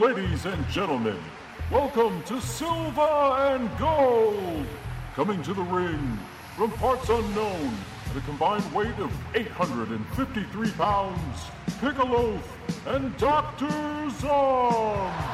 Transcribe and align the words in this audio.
Ladies 0.00 0.44
and 0.44 0.68
gentlemen, 0.70 1.18
welcome 1.70 2.20
to 2.24 2.40
Silver 2.40 3.00
and 3.00 3.70
Gold. 3.78 4.66
Coming 5.14 5.40
to 5.44 5.54
the 5.54 5.62
ring 5.62 6.18
from 6.56 6.72
parts 6.72 7.08
unknown 7.08 7.72
at 8.10 8.16
a 8.16 8.20
combined 8.22 8.72
weight 8.72 8.98
of 8.98 9.12
853 9.36 10.70
pounds, 10.72 11.44
Piccolo 11.80 12.40
and 12.86 13.16
Dr. 13.18 14.10
Zom. 14.18 15.33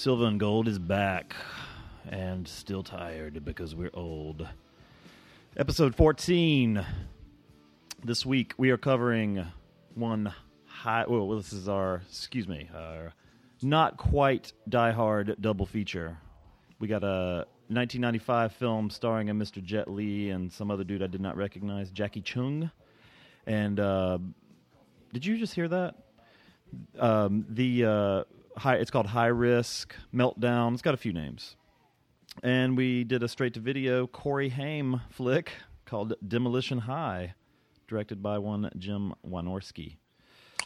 Silver 0.00 0.24
and 0.24 0.40
Gold 0.40 0.66
is 0.66 0.78
back 0.78 1.36
and 2.08 2.48
still 2.48 2.82
tired 2.82 3.44
because 3.44 3.74
we're 3.74 3.90
old. 3.92 4.48
Episode 5.58 5.94
14. 5.94 6.82
This 8.02 8.24
week 8.24 8.54
we 8.56 8.70
are 8.70 8.78
covering 8.78 9.44
one 9.94 10.32
high. 10.64 11.04
Well, 11.06 11.28
this 11.36 11.52
is 11.52 11.68
our, 11.68 12.00
excuse 12.08 12.48
me, 12.48 12.70
our 12.74 13.12
not 13.60 13.98
quite 13.98 14.54
Die 14.70 14.90
Hard 14.90 15.36
double 15.38 15.66
feature. 15.66 16.16
We 16.78 16.88
got 16.88 17.04
a 17.04 17.44
1995 17.68 18.52
film 18.54 18.88
starring 18.88 19.28
a 19.28 19.34
Mr. 19.34 19.62
Jet 19.62 19.86
Li 19.86 20.30
and 20.30 20.50
some 20.50 20.70
other 20.70 20.82
dude 20.82 21.02
I 21.02 21.08
did 21.08 21.20
not 21.20 21.36
recognize, 21.36 21.90
Jacky 21.90 22.22
Cheung. 22.22 22.70
And 23.46 23.78
uh, 23.78 24.16
did 25.12 25.26
you 25.26 25.36
just 25.36 25.54
hear 25.54 25.68
that? 25.68 25.94
Um, 26.98 27.44
the 27.50 27.84
uh, 27.84 28.24
high, 28.56 28.76
it's 28.76 28.90
called 28.90 29.06
High 29.06 29.26
Risk 29.26 29.94
Meltdown. 30.14 30.72
It's 30.72 30.82
got 30.82 30.94
a 30.94 30.98
few 30.98 31.12
names. 31.12 31.56
And 32.42 32.76
we 32.76 33.04
did 33.04 33.22
a 33.22 33.28
straight 33.28 33.54
to 33.54 33.60
video 33.60 34.06
Corey 34.06 34.50
Haim 34.50 35.00
flick 35.10 35.52
called 35.84 36.14
Demolition 36.26 36.78
High, 36.78 37.34
directed 37.88 38.22
by 38.22 38.38
one 38.38 38.70
Jim 38.78 39.14
Wynorski. 39.26 39.96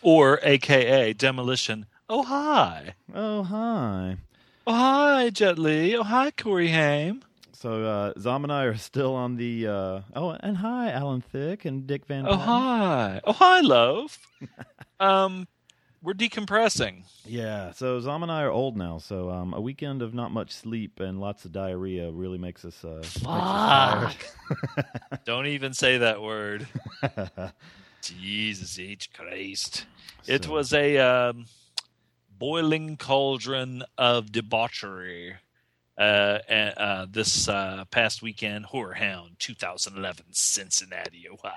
or 0.03 0.39
AKA 0.43 1.15
Demolition. 1.15 1.87
Oh 2.11 2.23
hi, 2.23 2.95
Oh, 3.15 3.43
hi. 3.45 4.19
oh 4.67 4.73
hi, 4.75 5.31
Jet 5.31 5.59
Li. 5.59 5.97
Oh 5.97 6.03
hi, 6.03 6.31
Corey 6.33 6.69
Haim. 6.69 7.23
So 7.53 7.83
uh, 7.87 8.13
Zom 8.21 8.45
and 8.45 8.53
I 8.53 8.65
are 8.65 8.77
still 8.77 9.15
on 9.15 9.37
the. 9.37 9.67
Uh, 9.67 10.01
oh, 10.15 10.37
and 10.41 10.59
hi, 10.59 10.91
Alan 10.91 11.23
Thicke 11.23 11.65
and 11.65 11.87
Dick 11.87 12.05
Van. 12.05 12.27
Oh 12.27 12.33
Patten. 12.37 12.45
hi, 12.47 13.21
oh 13.25 13.33
hi, 13.33 13.61
Loaf. 13.61 14.19
um, 15.01 15.49
we're 16.05 16.13
decompressing. 16.13 17.05
Yeah, 17.25 17.73
so 17.73 17.99
Zom 17.99 18.23
and 18.23 18.31
I 18.31 18.43
are 18.43 18.51
old 18.51 18.77
now, 18.77 18.99
so 18.99 19.31
um, 19.31 19.55
a 19.55 19.61
weekend 19.61 20.03
of 20.03 20.13
not 20.13 20.31
much 20.31 20.53
sleep 20.53 21.01
and 21.01 21.19
lots 21.19 21.47
of 21.47 21.53
diarrhea 21.53 22.11
really 22.11 22.37
makes 22.37 22.65
us. 22.65 22.85
Uh, 22.85 23.03
makes 23.03 24.33
us 24.51 24.85
Don't 25.25 25.47
even 25.47 25.73
say 25.73 25.99
that 25.99 26.21
word. 26.21 26.67
Jesus 28.03 28.79
H 28.79 29.11
Christ! 29.15 29.87
It 30.27 30.47
was 30.47 30.75
a 30.75 30.99
um, 30.99 31.47
boiling 32.39 32.99
cauldron 32.99 33.83
of 33.97 34.31
debauchery. 34.31 35.37
Uh, 35.97 36.41
and, 36.49 36.75
uh, 36.77 37.07
this 37.09 37.49
uh, 37.49 37.85
past 37.93 38.21
weekend, 38.21 38.67
Horror 38.67 38.95
Hound 38.95 39.37
2011, 39.39 40.27
Cincinnati, 40.33 41.27
Ohio. 41.33 41.55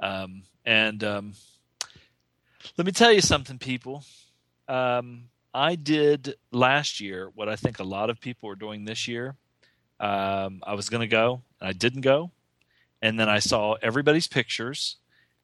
Um, 0.00 0.42
and 0.66 1.04
um, 1.04 1.34
let 2.76 2.86
me 2.86 2.92
tell 2.92 3.12
you 3.12 3.20
something, 3.20 3.58
people. 3.58 4.04
Um, 4.68 5.24
I 5.52 5.74
did 5.74 6.36
last 6.52 7.00
year 7.00 7.30
what 7.34 7.48
I 7.48 7.56
think 7.56 7.78
a 7.78 7.84
lot 7.84 8.10
of 8.10 8.20
people 8.20 8.48
are 8.50 8.54
doing 8.56 8.84
this 8.84 9.08
year. 9.08 9.36
Um, 9.98 10.62
I 10.64 10.74
was 10.74 10.88
going 10.88 11.02
to 11.02 11.06
go, 11.06 11.42
and 11.60 11.68
I 11.68 11.72
didn't 11.72 12.02
go. 12.02 12.30
And 13.02 13.18
then 13.18 13.28
I 13.28 13.38
saw 13.38 13.74
everybody's 13.82 14.26
pictures 14.26 14.96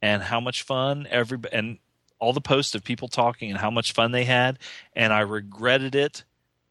and 0.03 0.23
how 0.23 0.41
much 0.41 0.63
fun 0.63 1.07
every 1.11 1.39
and 1.53 1.79
all 2.19 2.33
the 2.33 2.41
posts 2.41 2.75
of 2.75 2.85
people 2.85 3.09
talking 3.09 3.51
and 3.51 3.59
how 3.59 3.71
much 3.71 3.93
fun 3.93 4.13
they 4.13 4.25
had, 4.25 4.59
and 4.95 5.13
I 5.13 5.21
regretted 5.21 5.95
it 5.95 6.25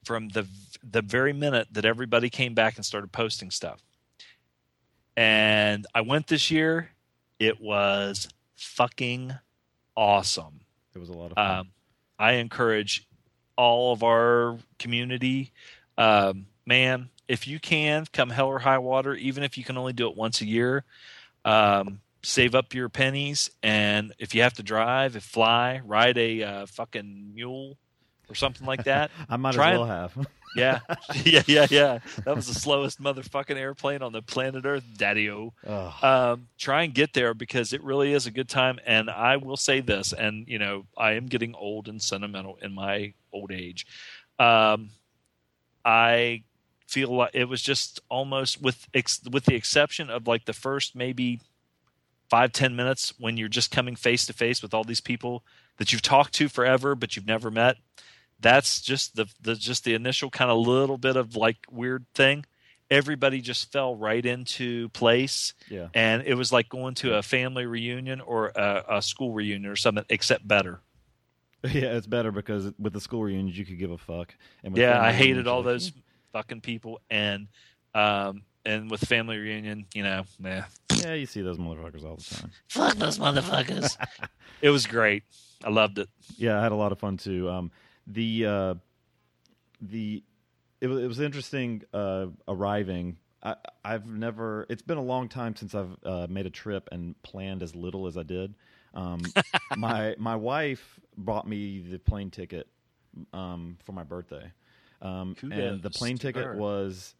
from 0.04 0.30
the 0.30 0.48
the 0.84 1.02
very 1.02 1.34
minute 1.34 1.68
that 1.72 1.86
everybody 1.86 2.30
came 2.30 2.54
back 2.54 2.76
and 2.76 2.86
started 2.86 3.12
posting 3.12 3.52
stuff. 3.52 3.82
And 5.18 5.86
I 5.94 6.02
went 6.02 6.28
this 6.28 6.52
year. 6.52 6.92
It 7.40 7.60
was 7.60 8.28
fucking 8.56 9.34
awesome. 9.96 10.62
It 10.94 11.00
was 11.00 11.10
a 11.10 11.14
lot 11.14 11.32
of 11.32 11.36
fun. 11.36 11.60
Um, 11.60 11.68
I 12.18 12.34
encourage 12.34 13.08
all 13.58 13.94
of 13.94 14.04
our 14.04 14.58
community, 14.80 15.52
um, 15.98 16.48
man, 16.66 17.10
if 17.28 17.48
you 17.48 17.60
can 17.60 18.06
come 18.14 18.30
hell 18.30 18.48
or 18.48 18.60
high 18.60 18.78
water, 18.78 19.14
even 19.16 19.44
if 19.44 19.58
you 19.58 19.64
can 19.64 19.78
only 19.78 19.94
do 19.94 20.10
it 20.10 20.16
once 20.16 20.42
a 20.42 20.46
year, 20.46 20.84
um, 21.44 22.00
save 22.22 22.56
up 22.56 22.74
your 22.74 22.90
pennies. 22.90 23.50
And 23.64 24.14
if 24.20 24.36
you 24.36 24.42
have 24.42 24.54
to 24.56 24.64
drive, 24.64 25.16
if 25.16 25.24
fly, 25.24 25.82
ride 25.86 26.18
a 26.18 26.44
uh, 26.44 26.66
fucking 26.68 27.32
mule 27.34 27.78
or 28.30 28.36
something 28.36 28.66
like 28.66 28.84
that. 28.86 29.12
I 29.30 29.38
might 29.38 29.54
try 29.54 29.72
as 29.72 29.80
and- 29.80 29.90
well 29.90 29.90
have. 29.90 30.28
yeah, 30.56 30.80
yeah, 31.24 31.44
yeah, 31.48 31.68
yeah. 31.70 32.00
That 32.24 32.36
was 32.36 32.48
the 32.48 32.54
slowest 32.54 33.02
motherfucking 33.02 33.58
airplane 33.58 34.02
on 34.02 34.12
the 34.12 34.22
planet 34.22 34.66
Earth, 34.66 34.84
Daddy-O 34.98 35.54
Ugh. 35.68 36.04
um, 36.04 36.48
try 36.58 36.84
and 36.84 36.94
get 36.94 37.14
there 37.14 37.34
because 37.34 37.74
it 37.74 37.84
really 37.84 38.14
is 38.14 38.26
a 38.28 38.32
good 38.32 38.50
time. 38.50 38.80
And 38.86 39.10
I 39.10 39.38
will 39.38 39.58
say 39.58 39.82
this, 39.82 40.14
and 40.14 40.48
you 40.48 40.60
know, 40.60 40.86
I 40.98 41.14
am 41.14 41.28
getting 41.28 41.54
old 41.56 41.88
and 41.88 42.02
sentimental 42.02 42.58
in 42.62 42.74
my 42.74 43.14
old 43.32 43.52
age. 43.52 43.86
Um, 44.40 44.90
I 45.84 46.44
feel 46.88 47.16
like 47.16 47.32
it 47.34 47.46
was 47.46 47.62
just 47.62 48.00
almost 48.10 48.62
with 48.62 48.88
ex- 48.94 49.22
with 49.30 49.46
the 49.46 49.56
exception 49.56 50.10
of 50.10 50.28
like 50.28 50.46
the 50.46 50.54
first 50.54 50.96
maybe 50.96 51.42
five 52.30 52.52
ten 52.52 52.76
minutes 52.76 53.14
when 53.20 53.38
you're 53.38 53.48
just 53.48 53.72
coming 53.72 53.96
face 53.96 54.26
to 54.26 54.34
face 54.34 54.62
with 54.62 54.74
all 54.74 54.84
these 54.84 55.02
people 55.02 55.44
that 55.78 55.92
you've 55.92 56.02
talked 56.02 56.34
to 56.34 56.48
forever 56.48 56.96
but 56.96 57.16
you've 57.16 57.28
never 57.28 57.52
met. 57.52 57.78
That's 58.40 58.82
just 58.82 59.16
the, 59.16 59.28
the 59.42 59.56
just 59.56 59.84
the 59.84 59.94
initial 59.94 60.30
kind 60.30 60.52
of 60.52 60.58
little 60.58 60.98
bit 60.98 61.16
of 61.16 61.36
like 61.36 61.58
weird 61.72 62.06
thing. 62.14 62.46
Everybody 62.92 63.42
just 63.42 63.72
fell 63.72 63.96
right 63.96 64.24
into 64.24 64.90
place 64.90 65.54
yeah. 65.70 65.88
and 65.96 66.22
it 66.22 66.36
was 66.36 66.52
like 66.52 66.70
going 66.70 66.94
to 66.96 67.16
a 67.16 67.24
family 67.24 67.66
reunion 67.66 68.22
or 68.22 68.52
a, 68.56 68.84
a 68.98 69.02
school 69.02 69.32
reunion 69.32 69.72
or 69.72 69.76
something, 69.76 70.06
except 70.10 70.48
better. 70.48 70.82
Yeah, 71.74 71.98
it's 71.98 72.06
better 72.06 72.32
because 72.32 72.72
with 72.78 72.94
the 72.94 73.02
school 73.02 73.24
reunions 73.24 73.58
you 73.58 73.66
could 73.66 73.80
give 73.80 73.90
a 73.90 73.98
fuck. 73.98 74.36
And 74.64 74.78
Yeah, 74.78 75.02
I 75.02 75.12
hated 75.12 75.30
reunions, 75.30 75.48
all 75.48 75.58
like, 75.58 75.66
those 75.66 75.92
fucking 76.32 76.62
people, 76.62 77.02
and 77.10 77.48
um, 77.96 78.44
and 78.66 78.92
with 78.92 79.02
family 79.02 79.38
reunion, 79.38 79.86
you 79.94 80.04
know, 80.04 80.26
nah, 80.38 80.64
Yeah, 80.98 81.14
you 81.14 81.26
see 81.26 81.42
those 81.42 81.58
motherfuckers 81.58 82.04
all 82.04 82.18
the 82.18 82.36
time. 82.36 82.52
fuck 82.68 82.96
those 82.98 83.18
motherfuckers. 83.18 83.98
it 84.62 84.70
was 84.70 84.86
great. 84.86 85.24
I 85.64 85.70
loved 85.70 85.98
it. 85.98 86.10
Yeah, 86.38 86.60
I 86.60 86.64
had 86.64 86.72
a 86.72 86.76
lot 86.76 86.92
of 86.92 87.00
fun 87.00 87.18
too. 87.18 87.50
Um, 87.50 87.72
the 88.08 88.46
uh, 88.46 88.76
the 89.82 90.24
it 90.82 90.88
was 90.88 91.04
it 91.04 91.08
was 91.08 91.20
interesting 91.20 91.84
uh, 91.94 92.28
arriving. 92.48 93.18
I, 93.44 93.56
I've 93.84 94.08
never. 94.08 94.66
It's 94.70 94.82
been 94.82 94.98
a 94.98 95.04
long 95.04 95.30
time 95.30 95.56
since 95.56 95.76
I've 95.76 95.96
uh, 96.04 96.28
made 96.30 96.46
a 96.46 96.50
trip 96.52 96.90
and 96.92 97.22
planned 97.22 97.64
as 97.64 97.76
little 97.76 98.08
as 98.08 98.18
I 98.18 98.24
did. 98.24 98.56
Um, 98.94 99.22
my 99.78 100.16
my 100.18 100.36
wife 100.36 101.00
bought 101.18 101.48
me 101.48 101.80
the 101.80 102.00
plane 102.00 102.32
ticket 102.32 102.68
um, 103.34 103.78
for 103.84 103.92
my 103.92 104.04
birthday, 104.04 104.52
um, 105.02 105.36
and 105.52 105.82
the 105.82 105.90
plane 105.90 106.18
ticket 106.18 106.44
her. 106.44 106.56
was 106.56 107.16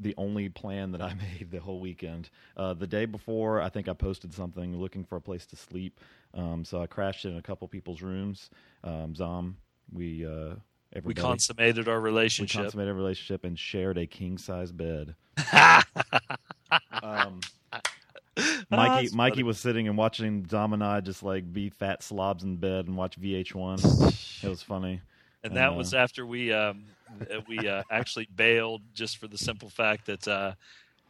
the 0.00 0.14
only 0.16 0.48
plan 0.48 0.92
that 0.92 1.02
I 1.02 1.14
made 1.38 1.50
the 1.50 1.60
whole 1.60 1.80
weekend. 1.80 2.30
Uh, 2.56 2.74
the 2.74 2.86
day 2.86 3.04
before, 3.04 3.60
I 3.60 3.68
think 3.68 3.88
I 3.88 3.92
posted 3.94 4.32
something 4.32 4.76
looking 4.76 5.04
for 5.04 5.16
a 5.16 5.20
place 5.20 5.46
to 5.46 5.56
sleep. 5.56 6.00
Um, 6.34 6.64
so 6.64 6.80
I 6.82 6.86
crashed 6.86 7.24
in 7.24 7.36
a 7.36 7.42
couple 7.42 7.66
people's 7.68 8.02
rooms. 8.02 8.50
Um, 8.84 9.14
Zom, 9.14 9.56
we 9.92 10.26
uh, 10.26 10.54
We 11.02 11.14
consummated 11.14 11.88
our 11.88 11.98
we 11.98 12.04
relationship. 12.04 12.62
consummated 12.62 12.90
a 12.90 12.94
relationship 12.94 13.44
and 13.44 13.58
shared 13.58 13.98
a 13.98 14.06
king 14.06 14.38
size 14.38 14.72
bed. 14.72 15.14
um, 17.02 17.40
Mikey 18.70 19.08
that's 19.08 19.14
Mikey 19.14 19.32
funny. 19.36 19.42
was 19.42 19.58
sitting 19.58 19.88
and 19.88 19.96
watching 19.96 20.46
Zom 20.48 20.72
and 20.72 20.82
I 20.84 21.00
just 21.00 21.22
like 21.22 21.52
be 21.52 21.70
fat 21.70 22.02
slobs 22.02 22.44
in 22.44 22.56
bed 22.56 22.86
and 22.86 22.96
watch 22.96 23.18
VH1. 23.20 24.44
it 24.44 24.48
was 24.48 24.62
funny. 24.62 25.00
and 25.42 25.56
that 25.56 25.72
Uh, 25.72 25.74
was 25.74 25.94
after 25.94 26.26
we 26.26 26.52
um, 26.52 26.84
we 27.48 27.58
uh, 27.68 27.82
actually 27.90 28.28
bailed 28.34 28.82
just 28.94 29.16
for 29.18 29.26
the 29.28 29.38
simple 29.38 29.68
fact 29.68 30.06
that 30.06 30.26
uh, 30.28 30.52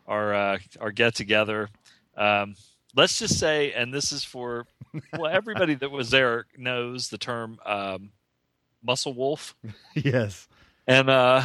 our 0.07 0.35
uh, 0.35 0.59
our 0.81 0.91
get 0.91 1.15
together. 1.15 1.69
Um, 2.17 2.55
let's 2.97 3.19
just 3.19 3.39
say, 3.39 3.73
and 3.73 3.93
this 3.93 4.11
is 4.13 4.25
for 4.25 4.67
well, 5.19 5.31
everybody 5.31 5.75
that 5.75 5.91
was 5.91 6.11
there 6.11 6.47
knows 6.57 7.09
the 7.09 7.19
term 7.19 7.59
um, 7.67 8.11
muscle 8.83 9.15
wolf, 9.15 9.55
yes. 9.95 10.49
and 10.87 11.09
uh, 11.11 11.43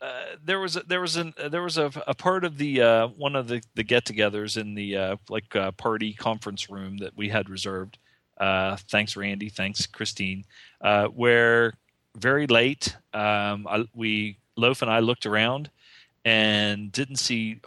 uh, 0.00 0.20
there 0.44 0.58
was 0.60 0.76
a, 0.76 0.80
there 0.80 1.00
was 1.00 1.16
an 1.16 1.32
there 1.50 1.62
was 1.62 1.78
a, 1.78 1.90
a 2.06 2.14
part 2.14 2.44
of 2.44 2.58
the 2.58 2.80
uh, 2.82 3.06
one 3.08 3.36
of 3.36 3.48
the, 3.48 3.62
the 3.74 3.84
get-togethers 3.84 4.56
in 4.56 4.74
the 4.74 4.96
uh, 4.96 5.16
like 5.28 5.54
uh, 5.54 5.70
party 5.72 6.12
conference 6.12 6.68
room 6.70 6.96
that 6.98 7.16
we 7.16 7.28
had 7.28 7.48
reserved. 7.48 7.98
Uh, 8.38 8.76
thanks, 8.90 9.16
Randy. 9.16 9.48
Thanks, 9.48 9.86
Christine. 9.86 10.44
Uh, 10.80 11.06
where 11.06 11.74
very 12.16 12.46
late, 12.46 12.96
um, 13.14 13.66
I, 13.68 13.84
we 13.94 14.38
Loaf 14.56 14.82
and 14.82 14.90
I 14.90 14.98
looked 14.98 15.26
around 15.26 15.70
and 16.24 16.90
didn't 16.90 17.16
see 17.16 17.60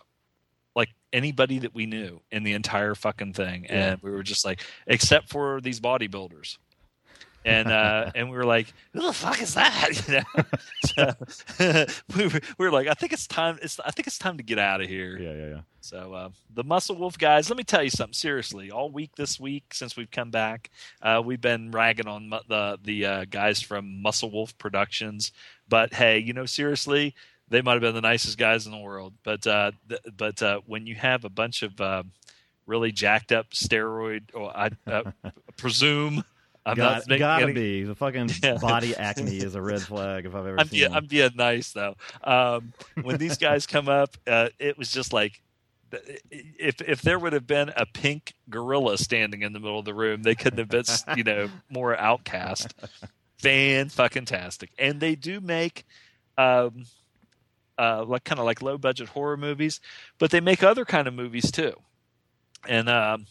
like 0.75 0.89
anybody 1.13 1.59
that 1.59 1.73
we 1.73 1.85
knew 1.85 2.19
in 2.31 2.43
the 2.43 2.53
entire 2.53 2.95
fucking 2.95 3.33
thing, 3.33 3.63
Yeah. 3.65 3.91
and 3.93 4.01
we 4.01 4.11
were 4.11 4.23
just 4.23 4.43
like, 4.45 4.61
except 4.87 5.29
for 5.29 5.61
these 5.61 5.79
bodybuilders. 5.79 6.57
And 7.45 7.71
uh, 7.71 8.11
and 8.15 8.29
we 8.29 8.35
were 8.35 8.43
like, 8.43 8.73
"Who 8.93 9.01
the 9.01 9.13
fuck 9.13 9.41
is 9.41 9.53
that?" 9.53 9.91
You 10.07 10.15
know? 10.15 11.15
so, 11.57 11.85
we, 12.17 12.27
were, 12.27 12.39
we 12.57 12.65
were 12.65 12.71
like, 12.71 12.87
"I 12.87 12.93
think 12.93 13.13
it's 13.13 13.27
time. 13.27 13.59
It's 13.61 13.79
I 13.79 13.91
think 13.91 14.07
it's 14.07 14.17
time 14.17 14.37
to 14.37 14.43
get 14.43 14.59
out 14.59 14.81
of 14.81 14.87
here." 14.87 15.17
Yeah, 15.17 15.33
yeah, 15.33 15.47
yeah. 15.47 15.59
So 15.79 16.13
uh, 16.13 16.29
the 16.53 16.63
Muscle 16.63 16.95
Wolf 16.95 17.17
guys, 17.17 17.49
let 17.49 17.57
me 17.57 17.63
tell 17.63 17.83
you 17.83 17.91
something. 17.91 18.13
Seriously, 18.13 18.71
all 18.71 18.89
week 18.89 19.15
this 19.15 19.39
week 19.39 19.73
since 19.73 19.95
we've 19.95 20.09
come 20.09 20.31
back, 20.31 20.71
uh, 21.01 21.21
we've 21.23 21.41
been 21.41 21.71
ragging 21.71 22.07
on 22.07 22.27
mu- 22.29 22.39
the 22.49 22.79
the 22.83 23.05
uh, 23.05 23.25
guys 23.29 23.61
from 23.61 24.01
Muscle 24.01 24.31
Wolf 24.31 24.57
Productions. 24.57 25.31
But 25.69 25.93
hey, 25.93 26.17
you 26.17 26.33
know, 26.33 26.45
seriously, 26.45 27.13
they 27.49 27.61
might 27.61 27.73
have 27.73 27.81
been 27.81 27.95
the 27.95 28.01
nicest 28.01 28.39
guys 28.39 28.65
in 28.65 28.71
the 28.71 28.79
world. 28.79 29.13
But 29.23 29.45
uh, 29.45 29.71
th- 29.87 30.01
but 30.17 30.41
uh, 30.41 30.61
when 30.65 30.87
you 30.87 30.95
have 30.95 31.23
a 31.23 31.29
bunch 31.29 31.61
of 31.61 31.79
really 32.65 32.91
jacked 32.91 33.31
up 33.31 33.51
steroid, 33.51 34.23
or 34.33 34.55
I 34.55 34.71
uh, 34.87 35.03
presume 35.57 36.23
I'm 36.65 36.75
Got, 36.75 36.97
not 36.97 37.07
making 37.07 37.19
gotta 37.19 37.53
be 37.53 37.83
the 37.83 37.95
fucking 37.95 38.29
Yeah. 38.43 38.57
body 38.57 38.95
acne 38.95 39.37
is 39.37 39.55
a 39.55 39.61
red 39.61 39.81
flag 39.83 40.25
if 40.25 40.33
I've 40.33 40.47
ever 40.47 40.59
I'm 40.59 40.67
seen 40.67 40.79
being. 40.79 40.93
I'm 40.93 41.05
being 41.05 41.31
nice 41.35 41.71
though. 41.73 41.95
Um, 42.23 42.73
when 43.01 43.17
these 43.17 43.37
guys 43.39 43.67
come 43.67 43.87
up, 43.87 44.17
uh, 44.25 44.49
it 44.59 44.77
was 44.77 44.91
just 44.91 45.13
like 45.13 45.41
if 46.31 46.81
if 46.81 47.01
there 47.01 47.19
would 47.19 47.33
have 47.33 47.47
been 47.47 47.71
a 47.77 47.85
pink 47.85 48.33
gorilla 48.49 48.97
standing 48.97 49.43
in 49.43 49.53
the 49.53 49.59
middle 49.59 49.79
of 49.79 49.85
the 49.85 49.93
room, 49.93 50.23
they 50.23 50.35
couldn't 50.35 50.59
have 50.59 50.69
been 50.69 50.85
you 51.17 51.23
know 51.23 51.49
more 51.69 51.97
outcast. 51.97 52.73
Fan 53.37 53.89
fucking 53.89 54.25
tastic, 54.25 54.71
and 54.79 54.99
they 54.99 55.13
do 55.13 55.39
make 55.41 55.85
um, 56.37 56.85
uh, 57.77 58.03
like 58.05 58.23
kind 58.23 58.39
of 58.39 58.45
like 58.45 58.61
low 58.61 58.77
budget 58.77 59.09
horror 59.09 59.37
movies, 59.37 59.81
but 60.17 60.31
they 60.31 60.39
make 60.39 60.63
other 60.63 60.85
kind 60.85 61.07
of 61.07 61.13
movies 61.13 61.51
too, 61.51 61.73
and 62.67 62.89
um, 62.89 63.25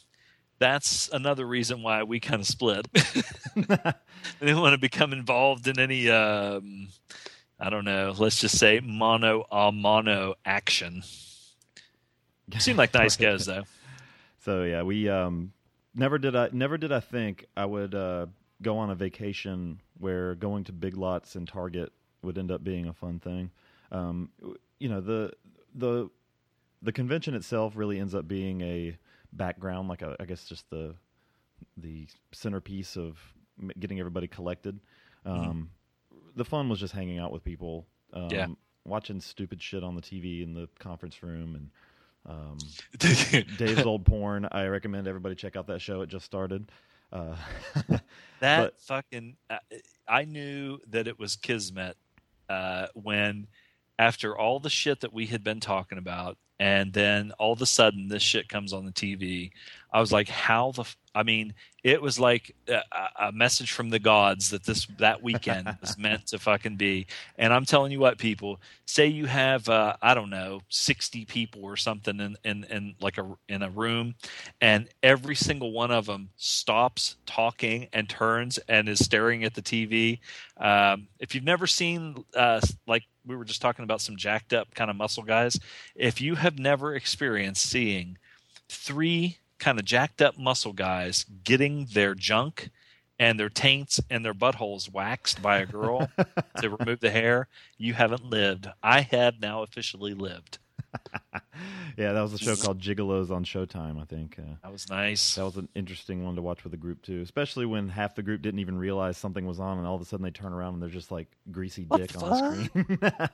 that's 0.65 1.11
another 1.13 1.47
reason 1.47 1.83
why 1.83 2.05
we 2.05 2.21
kind 2.21 2.41
of 2.41 2.47
split. 2.47 2.91
they 3.55 3.67
didn't 4.41 4.63
want 4.63 4.73
to 4.73 4.79
become 4.79 5.13
involved 5.13 5.69
in 5.69 5.79
any 5.79 6.09
um, 6.09 6.89
I 7.61 7.69
don't 7.69 7.85
know, 7.85 8.15
let's 8.17 8.41
just 8.41 8.59
say 8.59 8.81
mono 8.81 9.45
a 9.53 9.71
mono 9.71 10.37
action. 10.43 11.03
Seemed 12.59 12.79
like 12.79 12.95
nice 12.95 13.15
guys 13.19 13.45
though. 13.45 13.65
So 14.41 14.63
yeah, 14.63 14.83
we 14.85 15.07
um 15.11 15.53
never 15.95 16.17
did 16.17 16.35
I 16.35 16.49
never 16.51 16.79
did 16.79 16.93
I 16.93 17.01
think 17.01 17.45
I 17.55 17.67
would 17.67 17.95
uh 17.95 18.27
go 18.63 18.79
on 18.79 18.89
a 18.89 18.95
vacation 18.95 19.83
where 19.99 20.35
going 20.35 20.65
to 20.65 20.73
Big 20.73 20.97
Lots 20.97 21.37
and 21.37 21.47
Target 21.47 21.93
would 22.23 22.39
end 22.39 22.51
up 22.51 22.65
being 22.65 22.87
a 22.87 22.95
fun 22.95 23.21
thing. 23.21 23.51
Um 23.93 24.31
you 24.79 24.89
know, 24.89 25.03
the 25.03 25.31
the 25.75 26.09
the 26.81 26.93
convention 26.93 27.35
itself 27.35 27.77
really 27.77 28.01
ends 28.01 28.15
up 28.15 28.27
being 28.27 28.63
a 28.63 28.97
background 29.37 29.89
like 29.89 30.03
a, 30.03 30.17
I 30.21 30.25
guess 30.25 30.45
just 30.47 30.69
the 30.71 30.95
the 31.77 32.07
centerpiece 32.33 32.97
of 32.97 33.19
getting 33.79 33.99
everybody 34.01 34.27
collected. 34.29 34.79
Um 35.25 35.71
the 36.37 36.45
fun 36.45 36.69
was 36.69 36.81
just 36.81 36.93
hanging 36.93 37.19
out 37.19 37.33
with 37.33 37.45
people 37.45 37.87
um 38.13 38.29
Yeah. 38.31 38.47
watching 38.85 39.21
stupid 39.21 39.63
shit 39.63 39.83
on 39.85 39.95
the 39.95 40.03
TV 40.03 40.43
in 40.43 40.55
the 40.55 40.69
conference 40.79 41.23
room 41.23 41.55
and 41.55 41.71
um, 42.27 42.57
Dave's 43.59 43.83
old 43.85 44.07
porn. 44.07 44.49
I 44.51 44.65
recommend 44.67 45.07
everybody 45.07 45.35
check 45.35 45.57
out 45.57 45.67
that 45.67 45.83
show. 45.83 46.01
It 46.01 46.09
just 46.09 46.25
started. 46.25 46.73
Uh, 47.13 47.37
that 47.89 48.01
But- 48.41 48.81
fucking 48.81 49.37
uh, 49.51 49.59
I 50.09 50.25
knew 50.25 50.79
that 50.89 51.07
it 51.07 51.19
was 51.19 51.37
kismet 51.37 51.97
uh, 52.49 52.87
when 52.95 53.47
after 53.99 54.37
all 54.39 54.59
the 54.59 54.71
shit 54.71 55.01
that 55.01 55.13
we 55.13 55.27
had 55.27 55.45
been 55.45 55.61
talking 55.61 55.99
about 55.99 56.39
and 56.61 56.93
then 56.93 57.33
all 57.39 57.53
of 57.53 57.61
a 57.61 57.67
sudden 57.67 58.09
this 58.09 58.23
shit 58.23 58.49
comes 58.49 58.73
on 58.73 58.85
the 58.85 58.93
TV 58.93 59.51
I 59.93 60.01
was 60.01 60.13
like 60.13 60.29
how 60.29 60.73
the 60.73 60.83
f-? 60.83 60.97
I 61.15 61.23
mean 61.23 61.55
it 61.83 62.01
was 62.01 62.19
like 62.19 62.55
a, 62.69 62.81
a 63.21 63.33
message 63.33 63.73
from 63.73 63.91
the 63.91 63.99
gods 63.99 64.51
that 64.51 64.65
this 64.65 64.87
that 64.99 65.23
weekend 65.23 65.77
was 65.81 65.99
meant 65.99 66.27
to 66.29 66.39
fucking 66.39 66.77
be 66.77 67.07
and 67.39 67.53
I'm 67.53 67.65
telling 67.65 67.93
you 67.93 68.01
what 68.01 68.19
people 68.19 68.61
say 68.87 69.07
you 69.07 69.27
have 69.27 69.69
uh, 69.69 69.97
I 70.03 70.15
don't 70.15 70.31
know 70.31 70.61
60 70.69 71.25
people 71.27 71.65
or 71.65 71.77
something 71.77 72.21
in, 72.21 72.37
in 72.45 72.65
in 72.65 72.95
like 73.01 73.19
a 73.19 73.37
in 73.49 73.63
a 73.63 73.71
room 73.71 74.15
and 74.61 74.89
every 75.03 75.35
single 75.35 75.73
one 75.73 75.91
of 75.91 76.07
them 76.07 76.31
stops 76.37 77.17
talking 77.27 77.89
and 77.93 78.09
turns 78.09 78.59
and 78.69 78.89
is 78.89 79.05
staring 79.05 79.45
at 79.45 79.55
the 79.55 79.63
TV. 79.63 80.21
Um, 80.57 81.09
if 81.19 81.35
you've 81.35 81.45
never 81.45 81.67
seen, 81.67 82.25
uh, 82.37 82.61
like 82.87 83.05
we 83.27 83.37
were 83.37 83.45
just 83.45 83.63
talking 83.63 83.83
about 83.85 84.01
some 84.01 84.17
jacked 84.17 84.53
up 84.53 84.75
kind 84.75 84.91
of 84.91 84.97
muscle 84.97 85.23
guys, 85.23 85.59
if 85.95 86.21
you 86.21 86.35
have 86.37 86.59
never 86.59 86.95
experienced 86.95 87.69
seeing 87.69 88.19
three 88.69 89.39
kind 89.59 89.79
of 89.79 89.85
jacked 89.85 90.21
up 90.21 90.39
muscle 90.39 90.73
guys 90.73 91.25
getting 91.45 91.87
their 91.93 92.15
junk 92.15 92.71
and 93.19 93.39
their 93.39 93.49
taints 93.49 94.01
and 94.11 94.25
their 94.25 94.35
buttholes 94.35 94.93
waxed 94.93 95.41
by 95.41 95.59
a 95.59 95.67
girl 95.67 96.11
to 96.61 96.71
remove 96.71 97.01
the 97.01 97.11
hair, 97.11 97.49
you 97.79 97.95
haven't 97.95 98.25
lived. 98.25 98.69
I 98.83 99.03
have 99.03 99.41
now 99.41 99.63
officially 99.63 100.15
lived. 100.15 100.59
yeah, 101.97 102.13
that 102.13 102.21
was 102.23 102.33
a 102.33 102.39
show 102.39 102.57
called 102.57 102.79
Gigolos 102.81 103.31
on 103.31 103.45
Showtime. 103.45 104.01
I 104.01 104.05
think 104.05 104.37
uh, 104.39 104.55
That 104.63 104.73
was 104.73 104.89
nice. 104.91 105.35
that 105.37 105.45
was 105.45 105.57
an 105.57 105.69
interesting 105.75 106.25
one 106.25 106.35
to 106.37 106.43
watch 106.43 106.65
with 106.65 106.71
the 106.71 106.77
group 106.77 107.03
too, 107.03 107.21
especially 107.23 107.67
when 107.67 107.89
half 107.89 108.15
the 108.15 108.23
group 108.23 108.43
didn't 108.43 108.61
even 108.61 108.77
realize 108.79 109.17
something 109.17 109.47
was 109.47 109.61
on, 109.61 109.79
and 109.79 109.87
all 109.87 109.95
of 109.97 110.01
a 110.01 110.05
sudden 110.05 110.25
they 110.25 110.31
turn 110.31 110.53
around 110.53 110.75
and 110.75 110.83
there's 110.83 110.93
just 110.93 111.11
like 111.13 111.29
greasy 111.51 111.85
What 111.89 112.01
dick 112.01 112.13
the 112.13 112.19
on 112.25 112.65
screen. 112.69 112.99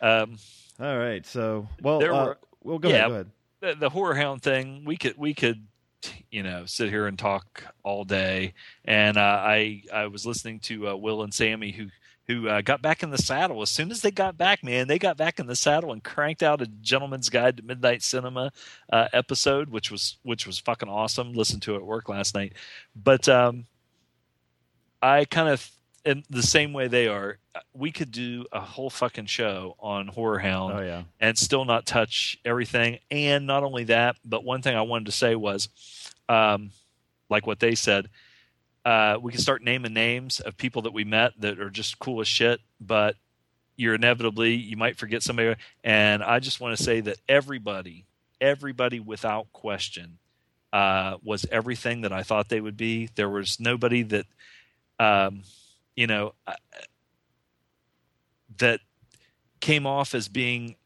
Um, 0.00 0.36
all 0.78 0.98
right, 0.98 1.24
so 1.24 1.66
well, 1.80 1.98
There 2.00 2.12
uh, 2.12 2.24
were- 2.26 2.38
well, 2.62 2.78
go 2.78 2.90
yeah. 2.90 2.94
ahead, 3.06 3.08
go 3.08 3.14
ahead. 3.14 3.30
the, 3.60 3.74
the 3.80 3.88
horror 3.88 4.14
hound 4.14 4.42
thing 4.42 4.84
we 4.84 4.96
could 4.98 5.16
we 5.16 5.32
could 5.32 5.66
you 6.30 6.42
know 6.42 6.64
sit 6.66 6.88
here 6.88 7.06
and 7.06 7.18
talk 7.18 7.64
all 7.82 8.04
day. 8.04 8.54
And 8.84 9.16
uh, 9.16 9.20
i 9.20 9.82
i 9.92 10.06
was 10.06 10.26
listening 10.26 10.60
to 10.60 10.88
uh, 10.88 10.96
will 10.96 11.22
and 11.22 11.32
sammy 11.32 11.72
who 11.72 11.86
who 12.26 12.48
uh, 12.48 12.60
got 12.60 12.82
back 12.82 13.04
in 13.04 13.10
the 13.10 13.18
saddle. 13.18 13.62
As 13.62 13.70
soon 13.70 13.90
as 13.90 14.00
they 14.00 14.10
got 14.10 14.36
back 14.36 14.64
man 14.64 14.88
they 14.88 14.98
got 14.98 15.16
back 15.16 15.38
in 15.38 15.46
the 15.46 15.56
saddle 15.56 15.92
and 15.92 16.02
cranked 16.02 16.42
out 16.42 16.62
a 16.62 16.66
gentleman's 16.66 17.28
guide 17.28 17.56
to 17.58 17.62
midnight 17.62 18.02
cinema 18.02 18.52
uh, 18.92 19.08
episode 19.12 19.70
which 19.70 19.90
was 19.90 20.16
which 20.22 20.46
was 20.46 20.58
fucking 20.58 20.88
awesome. 20.88 21.32
Listened 21.32 21.62
to 21.62 21.74
it 21.74 21.78
at 21.78 21.86
work 21.86 22.08
last 22.08 22.34
night. 22.34 22.54
But 22.94 23.28
um 23.28 23.66
i 25.02 25.24
kind 25.26 25.48
of 25.48 25.70
in 26.06 26.22
the 26.30 26.42
same 26.42 26.72
way 26.72 26.86
they 26.88 27.08
are 27.08 27.38
we 27.74 27.90
could 27.90 28.12
do 28.12 28.46
a 28.52 28.60
whole 28.60 28.88
fucking 28.88 29.26
show 29.26 29.74
on 29.80 30.06
horror 30.06 30.38
hound 30.38 30.74
Oh 30.78 30.80
yeah, 30.80 31.02
and 31.20 31.36
still 31.36 31.64
not 31.64 31.84
touch 31.84 32.38
everything. 32.44 32.98
And 33.10 33.46
not 33.46 33.64
only 33.64 33.84
that, 33.84 34.16
but 34.24 34.44
one 34.44 34.62
thing 34.62 34.76
I 34.76 34.82
wanted 34.82 35.06
to 35.06 35.12
say 35.12 35.34
was, 35.34 35.68
um, 36.28 36.70
like 37.28 37.46
what 37.46 37.60
they 37.60 37.74
said, 37.74 38.08
uh, 38.84 39.18
we 39.20 39.32
can 39.32 39.40
start 39.40 39.62
naming 39.62 39.92
names 39.92 40.40
of 40.40 40.56
people 40.56 40.82
that 40.82 40.92
we 40.92 41.04
met 41.04 41.32
that 41.40 41.58
are 41.58 41.70
just 41.70 41.98
cool 41.98 42.20
as 42.20 42.28
shit, 42.28 42.60
but 42.80 43.16
you're 43.76 43.94
inevitably 43.94 44.54
you 44.54 44.76
might 44.76 44.96
forget 44.96 45.22
somebody. 45.22 45.56
And 45.84 46.22
I 46.22 46.38
just 46.38 46.60
want 46.60 46.76
to 46.76 46.82
say 46.82 47.00
that 47.00 47.18
everybody, 47.28 48.04
everybody 48.40 49.00
without 49.00 49.52
question, 49.52 50.18
uh, 50.72 51.16
was 51.22 51.46
everything 51.50 52.02
that 52.02 52.12
I 52.12 52.22
thought 52.22 52.48
they 52.48 52.60
would 52.60 52.76
be. 52.76 53.08
There 53.14 53.28
was 53.28 53.58
nobody 53.58 54.02
that, 54.02 54.26
um, 54.98 55.42
you 55.96 56.06
know, 56.06 56.34
uh, 56.46 56.54
that 58.58 58.80
came 59.60 59.86
off 59.86 60.14
as 60.14 60.28
being 60.28 60.76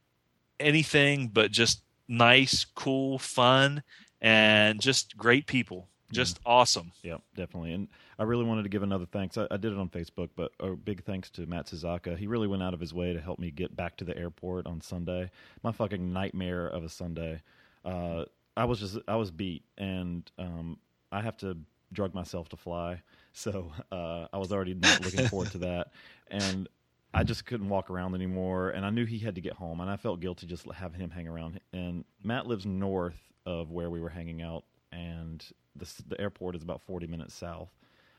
anything 0.59 1.29
but 1.29 1.51
just 1.51 1.83
nice, 2.09 2.65
cool, 2.65 3.19
fun, 3.19 3.83
and 4.21 4.81
just 4.81 5.17
great 5.17 5.47
people. 5.47 5.89
Just 6.13 6.41
awesome. 6.45 6.91
yeah, 7.03 7.19
definitely. 7.37 7.73
And 7.73 7.87
I 8.19 8.25
really 8.25 8.45
wanted 8.45 8.65
to 8.65 8.69
give 8.69 8.83
another 8.83 9.07
thanks. 9.07 9.39
I, 9.39 9.47
I 9.49 9.57
did 9.57 9.73
it 9.73 9.79
on 9.79 9.89
Facebook, 9.89 10.31
but 10.35 10.51
a 10.59 10.71
big 10.71 11.05
thanks 11.05 11.31
to 11.31 11.47
Matt 11.47 11.67
Suzaka. 11.67 12.19
He 12.19 12.27
really 12.27 12.49
went 12.49 12.65
out 12.65 12.75
of 12.75 12.81
his 12.81 12.93
way 12.93 13.13
to 13.13 13.21
help 13.21 13.39
me 13.39 13.53
get 13.53 13.77
back 13.77 13.97
to 13.99 14.05
the 14.05 14.17
airport 14.17 14.67
on 14.67 14.81
Sunday. 14.81 15.31
My 15.63 15.71
fucking 15.71 16.13
nightmare 16.13 16.67
of 16.67 16.83
a 16.83 16.89
Sunday. 16.89 17.41
Uh, 17.85 18.25
I 18.57 18.65
was 18.65 18.81
just 18.81 18.99
I 19.07 19.15
was 19.17 19.31
beat, 19.31 19.63
and 19.79 20.29
um, 20.37 20.79
I 21.13 21.23
have 21.23 21.37
to 21.39 21.57
drug 21.93 22.13
myself 22.13 22.49
to 22.51 22.57
fly, 22.57 23.03
so 23.33 23.73
uh, 23.93 24.27
I 24.33 24.39
was 24.39 24.53
already 24.53 24.75
not 24.75 25.01
looking 25.05 25.29
forward 25.29 25.51
to 25.53 25.59
that, 25.59 25.89
and 26.29 26.69
I 27.13 27.25
just 27.25 27.45
couldn't 27.47 27.69
walk 27.69 27.91
around 27.91 28.15
anymore, 28.15 28.71
and 28.71 28.85
I 28.87 28.91
knew 28.91 29.05
he 29.05 29.19
had 29.19 29.35
to 29.35 29.41
get 29.41 29.55
home, 29.55 29.81
and 29.81 29.91
I 29.91 29.97
felt 29.97 30.21
guilty 30.21 30.47
just 30.47 30.71
having 30.73 31.01
him 31.01 31.11
hang 31.11 31.27
around. 31.29 31.61
And 31.73 32.05
Matt 32.23 32.47
lives 32.47 32.67
north 32.67 33.19
of 33.47 33.71
where 33.71 33.91
we 33.91 34.01
were 34.01 34.09
hanging 34.11 34.43
out, 34.43 34.65
and 34.93 35.45
the 35.77 35.87
the 36.09 36.21
airport 36.21 36.55
is 36.57 36.63
about 36.63 36.83
forty 36.83 37.07
minutes 37.07 37.35
south, 37.35 37.71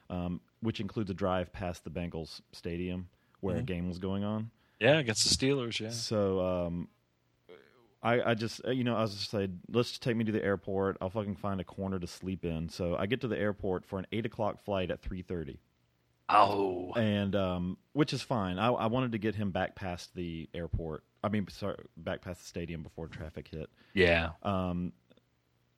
um, 0.09 0.41
which 0.61 0.79
includes 0.79 1.09
a 1.09 1.13
drive 1.13 1.51
past 1.53 1.83
the 1.83 1.89
Bengals 1.89 2.41
stadium 2.51 3.07
where 3.41 3.55
Mhm. 3.55 3.59
a 3.59 3.63
game 3.63 3.87
was 3.87 3.97
going 3.99 4.23
on. 4.23 4.51
Yeah, 4.79 4.97
against 4.99 5.23
the 5.27 5.35
Steelers. 5.45 5.79
Yeah. 5.79 5.89
So 5.89 6.39
um, 6.67 6.87
I, 8.03 8.31
I 8.31 8.33
just 8.33 8.61
uh, 8.65 8.71
you 8.71 8.83
know 8.83 8.95
I 8.95 9.01
was 9.01 9.13
just 9.15 9.33
like, 9.33 9.49
let's 9.71 9.89
just 9.89 10.01
take 10.01 10.15
me 10.15 10.23
to 10.25 10.31
the 10.31 10.43
airport. 10.43 10.97
I'll 11.01 11.09
fucking 11.09 11.35
find 11.35 11.61
a 11.61 11.63
corner 11.63 11.99
to 11.99 12.07
sleep 12.07 12.43
in. 12.45 12.69
So 12.69 12.95
I 12.95 13.05
get 13.05 13.21
to 13.21 13.27
the 13.27 13.37
airport 13.37 13.85
for 13.85 13.99
an 13.99 14.07
eight 14.11 14.25
o'clock 14.25 14.59
flight 14.63 14.89
at 14.91 15.01
three 15.01 15.21
thirty, 15.21 15.59
Oh. 16.29 16.93
and 16.93 17.35
um, 17.35 17.77
which 17.93 18.13
is 18.13 18.21
fine. 18.21 18.57
I, 18.57 18.69
I 18.69 18.85
wanted 18.87 19.11
to 19.11 19.17
get 19.17 19.35
him 19.35 19.51
back 19.51 19.75
past 19.75 20.15
the 20.15 20.49
airport. 20.53 21.03
I 21.23 21.29
mean, 21.29 21.47
sorry, 21.49 21.75
back 21.97 22.21
past 22.21 22.39
the 22.41 22.47
stadium 22.47 22.81
before 22.83 23.07
traffic 23.07 23.47
hit. 23.49 23.69
Yeah. 23.93 24.29
Um, 24.41 24.93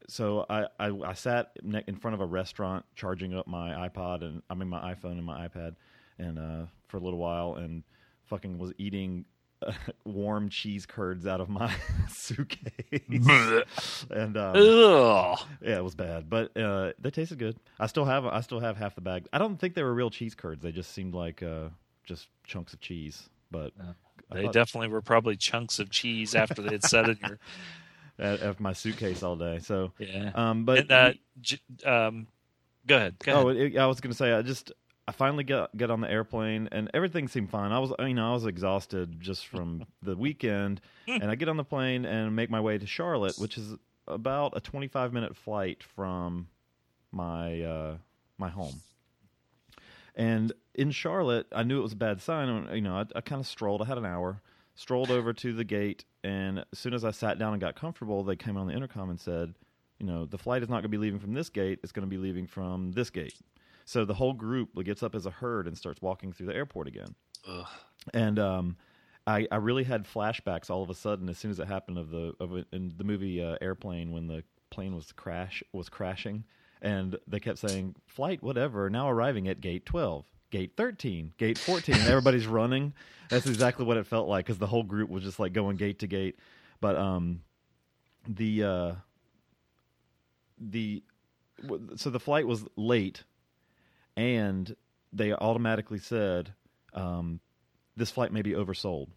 so 0.08 0.46
I, 0.50 0.68
I, 0.80 0.88
I 1.06 1.14
sat 1.14 1.52
ne- 1.64 1.84
in 1.88 1.96
front 1.96 2.14
of 2.16 2.22
a 2.22 2.26
restaurant 2.26 2.86
charging 2.96 3.34
up 3.34 3.48
my 3.48 3.88
iPod 3.90 4.22
and 4.22 4.42
I 4.50 4.54
mean 4.54 4.70
my 4.70 4.94
iPhone 4.94 5.14
and 5.14 5.26
my 5.26 5.48
iPad, 5.48 5.76
and 6.20 6.38
uh, 6.40 6.66
for 6.88 6.98
a 6.98 7.00
little 7.02 7.20
while, 7.20 7.56
and 7.56 7.84
fucking 8.26 8.58
was 8.58 8.72
eating 8.78 9.26
warm 10.06 10.50
cheese 10.50 10.86
curds 10.86 11.26
out 11.28 11.42
of 11.42 11.50
my 11.50 11.74
suitcase. 12.10 14.06
and 14.10 14.38
um, 14.38 14.56
yeah, 15.62 15.78
it 15.78 15.84
was 15.84 15.96
bad, 15.96 16.30
but 16.30 16.56
uh, 16.58 16.94
they 17.00 17.10
tasted 17.12 17.40
good. 17.40 17.58
I 17.80 17.88
still 17.88 18.06
have 18.06 18.26
I 18.26 18.42
still 18.42 18.60
have 18.60 18.78
half 18.78 18.96
the 18.96 19.02
bag. 19.02 19.28
I 19.34 19.38
don't 19.38 19.58
think 19.60 19.74
they 19.76 19.84
were 19.84 19.94
real 19.94 20.10
cheese 20.10 20.36
curds. 20.36 20.62
They 20.62 20.72
just 20.72 20.92
seemed 20.94 21.14
like 21.14 21.44
uh, 21.44 21.70
just 22.06 22.28
chunks 22.46 22.74
of 22.74 22.80
cheese. 22.82 23.30
But 23.52 23.72
I 23.80 24.36
They 24.36 24.44
thought- 24.44 24.54
definitely 24.54 24.88
were 24.90 25.02
probably 25.02 25.36
chunks 25.36 25.80
of 25.80 25.90
cheese 25.90 26.34
after 26.36 26.62
they 26.62 26.72
had 26.72 26.84
set 26.84 27.10
in 27.10 27.18
your. 27.22 27.40
out 28.20 28.42
of 28.42 28.60
my 28.60 28.74
suitcase 28.74 29.24
all 29.24 29.36
day. 29.36 29.58
So, 29.60 29.92
Yeah. 29.98 30.32
um, 30.36 30.66
but 30.66 30.80
and, 30.80 30.92
uh, 30.92 31.14
j- 31.42 31.58
um, 31.84 32.28
go 32.86 32.96
ahead. 32.96 33.16
Go 33.20 33.32
ahead. 33.32 33.46
Oh, 33.46 33.50
it, 33.50 33.76
I 33.78 33.88
was 33.88 34.02
going 34.02 34.12
to 34.12 34.18
say, 34.18 34.32
I 34.34 34.44
just 34.44 34.72
I 35.08 35.12
finally 35.12 35.44
got 35.44 35.76
get 35.76 35.92
on 35.92 36.02
the 36.02 36.10
airplane 36.10 36.70
and 36.72 36.90
everything 36.94 37.28
seemed 37.28 37.50
fine. 37.50 37.72
I 37.72 37.80
was, 37.80 37.94
you 38.00 38.14
know, 38.14 38.32
I 38.32 38.34
was 38.34 38.46
exhausted 38.46 39.20
just 39.20 39.48
from 39.48 39.86
the 40.02 40.16
weekend, 40.16 40.80
and 41.08 41.26
I 41.26 41.36
get 41.36 41.50
on 41.50 41.58
the 41.58 41.64
plane 41.64 42.06
and 42.06 42.36
make 42.36 42.50
my 42.50 42.62
way 42.62 42.78
to 42.78 42.88
Charlotte, 42.88 43.38
which 43.38 43.58
is 43.58 43.76
about 44.08 44.56
a 44.56 44.62
25 44.62 45.12
minute 45.14 45.36
flight 45.36 45.84
from 45.84 46.48
my 47.12 47.62
uh, 47.62 47.98
my 48.38 48.50
home. 48.50 48.82
And 50.16 50.54
in 50.76 50.92
Charlotte, 50.92 51.48
I 51.52 51.64
knew 51.64 51.80
it 51.80 51.84
was 51.84 51.94
a 51.94 51.98
bad 51.98 52.22
sign. 52.22 52.68
You 52.74 52.82
know, 52.82 52.96
I, 52.96 53.06
I 53.16 53.22
kind 53.22 53.40
of 53.40 53.48
strolled. 53.48 53.82
I 53.82 53.86
had 53.86 53.98
an 53.98 54.06
hour. 54.06 54.42
Strolled 54.76 55.12
over 55.12 55.34
to 55.34 55.54
the 55.54 55.64
gate, 55.64 56.04
and 56.24 56.66
as 56.72 56.80
soon 56.80 56.96
as 56.96 57.06
I 57.06 57.12
sat 57.12 57.38
down 57.38 57.54
and 57.54 57.62
got 57.62 57.76
comfortable, 57.76 58.24
they 58.24 58.36
came 58.36 58.58
on 58.58 58.66
the 58.66 58.74
intercom 58.74 59.12
and 59.12 59.20
said, 59.20 59.54
"You 60.00 60.08
know, 60.08 60.26
the 60.26 60.40
flight 60.40 60.64
is 60.64 60.70
not 60.70 60.78
going 60.78 60.84
to 60.84 60.90
be 60.90 60.98
leaving 60.98 61.20
from 61.20 61.34
this 61.34 61.50
gate. 61.50 61.80
It's 61.84 61.92
going 61.92 62.08
to 62.08 62.10
be 62.10 62.18
leaving 62.18 62.48
from 62.48 62.92
this 62.94 63.12
gate." 63.12 63.36
So 63.86 64.06
the 64.06 64.14
whole 64.14 64.34
group 64.34 64.70
gets 64.84 65.04
up 65.04 65.16
as 65.16 65.26
a 65.26 65.32
herd 65.32 65.68
and 65.68 65.78
starts 65.78 66.02
walking 66.02 66.32
through 66.32 66.48
the 66.48 66.56
airport 66.56 66.88
again. 66.88 67.16
Ugh. 67.48 67.68
And 68.14 68.40
um, 68.40 68.78
I, 69.26 69.48
I 69.52 69.58
really 69.58 69.84
had 69.84 70.06
flashbacks 70.06 70.70
all 70.70 70.84
of 70.84 70.90
a 70.90 70.96
sudden 70.96 71.30
as 71.30 71.38
soon 71.38 71.52
as 71.52 71.60
it 71.60 71.68
happened 71.68 71.98
of 71.98 72.10
the 72.10 72.34
of 72.40 72.56
it, 72.56 72.68
in 72.72 72.94
the 72.98 73.04
movie 73.04 73.44
uh, 73.44 73.58
Airplane 73.62 74.12
when 74.12 74.28
the 74.28 74.44
plane 74.70 74.96
was 74.96 75.12
crash 75.12 75.64
was 75.72 75.90
crashing, 75.90 76.44
and 76.82 77.18
they 77.28 77.40
kept 77.40 77.60
saying 77.60 77.96
flight 78.08 78.42
whatever 78.42 78.90
now 78.90 79.10
arriving 79.10 79.48
at 79.48 79.62
gate 79.62 79.86
twelve. 79.86 80.26
Gate 80.52 80.74
13, 80.78 81.34
gate 81.40 81.58
14, 81.58 81.96
and 81.96 82.08
everybody's 82.08 82.46
running. 82.60 82.94
That's 83.30 83.48
exactly 83.48 83.86
what 83.86 83.98
it 83.98 84.06
felt 84.06 84.28
like 84.28 84.46
because 84.46 84.60
the 84.60 84.68
whole 84.68 84.84
group 84.84 85.10
was 85.10 85.24
just 85.24 85.40
like 85.40 85.52
going 85.52 85.78
gate 85.78 85.98
to 85.98 86.08
gate. 86.08 86.38
But 86.80 86.96
um, 86.96 87.42
the 88.28 88.64
uh, 88.64 88.92
the 90.60 91.02
so 91.96 92.12
the 92.12 92.20
flight 92.20 92.46
was 92.46 92.66
late, 92.76 93.24
and 94.16 94.76
they 95.12 95.34
automatically 95.34 96.00
said 96.00 96.54
um, 96.94 97.40
this 97.96 98.12
flight 98.12 98.32
may 98.32 98.42
be 98.42 98.52
oversold. 98.52 99.10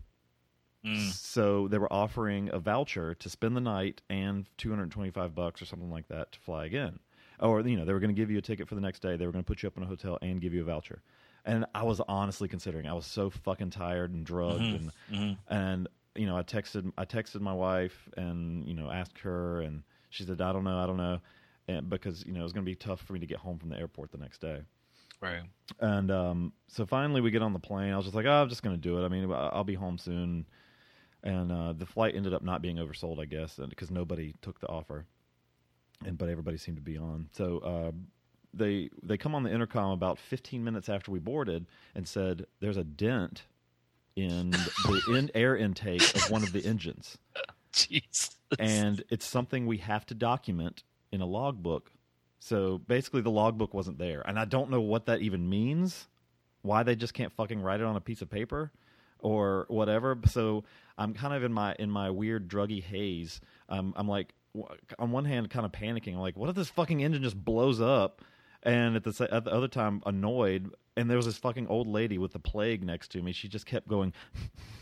Mm. 0.85 1.11
So 1.13 1.69
they 1.69 1.79
were 1.79 1.93
offering 1.93 2.51
a 2.53 2.59
voucher 2.59 3.15
to 3.15 3.29
spend 3.29 3.57
the 3.57 3.61
night 3.61 4.03
and 4.09 4.49
225 4.59 5.35
bucks 5.35 5.61
or 5.61 5.65
something 5.65 5.91
like 5.91 6.09
that 6.09 6.33
to 6.33 6.39
fly 6.41 6.65
again. 6.65 7.01
Or 7.41 7.61
you 7.61 7.77
know, 7.77 7.85
they 7.85 7.93
were 7.93 8.01
going 8.01 8.15
to 8.15 8.21
give 8.21 8.31
you 8.31 8.39
a 8.39 8.43
ticket 8.43 8.69
for 8.69 8.77
the 8.77 8.81
next 8.81 9.01
day. 9.01 9.17
They 9.17 9.27
were 9.27 9.33
going 9.33 9.45
to 9.45 9.47
put 9.47 9.63
you 9.63 9.67
up 9.67 9.77
in 9.77 9.83
a 9.83 9.87
hotel 9.87 10.19
and 10.23 10.41
give 10.41 10.55
you 10.55 10.63
a 10.63 10.65
voucher. 10.65 11.03
And 11.45 11.67
I 11.75 11.83
was 11.83 12.01
honestly 12.09 12.49
considering. 12.49 12.87
I 12.87 12.93
was 12.95 13.07
so 13.07 13.31
fucking 13.31 13.71
tired 13.71 14.13
and 14.13 14.25
drugged 14.25 14.63
and 14.63 14.93
Mhm. 15.11 15.39
and 15.49 15.89
you 16.15 16.25
know, 16.27 16.37
I 16.37 16.43
texted 16.43 16.93
I 16.97 17.05
texted 17.05 17.41
my 17.41 17.53
wife 17.53 18.09
and 18.17 18.67
you 18.67 18.75
know 18.75 18.91
asked 18.91 19.19
her 19.21 19.61
and 19.61 19.83
she 20.09 20.25
said 20.25 20.41
I 20.41 20.53
don't 20.53 20.65
know, 20.65 20.79
I 20.79 20.87
don't 20.87 20.97
know. 20.97 21.21
And 21.69 21.91
because 21.91 22.25
you 22.25 22.33
know, 22.33 22.41
it 22.41 22.45
was 22.45 22.53
going 22.53 22.65
to 22.65 22.71
be 22.71 22.77
tough 22.77 23.01
for 23.01 23.13
me 23.13 23.19
to 23.19 23.27
get 23.27 23.39
home 23.39 23.59
from 23.59 23.69
the 23.71 23.79
airport 23.79 24.13
the 24.13 24.19
next 24.19 24.41
day. 24.41 24.63
Right. 25.21 25.43
And 25.81 26.11
um, 26.11 26.53
so 26.69 26.87
finally, 26.87 27.21
we 27.21 27.31
get 27.31 27.43
on 27.43 27.53
the 27.53 27.59
plane. 27.59 27.93
I 27.93 27.97
was 27.97 28.07
just 28.07 28.15
like, 28.15 28.27
oh, 28.27 28.43
I'm 28.43 28.49
just 28.49 28.63
going 28.63 28.77
to 28.77 28.81
do 28.81 29.03
it. 29.03 29.05
I 29.05 29.09
mean, 29.09 29.31
I'll 29.33 29.65
be 29.65 29.75
home 29.75 29.99
soon. 29.99 30.47
And 31.23 31.51
uh, 31.51 31.73
the 31.73 31.87
flight 31.87 32.15
ended 32.15 32.35
up 32.35 32.43
not 32.43 32.63
being 32.63 32.77
oversold, 32.77 33.21
I 33.21 33.25
guess, 33.25 33.59
because 33.69 33.91
nobody 33.91 34.35
took 34.43 34.61
the 34.61 34.69
offer, 34.69 35.07
and 36.05 36.17
but 36.17 36.29
everybody 36.29 36.57
seemed 36.57 36.77
to 36.77 36.83
be 36.83 36.97
on. 36.97 37.29
So 37.33 37.59
uh, 37.59 37.91
they 38.55 38.91
they 39.03 39.17
come 39.17 39.35
on 39.35 39.43
the 39.43 39.53
intercom 39.53 39.91
about 39.91 40.19
15 40.19 40.63
minutes 40.63 40.89
after 40.89 41.11
we 41.11 41.19
boarded 41.19 41.67
and 41.97 42.07
said, 42.07 42.47
"There's 42.61 42.77
a 42.77 42.85
dent 42.85 43.43
in 44.15 44.51
the 44.51 45.03
in 45.17 45.31
air 45.35 45.57
intake 45.57 46.15
of 46.15 46.31
one 46.31 46.45
of 46.45 46.53
the 46.53 46.65
engines." 46.65 47.19
Jeez. 47.73 48.37
and 48.59 49.03
it's 49.11 49.27
something 49.27 49.67
we 49.67 49.79
have 49.79 50.07
to 50.07 50.15
document 50.15 50.85
in 51.11 51.21
a 51.21 51.27
logbook. 51.27 51.91
So 52.39 52.79
basically, 52.79 53.23
the 53.23 53.31
logbook 53.31 53.75
wasn't 53.75 53.99
there, 53.99 54.23
and 54.27 54.39
I 54.39 54.45
don't 54.45 54.71
know 54.71 54.81
what 54.81 55.07
that 55.07 55.21
even 55.21 55.49
means. 55.49 56.09
Why 56.63 56.83
they 56.83 56.97
just 56.97 57.15
can't 57.15 57.33
fucking 57.33 57.61
write 57.61 57.81
it 57.81 57.87
on 57.87 57.97
a 57.97 58.01
piece 58.01 58.23
of 58.23 58.31
paper 58.31 58.73
or 59.21 59.67
whatever. 59.69 60.19
So 60.27 60.65
I'm 60.99 61.15
kind 61.15 61.35
of 61.35 61.43
in 61.43 61.53
my 61.53 61.75
in 61.79 61.91
my 61.91 62.11
weird 62.11 62.49
druggy 62.49 62.83
haze. 62.83 63.41
Um, 63.69 63.95
I'm 63.97 64.09
like, 64.09 64.35
on 64.99 65.11
one 65.11 65.25
hand, 65.25 65.51
kind 65.51 65.67
of 65.67 65.73
panicking. 65.73 66.15
I'm 66.15 66.21
like, 66.21 66.37
what 66.37 66.49
if 66.49 66.57
this 66.57 66.69
fucking 66.69 67.03
engine 67.03 67.23
just 67.23 67.43
blows 67.43 67.81
up? 67.81 68.23
And 68.63 68.97
at 68.97 69.05
the 69.05 69.29
at 69.33 69.45
the 69.45 69.53
other 69.53 69.69
time, 69.69 70.03
annoyed. 70.07 70.71
And 70.97 71.11
there 71.11 71.17
was 71.17 71.27
this 71.27 71.39
fucking 71.39 71.69
old 71.69 71.87
lady 71.87 72.19
with 72.19 72.33
the 72.33 72.39
plague 72.39 72.83
next 72.85 73.13
to 73.13 73.23
me. 73.23 73.33
She 73.33 73.49
just 73.49 73.67
kept 73.67 73.87
going 73.87 74.13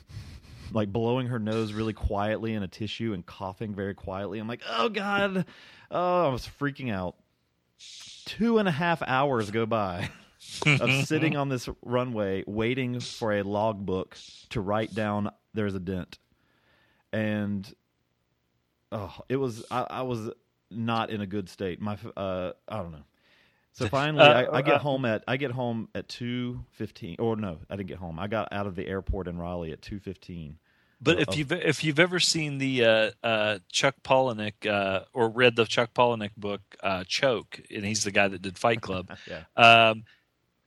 like 0.73 0.93
blowing 0.93 1.27
her 1.27 1.39
nose 1.39 1.73
really 1.73 1.93
quietly 1.93 2.55
in 2.55 2.63
a 2.63 2.69
tissue 2.69 3.13
and 3.13 3.27
coughing 3.27 3.75
very 3.75 3.95
quietly. 3.95 4.39
I'm 4.39 4.49
like, 4.49 4.63
oh 4.69 4.89
god, 4.89 5.47
oh, 5.91 6.27
I 6.27 6.29
was 6.29 6.49
freaking 6.61 6.93
out. 6.93 7.17
Two 8.27 8.59
and 8.59 8.67
a 8.69 8.73
half 8.73 9.03
hours 9.07 9.51
go 9.51 9.67
by 9.67 10.11
of 10.67 10.91
sitting 11.07 11.37
on 11.37 11.49
this 11.49 11.69
runway 11.83 12.43
waiting 12.47 13.01
for 13.01 13.33
a 13.33 13.43
logbook 13.43 14.17
to 14.51 14.61
write 14.61 14.95
down 14.95 15.31
there's 15.53 15.75
a 15.75 15.81
dent, 15.81 16.19
and 17.13 17.73
oh, 18.93 19.15
it 19.29 19.37
was 19.37 19.65
I, 19.71 19.87
I 19.89 20.03
was 20.03 20.31
not 20.71 21.11
in 21.11 21.21
a 21.21 21.27
good 21.27 21.49
state. 21.49 21.81
My 21.81 21.97
uh, 22.17 22.53
I 22.69 22.77
don't 22.79 22.93
know. 22.93 23.05
So 23.73 23.89
finally, 23.89 24.23
Uh, 24.25 24.43
I, 24.43 24.59
I 24.59 24.63
get 24.63 24.75
uh, 24.75 24.79
home 24.79 25.05
at 25.05 25.25
I 25.29 25.37
get 25.37 25.51
home 25.51 25.89
at 25.95 26.09
two 26.09 26.65
fifteen. 26.71 27.17
Or 27.19 27.37
no, 27.37 27.59
I 27.69 27.77
didn't 27.77 27.89
get 27.89 27.99
home. 27.99 28.19
I 28.19 28.27
got 28.27 28.53
out 28.53 28.67
of 28.67 28.75
the 28.75 28.87
airport 28.87 29.29
in 29.29 29.39
Raleigh 29.39 29.73
at 29.73 29.83
two 29.83 29.99
fifteen. 29.99 30.59
But 31.05 31.19
Oh, 31.19 31.21
if 31.29 31.37
you've 31.37 31.53
if 31.53 31.85
you've 31.85 32.01
ever 32.01 32.19
seen 32.19 32.59
the 32.59 32.85
uh, 32.85 33.11
uh, 33.23 33.59
Chuck 33.71 33.95
Palahniuk 34.03 34.67
uh, 34.67 35.05
or 35.13 35.29
read 35.29 35.55
the 35.55 35.67
Chuck 35.67 35.91
Palahniuk 35.95 36.35
book 36.37 36.63
uh, 36.83 37.05
Choke, 37.07 37.61
and 37.75 37.85
he's 37.85 38.05
the 38.05 38.11
guy 38.11 38.27
that 38.29 38.43
did 38.43 38.59
Fight 38.59 38.81
Club, 38.81 39.11
Yeah. 39.31 39.43
um, 39.57 40.05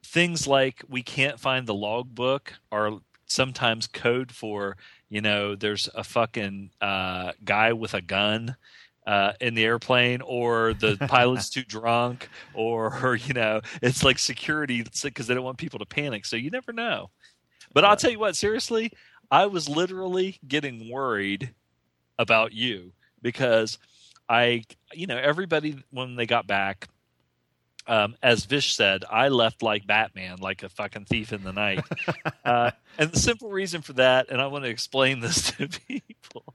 things 0.06 0.48
like 0.48 0.84
we 0.88 1.02
can't 1.04 1.40
find 1.40 1.68
the 1.68 1.74
logbook 1.74 2.54
are 2.72 2.92
sometimes 3.26 3.88
code 3.88 4.32
for 4.32 4.78
you 5.10 5.20
know 5.22 5.56
there's 5.56 5.90
a 5.96 6.04
fucking 6.04 6.70
uh, 6.80 7.32
guy 7.44 7.74
with 7.74 7.94
a 7.94 8.02
gun 8.02 8.56
uh, 9.06 9.34
in 9.42 9.54
the 9.56 9.64
airplane 9.66 10.22
or 10.22 10.74
the 10.74 10.98
pilot's 11.08 11.50
too 11.50 11.64
drunk 11.68 12.30
or 12.54 13.18
you 13.26 13.34
know 13.34 13.62
it's 13.82 14.04
like 14.04 14.20
security 14.20 14.84
because 15.04 15.28
they 15.28 15.34
don't 15.34 15.44
want 15.44 15.58
people 15.58 15.80
to 15.80 15.86
panic. 15.86 16.26
So 16.26 16.36
you 16.36 16.50
never 16.52 16.72
know. 16.74 17.10
But 17.74 17.84
i'll 17.84 17.98
tell 17.98 18.12
you 18.12 18.20
what 18.20 18.36
seriously 18.36 18.92
i 19.32 19.46
was 19.46 19.70
literally 19.70 20.40
getting 20.48 20.90
worried 20.90 21.54
about 22.20 22.54
you 22.54 22.92
because 23.22 23.78
i 24.30 24.64
you 24.94 25.08
know 25.08 25.18
everybody 25.18 25.84
when 25.92 26.16
they 26.16 26.26
got 26.26 26.48
back 26.48 26.88
um, 27.88 28.16
as 28.22 28.46
Vish 28.46 28.76
said, 28.76 29.06
I 29.10 29.30
left 29.30 29.64
like 29.64 29.88
Batman, 29.88 30.40
like 30.40 30.62
a 30.62 30.70
fucking 30.70 31.06
thief 31.06 31.32
in 31.32 31.44
the 31.44 31.54
night. 31.54 31.84
uh, 32.46 32.72
and 32.98 33.12
the 33.12 33.20
simple 33.20 33.50
reason 33.50 33.82
for 33.82 33.94
that, 33.94 34.30
and 34.30 34.42
I 34.42 34.48
want 34.48 34.66
to 34.66 34.70
explain 34.70 35.22
this 35.22 35.52
to 35.58 35.68
people, 35.68 36.54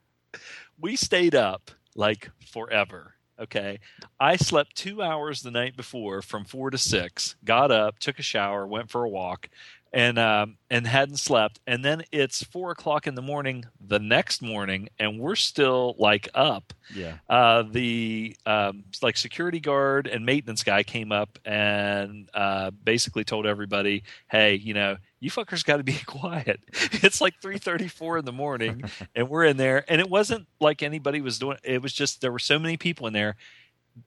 we 0.78 0.94
stayed 0.96 1.34
up 1.34 1.70
like 1.94 2.30
forever. 2.52 3.14
Okay, 3.40 3.80
I 4.20 4.36
slept 4.36 4.76
two 4.76 5.02
hours 5.02 5.42
the 5.42 5.50
night 5.50 5.74
before 5.76 6.22
from 6.22 6.44
four 6.44 6.70
to 6.70 6.78
six. 6.78 7.34
Got 7.44 7.70
up, 7.70 7.98
took 7.98 8.18
a 8.18 8.22
shower, 8.22 8.66
went 8.66 8.90
for 8.90 9.02
a 9.02 9.08
walk, 9.08 9.48
and 9.92 10.18
um, 10.18 10.56
and 10.70 10.86
hadn't 10.86 11.18
slept. 11.18 11.60
And 11.66 11.84
then 11.84 12.02
it's 12.12 12.42
four 12.42 12.70
o'clock 12.70 13.06
in 13.06 13.14
the 13.14 13.22
morning 13.22 13.66
the 13.80 13.98
next 13.98 14.40
morning, 14.40 14.88
and 14.98 15.18
we're 15.18 15.36
still 15.36 15.94
like 15.98 16.28
up. 16.34 16.72
Yeah. 16.94 17.18
Uh, 17.28 17.62
the 17.62 18.36
um, 18.46 18.84
like 19.02 19.16
security 19.16 19.60
guard 19.60 20.06
and 20.06 20.24
maintenance 20.24 20.62
guy 20.62 20.82
came 20.82 21.12
up 21.12 21.38
and 21.44 22.28
uh, 22.32 22.70
basically 22.70 23.24
told 23.24 23.44
everybody, 23.44 24.04
"Hey, 24.30 24.54
you 24.54 24.72
know, 24.72 24.96
you 25.20 25.30
fuckers 25.30 25.64
got 25.64 25.76
to 25.76 25.84
be 25.84 25.98
quiet. 26.06 26.60
it's 26.72 27.20
like 27.20 27.34
three 27.42 27.58
thirty 27.58 27.88
four 27.88 28.16
in 28.16 28.24
the 28.24 28.32
morning, 28.32 28.84
and 29.14 29.28
we're 29.28 29.44
in 29.44 29.58
there. 29.58 29.84
And 29.88 30.00
it 30.00 30.08
wasn't 30.08 30.46
like 30.58 30.82
anybody 30.82 31.20
was 31.20 31.38
doing. 31.38 31.58
It 31.62 31.82
was 31.82 31.92
just 31.92 32.22
there 32.22 32.32
were 32.32 32.38
so 32.38 32.58
many 32.58 32.76
people 32.76 33.06
in 33.06 33.12
there." 33.12 33.36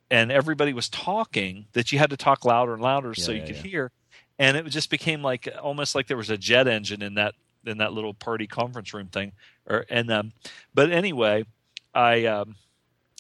And 0.09 0.31
everybody 0.31 0.73
was 0.73 0.89
talking 0.89 1.67
that 1.73 1.91
you 1.91 1.99
had 1.99 2.09
to 2.09 2.17
talk 2.17 2.43
louder 2.43 2.73
and 2.73 2.81
louder 2.81 3.13
so 3.13 3.31
you 3.31 3.41
yeah, 3.41 3.45
could 3.45 3.55
yeah. 3.57 3.61
hear 3.61 3.91
and 4.39 4.57
it 4.57 4.65
just 4.67 4.89
became 4.89 5.21
like 5.21 5.47
almost 5.61 5.95
like 5.95 6.07
there 6.07 6.17
was 6.17 6.29
a 6.29 6.37
jet 6.37 6.67
engine 6.67 7.01
in 7.01 7.15
that 7.15 7.33
in 7.65 7.79
that 7.79 7.93
little 7.93 8.13
party 8.13 8.47
conference 8.47 8.93
room 8.93 9.07
thing 9.07 9.31
or 9.67 9.85
and 9.89 10.11
um 10.11 10.31
but 10.73 10.91
anyway 10.91 11.43
i 11.93 12.25
um 12.25 12.55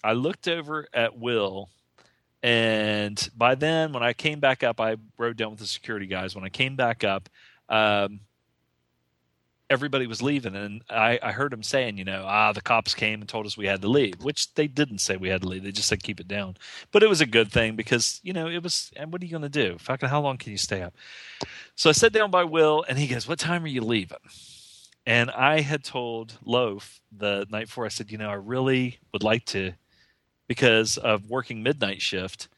i 0.03 0.13
looked 0.13 0.47
over 0.47 0.87
at 0.93 1.17
will 1.17 1.69
and 2.43 3.29
by 3.35 3.55
then 3.55 3.91
when 3.91 4.03
i 4.03 4.13
came 4.13 4.39
back 4.39 4.63
up 4.63 4.79
i 4.79 4.95
rode 5.17 5.37
down 5.37 5.51
with 5.51 5.59
the 5.59 5.65
security 5.65 6.05
guys. 6.05 6.35
When 6.35 6.43
i 6.43 6.49
came 6.49 6.75
back 6.75 7.03
up 7.03 7.29
um 7.69 8.19
everybody 9.69 10.05
was 10.05 10.21
leaving 10.21 10.55
and 10.55 10.83
I, 10.89 11.19
I 11.23 11.31
heard 11.31 11.51
him 11.51 11.63
saying 11.63 11.97
you 11.97 12.03
know 12.03 12.23
ah 12.25 12.51
the 12.53 12.61
cops 12.61 12.93
came 12.93 13.21
and 13.21 13.27
told 13.27 13.45
us 13.45 13.57
we 13.57 13.65
had 13.65 13.81
to 13.81 13.87
leave 13.87 14.23
which 14.23 14.53
they 14.53 14.67
didn't 14.67 14.99
say 14.99 15.17
we 15.17 15.29
had 15.29 15.41
to 15.41 15.47
leave. 15.47 15.63
They 15.63 15.71
just 15.71 15.87
said 15.87 16.03
keep 16.03 16.19
it 16.19 16.27
down. 16.27 16.57
But 16.91 17.03
it 17.03 17.09
was 17.09 17.21
a 17.21 17.25
good 17.25 17.51
thing 17.51 17.75
because 17.75 18.19
you 18.23 18.33
know 18.33 18.47
it 18.47 18.61
was 18.61 18.91
and 18.95 19.11
what 19.11 19.21
are 19.21 19.25
you 19.25 19.31
going 19.31 19.41
to 19.41 19.49
do? 19.49 19.77
Fucking 19.79 20.09
how 20.09 20.21
long 20.21 20.37
can 20.37 20.51
you 20.51 20.57
stay 20.57 20.81
up? 20.81 20.93
So 21.75 21.89
i 21.89 21.93
sat 21.93 22.13
down 22.13 22.31
by 22.31 22.43
will 22.43 22.85
and 22.87 22.97
he 22.97 23.07
goes 23.07 23.27
what 23.27 23.39
time 23.39 23.63
are 23.63 23.67
you 23.67 23.81
leaving? 23.81 24.17
And 25.05 25.31
i 25.31 25.61
had 25.61 25.83
told 25.83 26.37
loaf 26.43 27.01
the 27.15 27.47
night 27.49 27.67
before 27.67 27.85
i 27.85 27.89
said 27.89 28.11
you 28.11 28.17
know 28.17 28.29
i 28.29 28.33
really 28.33 28.99
would 29.13 29.23
like 29.23 29.45
to 29.45 29.73
because 30.47 30.97
of 30.97 31.29
working 31.29 31.63
midnight 31.63 32.01
shift 32.01 32.49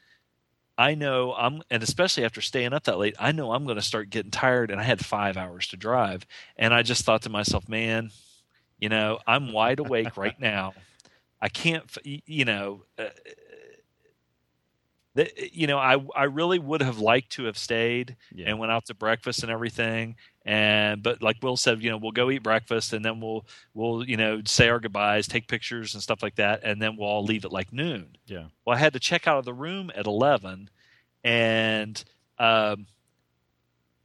I 0.78 0.96
know 0.96 1.34
I'm, 1.34 1.64
and 1.72 1.82
especially 1.82 2.24
after 2.24 2.42
staying 2.42 2.74
up 2.74 2.84
that 2.84 3.00
late, 3.00 3.16
I 3.20 3.32
know 3.32 3.52
I'm 3.52 3.66
going 3.66 3.78
to 3.78 3.82
start 3.82 4.10
getting 4.10 4.32
tired. 4.32 4.70
And 4.70 4.80
I 4.80 4.84
had 4.84 5.04
five 5.04 5.38
hours 5.38 5.68
to 5.70 5.78
drive, 5.78 6.26
and 6.56 6.74
I 6.74 6.84
just 6.84 7.04
thought 7.04 7.24
to 7.24 7.30
myself, 7.30 7.68
man, 7.68 8.12
you 8.80 8.90
know, 8.90 9.20
I'm 9.26 9.54
wide 9.54 9.80
awake 9.80 10.18
right 10.18 10.40
now. 10.40 10.74
I 11.42 11.50
can't, 11.50 11.84
you 12.04 12.46
know, 12.46 12.84
uh, 12.98 13.10
the, 15.18 15.32
you 15.52 15.66
know, 15.66 15.80
I 15.80 15.98
I 16.16 16.26
really 16.26 16.60
would 16.60 16.82
have 16.82 17.00
liked 17.00 17.32
to 17.34 17.46
have 17.46 17.58
stayed 17.58 18.16
Yeah. 18.32 18.50
and 18.50 18.60
went 18.60 18.72
out 18.72 18.86
to 18.86 18.94
breakfast 18.94 19.42
and 19.42 19.52
everything. 19.52 20.16
And 20.46 21.02
but 21.02 21.24
like 21.24 21.38
Will 21.42 21.58
said, 21.58 21.82
you 21.82 21.90
know, 21.90 21.98
we'll 21.98 22.12
go 22.12 22.30
eat 22.30 22.44
breakfast 22.44 22.94
and 22.94 23.04
then 23.04 23.20
we'll 23.20 23.46
we'll 23.74 24.08
you 24.08 24.16
know 24.16 24.42
say 24.46 24.70
our 24.70 24.80
goodbyes, 24.80 25.28
take 25.28 25.48
pictures 25.48 25.96
and 25.96 26.04
stuff 26.04 26.22
like 26.22 26.36
that, 26.36 26.62
and 26.64 26.80
then 26.80 26.96
we'll 26.98 27.10
all 27.10 27.24
leave 27.24 27.46
at 27.46 27.52
like 27.52 27.74
noon. 27.74 28.16
Yeah. 28.28 28.46
Well, 28.64 28.76
I 28.76 28.80
had 28.80 28.94
to 28.94 29.00
check 29.00 29.28
out 29.28 29.40
of 29.40 29.46
the 29.46 29.54
room 29.56 29.92
at 29.96 30.06
eleven, 30.06 30.70
and 31.24 32.02
um, 32.38 32.86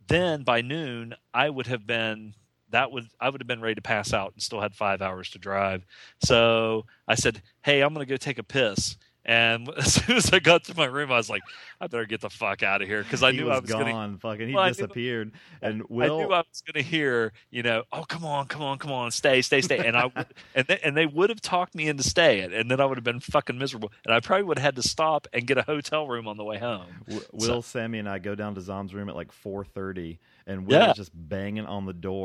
then 0.09 0.43
by 0.45 0.63
noon 0.63 1.15
I 1.35 1.51
would 1.51 1.67
have 1.67 1.87
been 1.87 2.35
that 2.71 2.91
would 2.91 3.09
I 3.21 3.29
would 3.29 3.41
have 3.43 3.47
been 3.47 3.61
ready 3.61 3.75
to 3.75 3.83
pass 3.83 4.15
out 4.15 4.33
and 4.33 4.43
still 4.43 4.61
had 4.63 4.75
five 4.75 5.03
hours 5.03 5.29
to 5.31 5.39
drive. 5.39 5.85
So 6.25 6.87
I 7.07 7.17
said, 7.17 7.43
"Hey, 7.63 7.83
I'm 7.83 7.93
going 7.93 8.07
to 8.07 8.11
go 8.11 8.17
take 8.17 8.39
a 8.39 8.43
piss." 8.43 8.97
And 9.25 9.69
as 9.77 9.95
soon 9.95 10.17
as 10.17 10.33
I 10.33 10.41
got 10.41 10.65
to 10.65 10.77
my 10.77 10.87
room, 10.87 11.13
I 11.13 11.17
was 11.17 11.31
like, 11.31 11.43
"I 11.81 11.87
better 11.87 12.07
get 12.07 12.21
the 12.23 12.31
fuck 12.31 12.63
out 12.65 12.83
of 12.83 12.89
here" 12.89 13.03
because 13.05 13.23
I 13.23 13.31
he 13.31 13.39
knew 13.39 13.47
was 13.47 13.57
I 13.57 13.61
was 13.61 13.71
gone. 13.71 13.85
going 13.85 14.13
to 14.15 14.19
Fucking, 14.21 14.49
he 14.49 14.55
Well, 14.55 14.65
I 14.65 14.69
knew- 14.69 14.75
disappeared. 14.75 15.33
and 15.63 15.83
I 15.83 15.87
knew 15.87 16.33
I 16.33 16.39
was 16.39 16.63
going 16.67 16.83
to 16.83 16.89
hear, 16.89 17.33
you 17.51 17.63
know, 17.63 17.85
oh 17.93 18.03
come 18.03 18.25
on, 18.25 18.47
come 18.49 18.63
on, 18.63 18.79
come 18.79 18.91
on, 18.91 19.11
stay, 19.13 19.41
stay, 19.43 19.61
stay, 19.61 19.79
and 19.87 19.97
I 19.97 20.07
would- 20.07 20.27
and 20.57 20.67
they, 20.67 20.79
and 20.83 20.97
they 20.97 21.07
would 21.07 21.31
have 21.31 21.41
talked 21.41 21.75
me 21.77 21.87
into 21.89 22.03
staying, 22.03 22.53
and 22.53 22.69
then 22.71 22.81
I 22.81 22.85
would 22.85 22.99
have 22.99 23.05
been 23.05 23.21
fucking 23.21 23.57
miserable, 23.59 23.93
and 24.05 24.13
I 24.13 24.19
probably 24.21 24.43
would 24.45 24.59
have 24.59 24.65
had 24.75 24.77
to 24.77 24.83
stop 24.89 25.29
and 25.33 25.47
get 25.47 25.57
a 25.57 25.63
hotel 25.63 26.09
room 26.09 26.27
on 26.27 26.37
the 26.37 26.45
way 26.45 26.59
home. 26.59 26.87
W- 27.07 27.21
So- 27.39 27.53
Will, 27.55 27.63
Sammy, 27.63 27.99
and 28.01 28.09
I 28.09 28.19
go 28.19 28.35
down 28.35 28.55
to 28.57 28.61
Zom's 28.61 28.93
room 28.93 29.09
at 29.09 29.15
like 29.15 29.31
four 29.31 29.65
thirty, 29.65 30.19
and 30.47 30.67
Will 30.67 30.79
Yeah. 30.79 30.93
just 30.93 31.11
banging 31.15 31.67
on 31.67 31.87
the 31.87 31.93
door, 31.93 32.25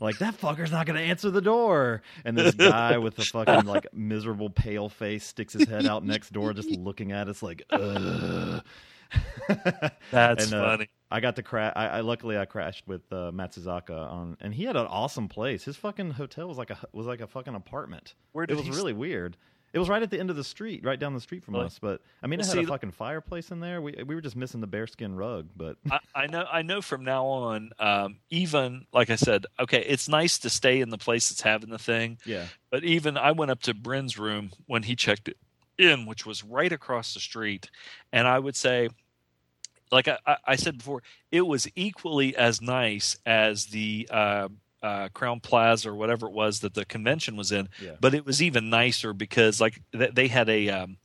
like 0.00 0.18
that 0.18 0.38
fucker's 0.40 0.70
not 0.72 0.86
going 0.86 0.96
to 0.98 1.02
answer 1.04 1.30
the 1.30 1.40
door. 1.42 2.02
And 2.24 2.36
this 2.36 2.54
guy 2.54 2.98
with 2.98 3.16
the 3.16 3.24
fucking 3.24 3.64
like 3.66 3.86
miserable 3.92 4.50
pale 4.50 4.88
face 4.88 5.24
sticks 5.26 5.52
his 5.54 5.68
head 5.68 5.86
out 5.86 6.04
next 6.04 6.32
door, 6.32 6.52
just 6.52 6.70
looking 6.70 7.12
at 7.12 7.28
us 7.28 7.42
like, 7.42 7.62
ugh. 7.70 8.62
That's 10.10 10.46
And, 10.46 10.54
uh, 10.54 10.64
funny. 10.76 10.88
I 11.10 11.20
got 11.20 11.36
to 11.36 11.42
crash. 11.42 11.72
I, 11.76 11.86
I 11.86 12.00
luckily 12.00 12.36
I 12.36 12.44
crashed 12.44 12.86
with 12.88 13.10
uh, 13.12 13.30
Matt 13.32 13.52
Suzaka 13.52 13.90
on, 14.10 14.36
and 14.40 14.52
he 14.52 14.64
had 14.64 14.76
an 14.76 14.86
awesome 14.86 15.28
place. 15.28 15.64
His 15.64 15.76
fucking 15.76 16.12
hotel 16.12 16.48
was 16.48 16.58
like 16.58 16.70
a 16.70 16.78
was 16.92 17.06
like 17.06 17.20
a 17.20 17.26
fucking 17.28 17.54
apartment. 17.54 18.14
Where 18.32 18.44
it 18.44 18.54
was 18.56 18.68
really 18.68 18.92
weird. 18.92 19.36
It 19.76 19.78
was 19.78 19.90
right 19.90 20.02
at 20.02 20.08
the 20.10 20.18
end 20.18 20.30
of 20.30 20.36
the 20.36 20.42
street, 20.42 20.82
right 20.86 20.98
down 20.98 21.12
the 21.12 21.20
street 21.20 21.44
from 21.44 21.52
Really? 21.52 21.66
us. 21.66 21.78
But 21.78 22.00
I 22.22 22.28
mean, 22.28 22.38
Well, 22.38 22.46
it 22.48 22.48
had 22.48 22.60
see, 22.60 22.64
a 22.64 22.66
fucking 22.66 22.92
fireplace 22.92 23.50
in 23.50 23.60
there. 23.60 23.82
We 23.82 23.92
we 24.06 24.14
were 24.14 24.22
just 24.22 24.34
missing 24.34 24.62
the 24.62 24.66
bearskin 24.66 25.14
rug, 25.14 25.48
but 25.54 25.76
I, 25.90 25.98
I 26.14 26.26
know. 26.28 26.46
I 26.50 26.62
know. 26.62 26.80
From 26.80 27.04
now 27.04 27.26
on, 27.26 27.72
um, 27.78 28.16
even 28.30 28.86
like 28.94 29.10
I 29.10 29.16
said, 29.16 29.44
okay, 29.60 29.82
it's 29.86 30.08
nice 30.08 30.38
to 30.38 30.48
stay 30.48 30.80
in 30.80 30.88
the 30.88 30.96
place 30.96 31.28
that's 31.28 31.42
having 31.42 31.68
the 31.68 31.78
thing. 31.78 32.16
yeah, 32.24 32.46
But 32.70 32.84
even 32.84 33.18
I 33.18 33.32
went 33.32 33.50
up 33.50 33.60
to 33.64 33.74
Bryn's 33.74 34.18
room 34.18 34.50
when 34.64 34.84
he 34.84 34.96
checked 34.96 35.28
it 35.28 35.36
in, 35.76 36.06
which 36.06 36.24
was 36.24 36.42
right 36.42 36.72
across 36.72 37.12
the 37.12 37.20
street, 37.20 37.68
and 38.14 38.26
I 38.26 38.38
would 38.38 38.56
say, 38.56 38.88
like 39.92 40.08
I, 40.08 40.16
I- 40.26 40.38
I 40.46 40.56
said 40.56 40.78
before, 40.78 41.02
it 41.30 41.42
was 41.46 41.68
equally 41.76 42.34
as 42.34 42.62
nice 42.62 43.18
as 43.26 43.66
the 43.66 44.08
uh, 44.10 44.48
uh, 44.86 45.08
Crowne 45.10 45.42
Plaza 45.42 45.90
or 45.90 45.94
whatever 45.94 46.26
it 46.26 46.32
was 46.32 46.60
that 46.60 46.74
the 46.74 46.84
convention 46.84 47.36
was 47.36 47.52
in, 47.52 47.68
yeah. 47.82 47.92
but 48.00 48.14
it 48.14 48.24
was 48.24 48.42
even 48.42 48.70
nicer 48.70 49.12
because 49.12 49.60
like 49.60 49.80
th- 49.92 50.14
they 50.14 50.28
had 50.28 50.48
a. 50.48 50.68
Um, 50.70 50.96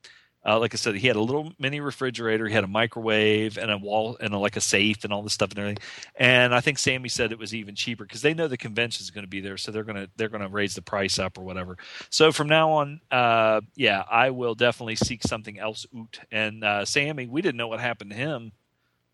uh, 0.44 0.58
like 0.58 0.74
I 0.74 0.78
said, 0.78 0.96
he 0.96 1.06
had 1.06 1.18
a 1.18 1.22
little 1.22 1.54
mini 1.60 1.80
refrigerator. 1.80 2.48
He 2.48 2.54
had 2.56 2.64
a 2.64 2.68
microwave 2.68 3.60
and 3.60 3.70
a 3.70 3.78
wall 3.78 4.18
and 4.20 4.34
a, 4.34 4.40
like 4.40 4.56
a 4.56 4.62
safe 4.62 5.04
and 5.04 5.14
all 5.14 5.22
this 5.22 5.34
stuff 5.34 5.52
and 5.52 5.60
everything. 5.60 5.84
And 6.16 6.56
I 6.56 6.62
think 6.62 6.80
Sammy 6.80 7.10
said 7.10 7.32
it 7.32 7.38
was 7.38 7.54
even 7.54 7.76
cheaper 7.76 8.06
because 8.06 8.24
they 8.24 8.34
know 8.34 8.48
the 8.48 8.58
convention 8.58 9.04
is 9.04 9.12
going 9.12 9.24
to 9.24 9.30
be 9.30 9.40
there, 9.40 9.58
so 9.58 9.72
they're 9.72 9.84
gonna 9.84 10.08
they're 10.16 10.30
gonna 10.30 10.50
raise 10.50 10.74
the 10.74 10.82
price 10.82 11.20
up 11.20 11.38
or 11.38 11.44
whatever. 11.44 11.78
So 12.10 12.32
from 12.32 12.48
now 12.48 12.72
on, 12.72 13.02
uh, 13.12 13.62
yeah, 13.76 14.04
I 14.10 14.32
will 14.32 14.56
definitely 14.56 14.96
seek 14.96 15.22
something 15.22 15.60
else 15.60 15.86
out. 15.96 16.18
And 16.32 16.64
uh, 16.64 16.86
Sammy, 16.86 17.28
we 17.28 17.44
didn't 17.44 17.58
know 17.58 17.68
what 17.68 17.80
happened 17.80 18.10
to 18.10 18.18
him 18.18 18.52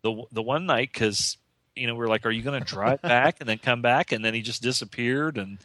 the 0.02 0.24
the 0.32 0.42
one 0.42 0.66
night 0.66 0.90
because 0.92 1.36
you 1.78 1.86
know 1.86 1.94
we 1.94 2.04
are 2.04 2.08
like, 2.08 2.26
are 2.26 2.30
you 2.30 2.42
going 2.42 2.60
to 2.64 2.66
drive 2.66 3.00
back 3.02 3.36
and 3.40 3.48
then 3.48 3.58
come 3.58 3.80
back? 3.82 4.12
And 4.12 4.24
then 4.24 4.34
he 4.34 4.42
just 4.42 4.62
disappeared 4.62 5.38
and. 5.38 5.58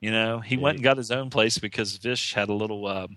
You 0.00 0.12
know, 0.12 0.38
he 0.38 0.54
Yeah. 0.54 0.60
went 0.60 0.76
and 0.76 0.84
got 0.84 0.96
his 0.96 1.10
own 1.10 1.28
place 1.28 1.58
because 1.58 1.96
Vish 1.96 2.32
had 2.32 2.48
a 2.50 2.52
little 2.54 2.86
um, 2.86 3.16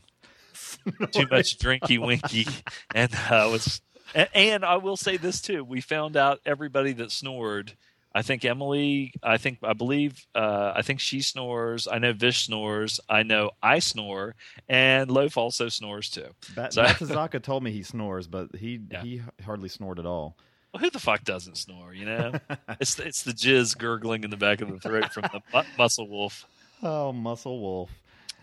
too 1.12 1.28
much 1.30 1.60
drinky 1.60 2.00
winky 2.04 2.48
and 2.96 3.14
uh, 3.30 3.48
was 3.52 3.82
and, 4.16 4.28
and 4.34 4.66
I 4.66 4.78
will 4.78 4.98
say 4.98 5.18
this 5.18 5.42
too 5.42 5.64
we 5.64 5.80
found 5.80 6.18
out 6.18 6.40
everybody 6.44 6.94
that 6.94 7.12
snored 7.12 7.74
I 8.16 8.24
think 8.24 8.44
Emily 8.44 9.14
I 9.22 9.38
think 9.38 9.60
I 9.64 9.74
believe 9.74 10.26
uh, 10.34 10.74
I 10.76 10.82
think 10.82 11.00
she 11.02 11.22
snores 11.22 11.88
I 11.88 12.00
know 12.00 12.14
Vish 12.14 12.46
snores 12.48 13.00
I 13.08 13.22
know 13.22 13.52
I 13.62 13.78
snore 13.78 14.34
and 14.68 15.12
Loaf 15.12 15.38
also 15.38 15.70
snores 15.70 16.10
too 16.10 16.30
Bat- 16.56 16.74
So- 16.74 16.82
Matt 16.82 16.96
Suzaka 16.98 17.44
told 17.44 17.62
me 17.62 17.70
he 17.72 17.84
snores, 17.84 18.26
but 18.26 18.56
he 18.56 18.80
Yeah. 18.90 19.04
he 19.04 19.22
hardly 19.46 19.70
snored 19.70 20.00
at 20.00 20.08
all. 20.08 20.36
Well, 20.74 20.82
who 20.82 20.90
the 20.90 21.00
fuck 21.00 21.24
doesn't 21.24 21.58
snore 21.58 21.94
you 21.94 22.06
know 22.06 22.34
it's 22.80 23.00
it's 23.00 23.24
the 23.24 23.32
jizz 23.32 23.78
gurgling 23.78 24.24
in 24.24 24.30
the 24.30 24.38
back 24.38 24.62
of 24.62 24.70
the 24.72 24.80
throat 24.80 25.12
from 25.14 25.24
the 25.32 25.42
mu- 25.54 25.64
muscle 25.78 26.08
wolf 26.08 26.46
oh, 26.84 27.12
Muscle 27.12 27.60
Wolf. 27.60 27.90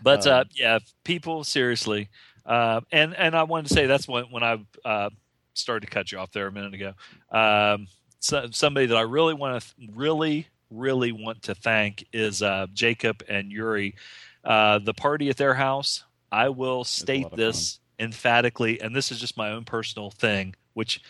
But 0.01 0.25
uh, 0.25 0.41
Um, 0.41 0.49
yeah, 0.53 0.79
people 1.03 1.43
seriously, 1.43 2.09
uh, 2.45 2.81
and 2.91 3.13
and 3.15 3.35
I 3.35 3.43
wanted 3.43 3.67
to 3.67 3.73
say 3.73 3.85
that's 3.85 4.07
when 4.07 4.25
when 4.25 4.43
I 4.43 4.65
uh, 4.85 5.09
started 5.53 5.87
to 5.87 5.91
cut 5.91 6.11
you 6.11 6.19
off 6.19 6.31
there 6.31 6.47
a 6.47 6.51
minute 6.51 6.73
ago. 6.73 6.93
Um, 7.31 7.87
so, 8.19 8.47
somebody 8.51 8.85
that 8.87 8.97
I 8.97 9.01
really 9.01 9.33
want 9.33 9.61
to 9.61 9.73
really 9.93 10.47
really 10.71 11.11
want 11.11 11.43
to 11.43 11.55
thank 11.55 12.05
is 12.13 12.41
uh, 12.41 12.67
Jacob 12.73 13.23
and 13.27 13.51
Yuri. 13.51 13.95
Uh, 14.43 14.79
the 14.79 14.93
party 14.93 15.29
at 15.29 15.37
their 15.37 15.53
house. 15.53 16.03
I 16.31 16.49
will 16.49 16.83
state 16.83 17.25
this 17.35 17.79
emphatically, 17.99 18.79
and 18.79 18.95
this 18.95 19.11
is 19.11 19.19
just 19.19 19.35
my 19.35 19.49
own 19.49 19.65
personal 19.65 20.11
thing, 20.11 20.55
which 20.75 21.01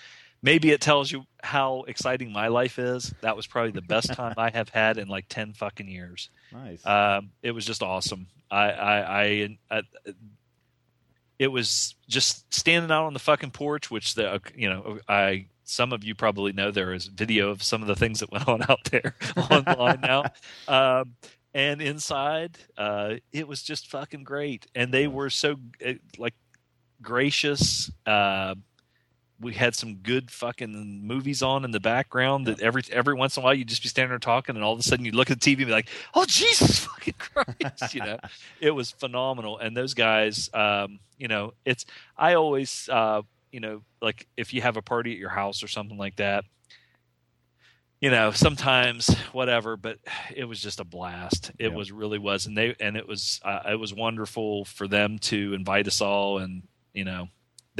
maybe 0.42 0.72
it 0.72 0.82
tells 0.82 1.12
you 1.12 1.24
how 1.42 1.84
exciting 1.88 2.32
my 2.32 2.48
life 2.48 2.80
is. 2.80 3.14
That 3.22 3.36
was 3.36 3.48
probably 3.48 3.72
the 3.72 3.82
best 3.82 4.14
time 4.14 4.36
I 4.38 4.50
have 4.50 4.70
had 4.70 4.98
in 4.98 5.08
like 5.08 5.26
ten 5.30 5.54
fucking 5.54 5.88
years. 5.88 6.30
Nice. 6.52 6.86
Um, 6.86 7.32
it 7.42 7.52
was 7.52 7.66
just 7.66 7.84
awesome. 7.84 8.28
I, 8.52 8.72
I, 8.72 9.24
I, 9.24 9.58
I, 9.72 9.82
it 11.38 11.48
was 11.48 11.96
just 12.08 12.54
standing 12.54 12.92
out 12.92 13.06
on 13.06 13.14
the 13.14 13.20
fucking 13.20 13.52
porch, 13.52 13.90
which 13.90 14.16
the, 14.16 14.42
you 14.56 14.70
know, 14.70 15.00
I, 15.08 15.46
some 15.64 15.94
of 15.94 16.04
you 16.04 16.16
probably 16.16 16.52
know 16.52 16.72
there 16.72 16.94
is 16.94 17.06
video 17.06 17.50
of 17.50 17.64
some 17.64 17.82
of 17.82 17.88
the 17.88 17.96
things 17.96 18.20
that 18.20 18.32
went 18.32 18.48
on 18.48 18.64
out 18.70 18.84
there 18.92 19.16
online 19.50 20.02
now. 20.02 20.26
Um, 20.68 21.16
and 21.54 21.82
inside, 21.82 22.58
uh, 22.78 23.16
it 23.32 23.48
was 23.48 23.64
just 23.64 23.88
fucking 23.88 24.24
great. 24.24 24.68
And 24.76 24.94
they 24.94 25.08
were 25.08 25.30
so 25.30 25.56
uh, 25.86 25.94
like, 26.18 26.36
gracious. 27.02 27.92
Uh, 28.06 28.56
we 29.42 29.54
had 29.54 29.74
some 29.76 29.96
good 29.96 30.30
fucking 30.32 31.06
movies 31.08 31.42
on 31.42 31.64
in 31.64 31.72
the 31.72 31.80
background 31.80 32.48
that 32.48 32.60
every 32.62 32.84
every 32.92 33.14
once 33.14 33.38
in 33.38 33.42
a 33.42 33.44
while 33.44 33.54
you'd 33.54 33.68
just 33.70 33.82
be 33.84 33.90
standing 33.90 34.10
there 34.10 34.20
talking 34.20 34.56
and 34.56 34.64
all 34.66 34.74
of 34.74 34.80
a 34.80 34.84
sudden 34.84 35.06
you'd 35.06 35.16
look 35.16 35.32
at 35.32 35.40
the 35.40 35.56
TV 35.56 35.60
and 35.60 35.68
be 35.68 35.72
like, 35.72 35.90
oh 36.14 36.26
Jesus 36.26 36.80
fucking 36.86 37.14
Christ, 37.18 37.96
you 37.96 38.02
know. 38.02 38.18
it 38.62 38.72
was 38.72 38.92
phenomenal. 38.92 39.58
And 39.58 39.76
those 39.78 39.94
guys, 39.94 40.50
um, 40.54 41.00
you 41.18 41.28
know, 41.28 41.54
it's 41.66 41.86
I 42.18 42.34
always 42.36 42.90
uh, 42.92 43.22
you 43.52 43.60
know, 43.60 43.82
like 44.02 44.28
if 44.38 44.54
you 44.54 44.62
have 44.62 44.78
a 44.78 44.82
party 44.82 45.12
at 45.14 45.18
your 45.18 45.30
house 45.30 45.64
or 45.64 45.68
something 45.68 45.98
like 45.98 46.18
that, 46.18 46.44
you 48.02 48.10
know, 48.10 48.32
sometimes 48.32 49.14
whatever, 49.34 49.76
but 49.76 49.98
it 50.34 50.46
was 50.46 50.62
just 50.62 50.80
a 50.80 50.86
blast. 50.86 51.52
It 51.60 51.70
Yeah. 51.72 51.76
was 51.76 51.92
really 51.92 52.18
was, 52.20 52.46
and 52.46 52.58
they 52.58 52.76
and 52.80 52.96
it 52.96 53.08
was 53.08 53.40
uh, 53.44 53.62
it 53.72 53.76
was 53.80 53.94
wonderful 53.94 54.66
for 54.66 54.88
them 54.88 55.20
to 55.20 55.54
invite 55.54 55.88
us 55.88 56.00
all, 56.00 56.38
and 56.38 56.64
you 56.94 57.04
know, 57.06 57.28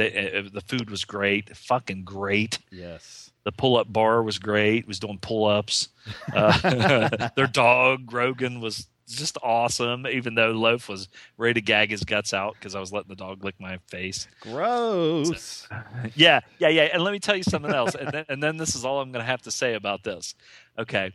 they, 0.00 0.32
uh, 0.38 0.48
the 0.52 0.62
food 0.62 0.90
was 0.90 1.04
great, 1.04 1.54
fucking 1.56 2.04
great. 2.04 2.58
Yes. 2.70 3.30
The 3.44 3.52
pull 3.52 3.76
up 3.76 3.92
bar 3.92 4.22
was 4.22 4.38
great. 4.38 4.86
Was 4.86 4.98
doing 4.98 5.18
pull 5.18 5.46
ups. 5.46 5.88
Uh, 6.34 7.28
their 7.36 7.46
dog 7.46 8.12
Rogan 8.12 8.60
was 8.60 8.86
just 9.06 9.38
awesome. 9.42 10.06
Even 10.06 10.34
though 10.34 10.50
Loaf 10.50 10.88
was 10.88 11.08
ready 11.36 11.54
to 11.54 11.60
gag 11.60 11.90
his 11.90 12.04
guts 12.04 12.34
out 12.34 12.54
because 12.54 12.74
I 12.74 12.80
was 12.80 12.92
letting 12.92 13.08
the 13.08 13.16
dog 13.16 13.44
lick 13.44 13.54
my 13.58 13.78
face. 13.88 14.26
Gross. 14.40 15.68
Yeah, 16.14 16.40
yeah, 16.58 16.68
yeah. 16.68 16.88
And 16.92 17.02
let 17.02 17.12
me 17.12 17.18
tell 17.18 17.36
you 17.36 17.42
something 17.42 17.72
else. 17.72 17.94
And 17.94 18.10
then, 18.10 18.24
and 18.28 18.42
then 18.42 18.56
this 18.56 18.74
is 18.74 18.84
all 18.84 19.00
I'm 19.00 19.12
going 19.12 19.22
to 19.22 19.30
have 19.30 19.42
to 19.42 19.50
say 19.50 19.74
about 19.74 20.02
this. 20.02 20.34
Okay. 20.78 21.12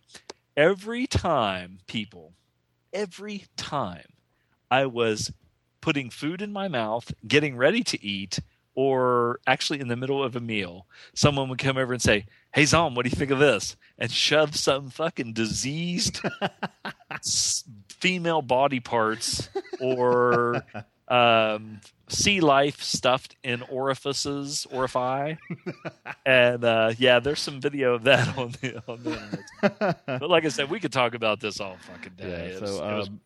Every 0.57 1.05
time, 1.05 1.79
people, 1.85 2.33
every 2.93 3.45
time 3.57 4.05
I 4.71 4.85
was 4.85 5.31
putting 5.81 6.09
food 6.09 6.41
in 6.41 6.51
my 6.51 6.67
mouth, 6.67 7.13
getting 7.27 7.55
ready 7.55 7.83
to 7.83 8.03
eat, 8.03 8.39
or 8.75 9.39
actually 9.47 9.79
in 9.79 9.87
the 9.87 9.95
middle 9.95 10.23
of 10.23 10.35
a 10.35 10.39
meal, 10.39 10.85
someone 11.13 11.49
would 11.49 11.59
come 11.59 11.77
over 11.77 11.93
and 11.93 12.01
say, 12.01 12.25
Hey, 12.53 12.65
Zom, 12.65 12.95
what 12.95 13.03
do 13.03 13.09
you 13.09 13.15
think 13.15 13.31
of 13.31 13.39
this? 13.39 13.75
And 13.97 14.11
shove 14.11 14.55
some 14.55 14.89
fucking 14.89 15.33
diseased 15.33 16.21
female 17.89 18.41
body 18.41 18.79
parts 18.79 19.49
or 19.81 20.63
um, 21.07 21.79
sea 22.07 22.39
life 22.41 22.81
stuffed 22.81 23.35
in 23.43 23.61
orifices, 23.63 24.67
orifi. 24.71 25.37
and 26.25 26.63
uh, 26.63 26.93
yeah, 26.97 27.19
there's 27.19 27.39
some 27.41 27.59
video 27.61 27.95
of 27.95 28.03
that 28.03 28.37
on 28.37 28.51
the 28.61 28.81
on 28.87 29.03
the 29.03 29.11
internet. 29.11 29.99
But 30.05 30.29
like 30.29 30.45
I 30.45 30.49
said, 30.49 30.69
we 30.69 30.79
could 30.79 30.93
talk 30.93 31.13
about 31.15 31.39
this 31.39 31.59
all 31.59 31.77
fucking 31.81 32.13
day. 32.17 32.51
Yeah. 32.53 32.59
So, 32.59 32.61
was- 32.65 32.79
it 32.79 32.95
was- 32.95 33.07
um, 33.09 33.19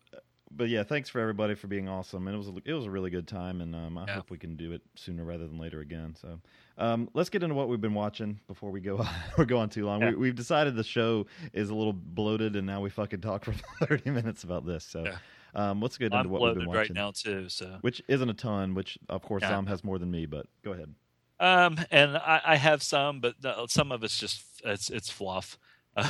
but 0.50 0.68
yeah, 0.68 0.82
thanks 0.82 1.08
for 1.08 1.20
everybody 1.20 1.54
for 1.54 1.66
being 1.66 1.88
awesome, 1.88 2.26
and 2.26 2.34
it 2.34 2.38
was 2.38 2.48
a, 2.48 2.54
it 2.64 2.72
was 2.72 2.84
a 2.86 2.90
really 2.90 3.10
good 3.10 3.28
time, 3.28 3.60
and 3.60 3.74
um, 3.74 3.96
I 3.96 4.06
Yeah. 4.06 4.14
hope 4.14 4.30
we 4.30 4.38
can 4.38 4.56
do 4.56 4.72
it 4.72 4.82
sooner 4.96 5.24
rather 5.24 5.46
than 5.46 5.58
later 5.58 5.80
again. 5.80 6.16
So, 6.20 6.40
um, 6.78 7.08
let's 7.14 7.28
get 7.28 7.42
into 7.42 7.54
what 7.54 7.68
we've 7.68 7.80
been 7.80 7.94
watching 7.94 8.40
before 8.48 8.70
we 8.70 8.80
go 8.80 9.06
we 9.38 9.44
go 9.46 9.58
on 9.58 9.68
too 9.68 9.86
long. 9.86 10.00
Yeah. 10.00 10.10
We, 10.10 10.16
we've 10.16 10.34
decided 10.34 10.74
the 10.76 10.84
show 10.84 11.26
is 11.52 11.70
a 11.70 11.74
little 11.74 11.92
bloated, 11.92 12.56
and 12.56 12.66
now 12.66 12.80
we 12.80 12.90
fucking 12.90 13.20
talk 13.20 13.44
for 13.44 13.52
thirty 13.86 14.10
minutes 14.10 14.44
about 14.44 14.66
this. 14.66 14.84
So, 14.84 15.04
Yeah. 15.04 15.18
um, 15.54 15.80
let's 15.80 15.96
get 15.98 16.12
I'm 16.12 16.20
into 16.20 16.30
what 16.30 16.42
we've 16.42 16.54
been 16.54 16.68
right 16.68 16.92
now 16.92 17.12
too. 17.12 17.48
So 17.48 17.78
Which 17.82 18.02
isn't 18.08 18.28
a 18.28 18.34
ton, 18.34 18.74
which 18.74 18.98
of 19.08 19.22
course. 19.22 19.42
Sam 19.42 19.66
has 19.66 19.84
more 19.84 19.98
than 19.98 20.10
me, 20.10 20.26
but 20.26 20.46
go 20.62 20.72
ahead. 20.72 20.94
Um, 21.38 21.78
and 21.90 22.18
I, 22.18 22.40
I 22.44 22.56
have 22.56 22.82
some, 22.82 23.20
but 23.20 23.34
uh, 23.42 23.66
some 23.66 23.92
of 23.92 24.04
it's 24.04 24.18
just 24.18 24.44
it's 24.64 24.90
it's 24.90 25.10
fluff. 25.10 25.58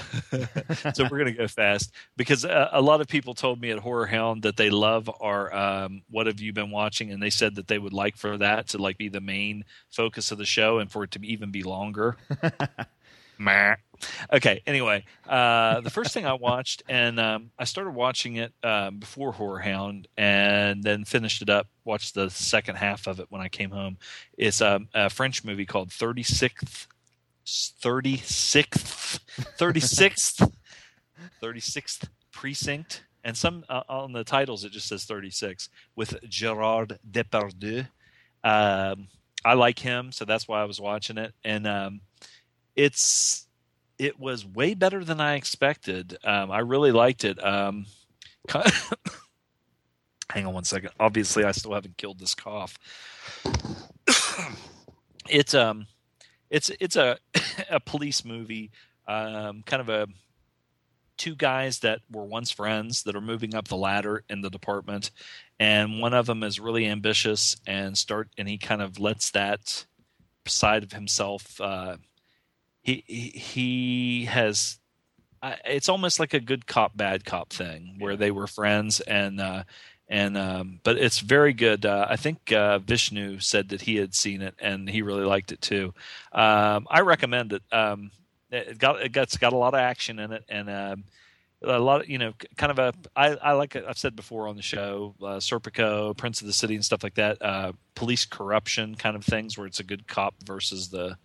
so 0.94 1.06
we're 1.10 1.18
gonna 1.18 1.32
go 1.32 1.48
fast 1.48 1.92
because 2.16 2.44
uh, 2.44 2.68
a 2.72 2.80
lot 2.82 3.00
of 3.00 3.08
people 3.08 3.34
told 3.34 3.60
me 3.60 3.70
at 3.70 3.78
Horror 3.78 4.06
Hound 4.06 4.42
that 4.42 4.56
they 4.56 4.70
love 4.70 5.10
our 5.20 5.52
um, 5.54 6.02
"What 6.10 6.26
have 6.26 6.40
you 6.40 6.52
been 6.52 6.70
watching?" 6.70 7.10
and 7.10 7.22
they 7.22 7.30
said 7.30 7.54
that 7.56 7.66
they 7.68 7.78
would 7.78 7.92
like 7.92 8.16
for 8.16 8.36
that 8.38 8.68
to 8.68 8.78
like 8.78 8.98
be 8.98 9.08
the 9.08 9.20
main 9.20 9.64
focus 9.90 10.30
of 10.30 10.38
the 10.38 10.44
show 10.44 10.78
and 10.78 10.90
for 10.90 11.04
it 11.04 11.10
to 11.12 11.20
even 11.24 11.50
be 11.50 11.62
longer. 11.62 12.16
Okay. 14.32 14.62
Anyway, 14.66 15.04
uh, 15.26 15.80
the 15.80 15.90
first 15.90 16.12
thing 16.12 16.26
I 16.26 16.34
watched, 16.34 16.82
and 16.88 17.18
um, 17.18 17.50
I 17.58 17.64
started 17.64 17.92
watching 17.92 18.36
it 18.36 18.52
um, 18.62 18.98
before 18.98 19.32
Horror 19.32 19.60
Hound, 19.60 20.08
and 20.16 20.82
then 20.82 21.04
finished 21.06 21.40
it 21.40 21.48
up. 21.48 21.66
Watched 21.84 22.14
the 22.14 22.28
second 22.28 22.76
half 22.76 23.06
of 23.06 23.18
it 23.18 23.26
when 23.30 23.40
I 23.40 23.48
came 23.48 23.70
home. 23.70 23.96
It's 24.36 24.60
um, 24.60 24.88
a 24.94 25.08
French 25.08 25.42
movie 25.42 25.64
called 25.64 25.90
Thirty 25.90 26.22
Sixth, 26.22 26.86
Thirty 27.46 28.16
Sixth, 28.18 29.20
Thirty 29.57 29.81
Sixth, 29.81 30.42
Thirty 31.40 31.61
Sixth 31.61 32.09
Precinct, 32.33 33.05
and 33.24 33.37
some 33.37 33.64
uh, 33.68 33.83
on 33.88 34.12
the 34.12 34.24
titles 34.24 34.64
it 34.64 34.72
just 34.72 34.88
says 34.88 35.05
Thirty 35.05 35.31
Six 35.31 35.68
with 35.96 36.16
Gerard 36.29 36.98
Depardieu. 37.11 37.88
Um, 38.42 39.09
I 39.44 39.55
like 39.55 39.79
him, 39.79 40.12
so 40.12 40.24
that's 40.24 40.46
why 40.46 40.61
I 40.61 40.64
was 40.64 40.81
watching 40.81 41.18
it, 41.18 41.33
and 41.44 41.66
um, 41.66 42.00
it's 42.76 43.46
it 43.98 44.18
was 44.18 44.46
way 44.46 44.74
better 44.74 45.05
than 45.05 45.20
I 45.20 45.35
expected. 45.35 46.16
Um, 46.24 46.50
I 46.50 46.61
really 46.61 46.92
liked 46.92 47.24
it. 47.24 47.42
Um, 47.44 47.87
hang 50.31 50.46
on 50.46 50.55
one 50.55 50.64
second. 50.64 50.90
Obviously, 50.98 51.44
I 51.44 51.53
still 51.53 51.74
haven't 51.74 51.98
killed 51.98 52.18
this 52.18 52.35
cough. 52.35 52.79
it's 55.29 55.55
um, 55.55 55.87
it's 56.50 56.70
it's 56.80 56.96
a 56.96 57.18
a 57.70 57.80
police 57.80 58.24
movie, 58.24 58.70
um, 59.06 59.62
kind 59.64 59.80
of 59.80 59.88
a 59.88 60.06
two 61.16 61.36
guys 61.36 61.80
that 61.80 62.00
were 62.10 62.24
once 62.24 62.50
friends 62.50 63.02
that 63.02 63.14
are 63.14 63.20
moving 63.20 63.54
up 63.54 63.68
the 63.68 63.76
ladder 63.76 64.24
in 64.28 64.40
the 64.40 64.50
department, 64.50 65.10
and 65.58 66.00
one 66.00 66.14
of 66.14 66.26
them 66.26 66.42
is 66.42 66.58
really 66.58 66.86
ambitious 66.86 67.56
and 67.66 67.96
start 67.96 68.28
and 68.36 68.48
he 68.48 68.58
kind 68.58 68.82
of 68.82 68.98
lets 68.98 69.30
that 69.30 69.86
side 70.46 70.82
of 70.82 70.92
himself. 70.92 71.60
Uh, 71.60 71.96
he 72.82 73.04
he, 73.06 74.24
has 74.24 74.78
I 75.42 75.56
it's 75.64 75.88
almost 75.88 76.18
like 76.18 76.34
a 76.34 76.40
good 76.40 76.66
cop 76.66 76.96
bad 76.96 77.24
cop 77.24 77.52
thing 77.52 77.96
where 77.98 78.16
they 78.16 78.30
were 78.30 78.46
friends 78.46 79.00
and 79.00 79.40
uh 79.40 79.64
and 80.11 80.37
um 80.37 80.81
but 80.83 80.99
it's 80.99 81.20
very 81.20 81.55
good. 81.55 81.87
Uh 81.87 82.07
i 82.11 82.16
think 82.16 82.53
uh 82.53 82.79
vishnu 82.81 83.38
said 83.38 83.70
that 83.70 83.81
he 83.81 83.96
had 83.96 84.14
seen 84.14 84.42
it 84.42 84.55
and 84.59 84.90
he 84.90 85.01
really 85.01 85.25
liked 85.25 85.53
it 85.53 85.62
too. 85.62 85.94
Um 86.33 86.87
i 86.90 87.01
recommend 87.01 87.55
it 87.55 87.62
um 87.73 88.11
it 88.51 88.77
got 88.79 89.01
it 89.01 89.12
got, 89.12 89.23
it's 89.23 89.38
got 89.38 89.53
a 89.55 89.57
lot 89.57 89.75
of 89.75 89.81
action 89.81 90.18
in 90.18 90.33
it 90.33 90.44
and 90.49 90.68
um 90.68 91.05
a 91.62 91.79
lot 91.79 92.01
of 92.01 92.09
you 92.09 92.18
know 92.18 92.33
kind 92.57 92.70
of 92.73 92.79
a 92.79 92.92
i 93.14 93.29
i 93.37 93.53
like 93.53 93.77
i've 93.77 93.99
said 93.99 94.16
before 94.16 94.49
on 94.49 94.57
the 94.57 94.62
show 94.62 95.14
uh 95.23 95.37
serpico 95.37 96.16
prince 96.16 96.40
of 96.40 96.46
the 96.46 96.53
city 96.53 96.75
and 96.75 96.85
stuff 96.85 97.03
like 97.03 97.14
that 97.14 97.40
uh 97.42 97.70
police 97.94 98.25
corruption 98.25 98.94
kind 98.94 99.14
of 99.14 99.25
things 99.25 99.59
where 99.59 99.66
it's 99.66 99.79
a 99.81 99.85
good 99.85 100.09
cop 100.09 100.35
versus 100.44 100.88
the 100.88 101.16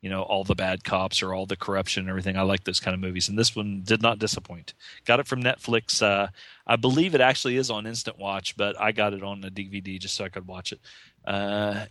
you 0.00 0.08
know 0.08 0.22
all 0.22 0.44
the 0.44 0.54
bad 0.54 0.82
cops 0.82 1.22
or 1.22 1.34
all 1.34 1.46
the 1.46 1.56
corruption 1.56 2.02
and 2.02 2.10
everything. 2.10 2.36
I 2.36 2.42
like 2.42 2.64
those 2.64 2.80
kind 2.80 2.94
of 2.94 3.00
movies, 3.00 3.28
and 3.28 3.38
this 3.38 3.54
one 3.54 3.82
did 3.84 4.02
not 4.02 4.18
disappoint. 4.18 4.74
Got 5.04 5.20
it 5.20 5.26
from 5.26 5.42
Netflix. 5.42 6.02
Uh, 6.02 6.28
I 6.66 6.76
believe 6.76 7.14
it 7.14 7.20
actually 7.20 7.56
is 7.56 7.70
on 7.70 7.86
Instant 7.86 8.18
Watch, 8.18 8.56
but 8.56 8.80
I 8.80 8.92
got 8.92 9.12
it 9.12 9.22
on 9.22 9.44
a 9.44 9.50
DVD 9.50 9.98
just 9.98 10.14
so 10.14 10.24
I 10.24 10.28
could 10.28 10.46
watch 10.46 10.72
it. 10.72 10.80
Uh, 11.24 11.86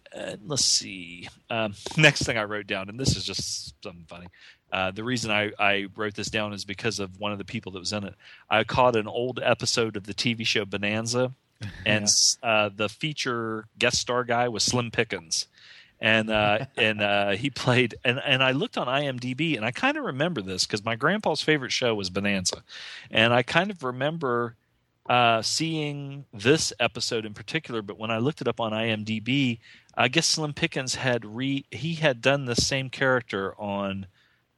let's 0.46 0.66
see. 0.66 1.30
Um, 1.50 1.76
next 1.98 2.24
thing 2.24 2.38
I 2.38 2.44
wrote 2.44 2.68
down, 2.68 2.90
and 2.90 3.00
this 3.00 3.16
is 3.16 3.24
just 3.24 3.76
something 3.84 4.06
funny. 4.08 4.28
Uh, 4.72 4.92
the 4.92 5.04
reason 5.04 5.32
I, 5.32 5.52
I 5.60 5.88
wrote 5.96 6.16
this 6.16 6.30
down 6.30 6.54
is 6.54 6.66
because 6.66 7.00
of 7.00 7.20
one 7.20 7.32
of 7.32 7.38
the 7.38 7.46
people 7.46 7.72
that 7.74 7.80
was 7.80 7.94
in 7.94 8.04
it. 8.04 8.16
I 8.50 8.64
caught 8.64 8.96
an 8.96 9.08
old 9.08 9.40
episode 9.44 9.96
of 9.96 10.06
the 10.06 10.14
TV 10.14 10.46
show 10.46 10.66
Bonanza, 10.66 11.34
and 11.86 12.08
uh, 12.42 12.70
the 12.76 12.90
feature 12.90 13.66
guest 13.78 13.98
star 13.98 14.24
guy 14.24 14.48
was 14.48 14.64
Slim 14.64 14.92
Pickens 14.92 15.48
and 16.00 16.30
uh, 16.30 16.66
and 16.78 17.02
uh, 17.02 17.32
he 17.32 17.50
played 17.50 17.96
and 18.04 18.20
and 18.24 18.44
I 18.44 18.52
looked 18.52 18.78
on 18.78 18.88
IMDb 18.88 19.56
and 19.56 19.66
I 19.66 19.72
kind 19.72 19.98
of 19.98 20.04
remember 20.04 20.42
this 20.42 20.66
because 20.66 20.84
my 20.84 20.96
grandpa's 20.96 21.42
favorite 21.42 21.72
show 21.72 21.96
was 21.96 22.10
Bonanza, 22.10 22.64
and 23.12 23.34
I 23.34 23.44
kind 23.44 23.72
of 23.72 23.84
remember 23.84 24.56
uh, 25.08 25.42
seeing 25.42 26.26
this 26.34 26.72
episode 26.80 27.26
in 27.26 27.34
particular. 27.34 27.82
But 27.82 27.98
when 27.98 28.12
I 28.12 28.20
looked 28.20 28.42
it 28.42 28.48
up 28.48 28.60
on 28.60 28.72
IMDb, 28.72 29.60
I 29.96 30.08
guess 30.08 30.28
Slim 30.28 30.54
Pickens 30.54 30.96
had 30.96 31.26
re 31.26 31.66
he 31.72 31.96
had 31.96 32.22
done 32.22 32.46
the 32.46 32.56
same 32.56 32.90
character 32.90 33.60
on 33.60 34.06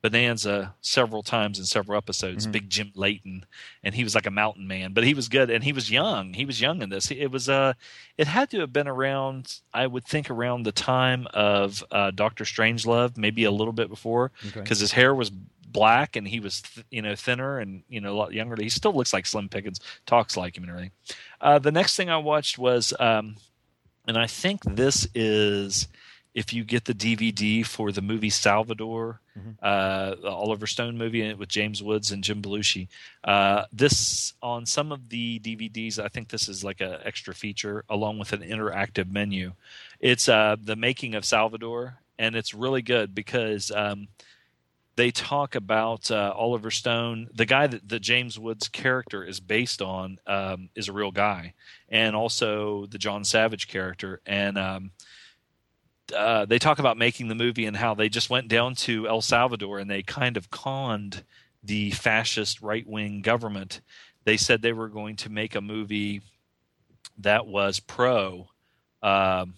Bonanza 0.02 0.74
several 0.82 1.22
times 1.22 1.60
in 1.60 1.66
several 1.66 1.98
episodes. 1.98 2.48
Big 2.48 2.70
Jim 2.70 2.92
Layton, 2.96 3.46
and 3.84 3.94
he 3.94 4.04
was 4.04 4.16
like 4.16 4.26
a 4.26 4.32
mountain 4.32 4.68
man, 4.68 4.94
but 4.94 5.04
he 5.04 5.14
was 5.14 5.30
good 5.30 5.50
and 5.50 5.64
he 5.64 5.74
was 5.74 5.92
young. 5.92 6.34
He 6.34 6.46
was 6.46 6.60
young 6.60 6.82
in 6.82 6.90
this. 6.90 7.12
It 7.12 7.28
was 7.28 7.48
uh, 7.50 7.74
it 8.18 8.28
had 8.28 8.50
to 8.52 8.60
have 8.62 8.74
been 8.74 8.88
around. 8.88 9.60
I 9.74 9.86
would 9.88 10.06
think 10.06 10.30
around 10.30 10.64
the 10.64 10.72
time 10.72 11.28
of 11.34 11.84
uh, 11.92 12.12
Doctor 12.12 12.44
Strangelove, 12.46 13.16
maybe 13.18 13.44
a 13.44 13.52
little 13.52 13.74
bit 13.74 13.90
before, 13.90 14.32
Okay. 14.48 14.62
because 14.62 14.80
his 14.80 14.92
hair 14.94 15.14
was 15.14 15.30
black 15.30 16.18
and 16.18 16.28
he 16.28 16.42
was 16.42 16.62
th- 16.64 16.86
you 16.92 17.02
know 17.02 17.16
thinner 17.16 17.60
and 17.60 17.84
you 17.88 18.02
know 18.02 18.12
a 18.12 18.18
lot 18.18 18.34
younger. 18.34 18.56
He 18.62 18.70
still 18.70 18.94
looks 18.94 19.14
like 19.14 19.26
Slim 19.28 19.50
Pickens, 19.50 19.80
talks 20.08 20.36
like 20.36 20.58
him 20.58 20.64
and 20.64 20.70
everything. 20.72 20.92
Uh, 21.40 21.60
the 21.60 21.72
next 21.72 21.96
thing 21.96 22.10
I 22.10 22.18
watched 22.18 22.58
was, 22.58 22.92
um, 23.00 23.36
and 24.08 24.18
I 24.18 24.26
think 24.28 24.64
this 24.64 25.08
is 25.14 25.88
if 26.34 26.54
you 26.54 26.64
get 26.64 26.86
the 26.86 26.94
DVD 26.94 27.66
for 27.66 27.92
the 27.92 28.02
movie 28.02 28.30
Salvador, 28.30 29.20
Mhm. 29.38 29.56
uh, 29.62 30.16
the 30.16 30.30
Oliver 30.30 30.66
Stone 30.68 30.98
movie 30.98 31.34
with 31.34 31.50
James 31.50 31.84
Woods 31.84 32.12
and 32.12 32.24
Jim 32.24 32.42
Belushi, 32.42 32.88
uh, 33.24 33.66
this 33.72 34.34
on 34.42 34.66
some 34.66 34.92
of 34.92 35.10
the 35.10 35.40
DVDs, 35.40 36.00
I 36.00 36.08
think 36.08 36.30
this 36.30 36.48
is 36.48 36.64
like 36.64 36.80
an 36.82 36.98
extra 37.04 37.34
feature 37.36 37.84
along 37.90 38.18
with 38.20 38.32
an 38.34 38.42
interactive 38.42 39.12
menu. 39.12 39.54
It's 40.00 40.30
uh, 40.30 40.56
the 40.62 40.76
making 40.78 41.16
of 41.16 41.26
Salvador, 41.26 41.98
and 42.18 42.36
it's 42.36 42.54
really 42.54 42.82
good 42.82 43.14
because 43.14 43.70
um, 43.72 44.08
they 44.96 45.12
talk 45.12 45.56
about 45.56 46.12
uh, 46.12 46.34
Oliver 46.36 46.72
Stone. 46.72 47.30
The 47.34 47.46
guy 47.46 47.68
that 47.68 47.88
the 47.90 48.00
James 48.00 48.38
Woods 48.40 48.68
character 48.68 49.24
is 49.24 49.40
based 49.40 49.82
on 49.82 50.20
um, 50.28 50.70
is 50.76 50.88
a 50.88 50.94
real 50.94 51.12
guy, 51.12 51.54
and 51.90 52.16
also 52.16 52.86
the 52.86 52.98
John 52.98 53.24
Savage 53.24 53.68
character. 53.68 54.22
And 54.26 54.58
um, 54.58 54.92
uh, 56.16 56.46
they 56.46 56.60
talk 56.60 56.80
about 56.80 56.98
making 56.98 57.28
the 57.28 57.36
movie 57.36 57.66
and 57.66 57.76
how 57.76 57.94
they 57.94 58.10
just 58.10 58.30
went 58.30 58.48
down 58.48 58.76
to 58.76 59.08
El 59.08 59.22
Salvador 59.22 59.80
and 59.80 59.90
they 59.90 60.04
kind 60.04 60.38
of 60.38 60.50
conned 60.50 61.24
the 61.64 61.92
fascist 61.92 62.62
right 62.62 62.88
wing 62.88 63.22
government. 63.22 63.82
They 64.24 64.38
said 64.38 64.62
they 64.62 64.74
were 64.74 64.90
going 64.90 65.16
to 65.18 65.30
make 65.30 65.56
a 65.56 65.62
movie 65.62 66.22
that 67.20 67.46
was 67.46 67.80
pro, 67.80 68.48
um, 69.02 69.56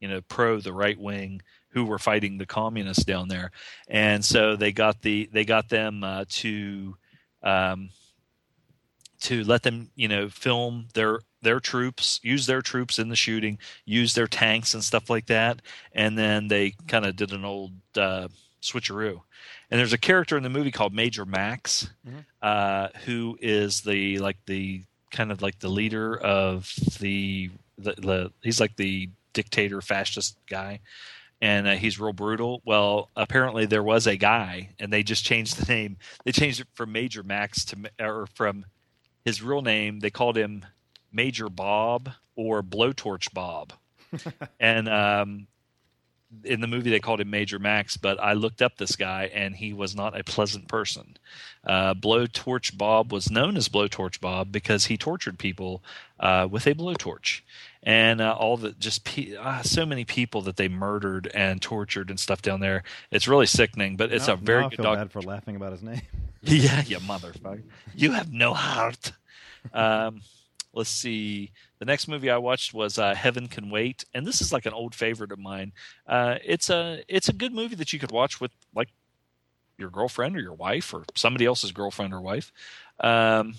you 0.00 0.08
know, 0.08 0.20
pro 0.22 0.60
the 0.60 0.72
right 0.72 0.98
wing 0.98 1.42
who 1.70 1.84
were 1.84 1.98
fighting 1.98 2.38
the 2.38 2.46
communists 2.46 3.04
down 3.04 3.28
there, 3.28 3.50
and 3.88 4.24
so 4.24 4.56
they 4.56 4.72
got 4.72 5.02
the 5.02 5.28
they 5.32 5.44
got 5.44 5.68
them 5.68 6.02
uh, 6.02 6.24
to 6.28 6.96
um, 7.42 7.90
to 9.20 9.44
let 9.44 9.62
them 9.62 9.90
you 9.94 10.08
know 10.08 10.28
film 10.28 10.88
their 10.94 11.20
their 11.42 11.60
troops 11.60 12.20
use 12.22 12.46
their 12.46 12.60
troops 12.62 12.98
in 12.98 13.08
the 13.08 13.16
shooting 13.16 13.58
use 13.84 14.14
their 14.14 14.26
tanks 14.26 14.74
and 14.74 14.82
stuff 14.82 15.08
like 15.08 15.26
that 15.26 15.62
and 15.92 16.18
then 16.18 16.48
they 16.48 16.72
kind 16.86 17.04
of 17.06 17.14
did 17.16 17.32
an 17.32 17.44
old 17.44 17.72
uh, 17.96 18.26
switcheroo 18.62 19.20
and 19.70 19.78
there's 19.78 19.92
a 19.92 19.98
character 19.98 20.36
in 20.36 20.42
the 20.42 20.48
movie 20.50 20.72
called 20.72 20.92
major 20.92 21.24
max 21.24 21.90
Mhm. 22.06 22.24
uh, 22.42 22.88
who 23.04 23.38
is 23.40 23.82
the 23.82 24.18
like 24.18 24.38
the 24.46 24.82
kind 25.10 25.30
of 25.32 25.40
like 25.42 25.58
the 25.60 25.68
leader 25.68 26.16
of 26.18 26.72
the 27.00 27.50
the, 27.78 27.92
the 27.92 28.32
he's 28.42 28.60
like 28.60 28.76
the 28.76 29.08
dictator 29.32 29.80
fascist 29.80 30.36
guy 30.48 30.80
and 31.40 31.68
uh, 31.68 31.76
he's 31.76 32.00
real 32.00 32.12
brutal. 32.12 32.60
Well, 32.64 33.10
apparently 33.14 33.64
there 33.64 33.84
was 33.84 34.08
a 34.08 34.16
guy, 34.16 34.70
and 34.80 34.92
they 34.92 35.04
just 35.04 35.24
changed 35.24 35.56
the 35.56 35.72
name. 35.72 35.96
They 36.24 36.32
changed 36.32 36.58
it 36.58 36.66
from 36.74 36.90
Major 36.90 37.22
Max 37.22 37.64
to 37.66 37.76
or 38.00 38.26
from 38.34 38.64
his 39.24 39.40
real 39.40 39.62
name. 39.62 40.00
They 40.00 40.10
called 40.10 40.36
him 40.36 40.66
Major 41.12 41.48
Bob 41.48 42.10
or 42.36 42.62
Blowtorch 42.62 43.32
Bob, 43.32 43.72
and 44.60 44.88
um, 44.88 45.46
in 46.44 46.60
the 46.60 46.66
movie 46.66 46.90
they 46.90 47.00
called 47.00 47.20
him 47.20 47.30
Major 47.30 47.58
Max. 47.58 47.96
But 47.96 48.20
I 48.20 48.34
looked 48.34 48.62
up 48.62 48.76
this 48.76 48.96
guy, 48.96 49.30
and 49.32 49.56
he 49.56 49.72
was 49.72 49.94
not 49.96 50.18
a 50.18 50.22
pleasant 50.24 50.68
person. 50.68 51.16
Uh, 51.64 51.94
Blowtorch 51.94 52.76
Bob 52.76 53.12
was 53.12 53.30
known 53.30 53.56
as 53.56 53.68
Blowtorch 53.68 54.20
Bob 54.20 54.52
because 54.52 54.86
he 54.86 54.96
tortured 54.96 55.38
people 55.38 55.82
uh, 56.20 56.46
with 56.50 56.66
a 56.66 56.74
blowtorch 56.74 57.40
and 57.82 58.20
uh, 58.20 58.32
all 58.36 58.56
the 58.56 58.72
just 58.72 59.04
pe- 59.04 59.36
ah, 59.36 59.60
so 59.62 59.84
many 59.86 60.04
people 60.04 60.42
that 60.42 60.56
they 60.56 60.68
murdered 60.68 61.30
and 61.34 61.60
tortured 61.62 62.10
and 62.10 62.18
stuff 62.18 62.42
down 62.42 62.60
there. 62.60 62.82
It's 63.10 63.28
really 63.28 63.46
sickening, 63.46 63.96
but 63.96 64.12
it's 64.12 64.26
Now- 64.28 64.34
a 64.34 64.36
very 64.36 64.60
now 64.62 64.66
I 64.66 64.70
good 64.70 64.76
feel 64.76 64.84
dog. 64.84 64.98
bad 64.98 65.12
for 65.12 65.22
laughing 65.22 65.56
about 65.56 65.72
his 65.72 65.82
name. 65.82 66.02
yeah, 66.42 66.82
you 66.86 66.98
motherfucker. 66.98 67.62
You 67.94 68.12
have 68.12 68.32
no 68.32 68.54
heart. 68.54 69.12
Um, 69.74 70.22
let's 70.72 70.90
see. 70.90 71.52
The 71.78 71.84
next 71.84 72.08
movie 72.08 72.30
I 72.30 72.38
watched 72.38 72.74
was 72.74 72.98
uh, 72.98 73.14
Heaven 73.14 73.48
Can 73.48 73.70
Wait, 73.70 74.04
and 74.14 74.26
this 74.26 74.40
is 74.40 74.52
like 74.52 74.66
an 74.66 74.72
old 74.72 74.94
favorite 74.94 75.32
of 75.32 75.38
mine. 75.38 75.72
Uh, 76.06 76.36
it's 76.44 76.70
a 76.70 77.02
it's 77.08 77.28
a 77.28 77.32
good 77.32 77.52
movie 77.52 77.76
that 77.76 77.92
you 77.92 77.98
could 77.98 78.12
watch 78.12 78.40
with 78.40 78.52
like 78.74 78.88
your 79.78 79.90
girlfriend 79.90 80.36
or 80.36 80.40
your 80.40 80.54
wife 80.54 80.92
or 80.92 81.04
somebody 81.14 81.46
else's 81.46 81.72
girlfriend 81.72 82.12
or 82.12 82.20
wife. 82.20 82.52
Um, 83.00 83.54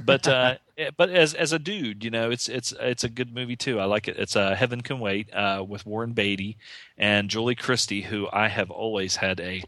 but 0.00 0.26
uh, 0.28 0.56
eh, 0.78 0.90
but 0.96 1.10
as 1.10 1.34
as 1.34 1.52
a 1.52 1.58
dude, 1.58 2.04
you 2.04 2.10
know, 2.10 2.30
it's 2.30 2.48
it's 2.48 2.72
it's 2.80 3.04
a 3.04 3.08
good 3.08 3.34
movie 3.34 3.56
too. 3.56 3.80
I 3.80 3.84
like 3.84 4.08
it. 4.08 4.18
It's 4.18 4.36
uh, 4.36 4.54
Heaven 4.54 4.80
Can 4.80 5.00
Wait 5.00 5.32
uh, 5.34 5.64
with 5.66 5.86
Warren 5.86 6.12
Beatty 6.12 6.56
and 6.98 7.28
Julie 7.28 7.54
Christie, 7.54 8.02
who 8.02 8.28
I 8.32 8.48
have 8.48 8.70
always 8.70 9.16
had 9.16 9.40
a 9.40 9.62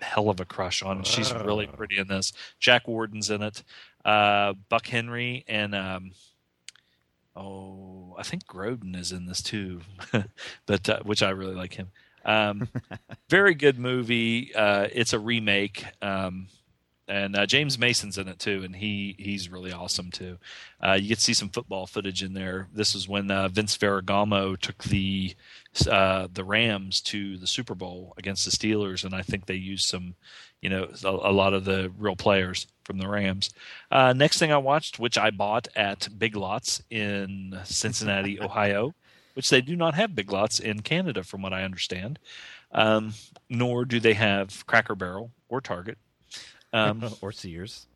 hell 0.00 0.30
of 0.30 0.40
a 0.40 0.44
crush 0.44 0.82
on. 0.82 1.02
She's 1.04 1.32
really 1.32 1.66
pretty 1.76 1.98
in 1.98 2.08
this. 2.08 2.32
Jack 2.58 2.88
Warden's 2.88 3.30
in 3.30 3.42
it. 3.42 3.62
Uh, 4.08 4.54
Buck 4.70 4.86
Henry 4.86 5.44
and 5.48 5.74
um, 5.74 6.12
oh, 7.36 8.14
I 8.18 8.22
think 8.22 8.46
Grodin 8.46 8.96
is 8.96 9.12
in 9.12 9.26
this 9.26 9.42
too, 9.42 9.82
but 10.66 10.88
uh, 10.88 11.00
which 11.02 11.22
I 11.22 11.28
really 11.28 11.54
like 11.54 11.74
him. 11.74 11.90
Um, 12.24 12.70
very 13.28 13.52
good 13.52 13.78
movie. 13.78 14.54
Uh, 14.54 14.88
it's 14.90 15.12
a 15.12 15.18
remake. 15.18 15.84
Um, 16.00 16.48
and 17.06 17.36
uh, 17.36 17.44
James 17.44 17.78
Mason's 17.78 18.16
in 18.16 18.28
it 18.28 18.38
too, 18.38 18.62
and 18.64 18.76
he 18.76 19.14
he's 19.18 19.50
really 19.50 19.72
awesome 19.72 20.10
too. 20.10 20.38
Uh, 20.82 20.92
you 20.92 21.08
get 21.08 21.18
to 21.18 21.24
see 21.24 21.34
some 21.34 21.50
football 21.50 21.86
footage 21.86 22.22
in 22.22 22.32
there. 22.32 22.68
This 22.72 22.94
is 22.94 23.06
when 23.06 23.30
uh, 23.30 23.48
Vince 23.48 23.76
Ferragamo 23.76 24.58
took 24.58 24.84
the 24.84 25.34
uh, 25.86 26.28
the 26.32 26.44
Rams 26.44 27.02
to 27.02 27.36
the 27.36 27.46
Super 27.46 27.74
Bowl 27.74 28.14
against 28.16 28.46
the 28.46 28.50
Steelers, 28.50 29.04
and 29.04 29.14
I 29.14 29.20
think 29.20 29.44
they 29.44 29.54
used 29.54 29.86
some, 29.86 30.14
you 30.62 30.70
know, 30.70 30.88
a, 31.04 31.08
a 31.08 31.32
lot 31.32 31.52
of 31.52 31.66
the 31.66 31.92
real 31.98 32.16
players 32.16 32.66
from 32.88 32.98
the 32.98 33.06
Rams. 33.06 33.50
Uh, 33.92 34.14
next 34.14 34.38
thing 34.38 34.50
I 34.50 34.56
watched, 34.56 34.98
which 34.98 35.18
I 35.18 35.30
bought 35.30 35.68
at 35.76 36.08
Big 36.18 36.34
Lots 36.34 36.82
in 36.90 37.56
Cincinnati, 37.64 38.40
Ohio, 38.48 38.94
which 39.34 39.50
they 39.50 39.60
do 39.60 39.76
not 39.76 39.94
have 39.94 40.16
Big 40.16 40.32
Lots 40.32 40.58
in 40.58 40.80
Canada, 40.80 41.22
from 41.22 41.42
what 41.42 41.52
I 41.52 41.62
understand. 41.64 42.18
Um, 42.72 43.12
nor 43.50 43.84
do 43.84 44.00
they 44.00 44.14
have 44.14 44.66
Cracker 44.66 44.94
Barrel 44.94 45.30
or 45.48 45.60
Target. 45.60 45.98
Um, 46.72 47.04
or 47.20 47.30
Sears. 47.30 47.86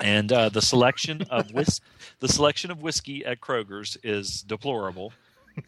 and 0.00 0.30
uh, 0.32 0.48
the 0.50 0.62
selection 0.62 1.22
of 1.30 1.50
whis- 1.52 1.80
the 2.20 2.28
selection 2.28 2.70
of 2.70 2.82
whiskey 2.82 3.24
at 3.24 3.40
Kroger's 3.40 3.96
is 4.04 4.42
deplorable. 4.42 5.12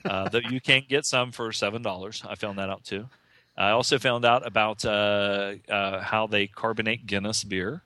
Uh, 0.05 0.29
that 0.29 0.51
you 0.51 0.61
can't 0.61 0.87
get 0.87 1.07
some 1.07 1.33
for 1.33 1.51
seven 1.51 1.81
dollars. 1.81 2.23
I 2.29 2.35
found 2.35 2.59
that 2.59 2.69
out 2.69 2.85
too. 2.85 3.09
I 3.57 3.71
also 3.71 3.99
found 3.99 4.25
out 4.25 4.47
about 4.47 4.85
uh, 4.85 5.55
uh, 5.69 6.01
how 6.03 6.27
they 6.27 6.47
carbonate 6.47 7.07
Guinness 7.07 7.43
beer, 7.43 7.83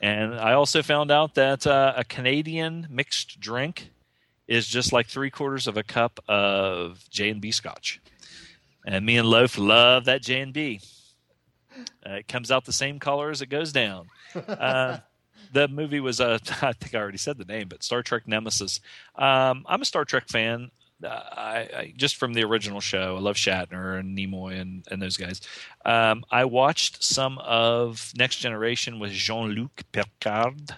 and 0.00 0.34
I 0.34 0.52
also 0.52 0.82
found 0.82 1.10
out 1.10 1.34
that 1.34 1.66
uh, 1.66 1.94
a 1.96 2.04
Canadian 2.04 2.86
mixed 2.90 3.40
drink 3.40 3.90
is 4.46 4.66
just 4.66 4.92
like 4.92 5.06
three 5.06 5.30
quarters 5.30 5.66
of 5.66 5.76
a 5.76 5.82
cup 5.82 6.20
of 6.28 7.04
J 7.10 7.30
and 7.30 7.40
B 7.40 7.50
Scotch. 7.50 8.00
And 8.86 9.04
me 9.04 9.18
and 9.18 9.28
Loaf 9.28 9.58
love 9.58 10.06
that 10.06 10.22
J 10.22 10.40
and 10.40 10.52
B. 10.52 10.80
Uh, 12.04 12.14
it 12.14 12.28
comes 12.28 12.50
out 12.50 12.64
the 12.64 12.72
same 12.72 12.98
color 12.98 13.30
as 13.30 13.42
it 13.42 13.46
goes 13.46 13.72
down. 13.72 14.08
Uh, 14.46 14.98
the 15.52 15.66
movie 15.68 16.00
was 16.00 16.20
uh, 16.20 16.38
I 16.62 16.72
think 16.74 16.94
I 16.94 16.98
already 16.98 17.18
said 17.18 17.38
the 17.38 17.44
name, 17.44 17.68
but 17.68 17.82
Star 17.82 18.02
Trek 18.02 18.28
Nemesis. 18.28 18.80
Um, 19.16 19.64
I'm 19.66 19.80
a 19.80 19.84
Star 19.86 20.04
Trek 20.04 20.28
fan. 20.28 20.70
I, 21.04 21.68
I 21.76 21.94
just 21.96 22.16
from 22.16 22.32
the 22.34 22.44
original 22.44 22.80
show. 22.80 23.16
I 23.16 23.20
love 23.20 23.36
Shatner 23.36 23.98
and 23.98 24.16
Nimoy 24.16 24.60
and, 24.60 24.84
and 24.90 25.00
those 25.00 25.16
guys. 25.16 25.40
Um, 25.84 26.24
I 26.30 26.44
watched 26.44 27.02
some 27.02 27.38
of 27.38 28.12
Next 28.16 28.36
Generation 28.36 28.98
with 28.98 29.12
Jean 29.12 29.50
Luc 29.50 29.82
Picard 29.92 30.74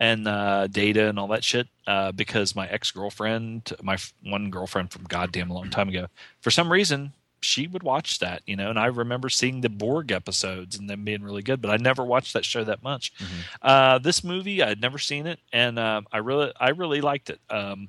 and 0.00 0.26
uh, 0.26 0.66
Data 0.66 1.08
and 1.08 1.18
all 1.18 1.28
that 1.28 1.44
shit 1.44 1.68
uh, 1.86 2.10
because 2.12 2.56
my 2.56 2.66
ex 2.68 2.90
girlfriend, 2.90 3.72
my 3.82 3.94
f- 3.94 4.12
one 4.24 4.50
girlfriend 4.50 4.90
from 4.90 5.04
goddamn 5.04 5.50
a 5.50 5.54
long 5.54 5.70
time 5.70 5.88
ago, 5.88 6.06
for 6.40 6.50
some 6.50 6.72
reason 6.72 7.12
she 7.40 7.66
would 7.66 7.82
watch 7.82 8.20
that, 8.20 8.42
you 8.46 8.54
know, 8.56 8.70
and 8.70 8.78
I 8.78 8.86
remember 8.86 9.28
seeing 9.28 9.60
the 9.60 9.68
Borg 9.68 10.12
episodes 10.12 10.78
and 10.78 10.88
them 10.88 11.04
being 11.04 11.22
really 11.22 11.42
good, 11.42 11.60
but 11.60 11.70
I 11.72 11.76
never 11.76 12.04
watched 12.04 12.34
that 12.34 12.44
show 12.44 12.62
that 12.64 12.82
much. 12.84 13.12
Uh, 13.60 13.98
this 13.98 14.22
movie, 14.22 14.62
I 14.62 14.68
had 14.68 14.80
never 14.80 14.98
seen 14.98 15.26
it, 15.26 15.40
and 15.52 15.78
um, 15.78 16.06
I 16.12 16.18
really, 16.18 16.52
I 16.58 16.70
really 16.70 17.00
liked 17.00 17.30
it. 17.30 17.40
Um, 17.50 17.88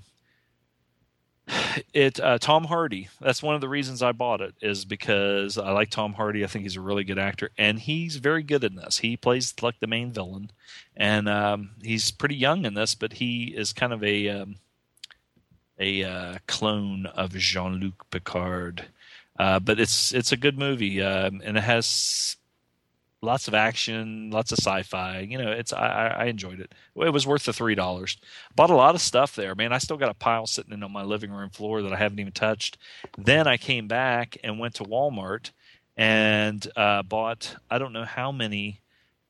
it 1.93 2.19
uh, 2.19 2.37
Tom 2.37 2.65
Hardy. 2.65 3.09
That's 3.19 3.43
one 3.43 3.55
of 3.55 3.61
the 3.61 3.69
reasons 3.69 4.01
I 4.01 4.11
bought 4.11 4.41
it 4.41 4.55
is 4.61 4.85
because 4.85 5.57
I 5.57 5.71
like 5.71 5.89
Tom 5.89 6.13
Hardy. 6.13 6.43
I 6.43 6.47
think 6.47 6.63
he's 6.63 6.77
a 6.77 6.81
really 6.81 7.03
good 7.03 7.19
actor, 7.19 7.51
and 7.57 7.79
he's 7.79 8.17
very 8.17 8.43
good 8.43 8.63
in 8.63 8.75
this. 8.75 8.99
He 8.99 9.17
plays 9.17 9.53
like 9.61 9.79
the 9.79 9.87
main 9.87 10.11
villain, 10.11 10.51
and 10.95 11.27
um, 11.27 11.71
he's 11.81 12.11
pretty 12.11 12.35
young 12.35 12.65
in 12.65 12.73
this, 12.73 12.95
but 12.95 13.13
he 13.13 13.53
is 13.55 13.73
kind 13.73 13.93
of 13.93 14.03
a 14.03 14.29
um, 14.29 14.55
a 15.79 16.03
uh, 16.03 16.37
clone 16.47 17.05
of 17.07 17.31
Jean 17.33 17.79
Luc 17.79 18.09
Picard. 18.09 18.85
Uh, 19.37 19.59
but 19.59 19.79
it's 19.79 20.13
it's 20.13 20.31
a 20.31 20.37
good 20.37 20.57
movie, 20.57 21.01
um, 21.01 21.41
and 21.43 21.57
it 21.57 21.63
has 21.63 22.37
lots 23.23 23.47
of 23.47 23.53
action, 23.53 24.29
lots 24.31 24.51
of 24.51 24.59
sci-fi. 24.59 25.19
You 25.19 25.37
know, 25.37 25.51
it's 25.51 25.73
I, 25.73 26.07
I 26.19 26.25
enjoyed 26.25 26.59
it. 26.59 26.73
It 26.95 27.13
was 27.13 27.25
worth 27.25 27.45
the 27.45 27.53
three 27.53 27.75
dollars. 27.75 28.17
Bought 28.55 28.69
a 28.69 28.75
lot 28.75 28.95
of 28.95 29.01
stuff 29.01 29.35
there, 29.35 29.55
man. 29.55 29.73
I 29.73 29.77
still 29.79 29.97
got 29.97 30.11
a 30.11 30.15
pile 30.15 30.45
sitting 30.45 30.73
in 30.73 30.83
on 30.83 30.91
my 30.91 31.03
living 31.03 31.31
room 31.31 31.49
floor 31.49 31.81
that 31.81 31.93
I 31.93 31.97
haven't 31.97 32.19
even 32.19 32.33
touched. 32.33 32.77
Then 33.17 33.47
I 33.47 33.57
came 33.57 33.87
back 33.87 34.37
and 34.43 34.59
went 34.59 34.75
to 34.75 34.83
Walmart 34.83 35.51
and 35.97 36.67
uh, 36.75 37.03
bought 37.03 37.55
I 37.71 37.79
don't 37.79 37.93
know 37.93 38.05
how 38.05 38.31
many 38.31 38.81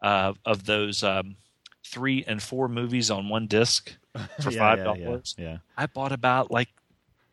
uh, 0.01 0.33
of 0.45 0.65
those 0.65 1.03
um, 1.03 1.37
three 1.85 2.23
and 2.27 2.41
four 2.41 2.67
movies 2.67 3.11
on 3.11 3.29
one 3.29 3.47
disc 3.47 3.95
for 4.39 4.51
Yeah, 4.51 4.59
five 4.59 4.83
dollars. 4.83 5.35
Yeah, 5.37 5.45
yeah. 5.45 5.57
I 5.77 5.85
bought 5.85 6.11
about 6.11 6.51
like 6.51 6.69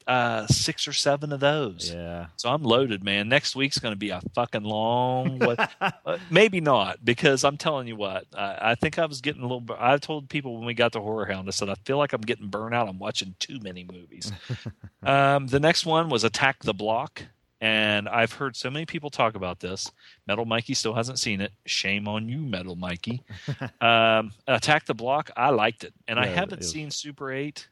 uh, 0.06 0.46
six 0.46 0.88
or 0.88 0.92
seven 0.92 1.32
of 1.32 1.40
those. 1.40 1.90
Yeah. 1.92 2.26
So 2.36 2.48
I'm 2.50 2.62
loaded, 2.62 3.04
man. 3.04 3.28
Next 3.28 3.54
week's 3.54 3.78
going 3.78 3.92
to 3.92 3.98
be 3.98 4.10
a 4.10 4.20
fucking 4.34 4.62
long. 4.64 5.38
what, 5.38 5.70
uh, 5.80 6.18
maybe 6.30 6.60
not, 6.60 7.04
because 7.04 7.44
I'm 7.44 7.56
telling 7.56 7.86
you 7.86 7.96
what. 7.96 8.24
I, 8.36 8.58
I 8.70 8.74
think 8.74 8.98
I 8.98 9.06
was 9.06 9.20
getting 9.20 9.42
a 9.42 9.46
little. 9.46 9.64
I 9.78 9.96
told 9.98 10.28
people 10.28 10.56
when 10.56 10.64
we 10.66 10.74
got 10.74 10.92
to 10.92 11.00
Horror 11.00 11.26
Hound, 11.26 11.48
I 11.48 11.50
said 11.52 11.68
I 11.70 11.74
feel 11.84 11.98
like 11.98 12.12
I'm 12.12 12.20
getting 12.22 12.48
burnt 12.48 12.74
out. 12.74 12.88
I'm 12.88 12.98
watching 12.98 13.34
too 13.38 13.58
many 13.60 13.84
movies. 13.84 14.32
um, 15.02 15.46
the 15.46 15.60
next 15.60 15.86
one 15.86 16.08
was 16.08 16.24
Attack 16.24 16.62
the 16.64 16.74
Block, 16.74 17.22
and 17.60 18.08
I've 18.08 18.32
heard 18.32 18.56
so 18.56 18.70
many 18.70 18.86
people 18.86 19.10
talk 19.10 19.34
about 19.34 19.60
this. 19.60 19.90
Metal 20.26 20.44
Mikey 20.44 20.74
still 20.74 20.94
hasn't 20.94 21.18
seen 21.18 21.40
it. 21.40 21.52
Shame 21.66 22.08
on 22.08 22.28
you, 22.28 22.38
Metal 22.38 22.74
Mikey. 22.76 23.22
um, 23.80 24.32
Attack 24.46 24.86
the 24.86 24.94
Block. 24.94 25.30
I 25.36 25.50
liked 25.50 25.84
it, 25.84 25.92
and 26.08 26.18
I 26.18 26.24
Yeah, 26.24 26.30
it 26.30 26.36
haven't 26.36 26.60
is. 26.60 26.70
seen 26.70 26.90
Super 26.90 27.30
Eight 27.32 27.68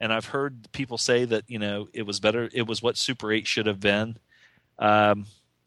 and 0.00 0.12
I've 0.12 0.26
heard 0.26 0.70
people 0.72 0.98
say 0.98 1.24
that 1.24 1.44
you 1.48 1.58
know 1.58 1.88
it 1.92 2.02
was 2.02 2.20
better. 2.20 2.48
It 2.52 2.66
was 2.66 2.82
what 2.82 2.96
Super 2.96 3.32
Eight 3.32 3.46
should 3.46 3.66
have 3.66 3.80
been. 3.80 4.18
Um, 4.78 5.26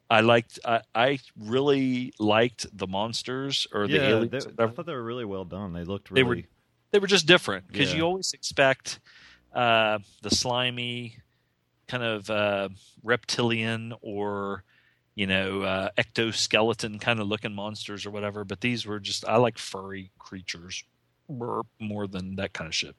I 0.10 0.22
liked. 0.22 0.60
I, 0.66 0.82
I 0.96 1.20
really 1.40 2.14
liked 2.20 2.66
the 2.76 2.88
monsters 2.88 3.68
or 3.74 3.88
the 3.88 3.94
yeah, 3.96 4.08
aliens. 4.10 4.46
they- 4.46 4.64
I 4.64 4.68
thought 4.68 4.86
they 4.86 4.94
were 4.94 5.04
really 5.04 5.26
well 5.26 5.46
done. 5.46 5.74
They 5.74 5.84
looked 5.84 6.10
Really... 6.12 6.24
They 6.24 6.42
were- 6.42 6.48
they 6.92 6.98
were 7.00 7.08
just 7.08 7.28
different 7.28 7.68
because 7.68 7.92
Yeah. 7.92 7.98
you 7.98 8.04
always 8.04 8.34
expect 8.34 9.00
uh, 9.54 10.00
the 10.24 10.32
slimy 10.32 11.18
kind 11.88 12.02
of 12.04 12.28
uh, 12.32 12.70
reptilian 13.04 13.94
or 14.02 14.64
you 15.14 15.28
know 15.28 15.62
uh, 15.62 15.90
ectoskeleton 16.00 17.00
kind 17.00 17.20
of 17.20 17.28
looking 17.28 17.54
monsters 17.54 18.08
or 18.08 18.12
whatever. 18.12 18.44
But 18.44 18.62
these 18.62 18.88
were 18.88 19.00
just 19.00 19.24
I 19.28 19.36
like 19.38 19.60
furry 19.60 20.10
creatures 20.18 20.84
more 21.28 22.08
than 22.08 22.38
that 22.38 22.54
kind 22.54 22.68
of 22.68 22.74
shit. 22.74 22.96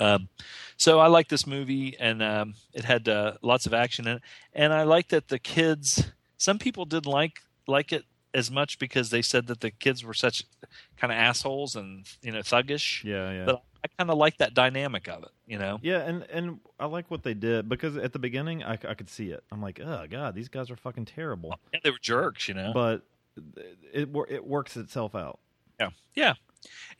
Um, 0.00 0.28
so 0.76 1.00
I 1.00 1.08
like 1.08 1.28
this 1.28 1.46
movie, 1.46 1.96
and 1.98 2.22
um, 2.22 2.54
it 2.72 2.84
had 2.84 3.08
uh, 3.08 3.34
lots 3.42 3.66
of 3.66 3.74
action 3.74 4.06
in 4.06 4.16
it, 4.16 4.22
and 4.52 4.72
I 4.72 4.82
like 4.84 5.08
that 5.08 5.28
the 5.28 5.38
kids. 5.38 6.12
Some 6.36 6.58
people 6.58 6.84
didn't 6.84 7.06
like 7.06 7.40
like 7.66 7.92
it 7.92 8.04
as 8.34 8.50
much 8.50 8.78
because 8.78 9.10
they 9.10 9.22
said 9.22 9.46
that 9.48 9.60
the 9.60 9.70
kids 9.70 10.04
were 10.04 10.14
such 10.14 10.44
kind 10.96 11.12
of 11.12 11.18
assholes 11.18 11.74
and 11.74 12.06
you 12.22 12.30
know 12.30 12.40
thuggish. 12.40 13.02
yeah, 13.02 13.30
yeah. 13.32 13.44
But 13.46 13.62
I 13.84 13.88
kind 13.98 14.10
of 14.10 14.18
like 14.18 14.38
that 14.38 14.54
dynamic 14.54 15.08
of 15.08 15.22
it. 15.24 15.30
You 15.46 15.58
know, 15.58 15.78
Yeah, 15.82 16.00
and 16.00 16.22
and 16.30 16.60
I 16.78 16.86
like 16.86 17.10
what 17.10 17.22
they 17.22 17.34
did 17.34 17.68
because 17.68 17.96
at 17.96 18.12
the 18.12 18.18
beginning 18.18 18.62
I, 18.62 18.72
I 18.72 18.94
could 18.94 19.08
see 19.08 19.30
it. 19.30 19.42
I'm 19.50 19.62
like, 19.62 19.80
oh 19.80 20.06
god, 20.08 20.34
these 20.34 20.48
guys 20.48 20.70
are 20.70 20.76
fucking 20.76 21.06
terrible. 21.06 21.54
and 21.72 21.82
they 21.82 21.90
were 21.90 21.98
jerks. 22.00 22.48
You 22.48 22.54
know, 22.54 22.72
But 22.72 23.02
it 23.92 24.08
it 24.28 24.46
works 24.46 24.76
itself 24.76 25.14
out. 25.14 25.40
Yeah, 25.78 25.90
yeah, 26.14 26.34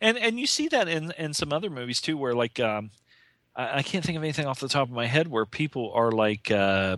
and 0.01 0.17
and 0.17 0.39
you 0.39 0.47
see 0.47 0.67
that 0.69 0.87
in 0.87 1.11
in 1.17 1.33
some 1.33 1.51
other 1.53 1.69
movies 1.69 2.01
too, 2.01 2.17
where 2.17 2.33
like 2.33 2.59
um, 2.59 2.91
I, 3.55 3.79
I 3.79 3.83
can't 3.83 4.03
think 4.05 4.17
of 4.17 4.23
anything 4.23 4.45
off 4.45 4.59
the 4.59 4.69
top 4.69 4.87
of 4.87 4.93
my 4.93 5.07
head 5.07 5.27
where 5.27 5.45
people 5.45 5.91
are 5.93 6.11
like. 6.11 6.49
Uh, 6.51 6.97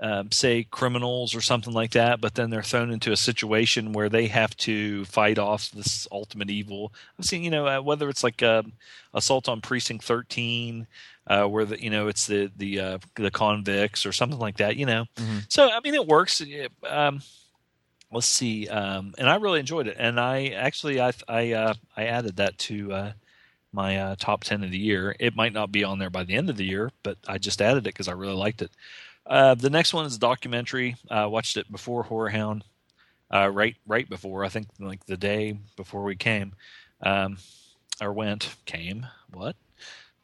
um, 0.00 0.30
say 0.30 0.62
criminals 0.62 1.34
or 1.34 1.40
something 1.40 1.72
like 1.72 1.90
that, 1.90 2.20
but 2.20 2.36
then 2.36 2.50
they're 2.50 2.62
thrown 2.62 2.92
into 2.92 3.10
a 3.10 3.16
situation 3.16 3.92
where 3.92 4.08
they 4.08 4.28
have 4.28 4.56
to 4.58 5.04
fight 5.06 5.40
off 5.40 5.72
this 5.72 6.06
ultimate 6.12 6.50
evil. 6.50 6.92
I've 7.18 7.24
seen, 7.24 7.42
you 7.42 7.50
know, 7.50 7.66
uh, 7.66 7.80
whether 7.82 8.08
it's 8.08 8.22
like 8.22 8.40
um, 8.40 8.74
assault 9.12 9.48
on 9.48 9.60
precinct 9.60 10.04
thirteen, 10.04 10.86
uh, 11.26 11.46
where 11.46 11.64
the 11.64 11.82
you 11.82 11.90
know 11.90 12.06
it's 12.06 12.28
the 12.28 12.48
the 12.56 12.78
uh, 12.78 12.98
the 13.16 13.32
convicts 13.32 14.06
or 14.06 14.12
something 14.12 14.38
like 14.38 14.58
that. 14.58 14.76
You 14.76 14.86
know, 14.86 15.06
Mhm. 15.16 15.46
so 15.48 15.68
I 15.68 15.80
mean 15.80 15.94
it 15.94 16.06
works. 16.06 16.40
Um, 16.88 17.20
let's 18.12 18.26
see, 18.26 18.68
um, 18.68 19.14
and 19.18 19.28
I 19.28 19.36
really 19.36 19.60
enjoyed 19.60 19.86
it, 19.86 19.96
and 19.98 20.18
I 20.18 20.48
actually 20.48 21.00
I 21.00 21.12
I 21.28 21.52
uh, 21.52 21.74
I 21.96 22.04
added 22.04 22.36
that 22.36 22.58
to. 22.58 22.92
Uh, 22.92 23.12
my 23.70 23.98
uh, 23.98 24.16
top 24.18 24.44
10 24.44 24.64
of 24.64 24.70
the 24.70 24.78
year. 24.78 25.14
It 25.20 25.36
might 25.36 25.52
not 25.52 25.70
be 25.70 25.84
on 25.84 25.98
there 25.98 26.08
by 26.08 26.24
the 26.24 26.34
end 26.34 26.48
of 26.48 26.56
the 26.56 26.64
year, 26.64 26.90
but 27.02 27.18
I 27.26 27.36
just 27.36 27.60
added 27.60 27.86
it 27.86 27.94
because 27.94 28.08
I 28.08 28.12
really 28.12 28.34
liked 28.34 28.62
it. 28.62 28.70
Uh, 29.26 29.54
the 29.54 29.70
next 29.70 29.92
one 29.92 30.06
is 30.06 30.16
a 30.16 30.18
documentary. 30.18 30.96
I 31.10 31.24
uh, 31.24 31.28
watched 31.28 31.56
it 31.56 31.70
before 31.70 32.02
Horror 32.02 32.30
Hound, 32.30 32.64
uh, 33.30 33.50
right 33.50 33.76
right 33.86 34.08
before 34.08 34.44
I 34.44 34.48
think 34.48 34.68
like 34.80 35.04
the 35.04 35.18
day 35.18 35.58
before 35.76 36.02
we 36.02 36.16
came, 36.16 36.54
um, 37.02 37.36
or 38.00 38.12
went 38.12 38.56
came. 38.64 39.06
What 39.32 39.54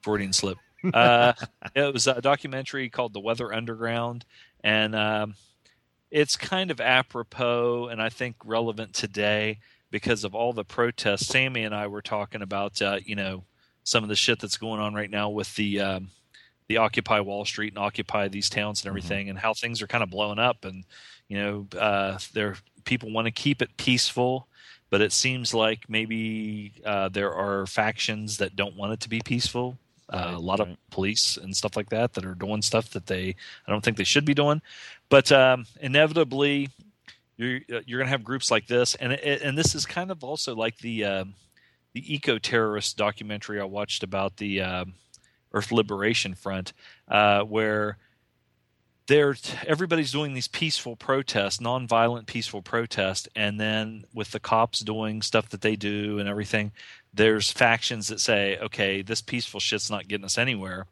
Freudian 0.00 0.32
slip. 0.32 0.56
Uh, 0.92 1.34
it 1.74 1.92
was 1.92 2.06
a 2.06 2.22
documentary 2.22 2.88
called 2.88 3.12
The 3.12 3.20
Weather 3.20 3.52
Underground, 3.52 4.24
and 4.62 4.94
um, 4.94 5.34
it's 6.10 6.36
kind 6.36 6.70
of 6.70 6.80
apropos 6.80 7.88
and 7.88 8.00
I 8.00 8.08
think 8.08 8.36
relevant 8.44 8.94
today 8.94 9.58
because 9.90 10.24
of 10.24 10.34
all 10.34 10.52
the 10.52 10.64
protests. 10.64 11.26
Sammy 11.26 11.62
and 11.62 11.74
I 11.74 11.86
were 11.86 12.02
talking 12.02 12.42
about, 12.42 12.80
uh, 12.82 12.98
you 13.04 13.14
know, 13.14 13.44
some 13.84 14.02
of 14.02 14.08
the 14.08 14.16
shit 14.16 14.40
that's 14.40 14.56
going 14.56 14.80
on 14.80 14.94
right 14.94 15.10
now 15.10 15.30
with 15.30 15.54
the 15.54 15.80
um, 15.80 16.08
the 16.66 16.78
Occupy 16.78 17.20
Wall 17.20 17.44
Street 17.44 17.74
and 17.74 17.78
Occupy 17.78 18.28
these 18.28 18.48
towns 18.48 18.82
and 18.82 18.88
everything, 18.88 19.28
and 19.28 19.38
how 19.38 19.54
things 19.54 19.82
are 19.82 19.86
kind 19.86 20.02
of 20.02 20.10
blowing 20.10 20.38
up. 20.38 20.64
And 20.64 20.84
you 21.28 21.38
know, 21.38 21.66
uh, 21.78 22.18
there 22.32 22.56
people 22.84 23.12
want 23.12 23.26
to 23.26 23.30
keep 23.30 23.62
it 23.62 23.76
peaceful, 23.76 24.48
but 24.90 25.00
it 25.00 25.12
seems 25.12 25.54
like 25.54 25.88
maybe 25.88 26.72
uh, 26.84 27.08
there 27.08 27.32
are 27.32 27.66
factions 27.66 28.38
that 28.38 28.56
don't 28.56 28.76
want 28.76 28.92
it 28.92 29.00
to 29.00 29.08
be 29.08 29.20
peaceful. 29.24 29.78
Uh, 30.12 30.16
Right, 30.16 30.34
a 30.34 30.38
lot 30.38 30.60
of 30.60 30.68
police 30.90 31.38
and 31.38 31.56
stuff 31.56 31.76
like 31.76 31.88
that 31.88 32.12
that 32.12 32.26
are 32.26 32.34
doing 32.34 32.60
stuff 32.60 32.90
that 32.90 33.06
they 33.06 33.34
I 33.66 33.70
don't 33.70 33.82
think 33.82 33.96
they 33.96 34.04
should 34.04 34.26
be 34.26 34.34
doing, 34.34 34.60
but 35.08 35.32
um, 35.32 35.64
inevitably 35.80 36.68
you're 37.36 37.60
you're 37.68 37.98
going 37.98 38.06
to 38.06 38.10
have 38.10 38.22
groups 38.22 38.50
like 38.50 38.66
this, 38.66 38.94
and 38.96 39.12
it, 39.12 39.42
and 39.42 39.56
this 39.56 39.74
is 39.74 39.86
kind 39.86 40.10
of 40.10 40.22
also 40.22 40.54
like 40.54 40.78
the 40.78 41.04
um 41.04 41.34
the 41.94 42.14
eco 42.14 42.38
terrorist 42.38 42.96
documentary 42.96 43.60
I 43.60 43.64
watched 43.64 44.02
about 44.02 44.36
the 44.36 44.60
um, 44.60 44.94
Earth 45.52 45.72
Liberation 45.72 46.34
Front, 46.34 46.72
uh, 47.08 47.42
where 47.42 47.96
they're 49.06 49.36
everybody's 49.66 50.12
doing 50.12 50.34
these 50.34 50.48
peaceful 50.48 50.96
protests, 50.96 51.58
nonviolent 51.58 52.26
peaceful 52.26 52.62
protests, 52.62 53.28
and 53.36 53.60
then 53.60 54.04
with 54.12 54.30
the 54.32 54.40
cops 54.40 54.80
doing 54.80 55.22
stuff 55.22 55.48
that 55.50 55.60
they 55.60 55.76
do 55.76 56.18
and 56.18 56.28
everything, 56.28 56.72
there's 57.14 57.50
factions 57.50 58.08
that 58.08 58.20
say, 58.20 58.58
okay, 58.58 59.02
this 59.02 59.20
peaceful 59.20 59.60
shit's 59.60 59.90
not 59.90 60.08
getting 60.08 60.24
us 60.24 60.38
anywhere. 60.38 60.86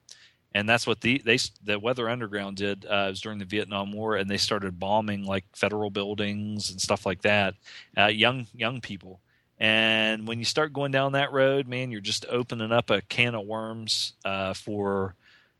And 0.54 0.68
that's 0.68 0.86
what 0.86 1.00
the 1.00 1.22
they 1.24 1.38
the 1.64 1.78
Weather 1.78 2.08
Underground 2.08 2.58
did. 2.58 2.84
Uh, 2.84 3.06
was 3.08 3.22
during 3.22 3.38
the 3.38 3.46
Vietnam 3.46 3.90
War, 3.90 4.16
and 4.16 4.28
they 4.28 4.36
started 4.36 4.78
bombing 4.78 5.24
like 5.24 5.44
federal 5.54 5.90
buildings 5.90 6.70
and 6.70 6.80
stuff 6.80 7.06
like 7.06 7.22
that. 7.22 7.54
Uh, 7.96 8.06
young 8.06 8.46
young 8.54 8.82
people, 8.82 9.20
and 9.58 10.28
when 10.28 10.38
you 10.38 10.44
start 10.44 10.74
going 10.74 10.92
down 10.92 11.12
that 11.12 11.32
road, 11.32 11.66
man, 11.66 11.90
you're 11.90 12.02
just 12.02 12.26
opening 12.28 12.70
up 12.70 12.90
a 12.90 13.00
can 13.00 13.34
of 13.34 13.46
worms 13.46 14.12
uh, 14.26 14.52
for 14.52 15.14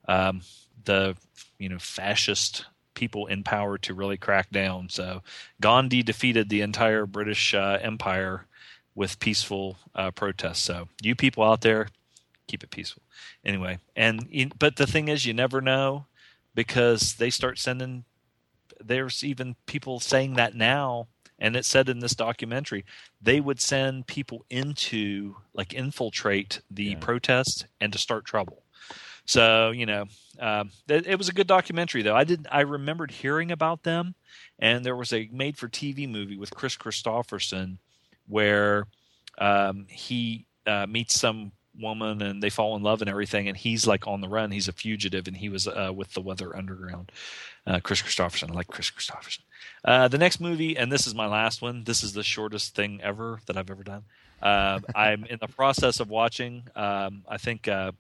um, 0.07 0.43
the 0.85 1.17
you 1.59 1.71
know 1.71 1.79
fascist 1.79 2.67
people 2.93 3.27
in 3.27 3.43
power 3.43 3.79
to 3.79 3.95
really 3.95 4.19
crack 4.19 4.51
down. 4.51 4.91
So 4.91 5.23
Gandhi 5.59 6.03
defeated 6.03 6.51
the 6.51 6.61
entire 6.61 7.07
British 7.07 7.55
uh, 7.55 7.79
Empire 7.81 8.47
with 8.95 9.19
peaceful 9.19 9.77
uh, 9.95 10.11
protests. 10.11 10.61
So 10.63 10.89
you 11.03 11.15
people 11.15 11.43
out 11.45 11.63
there, 11.63 11.89
keep 12.47 12.63
it 12.63 12.71
peaceful. 12.71 13.03
Anyway, 13.45 13.79
and 13.97 14.53
but 14.59 14.77
the 14.77 14.87
thing 14.87 15.09
is, 15.09 15.25
you 15.27 15.33
never 15.35 15.61
know 15.61 16.07
because 16.55 17.15
they 17.15 17.31
start 17.31 17.59
sending. 17.59 18.05
There's 18.85 19.23
even 19.23 19.55
people 19.67 20.01
saying 20.01 20.35
that 20.35 20.55
now, 20.55 21.07
and 21.39 21.55
it 21.57 21.65
said 21.65 21.89
in 21.89 22.01
this 22.01 22.15
documentary 22.15 22.85
they 23.21 23.41
would 23.41 23.61
send 23.61 24.07
people 24.09 24.45
into 24.51 25.37
like 25.55 25.73
infiltrate 25.73 26.61
the 26.71 26.85
Yeah. 26.85 26.99
protests 26.99 27.65
and 27.81 27.93
to 27.93 27.99
start 27.99 28.25
trouble. 28.25 28.65
So 29.25 29.71
you 29.71 29.87
know, 29.87 30.07
um, 30.41 30.71
it, 30.89 31.07
it 31.07 31.17
was 31.17 31.29
a 31.29 31.33
good 31.33 31.47
documentary 31.47 32.03
though. 32.03 32.17
I 32.17 32.25
didn't. 32.25 32.49
I 32.51 32.61
remembered 32.63 33.13
hearing 33.13 33.53
about 33.53 33.85
them, 33.85 34.15
and 34.59 34.85
there 34.85 34.97
was 34.97 35.13
a 35.13 35.29
made-for-TV 35.33 36.09
movie 36.11 36.37
with 36.37 36.55
Kris 36.55 36.77
Kristofferson 36.77 37.79
where 38.33 38.87
um, 39.39 39.87
he 39.89 40.47
uh, 40.67 40.87
meets 40.87 41.21
some 41.21 41.53
woman 41.79 42.23
and 42.23 42.43
they 42.43 42.51
fall 42.51 42.77
in 42.77 42.83
love 42.83 43.03
and 43.03 43.11
everything, 43.11 43.49
and 43.49 43.57
he's 43.57 43.87
like 43.87 44.07
on 44.07 44.21
the 44.21 44.29
run. 44.29 44.51
He's 44.51 44.69
a 44.69 44.73
fugitive, 44.73 45.29
and 45.29 45.37
he 45.37 45.49
was 45.49 45.69
uh, 45.69 45.93
with 45.95 46.13
the 46.15 46.21
Weather 46.21 46.57
Underground. 46.57 47.13
Uh, 47.67 47.79
Kris 47.81 48.03
Kristofferson, 48.03 48.51
I 48.51 48.55
like 48.55 48.69
Kris 48.69 48.91
Kristofferson. 48.91 49.41
Uh, 49.85 50.09
the 50.09 50.19
next 50.19 50.41
movie, 50.41 50.77
and 50.77 50.91
this 50.91 51.07
is 51.07 51.15
my 51.15 51.27
last 51.27 51.63
one. 51.63 51.85
This 51.85 52.03
is 52.03 52.13
the 52.13 52.23
shortest 52.23 52.75
thing 52.75 53.01
ever 53.03 53.41
that 53.47 53.57
I've 53.57 53.71
ever 53.71 53.85
done. 53.85 54.05
Uh, 54.41 54.81
I'm 54.95 55.25
in 55.25 55.39
the 55.41 55.49
process 55.49 56.01
of 56.01 56.09
watching. 56.11 56.65
Um, 56.75 57.23
I 57.29 57.37
think 57.37 57.69
uh, 57.69 57.93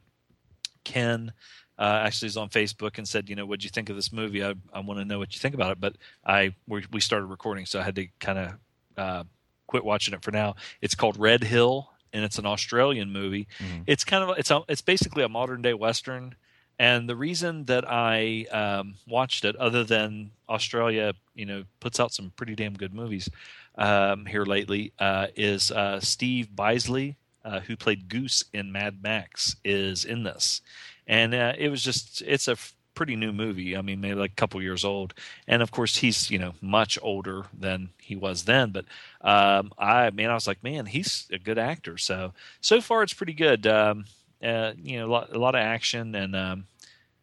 Ken 0.84 1.32
uh, 1.78 2.02
actually 2.04 2.28
is 2.28 2.36
on 2.36 2.48
Facebook 2.48 2.98
and 2.98 3.06
said, 3.06 3.28
you 3.28 3.36
know, 3.36 3.46
what'd 3.46 3.64
you 3.64 3.70
think 3.70 3.90
of 3.90 3.96
this 3.96 4.12
movie? 4.12 4.44
I, 4.44 4.54
I 4.72 4.80
want 4.80 4.98
to 5.00 5.04
know 5.04 5.18
what 5.18 5.34
you 5.34 5.40
think 5.40 5.54
about 5.54 5.72
it. 5.72 5.80
But 5.80 5.96
I 6.24 6.54
we, 6.66 6.84
we 6.92 7.00
started 7.00 7.26
recording, 7.26 7.66
so 7.66 7.80
I 7.80 7.82
had 7.82 7.96
to 7.96 8.08
kind 8.18 8.38
of 8.38 8.52
uh, 8.96 9.24
quit 9.72 9.84
watching 9.86 10.12
it 10.12 10.22
for 10.22 10.32
now. 10.32 10.54
It's 10.82 10.94
called 10.94 11.18
Red 11.18 11.42
Hill, 11.44 11.90
and 12.12 12.24
it's 12.26 12.38
an 12.38 12.44
Australian 12.44 13.10
movie. 13.10 13.48
Mhm. 13.58 13.84
It's 13.86 14.04
kind 14.04 14.22
of 14.22 14.38
it's 14.38 14.50
a, 14.50 14.60
it's 14.68 14.82
basically 14.82 15.24
a 15.24 15.30
modern 15.30 15.62
day 15.62 15.72
western. 15.72 16.34
And 16.78 17.08
the 17.08 17.16
reason 17.16 17.64
that 17.66 17.84
I 17.88 18.44
um, 18.50 18.96
watched 19.06 19.46
it, 19.46 19.56
other 19.56 19.82
than 19.84 20.32
Australia, 20.46 21.14
you 21.34 21.46
know, 21.46 21.64
puts 21.80 21.98
out 22.00 22.12
some 22.12 22.32
pretty 22.36 22.54
damn 22.54 22.74
good 22.74 22.92
movies 22.92 23.30
um, 23.78 24.26
here 24.26 24.44
lately, 24.44 24.92
uh, 24.98 25.28
is 25.36 25.70
uh, 25.70 26.00
Steve 26.00 26.54
Bisley, 26.54 27.16
uh, 27.44 27.60
who 27.60 27.76
played 27.76 28.08
Goose 28.10 28.44
in 28.52 28.72
Mad 28.72 29.02
Max, 29.02 29.56
is 29.64 30.04
in 30.04 30.22
this, 30.24 30.60
and 31.06 31.32
uh, 31.34 31.54
it 31.56 31.70
was 31.70 31.82
just 31.82 32.20
it's 32.26 32.46
a 32.46 32.56
pretty 32.94 33.16
new 33.16 33.32
movie. 33.32 33.76
I 33.76 33.82
mean, 33.82 34.00
maybe 34.00 34.14
like 34.14 34.32
a 34.32 34.36
couple 34.36 34.62
years 34.62 34.84
old, 34.84 35.14
and 35.46 35.62
of 35.62 35.70
course 35.70 35.96
he's 35.96 36.30
you 36.30 36.38
know 36.38 36.54
much 36.60 36.98
older 37.02 37.44
than 37.58 37.90
he 38.00 38.16
was 38.16 38.44
then. 38.44 38.70
But 38.70 38.84
um, 39.20 39.72
I 39.78 40.10
mean, 40.10 40.28
I 40.28 40.34
was 40.34 40.46
like, 40.46 40.62
man, 40.62 40.86
he's 40.86 41.28
a 41.32 41.38
good 41.38 41.58
actor. 41.58 41.98
So 41.98 42.32
so 42.60 42.80
far 42.80 43.02
it's 43.02 43.14
pretty 43.14 43.34
good. 43.34 43.66
Um, 43.66 44.04
uh, 44.42 44.72
you 44.76 44.98
know, 44.98 45.06
a 45.06 45.10
lot, 45.10 45.34
a 45.34 45.38
lot 45.38 45.54
of 45.54 45.60
action 45.60 46.14
and 46.14 46.34
um, 46.34 46.64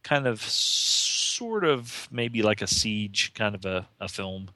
kind 0.04 0.26
of 0.26 0.42
sort 0.42 1.66
of 1.66 2.08
maybe 2.12 2.42
like 2.42 2.62
a 2.62 2.68
siege 2.68 3.34
kind 3.34 3.56
of 3.56 3.66
a, 3.66 3.88
a 4.00 4.08
film. 4.08 4.50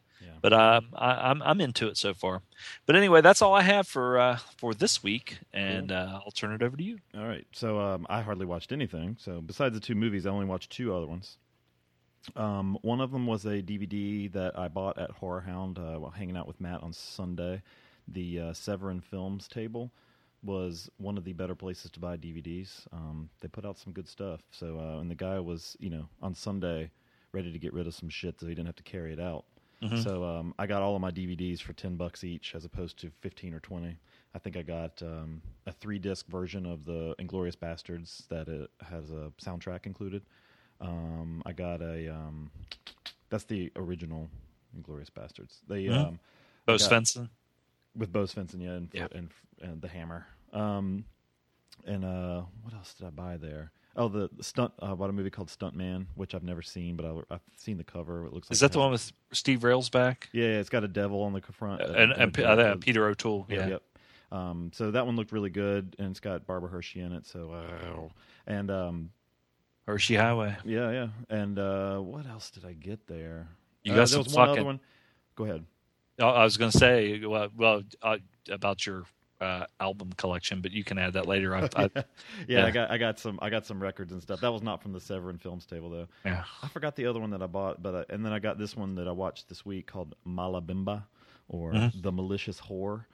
But 0.43 0.51
um, 0.51 0.89
I, 0.93 1.29
I'm 1.29 1.41
I'm 1.41 1.61
into 1.61 1.87
it 1.87 1.95
so 1.95 2.13
far. 2.13 2.41
But 2.85 2.97
anyway, 2.97 3.21
that's 3.21 3.41
all 3.41 3.53
I 3.53 3.61
have 3.61 3.87
for 3.87 4.19
uh, 4.19 4.37
for 4.57 4.73
this 4.73 5.01
week, 5.01 5.39
and 5.53 5.89
uh, 5.89 6.19
I'll 6.25 6.31
turn 6.31 6.51
it 6.51 6.61
over 6.61 6.75
to 6.75 6.83
you. 6.83 6.99
All 7.17 7.25
right. 7.25 7.47
So 7.53 7.79
um, 7.79 8.05
I 8.09 8.21
hardly 8.21 8.45
watched 8.45 8.73
anything. 8.73 9.15
So 9.17 9.39
besides 9.39 9.73
the 9.73 9.79
two 9.79 9.95
movies, 9.95 10.25
I 10.25 10.31
only 10.31 10.45
watched 10.45 10.69
two 10.69 10.93
other 10.93 11.07
ones. 11.07 11.37
Um, 12.35 12.77
one 12.81 12.99
of 12.99 13.11
them 13.11 13.25
was 13.25 13.45
a 13.45 13.61
DVD 13.61 14.29
that 14.33 14.59
I 14.59 14.67
bought 14.67 14.97
at 14.97 15.11
Horror 15.11 15.41
Hound 15.41 15.79
uh, 15.79 15.95
while 15.95 16.11
hanging 16.11 16.35
out 16.35 16.47
with 16.47 16.59
Matt 16.59 16.83
on 16.83 16.91
Sunday. 16.91 17.61
The 18.09 18.39
uh, 18.39 18.53
Severin 18.53 18.99
Films 18.99 19.47
table 19.47 19.91
was 20.43 20.89
one 20.97 21.17
of 21.17 21.23
the 21.23 21.31
better 21.31 21.55
places 21.55 21.89
to 21.91 22.01
buy 22.01 22.17
DVDs. 22.17 22.85
Um, 22.91 23.29
they 23.39 23.47
put 23.47 23.65
out 23.65 23.77
some 23.77 23.93
good 23.93 24.09
stuff. 24.09 24.41
So 24.51 24.77
uh, 24.77 24.99
and 24.99 25.09
the 25.09 25.15
guy 25.15 25.39
was, 25.39 25.77
you 25.79 25.89
know, 25.89 26.09
on 26.21 26.35
Sunday 26.35 26.91
ready 27.31 27.53
to 27.53 27.59
get 27.59 27.73
rid 27.73 27.87
of 27.87 27.95
some 27.95 28.09
shit 28.09 28.41
so 28.41 28.45
he 28.45 28.53
didn't 28.53 28.67
have 28.67 28.75
to 28.75 28.83
carry 28.83 29.13
it 29.13 29.21
out. 29.21 29.45
So 30.01 30.23
um, 30.23 30.53
I 30.57 30.65
got 30.65 30.81
all 30.81 30.95
of 30.95 31.01
my 31.01 31.11
DVDs 31.11 31.61
for 31.61 31.73
ten 31.73 31.95
bucks 31.95 32.23
each, 32.23 32.55
as 32.55 32.63
opposed 32.65 32.97
to 32.99 33.11
fifteen 33.21 33.53
or 33.53 33.59
twenty. 33.59 33.97
I 34.36 34.39
think 34.39 34.55
I 34.57 34.61
got 34.61 35.01
um, 35.03 35.41
a 35.67 35.71
three 35.71 35.99
disc 35.99 36.25
version 36.27 36.65
of 36.65 36.86
the 36.86 37.15
Inglorious 37.19 37.55
Bastards 37.55 38.23
that 38.29 38.47
it 38.47 38.69
has 38.89 39.11
a 39.11 39.31
soundtrack 39.41 39.86
included. 39.86 40.23
Um, 40.81 41.41
I 41.45 41.51
got 41.53 41.81
a 41.81 42.07
um, 42.13 42.49
that's 43.29 43.43
the 43.43 43.71
original 43.75 44.29
Inglorious 44.75 45.09
Bastards. 45.09 45.61
They 45.67 45.84
Mhm. 45.86 46.07
um, 46.07 46.19
Bo 46.65 46.75
Svenson. 46.77 47.29
with 47.95 48.11
Bo 48.11 48.23
Svenson, 48.23 48.61
yeah, 48.61 48.71
and, 48.73 48.89
Yeah. 48.93 49.07
and 49.11 49.29
and 49.61 49.81
the 49.81 49.88
Hammer. 49.89 50.25
Um, 50.53 51.05
and 51.86 52.05
uh, 52.05 52.43
what 52.61 52.73
else 52.73 52.93
did 52.93 53.05
I 53.07 53.09
buy 53.09 53.38
there? 53.38 53.71
Oh, 53.95 54.07
the, 54.07 54.29
stunt. 54.41 54.73
I 54.81 54.93
bought 54.95 55.09
a 55.11 55.13
movie 55.13 55.29
called 55.29 55.49
Stuntman, 55.49 56.07
which 56.15 56.33
I've 56.33 56.43
never 56.43 56.61
seen, 56.63 56.95
but 56.95 57.05
I, 57.05 57.35
I've 57.35 57.41
seen 57.57 57.77
the 57.77 57.83
cover. 57.83 58.25
It 58.25 58.33
looks 58.33 58.49
like 58.49 58.53
Is 58.55 58.59
that 58.61 58.67
it 58.67 58.73
the 58.73 58.79
one 58.79 58.91
with 58.91 59.11
Steve 59.31 59.59
Railsback 59.59 60.23
Yeah, 60.31 60.45
yeah, 60.45 60.59
it's 60.59 60.69
got 60.69 60.83
a 60.83 60.87
devil 60.87 61.21
on 61.21 61.33
the 61.33 61.41
front. 61.41 61.81
uh, 61.81 61.85
and, 61.95 62.11
and, 62.11 62.21
a 62.23 62.27
P- 62.29 62.41
devil 62.41 62.65
uh, 62.65 62.75
Peter 62.79 63.05
O'Toole? 63.07 63.45
Yep, 63.49 63.59
Yeah. 63.59 63.67
Yep. 63.67 63.83
Um, 64.31 64.71
so 64.73 64.89
that 64.89 65.05
one 65.05 65.15
looked 65.15 65.31
really 65.31 65.51
good, 65.51 65.95
and 65.99 66.09
it's 66.09 66.19
got 66.19 66.47
Barbara 66.47 66.69
Hershey 66.71 67.01
in 67.01 67.11
it. 67.13 67.27
So, 67.27 67.51
uh, 67.51 68.09
and 68.47 68.71
um, 68.71 69.11
Hershey 69.85 70.15
Highway. 70.15 70.57
yeah, 70.65 70.89
yeah. 70.91 71.07
And 71.29 71.59
uh, 71.59 71.99
what 71.99 72.25
else 72.25 72.49
did 72.49 72.65
I 72.65 72.73
get 72.73 73.05
there? 73.05 73.47
You 73.83 73.93
Uh, 73.93 73.97
got 73.97 74.09
some 74.09 74.23
fucking- 74.23 74.39
other 74.53 74.63
one. 74.63 74.79
Go 75.35 75.43
ahead. 75.43 75.65
I 76.19 76.23
I 76.25 76.43
was 76.43 76.57
going 76.57 76.71
to 76.71 76.77
say 76.77 77.23
well, 77.25 77.49
well 77.55 77.83
uh, 78.01 78.17
about 78.49 78.85
your 78.87 79.03
uh, 79.43 79.65
album 79.79 80.09
collection, 80.17 80.61
but 80.61 80.71
you 80.71 80.83
can 80.83 80.97
add 80.97 81.13
that 81.13 81.27
later. 81.27 81.55
I, 81.55 81.61
I, 81.75 81.89
yeah, 81.93 82.03
yeah. 82.47 82.65
I 82.65 82.71
got 82.71 82.91
I 82.91 82.97
got 82.97 83.19
some 83.19 83.37
I 83.41 83.49
got 83.49 83.65
some 83.65 83.81
records 83.81 84.11
and 84.13 84.21
stuff. 84.21 84.39
That 84.41 84.51
was 84.51 84.61
not 84.63 84.81
from 84.81 84.93
the 84.93 84.99
Severin 84.99 85.37
Films 85.37 85.65
table 85.65 85.89
though. 85.89 86.07
yeah. 86.25 86.43
I 86.61 86.67
forgot 86.69 86.95
the 86.95 87.05
other 87.05 87.19
one 87.19 87.29
that 87.31 87.41
I 87.43 87.47
bought, 87.47 87.81
but 87.83 87.95
I, 88.09 88.13
and 88.13 88.25
then 88.25 88.31
I 88.33 88.39
got 88.39 88.57
this 88.57 88.75
one 88.75 88.95
that 88.95 89.07
I 89.07 89.11
watched 89.11 89.49
this 89.49 89.65
week 89.65 89.87
called 89.87 90.15
Malabimba, 90.27 91.03
or 91.49 91.73
Mm-hmm. 91.73 92.01
the 92.01 92.11
Malicious 92.11 92.59
Whore. 92.61 93.05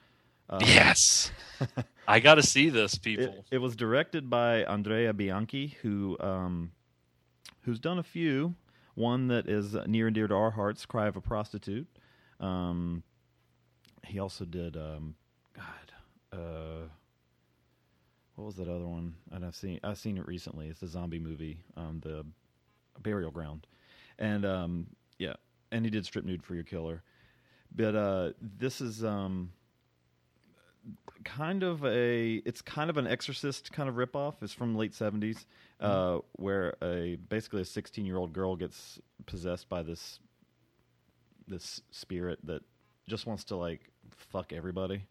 Um, 0.52 0.62
Yes, 0.62 1.32
I 2.08 2.20
got 2.20 2.36
to 2.36 2.44
see 2.44 2.70
this, 2.70 2.96
people. 2.98 3.46
it 3.52 3.60
was 3.60 3.76
directed 3.76 4.30
by 4.30 4.64
Andrea 4.64 5.14
Bianchi, 5.14 5.78
who 5.82 6.18
um, 6.20 6.72
who's 7.62 7.80
done 7.80 8.00
a 8.00 8.04
few. 8.04 8.56
One 8.96 9.28
that 9.28 9.48
is 9.48 9.76
near 9.88 10.08
and 10.08 10.16
dear 10.16 10.28
to 10.28 10.34
our 10.36 10.52
hearts, 10.52 10.86
"Cry 10.86 11.08
of 11.08 11.16
a 11.16 11.22
Prostitute." 11.22 11.88
Um, 12.40 13.04
he 14.06 14.18
also 14.20 14.44
did, 14.46 14.76
um, 14.76 15.16
uh, 16.32 16.88
what 18.36 18.46
was 18.46 18.56
that 18.56 18.68
other 18.68 18.88
one? 18.88 19.16
And 19.32 19.46
I've 19.46 19.56
seen 19.56 19.80
I've 19.84 19.98
seen 19.98 20.18
it 20.18 20.28
recently. 20.28 20.68
It's 20.68 20.82
a 20.82 20.88
zombie 20.88 21.20
movie, 21.20 21.60
um, 21.76 22.00
the 22.02 22.26
Burial 23.02 23.32
Ground, 23.32 23.68
and 24.18 24.46
um, 24.46 24.88
yeah, 25.18 25.34
and 25.72 25.86
he 25.86 25.92
did 25.92 26.06
Strip 26.06 26.26
Nude 26.26 26.44
for 26.44 26.56
Your 26.56 26.64
Killer. 26.64 27.04
But 27.76 27.96
uh, 27.96 28.32
this 28.42 28.82
is 28.82 29.04
um, 29.04 29.52
kind 31.24 31.64
of 31.64 31.84
a 31.86 32.36
it's 32.46 32.62
kind 32.62 32.90
of 32.90 32.98
an 32.98 33.08
exorcist 33.08 33.72
kind 33.72 33.90
of 33.90 33.96
ripoff 33.96 34.36
it's 34.42 34.54
from 34.54 34.76
late 34.76 34.94
70s 34.94 35.46
uh, 35.82 36.20
where 36.34 36.76
a 36.82 37.18
basically 37.28 37.62
a 37.62 37.66
16 37.66 38.06
year 38.06 38.18
old 38.18 38.34
girl 38.34 38.56
gets 38.56 39.00
possessed 39.26 39.68
by 39.70 39.84
this 39.84 40.20
this 41.48 41.82
spirit 41.92 42.40
that 42.44 42.62
just 43.08 43.26
wants 43.26 43.44
to 43.46 43.56
like 43.56 43.82
fuck 44.16 44.54
everybody 44.54 45.06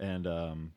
and 0.00 0.26
um 0.26 0.72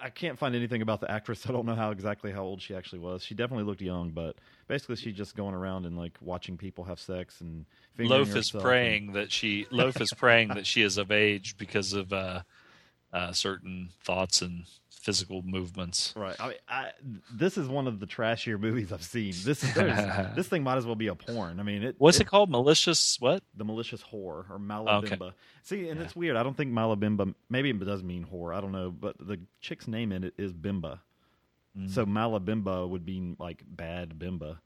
I 0.00 0.10
can't 0.10 0.38
find 0.38 0.54
anything 0.54 0.80
about 0.80 1.00
the 1.00 1.10
actress. 1.10 1.44
I 1.48 1.52
don't 1.52 1.66
know 1.66 1.74
how 1.74 1.90
exactly 1.90 2.30
how 2.30 2.42
old 2.42 2.62
she 2.62 2.74
actually 2.74 3.00
was. 3.00 3.24
She 3.24 3.34
definitely 3.34 3.64
looked 3.64 3.80
young, 3.80 4.10
but 4.10 4.36
basically 4.68 4.96
she's 4.96 5.14
just 5.16 5.34
going 5.36 5.54
around 5.54 5.86
and 5.86 5.96
like 5.98 6.12
watching 6.20 6.56
people 6.56 6.84
have 6.84 7.00
sex 7.00 7.40
and 7.40 7.64
Loaf 7.98 8.28
is 8.28 8.34
herself 8.34 8.54
and- 8.54 8.62
praying 8.62 9.12
that 9.12 9.32
she 9.32 9.66
Loaf 9.70 10.00
is 10.00 10.10
praying 10.16 10.48
that 10.48 10.66
she 10.66 10.82
is 10.82 10.98
of 10.98 11.10
age 11.10 11.56
because 11.58 11.92
of 11.94 12.12
uh, 12.12 12.42
uh, 13.12 13.32
certain 13.32 13.90
thoughts 14.04 14.42
and 14.42 14.64
physical 14.90 15.42
movements. 15.42 16.12
Right. 16.16 16.36
I, 16.40 16.48
mean, 16.48 16.56
I 16.68 16.90
this 17.32 17.56
is 17.56 17.68
one 17.68 17.86
of 17.86 18.00
the 18.00 18.06
trashier 18.06 18.58
movies 18.60 18.92
I've 18.92 19.02
seen. 19.02 19.32
This 19.44 19.60
there's- 19.74 20.34
this 20.36 20.48
thing 20.48 20.62
might 20.62 20.76
as 20.76 20.84
well 20.86 20.96
be 20.96 21.06
a 21.06 21.14
porn. 21.14 21.60
I 21.60 21.62
mean, 21.62 21.82
it, 21.82 21.94
What's 21.98 22.20
it 22.20 22.26
called? 22.26 22.50
Malicious 22.50 23.16
what? 23.20 23.42
The 23.56 23.64
malicious 23.64 24.02
whore 24.02 24.50
or 24.50 24.58
Malabimba. 24.60 25.12
Okay. 25.22 25.30
See, 25.62 25.88
and 25.88 25.98
Yeah. 25.98 26.04
it's 26.04 26.16
weird. 26.16 26.36
I 26.36 26.42
don't 26.42 26.56
think 26.56 26.72
Malabimba. 26.72 27.34
Maybe 27.48 27.70
it 27.70 27.84
does 27.84 28.02
mean 28.02 28.26
whore. 28.30 28.54
I 28.54 28.60
don't 28.60 28.72
know, 28.72 28.90
but 28.90 29.16
the 29.18 29.38
chick's 29.60 29.88
name 29.88 30.12
in 30.12 30.24
it 30.24 30.34
is 30.36 30.52
Bimba. 30.52 30.98
Mm. 31.78 31.90
So 31.90 32.04
Malabimba 32.04 32.88
would 32.88 33.06
be 33.06 33.36
like 33.38 33.62
bad 33.66 34.18
Bimba, 34.18 34.58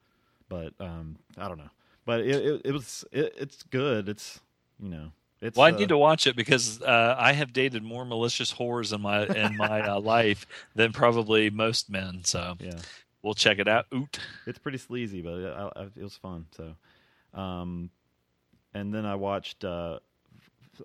but 0.48 0.72
um, 0.80 1.18
I 1.36 1.46
don't 1.48 1.58
know. 1.58 1.70
But 2.04 2.20
it 2.20 2.30
it, 2.44 2.62
it 2.64 2.72
was 2.72 3.04
it, 3.12 3.34
it's 3.38 3.62
good. 3.64 4.08
It's 4.08 4.40
you 4.80 4.88
know 4.88 5.12
it's. 5.42 5.56
Well, 5.58 5.66
I 5.66 5.70
uh, 5.70 5.78
need 5.78 5.88
to 5.90 5.98
watch 5.98 6.26
it 6.26 6.36
because 6.36 6.80
uh, 6.80 7.16
I 7.18 7.32
have 7.32 7.52
dated 7.52 7.82
more 7.82 8.04
malicious 8.06 8.54
whores 8.54 8.94
in 8.94 9.02
my 9.02 9.26
in 9.26 9.56
my 9.56 9.80
uh, 9.82 10.00
life 10.14 10.46
than 10.74 10.92
probably 10.92 11.50
most 11.50 11.90
men. 11.90 12.24
So 12.24 12.56
Yeah. 12.60 12.78
we'll 13.22 13.34
check 13.34 13.58
it 13.58 13.68
out. 13.68 13.86
Oot. 13.94 14.18
it's 14.46 14.58
pretty 14.58 14.78
sleazy, 14.78 15.20
but 15.20 15.34
it, 15.34 15.52
I, 15.52 15.82
it 15.96 16.02
was 16.02 16.16
fun. 16.16 16.46
So, 16.56 16.74
um, 17.38 17.90
and 18.72 18.94
then 18.94 19.04
I 19.04 19.16
watched. 19.16 19.64
Uh, 19.64 19.98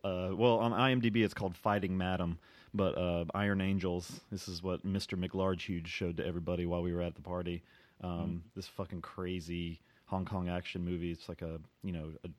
uh, 0.03 0.31
well, 0.33 0.57
on 0.59 0.71
IMDb, 0.73 1.23
it's 1.23 1.33
called 1.33 1.55
Fighting 1.55 1.97
Madam, 1.97 2.37
but 2.73 2.97
uh, 2.97 3.23
Iron 3.33 3.61
Angels. 3.61 4.19
This 4.31 4.47
is 4.49 4.61
what 4.61 4.83
Mister 4.83 5.15
McLarge 5.15 5.61
Huge 5.61 5.87
showed 5.87 6.17
to 6.17 6.25
everybody 6.25 6.65
while 6.65 6.81
we 6.81 6.93
were 6.93 7.01
at 7.01 7.15
the 7.15 7.21
party. 7.21 7.63
Um, 8.03 8.43
This 8.55 8.67
fucking 8.67 9.01
crazy 9.01 9.79
Hong 10.05 10.25
Kong 10.25 10.49
action 10.49 10.83
movie. 10.83 11.11
It's 11.11 11.29
like 11.29 11.41
a 11.41 11.59
you 11.83 11.91
know 11.91 12.11
a, 12.23 12.29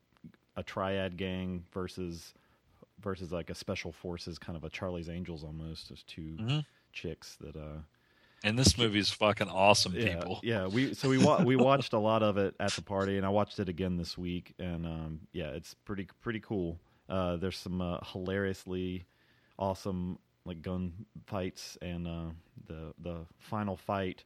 a 0.58 0.62
triad 0.62 1.16
gang 1.16 1.64
versus 1.72 2.34
versus 3.00 3.30
like 3.32 3.48
a 3.48 3.54
special 3.54 3.92
forces 3.92 4.38
kind 4.38 4.56
of 4.56 4.64
a 4.64 4.68
Charlie's 4.70 5.08
Angels 5.08 5.44
almost. 5.44 5.88
There's 5.88 6.02
2 6.02 6.36
Mhm. 6.40 6.64
chicks 6.92 7.36
that. 7.40 7.54
Uh, 7.56 7.78
And 8.44 8.58
this 8.58 8.76
movie 8.78 8.98
is 9.00 9.10
fucking 9.10 9.48
awesome, 9.48 9.94
yeah, 9.94 10.14
people. 10.16 10.40
Yeah, 10.42 10.66
we 10.68 10.94
so 10.94 11.08
we 11.08 11.18
wa- 11.18 11.42
we 11.42 11.56
watched 11.56 11.92
a 11.92 11.98
lot 11.98 12.22
of 12.22 12.36
it 12.38 12.54
at 12.60 12.72
the 12.72 12.82
party, 12.82 13.16
and 13.16 13.24
I 13.26 13.30
watched 13.30 13.58
it 13.60 13.68
again 13.68 13.96
this 13.96 14.16
week, 14.18 14.54
and 14.58 14.84
um, 14.86 15.20
yeah, 15.32 15.50
it's 15.50 15.74
pretty 15.74 16.06
pretty 16.20 16.40
cool. 16.40 16.78
Uh, 17.08 17.36
there's 17.36 17.56
some 17.56 17.80
uh, 17.80 17.98
hilariously 18.12 19.06
awesome 19.58 20.18
like 20.44 20.62
gun 20.62 20.92
fights, 21.26 21.76
and 21.82 22.06
uh, 22.06 22.30
the 22.66 22.94
the 22.98 23.26
final 23.38 23.76
fight 23.76 24.24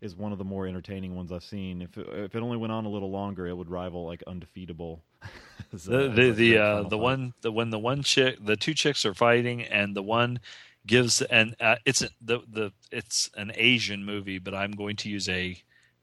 is 0.00 0.14
one 0.16 0.32
of 0.32 0.38
the 0.38 0.44
more 0.44 0.66
entertaining 0.66 1.14
ones 1.16 1.30
I've 1.32 1.44
seen. 1.44 1.82
If 1.82 1.98
it, 1.98 2.06
if 2.08 2.34
it 2.34 2.42
only 2.42 2.56
went 2.56 2.72
on 2.72 2.86
a 2.86 2.88
little 2.88 3.10
longer, 3.10 3.46
it 3.46 3.54
would 3.56 3.68
rival 3.70 4.04
like 4.06 4.22
undefeatable. 4.26 5.02
The 5.72 6.08
the 6.08 6.30
the 6.32 6.58
uh, 6.58 6.82
the 6.88 6.98
one 6.98 7.32
the 7.42 7.52
when 7.52 7.70
the 7.70 7.78
one 7.78 8.02
chick 8.02 8.36
the 8.44 8.56
two 8.56 8.74
chicks 8.74 9.04
are 9.06 9.14
fighting 9.14 9.62
and 9.62 9.94
the 9.94 10.02
one 10.02 10.40
gives 10.86 11.22
and 11.22 11.54
uh, 11.60 11.76
it's 11.84 12.00
the 12.20 12.40
the 12.50 12.72
it's 12.90 13.30
an 13.36 13.52
Asian 13.54 14.04
movie, 14.04 14.38
but 14.40 14.52
I'm 14.54 14.72
going 14.72 14.96
to 14.96 15.08
use 15.08 15.28
a 15.28 15.56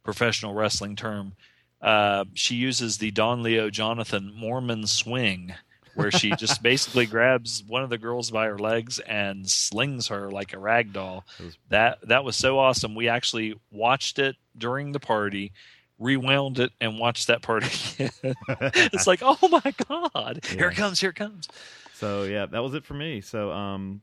professional 0.04 0.54
wrestling 0.54 0.96
term. 0.96 1.34
Uh, 1.82 2.24
she 2.34 2.56
uses 2.56 2.98
the 2.98 3.12
Don 3.12 3.44
Leo 3.44 3.70
Jonathan 3.70 4.32
Mormon 4.34 4.88
swing, 4.88 5.54
where 5.96 6.12
she 6.12 6.32
just 6.38 6.64
basically 6.64 7.06
grabs 7.06 7.62
one 7.68 7.84
of 7.84 7.90
the 7.90 7.98
girls 7.98 8.32
by 8.32 8.46
her 8.46 8.58
legs 8.58 9.00
and 9.00 9.50
slings 9.50 10.08
her 10.08 10.32
like 10.32 10.54
a 10.54 10.60
rag 10.60 10.94
doll. 10.94 11.26
Was- 11.44 11.58
That 11.70 12.08
that 12.08 12.24
was 12.24 12.38
so 12.38 12.58
awesome. 12.58 12.96
We 12.96 13.10
actually 13.10 13.56
watched 13.70 14.18
it 14.18 14.38
during 14.58 14.94
the 14.94 15.00
party, 15.02 15.52
rewound 16.00 16.60
it, 16.60 16.72
and 16.80 17.00
watched 17.00 17.28
that 17.28 17.42
part 17.42 17.64
again. 17.96 18.12
it's 18.50 19.08
like, 19.08 19.20
oh 19.24 19.38
my 19.50 19.74
god, 19.88 20.46
here 20.46 20.70
it 20.70 20.76
comes, 20.76 21.00
here 21.00 21.10
it 21.12 21.16
comes. 21.16 21.48
So 21.94 22.24
yeah, 22.24 22.46
that 22.46 22.62
was 22.64 22.74
it 22.74 22.86
for 22.86 22.94
me. 22.94 23.22
So 23.22 23.52
um, 23.52 24.02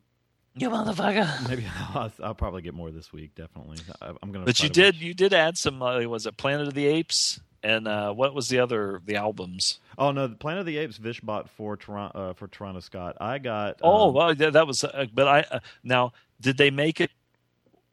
You 0.57 0.69
motherfucker. 0.71 1.49
Maybe 1.49 1.65
I'll, 1.95 2.13
I'll 2.23 2.35
probably 2.35 2.63
get 2.63 2.75
more 2.75 2.91
this 2.91 3.13
week. 3.13 3.35
Definitely, 3.35 3.79
I, 4.03 4.13
I'm 4.23 4.33
gonna. 4.33 4.45
But 4.45 4.63
you 4.63 4.69
did 4.69 4.95
watch- 4.97 5.03
you 5.03 5.15
did 5.15 5.33
add 5.33 5.57
some. 5.57 5.81
Uh, 5.83 6.01
was 6.03 6.27
it 6.27 6.37
Planet 6.37 6.69
of 6.69 6.75
the 6.75 6.87
Apes? 6.87 7.41
And 7.63 7.89
uh, 7.89 8.13
what 8.13 8.35
was 8.35 8.49
the 8.49 8.59
other 8.59 9.01
the 9.07 9.17
albums? 9.17 9.79
Oh 9.97 10.11
no, 10.13 10.27
the 10.27 10.35
Planet 10.37 10.61
of 10.61 10.67
the 10.67 10.77
Apes. 10.77 10.99
Vish 10.99 11.21
bought 11.23 11.49
for 11.49 11.79
Toronto 11.79 12.19
uh, 12.19 12.33
for 12.35 12.47
Toronto 12.47 12.81
Scott. 12.81 13.17
I 13.21 13.39
got. 13.39 13.79
Oh, 13.83 14.09
um, 14.09 14.15
well, 14.15 14.35
yeah, 14.35 14.51
that 14.51 14.67
was. 14.67 14.85
Uh, 14.85 15.07
but 15.15 15.27
I 15.27 15.45
uh, 15.51 15.61
now 15.83 16.13
did 16.41 16.59
they 16.59 16.71
make 16.71 17.01
it 17.01 17.11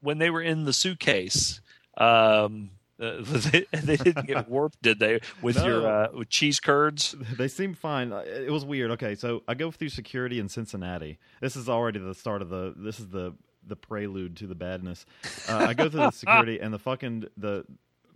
when 0.01 0.17
they 0.17 0.29
were 0.29 0.41
in 0.41 0.65
the 0.65 0.73
suitcase? 0.73 1.61
Um, 1.95 2.71
uh, 3.01 3.21
they, 3.21 3.65
they 3.73 3.97
didn't 3.97 4.27
get 4.27 4.47
warped, 4.47 4.81
did 4.81 4.99
they? 4.99 5.19
With 5.41 5.63
your 5.63 5.87
uh, 5.87 6.07
with 6.13 6.29
cheese 6.29 6.59
curds? 6.59 7.15
they 7.37 7.47
seem 7.47 7.73
fine. 7.73 8.13
Uh, 8.13 8.19
It 8.25 8.51
was 8.51 8.63
weird. 8.63 8.91
Okay, 8.91 9.15
so 9.15 9.43
I 9.47 9.53
go 9.55 9.71
through 9.71 9.89
security 9.89 10.39
in 10.39 10.47
Cincinnati. 10.49 11.17
This 11.41 11.55
is 11.55 11.67
already 11.67 11.99
the 11.99 12.13
start 12.15 12.41
of 12.41 12.49
the. 12.49 12.73
This 12.77 12.99
is 12.99 13.07
the 13.09 13.33
the 13.65 13.75
prelude 13.75 14.35
to 14.37 14.47
the 14.47 14.55
badness. 14.55 15.05
Uh, 15.47 15.65
I 15.69 15.73
go 15.73 15.87
through 15.89 15.99
the 16.01 16.11
security 16.11 16.59
and 16.59 16.73
the 16.73 16.79
fucking 16.79 17.25
the 17.37 17.65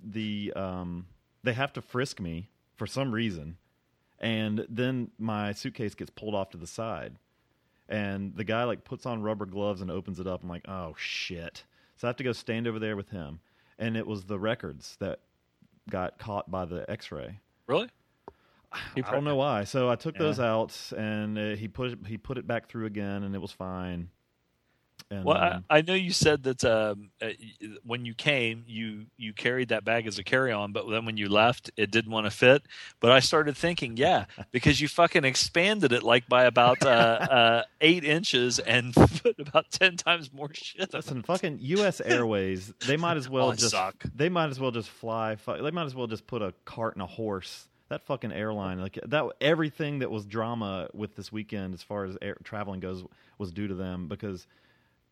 the 0.03 0.53
um 0.55 1.05
they 1.43 1.53
have 1.53 1.73
to 1.73 1.81
frisk 1.81 2.19
me 2.19 2.49
for 2.75 2.87
some 2.87 3.11
reason, 3.11 3.57
and 4.19 4.65
then 4.69 5.11
my 5.19 5.51
suitcase 5.53 5.93
gets 5.95 6.09
pulled 6.09 6.33
off 6.35 6.49
to 6.51 6.57
the 6.57 6.67
side, 6.67 7.17
and 7.87 8.35
the 8.35 8.43
guy 8.43 8.63
like 8.63 8.83
puts 8.83 9.05
on 9.05 9.21
rubber 9.21 9.45
gloves 9.45 9.81
and 9.81 9.91
opens 9.91 10.19
it 10.19 10.27
up. 10.27 10.43
I'm 10.43 10.49
like, 10.49 10.67
oh 10.67 10.95
shit! 10.97 11.63
So 11.97 12.07
I 12.07 12.09
have 12.09 12.17
to 12.17 12.23
go 12.23 12.31
stand 12.33 12.67
over 12.67 12.79
there 12.79 12.95
with 12.95 13.09
him, 13.11 13.39
and 13.79 13.95
it 13.97 14.05
was 14.07 14.25
the 14.25 14.39
records 14.39 14.95
that 14.99 15.19
got 15.89 16.17
caught 16.17 16.49
by 16.49 16.65
the 16.65 16.89
X-ray. 16.89 17.39
Really? 17.67 17.89
I 18.71 19.11
don't 19.11 19.23
know 19.23 19.35
why. 19.37 19.63
So 19.63 19.89
I 19.89 19.95
took 19.95 20.15
Yeah. 20.15 20.23
those 20.23 20.39
out, 20.39 20.77
and 20.97 21.37
uh, 21.37 21.55
he 21.55 21.67
put 21.67 22.05
he 22.07 22.17
put 22.17 22.37
it 22.37 22.45
back 22.45 22.67
through 22.67 22.85
again, 22.87 23.23
and 23.23 23.33
it 23.33 23.39
was 23.41 23.51
fine. 23.51 24.09
And, 25.11 25.23
Well, 25.23 25.37
um, 25.37 25.65
I, 25.69 25.77
I 25.77 25.81
know 25.81 25.93
you 25.93 26.11
said 26.11 26.43
that 26.43 26.63
um, 26.65 27.11
uh, 27.21 27.27
when 27.83 28.05
you 28.05 28.15
came, 28.15 28.63
you 28.67 29.05
you 29.17 29.33
carried 29.33 29.69
that 29.69 29.85
bag 29.85 30.07
as 30.07 30.17
a 30.17 30.23
carry-on, 30.23 30.71
but 30.71 30.89
then 30.89 31.05
when 31.05 31.15
you 31.15 31.29
left, 31.29 31.69
it 31.77 31.91
didn't 31.91 32.11
want 32.11 32.25
to 32.25 32.31
fit. 32.31 32.63
But 32.99 33.11
I 33.11 33.19
started 33.19 33.55
thinking, 33.55 33.97
yeah, 33.97 34.25
because 34.51 34.81
you 34.81 34.87
fucking 34.87 35.23
expanded 35.23 35.91
it 35.91 36.01
like 36.01 36.27
by 36.27 36.45
about 36.45 36.83
uh, 36.83 36.89
uh, 36.89 37.63
eight 37.81 38.03
inches 38.03 38.57
and 38.57 38.93
put 39.23 39.37
about 39.39 39.69
ten 39.69 39.95
times 39.95 40.33
more 40.33 40.49
shit. 40.53 40.93
on 40.95 40.97
listen, 40.99 41.21
fucking 41.21 41.59
U.S. 41.61 42.01
Airways, 42.05 42.73
they 42.87 42.97
might 42.97 43.17
as 43.17 43.29
well 43.29 43.49
Oh, 43.49 43.53
just 43.53 43.71
suck. 43.71 44.03
they 44.15 44.29
might 44.29 44.49
as 44.49 44.59
well 44.59 44.71
just 44.71 44.89
fly. 44.89 45.35
They 45.45 45.69
might 45.71 45.85
as 45.85 45.93
well 45.93 46.07
just 46.07 46.25
put 46.25 46.41
a 46.41 46.51
cart 46.65 46.95
and 46.95 47.03
a 47.03 47.07
horse. 47.07 47.67
That 47.89 48.01
fucking 48.07 48.31
airline, 48.31 48.81
like 48.81 48.97
that, 49.05 49.25
everything 49.39 49.99
that 49.99 50.09
was 50.09 50.25
drama 50.25 50.89
with 50.95 51.15
this 51.15 51.31
weekend, 51.31 51.75
as 51.75 51.83
far 51.83 52.05
as 52.05 52.17
air, 52.19 52.35
traveling 52.43 52.79
goes, 52.79 53.03
was 53.37 53.51
due 53.51 53.67
to 53.67 53.75
them 53.75 54.07
because, 54.07 54.47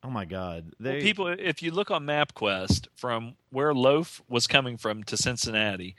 oh 0.03 0.09
my 0.09 0.25
god, 0.25 0.73
they 0.79 0.93
Well, 0.93 1.01
people, 1.01 1.27
if 1.27 1.61
you 1.63 1.71
look 1.71 1.89
on 1.91 2.05
MapQuest 2.05 2.87
from 2.95 3.35
where 3.51 3.73
Loaf 3.73 4.21
was 4.27 4.47
coming 4.47 4.77
from 4.77 5.03
to 5.05 5.17
Cincinnati, 5.17 5.95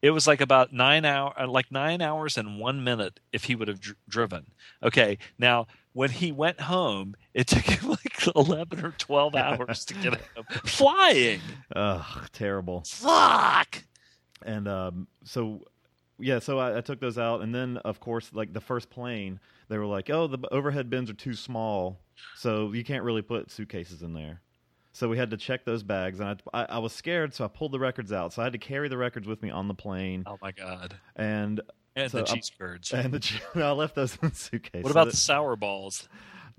it 0.00 0.10
was 0.10 0.26
like 0.26 0.40
about 0.40 0.72
nine 0.72 1.04
hour, 1.04 1.32
uh, 1.38 1.48
like 1.48 1.72
nine 1.72 2.00
hours 2.00 2.38
and 2.38 2.60
one 2.60 2.84
minute 2.84 3.18
if 3.32 3.44
he 3.44 3.54
would 3.56 3.68
have 3.68 3.80
dr- 3.80 3.96
driven. 4.08 4.46
Okay, 4.82 5.18
now 5.38 5.66
when 5.92 6.10
he 6.10 6.30
went 6.30 6.60
home, 6.60 7.16
it 7.34 7.46
took 7.48 7.64
him 7.64 7.90
like 7.90 8.26
eleven 8.36 8.84
or 8.84 8.92
twelve 8.92 9.34
hours 9.34 9.84
to 9.86 9.94
get 9.94 10.14
home 10.14 10.44
flying. 10.64 11.40
ugh, 11.74 12.28
terrible. 12.32 12.84
Fuck. 12.86 13.84
and 14.42 14.68
um, 14.68 15.08
so 15.24 15.62
yeah 16.20 16.38
so 16.40 16.58
I, 16.58 16.78
I 16.78 16.80
took 16.80 16.98
those 17.00 17.16
out 17.16 17.42
and 17.42 17.54
then 17.54 17.76
of 17.78 18.00
course 18.00 18.30
like 18.32 18.52
the 18.52 18.60
first 18.60 18.90
plane 18.90 19.38
they 19.68 19.78
were 19.78 19.86
like 19.86 20.10
oh 20.10 20.26
the 20.26 20.38
overhead 20.52 20.90
bins 20.90 21.10
are 21.10 21.14
too 21.14 21.34
small 21.34 22.00
so 22.34 22.72
you 22.72 22.84
can't 22.84 23.04
really 23.04 23.22
put 23.22 23.50
suitcases 23.50 24.02
in 24.02 24.12
there 24.14 24.40
so 24.92 25.08
we 25.08 25.16
had 25.18 25.30
to 25.30 25.36
check 25.36 25.64
those 25.64 25.82
bags 25.82 26.18
and 26.20 26.40
I, 26.52 26.62
I, 26.62 26.64
I 26.64 26.78
was 26.78 26.92
scared 26.92 27.34
so 27.34 27.44
i 27.44 27.48
pulled 27.48 27.72
the 27.72 27.78
records 27.78 28.12
out 28.12 28.32
so 28.32 28.42
i 28.42 28.44
had 28.44 28.52
to 28.52 28.58
carry 28.58 28.88
the 28.88 28.96
records 28.98 29.26
with 29.26 29.42
me 29.42 29.50
on 29.50 29.68
the 29.68 29.74
plane 29.74 30.24
Oh 30.26 30.38
my 30.42 30.52
god. 30.52 30.96
and 31.16 31.60
And 31.96 32.10
So 32.10 32.18
the 32.18 32.24
cheese 32.24 32.50
curds. 32.58 32.92
and 32.92 33.12
the, 33.12 33.40
i 33.64 33.70
left 33.72 33.94
those 33.94 34.16
in 34.22 34.28
the 34.30 34.34
suitcase 34.34 34.82
What 34.84 34.90
So 34.90 34.92
about 34.92 35.04
that- 35.06 35.10
the 35.12 35.16
sour 35.16 35.56
balls? 35.56 36.08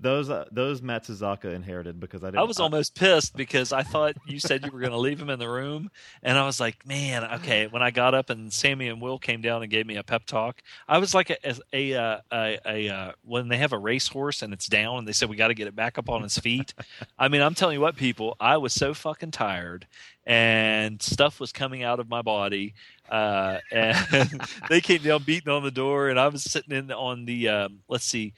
Those 0.02 0.30
uh, 0.30 0.46
those 0.50 0.80
Matt 0.80 1.04
Suzaka 1.04 1.54
inherited 1.54 2.00
because 2.00 2.22
i 2.24 2.28
didn't 2.28 2.38
I 2.40 2.44
was 2.44 2.58
almost 2.58 2.94
pissed 2.94 3.36
because 3.36 3.70
I 3.70 3.82
thought 3.82 4.16
you 4.26 4.40
said 4.40 4.64
you 4.64 4.72
were 4.72 4.80
going 4.80 4.92
to 4.92 4.98
leave 4.98 5.20
him 5.20 5.28
in 5.28 5.38
the 5.38 5.48
room, 5.48 5.90
and 6.22 6.38
I 6.38 6.46
was 6.46 6.58
like, 6.58 6.86
man, 6.86 7.22
okay. 7.34 7.66
When 7.66 7.82
I 7.82 7.90
got 7.90 8.14
up 8.14 8.30
and 8.30 8.50
Sammy 8.50 8.88
and 8.88 9.02
Will 9.02 9.18
came 9.18 9.42
down 9.42 9.62
and 9.62 9.70
gave 9.70 9.86
me 9.86 9.96
a 9.96 10.02
pep 10.02 10.24
talk, 10.24 10.62
I 10.88 10.98
was 10.98 11.14
like 11.14 11.28
a 11.28 11.36
a 11.74 11.92
a, 11.92 12.20
a, 12.32 12.58
a 12.66 12.88
uh, 12.88 13.12
when 13.24 13.48
they 13.48 13.58
have 13.58 13.74
a 13.74 13.78
racehorse 13.78 14.40
and 14.40 14.54
it's 14.54 14.66
down 14.66 14.98
and 14.98 15.08
they 15.08 15.12
said 15.12 15.28
we 15.28 15.36
got 15.36 15.48
to 15.48 15.54
get 15.54 15.68
it 15.68 15.76
back 15.76 15.98
up 15.98 16.08
on 16.08 16.24
its 16.24 16.38
feet. 16.38 16.72
I 17.18 17.28
mean, 17.28 17.42
I'm 17.42 17.54
telling 17.54 17.74
you 17.74 17.82
what, 17.82 17.96
people, 17.96 18.36
I 18.40 18.56
was 18.56 18.72
so 18.72 18.94
fucking 18.94 19.32
tired, 19.32 19.86
and 20.24 21.02
stuff 21.02 21.40
was 21.40 21.52
coming 21.52 21.82
out 21.82 22.00
of 22.00 22.08
my 22.08 22.22
body. 22.22 22.72
Uh, 23.10 23.58
and 23.70 24.40
they 24.70 24.80
came 24.80 25.02
down 25.02 25.24
beating 25.24 25.52
on 25.52 25.62
the 25.62 25.70
door, 25.70 26.08
and 26.08 26.18
I 26.18 26.28
was 26.28 26.42
sitting 26.42 26.74
in 26.74 26.90
on 26.90 27.26
the 27.26 27.48
um, 27.48 27.80
let's 27.88 28.04
see, 28.04 28.32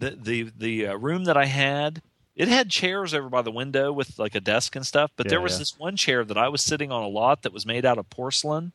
the 0.00 0.18
the 0.20 0.52
the 0.56 0.86
uh, 0.88 0.94
room 0.96 1.24
that 1.24 1.36
I 1.36 1.46
had. 1.46 2.02
It 2.36 2.48
had 2.48 2.70
chairs 2.70 3.12
over 3.12 3.28
by 3.28 3.42
the 3.42 3.50
window 3.50 3.92
with 3.92 4.18
like 4.18 4.34
a 4.34 4.40
desk 4.40 4.74
and 4.74 4.86
stuff, 4.86 5.10
but 5.16 5.28
there 5.28 5.42
was 5.42 5.52
yeah. 5.54 5.58
this 5.58 5.78
one 5.78 5.96
chair 5.96 6.24
that 6.24 6.38
I 6.38 6.48
was 6.48 6.62
sitting 6.62 6.90
on 6.90 7.02
a 7.02 7.08
lot 7.08 7.42
that 7.42 7.52
was 7.52 7.66
made 7.66 7.84
out 7.84 7.98
of 7.98 8.08
porcelain, 8.08 8.72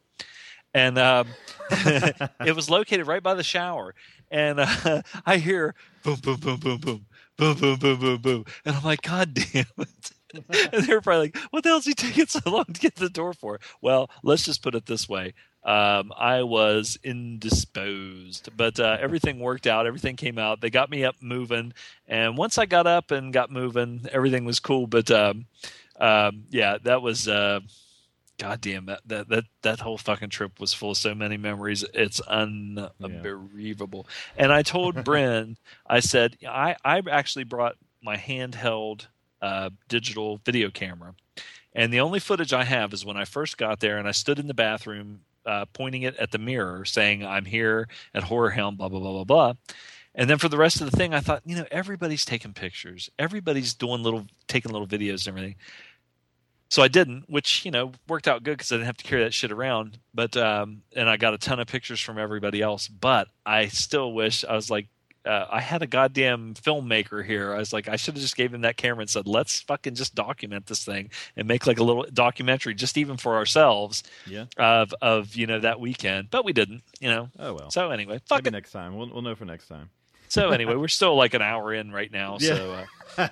and 0.74 1.00
um, 1.00 1.30
it 1.72 2.56
was 2.56 2.70
located 2.70 3.08
right 3.08 3.24
by 3.24 3.34
the 3.34 3.44
shower. 3.44 3.96
And 4.30 4.60
uh, 4.60 5.02
I 5.26 5.38
hear 5.38 5.74
boom, 6.04 6.18
boom, 6.22 6.38
boom, 6.38 6.60
boom, 6.60 6.78
boom, 6.78 7.06
boom, 7.38 7.56
boom, 7.56 7.80
boom, 7.80 8.00
boom, 8.00 8.22
boom, 8.22 8.46
and 8.66 8.76
I'm 8.76 8.84
like, 8.84 9.02
God 9.02 9.34
damn 9.34 9.66
it! 9.78 10.12
and 10.74 10.84
they 10.84 10.94
were 10.94 11.02
probably 11.02 11.28
like, 11.28 11.38
"What 11.52 11.64
the 11.64 11.70
hell's 11.70 11.86
he 11.86 11.94
taking 11.94 12.28
so 12.28 12.42
long 12.46 12.66
to 12.66 12.80
get 12.80 12.96
to 12.96 13.04
the 13.04 13.10
door 13.10 13.34
for?" 13.34 13.60
Well, 13.82 14.10
let's 14.24 14.44
just 14.44 14.62
put 14.62 14.76
it 14.76 14.86
this 14.86 15.08
way: 15.08 15.34
um, 15.66 16.14
I 16.16 16.44
was 16.44 17.00
indisposed, 17.04 18.50
but 18.56 18.80
uh, 18.80 18.98
everything 19.02 19.40
worked 19.40 19.66
out. 19.66 19.88
Everything 19.88 20.16
came 20.16 20.38
out. 20.38 20.62
They 20.62 20.70
got 20.70 20.92
me 20.92 21.04
up 21.04 21.16
moving, 21.22 21.74
and 22.08 22.38
once 22.38 22.60
I 22.60 22.68
got 22.68 22.86
up 22.86 23.10
and 23.10 23.34
got 23.34 23.52
moving, 23.52 24.06
everything 24.12 24.46
was 24.46 24.60
cool. 24.60 24.86
But 24.86 25.10
um, 25.10 25.48
um, 26.00 26.44
yeah, 26.52 26.78
that 26.84 27.02
was. 27.02 27.28
Uh, 27.28 27.62
God 28.38 28.60
damn 28.60 28.88
that, 28.88 29.00
that 29.06 29.30
that 29.30 29.46
that 29.62 29.80
whole 29.80 29.98
fucking 29.98 30.30
trip 30.30 30.60
was 30.60 30.74
full 30.74 30.92
of 30.92 30.98
so 30.98 31.16
many 31.16 31.38
memories. 31.38 31.86
It's 31.94 32.20
unbelievable. 32.20 34.08
And 34.38 34.52
I 34.52 34.62
told 34.62 35.04
Bryn, 35.06 35.58
I 35.88 36.02
said 36.02 36.38
I 36.48 36.76
I 36.84 37.02
actually 37.10 37.46
brought 37.46 37.78
my 38.04 38.18
handheld 38.18 39.08
uh, 39.42 39.70
digital 39.88 40.42
video 40.44 40.70
camera, 40.70 41.16
and 41.74 41.94
the 41.94 42.02
only 42.02 42.20
footage 42.20 42.52
I 42.52 42.66
have 42.66 42.94
is 42.94 43.06
when 43.06 43.16
I 43.16 43.24
first 43.24 43.58
got 43.58 43.80
there 43.80 43.98
and 43.98 44.08
I 44.08 44.12
stood 44.12 44.38
in 44.38 44.48
the 44.48 44.54
bathroom 44.54 45.22
uh, 45.46 45.66
pointing 45.74 46.04
it 46.04 46.16
at 46.18 46.32
the 46.32 46.38
mirror, 46.38 46.86
saying 46.86 47.26
I'm 47.26 47.46
here 47.46 47.88
at 48.14 48.24
Horror 48.24 48.52
Hound, 48.52 48.78
blah 48.78 48.90
blah 48.90 49.00
blah 49.00 49.12
blah 49.12 49.24
blah. 49.24 49.54
And 50.14 50.30
then 50.30 50.38
for 50.38 50.48
the 50.48 50.58
rest 50.58 50.80
of 50.82 50.90
the 50.90 50.96
thing, 50.96 51.14
I 51.14 51.20
thought, 51.20 51.42
you 51.46 51.58
know, 51.58 51.66
everybody's 51.72 52.24
taking 52.24 52.54
pictures, 52.54 53.10
everybody's 53.20 53.74
doing 53.74 54.02
little, 54.02 54.26
taking 54.48 54.72
little 54.72 54.88
videos 54.88 55.28
and 55.28 55.38
everything. 55.38 55.56
So 56.70 56.82
I 56.82 56.88
didn't, 56.88 57.30
which 57.30 57.64
you 57.64 57.72
know 57.72 57.92
worked 58.08 58.28
out 58.28 58.44
good 58.44 58.58
because 58.58 58.72
I 58.72 58.76
didn't 58.76 58.88
have 58.88 58.98
to 58.98 59.04
carry 59.04 59.24
that 59.24 59.34
shit 59.34 59.52
around. 59.52 60.00
But 60.14 60.36
um, 60.36 60.82
and 60.96 61.10
I 61.10 61.18
got 61.18 61.34
a 61.34 61.38
ton 61.38 61.60
of 61.60 61.68
pictures 61.68 62.00
from 62.00 62.18
everybody 62.18 62.62
else. 62.62 62.88
But 62.88 63.28
I 63.46 63.68
still 63.68 64.14
wish 64.14 64.44
I 64.44 64.56
was 64.56 64.70
like, 64.70 64.88
uh, 65.26 65.48
I 65.50 65.60
had 65.62 65.82
a 65.82 65.88
goddamn 65.88 66.54
filmmaker 66.54 67.26
here. 67.26 67.54
I 67.54 67.58
was 67.58 67.74
like, 67.74 67.88
I 67.88 67.96
should 67.96 68.14
have 68.16 68.22
just 68.22 68.36
gave 68.38 68.54
him 68.54 68.62
that 68.62 68.78
camera 68.78 69.02
and 69.02 69.10
said, 69.10 69.28
let's 69.28 69.62
fucking 69.62 69.96
just 69.96 70.14
document 70.16 70.68
this 70.68 70.84
thing 70.86 71.10
and 71.36 71.48
make 71.48 71.66
like 71.68 71.80
a 71.80 71.84
little 71.84 72.06
documentary, 72.14 72.74
just 72.76 72.98
even 72.98 73.18
for 73.18 73.36
ourselves 73.36 74.04
yeah 74.28 74.46
of 74.58 74.94
of 75.02 75.36
you 75.36 75.48
know 75.48 75.60
that 75.60 75.80
weekend. 75.80 76.30
But 76.32 76.46
we 76.46 76.54
didn't, 76.54 76.84
you 77.00 77.10
know. 77.10 77.30
oh 77.40 77.54
well 77.54 77.72
So 77.72 77.90
anyway, 77.92 78.20
fuck 78.28 78.44
maybe 78.44 78.50
it. 78.50 78.60
next 78.60 78.72
time 78.72 78.96
we'll, 78.96 79.10
we'll 79.12 79.22
know 79.22 79.36
for 79.36 79.46
next 79.46 79.68
time 79.68 79.90
So 80.28 80.50
anyway, 80.52 80.76
we're 80.82 80.88
still 80.88 81.16
like 81.16 81.34
an 81.34 81.42
hour 81.42 81.74
in 81.74 81.92
right 81.92 82.12
now. 82.12 82.38
Yeah. 82.40 82.56
So. 82.56 82.86
Uh, 83.18 83.30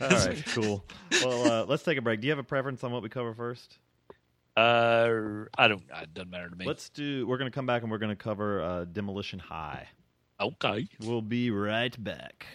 all 0.00 0.08
right 0.08 0.42
cool 0.48 0.84
well 1.22 1.46
uh, 1.52 1.64
let's 1.66 1.84
take 1.84 1.96
a 1.96 2.02
break 2.02 2.20
do 2.20 2.26
you 2.26 2.32
have 2.32 2.40
a 2.40 2.42
preference 2.42 2.82
on 2.82 2.90
what 2.90 3.02
we 3.02 3.08
cover 3.08 3.34
first 3.34 3.78
Uh, 4.56 5.44
I 5.56 5.68
don't. 5.68 5.82
It 6.02 6.12
doesn't 6.12 6.30
matter 6.30 6.50
to 6.50 6.56
me. 6.56 6.66
Let's 6.66 6.88
do. 6.88 7.24
We're 7.26 7.38
going 7.38 7.50
to 7.50 7.54
come 7.54 7.66
back 7.66 7.82
and 7.82 7.90
we're 7.90 7.98
going 7.98 8.10
to 8.16 8.22
cover 8.22 8.60
uh, 8.62 8.84
Demolition 8.84 9.38
High. 9.38 9.86
Okay. 10.40 10.88
We'll 11.00 11.22
be 11.22 11.50
right 11.50 12.02
back. 12.02 12.46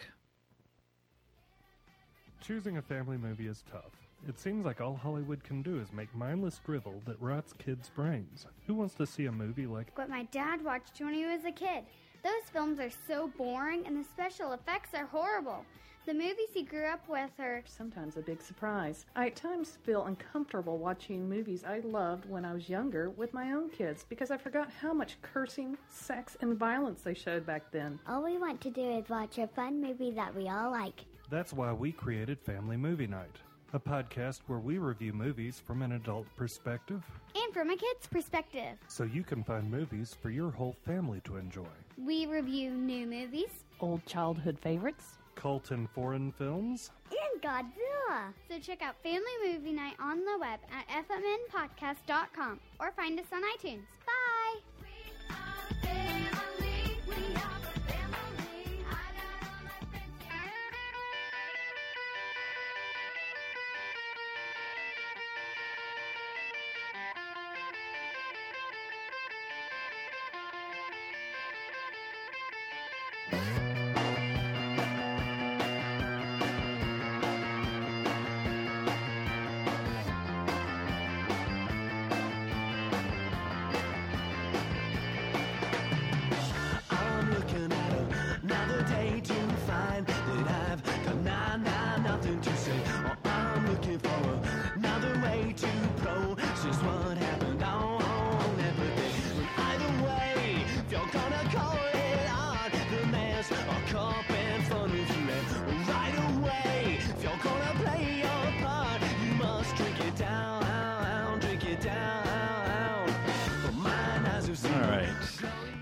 Choosing 2.42 2.78
a 2.78 2.82
family 2.82 3.18
movie 3.18 3.48
is 3.48 3.64
tough. 3.72 3.92
It 4.28 4.40
seems 4.40 4.66
like 4.66 4.82
all 4.82 4.96
Hollywood 4.96 5.44
can 5.44 5.62
do 5.62 5.80
is 5.80 5.94
make 5.94 6.14
mindless 6.16 6.60
drivel 6.66 7.02
that 7.06 7.22
rots 7.22 7.54
kids' 7.54 7.90
brains. 7.90 8.48
Who 8.66 8.74
wants 8.74 8.96
to 8.96 9.06
see 9.06 9.28
a 9.28 9.32
movie 9.32 9.68
like 9.68 9.96
What 9.98 10.10
my 10.10 10.24
dad 10.32 10.64
watched 10.64 11.00
when 11.00 11.14
he 11.14 11.26
was 11.26 11.46
a 11.46 11.52
kid. 11.52 11.84
Those 12.24 12.50
films 12.52 12.80
are 12.80 12.90
so 13.08 13.32
boring 13.38 13.86
and 13.86 13.96
the 13.96 14.04
special 14.04 14.54
effects 14.54 14.96
are 14.96 15.06
horrible. 15.06 15.64
The 16.06 16.14
movies 16.14 16.50
he 16.54 16.62
grew 16.62 16.86
up 16.86 17.10
with 17.10 17.32
are 17.40 17.64
sometimes 17.66 18.16
a 18.16 18.22
big 18.22 18.40
surprise. 18.40 19.08
I 19.16 19.28
at 19.28 19.36
times 19.36 19.80
feel 19.84 20.06
uncomfortable 20.06 20.78
watching 20.78 21.28
movies 21.28 21.64
I 21.64 21.80
loved 21.80 22.30
when 22.30 22.46
I 22.46 22.54
was 22.54 22.70
younger 22.70 23.10
with 23.10 23.34
my 23.34 23.54
own 23.54 23.72
kids 23.72 24.06
because 24.08 24.30
I 24.30 24.38
forgot 24.38 24.70
how 24.80 24.94
much 24.94 25.20
cursing, 25.24 25.76
sex, 25.90 26.38
and 26.42 26.60
violence 26.60 27.02
they 27.02 27.16
showed 27.16 27.44
back 27.48 27.72
then. 27.72 28.00
All 28.08 28.24
we 28.24 28.38
want 28.38 28.62
to 28.62 28.70
do 28.70 28.88
is 29.00 29.10
watch 29.10 29.40
a 29.40 29.48
fun 29.48 29.82
movie 29.82 30.12
that 30.12 30.36
we 30.36 30.48
all 30.48 30.70
like. 30.70 31.06
That's 31.32 31.54
why 31.54 31.74
we 31.74 31.92
created 31.92 32.40
Family 32.40 32.78
Movie 32.78 33.08
Night, 33.08 33.38
a 33.74 33.80
podcast 33.80 34.42
where 34.46 34.60
we 34.60 34.78
review 34.78 35.12
movies 35.12 35.60
from 35.66 35.82
an 35.82 35.94
adult 35.94 36.28
perspective 36.36 37.04
And 37.36 37.52
from 37.52 37.72
a 37.72 37.76
kid's 37.78 38.06
perspective, 38.06 38.78
so 38.88 39.06
you 39.06 39.24
can 39.24 39.44
find 39.44 39.72
movies 39.72 40.16
for 40.22 40.30
your 40.30 40.52
whole 40.52 40.76
family 40.86 41.22
to 41.24 41.38
enjoy. 41.38 41.66
we 41.98 42.28
review 42.28 42.70
new 42.70 43.08
movies 43.08 43.64
Old 43.80 44.06
childhood 44.06 44.60
favorites. 44.62 45.18
Cult 45.36 45.72
and 45.72 45.90
foreign 45.90 46.32
films, 46.32 46.92
and 47.12 47.42
Godzilla. 47.42 48.34
So 48.50 48.60
check 48.60 48.82
out 48.82 48.96
Family 49.04 49.22
Movie 49.44 49.74
Night 49.74 49.96
on 50.00 50.20
the 50.26 50.38
web 50.40 50.60
at 50.72 51.06
fmnpodcast.com 51.06 52.60
or 52.80 52.92
find 52.92 53.20
us 53.20 53.26
on 53.32 53.42
iTunes. 53.58 53.86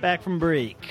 Back 0.04 0.22
from 0.22 0.38
break. 0.38 0.90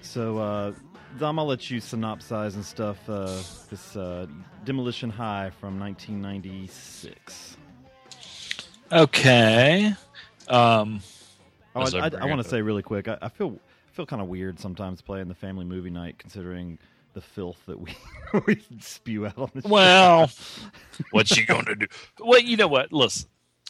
So, 0.00 0.38
uh, 0.38 0.72
Zom, 1.18 1.38
I'll 1.38 1.44
let 1.44 1.70
you 1.70 1.78
synopsize 1.78 2.54
and 2.54 2.64
stuff 2.64 2.96
uh, 3.06 3.26
this 3.68 3.94
uh, 3.94 4.26
Demolition 4.64 5.10
High 5.10 5.50
from 5.60 5.78
1996. 5.78 7.58
Okay. 8.90 9.94
Um, 10.48 11.02
Oh, 11.76 11.82
I 11.82 11.98
I, 11.98 12.10
I, 12.22 12.24
want 12.24 12.42
to 12.42 12.48
say 12.48 12.62
really 12.62 12.82
quick, 12.82 13.08
I, 13.08 13.18
I 13.20 13.28
feel 13.28 13.58
feel 13.92 14.06
kind 14.06 14.22
of 14.22 14.28
weird 14.28 14.58
sometimes 14.58 15.02
playing 15.02 15.28
the 15.28 15.34
family 15.34 15.66
movie 15.66 15.90
night, 15.90 16.18
considering 16.18 16.78
the 17.12 17.20
filth 17.20 17.58
that 17.66 17.78
we 17.78 17.94
we 18.46 18.62
spew 18.80 19.26
out 19.26 19.36
on 19.36 19.50
the 19.54 19.60
show. 19.60 19.68
well, 19.68 20.30
what's 21.10 21.34
she 21.34 21.44
going 21.44 21.66
to 21.66 21.74
do? 21.74 21.86
Well, 22.20 22.40
you 22.40 22.56
know 22.56 22.68
what? 22.68 22.90
Listen. 22.90 23.28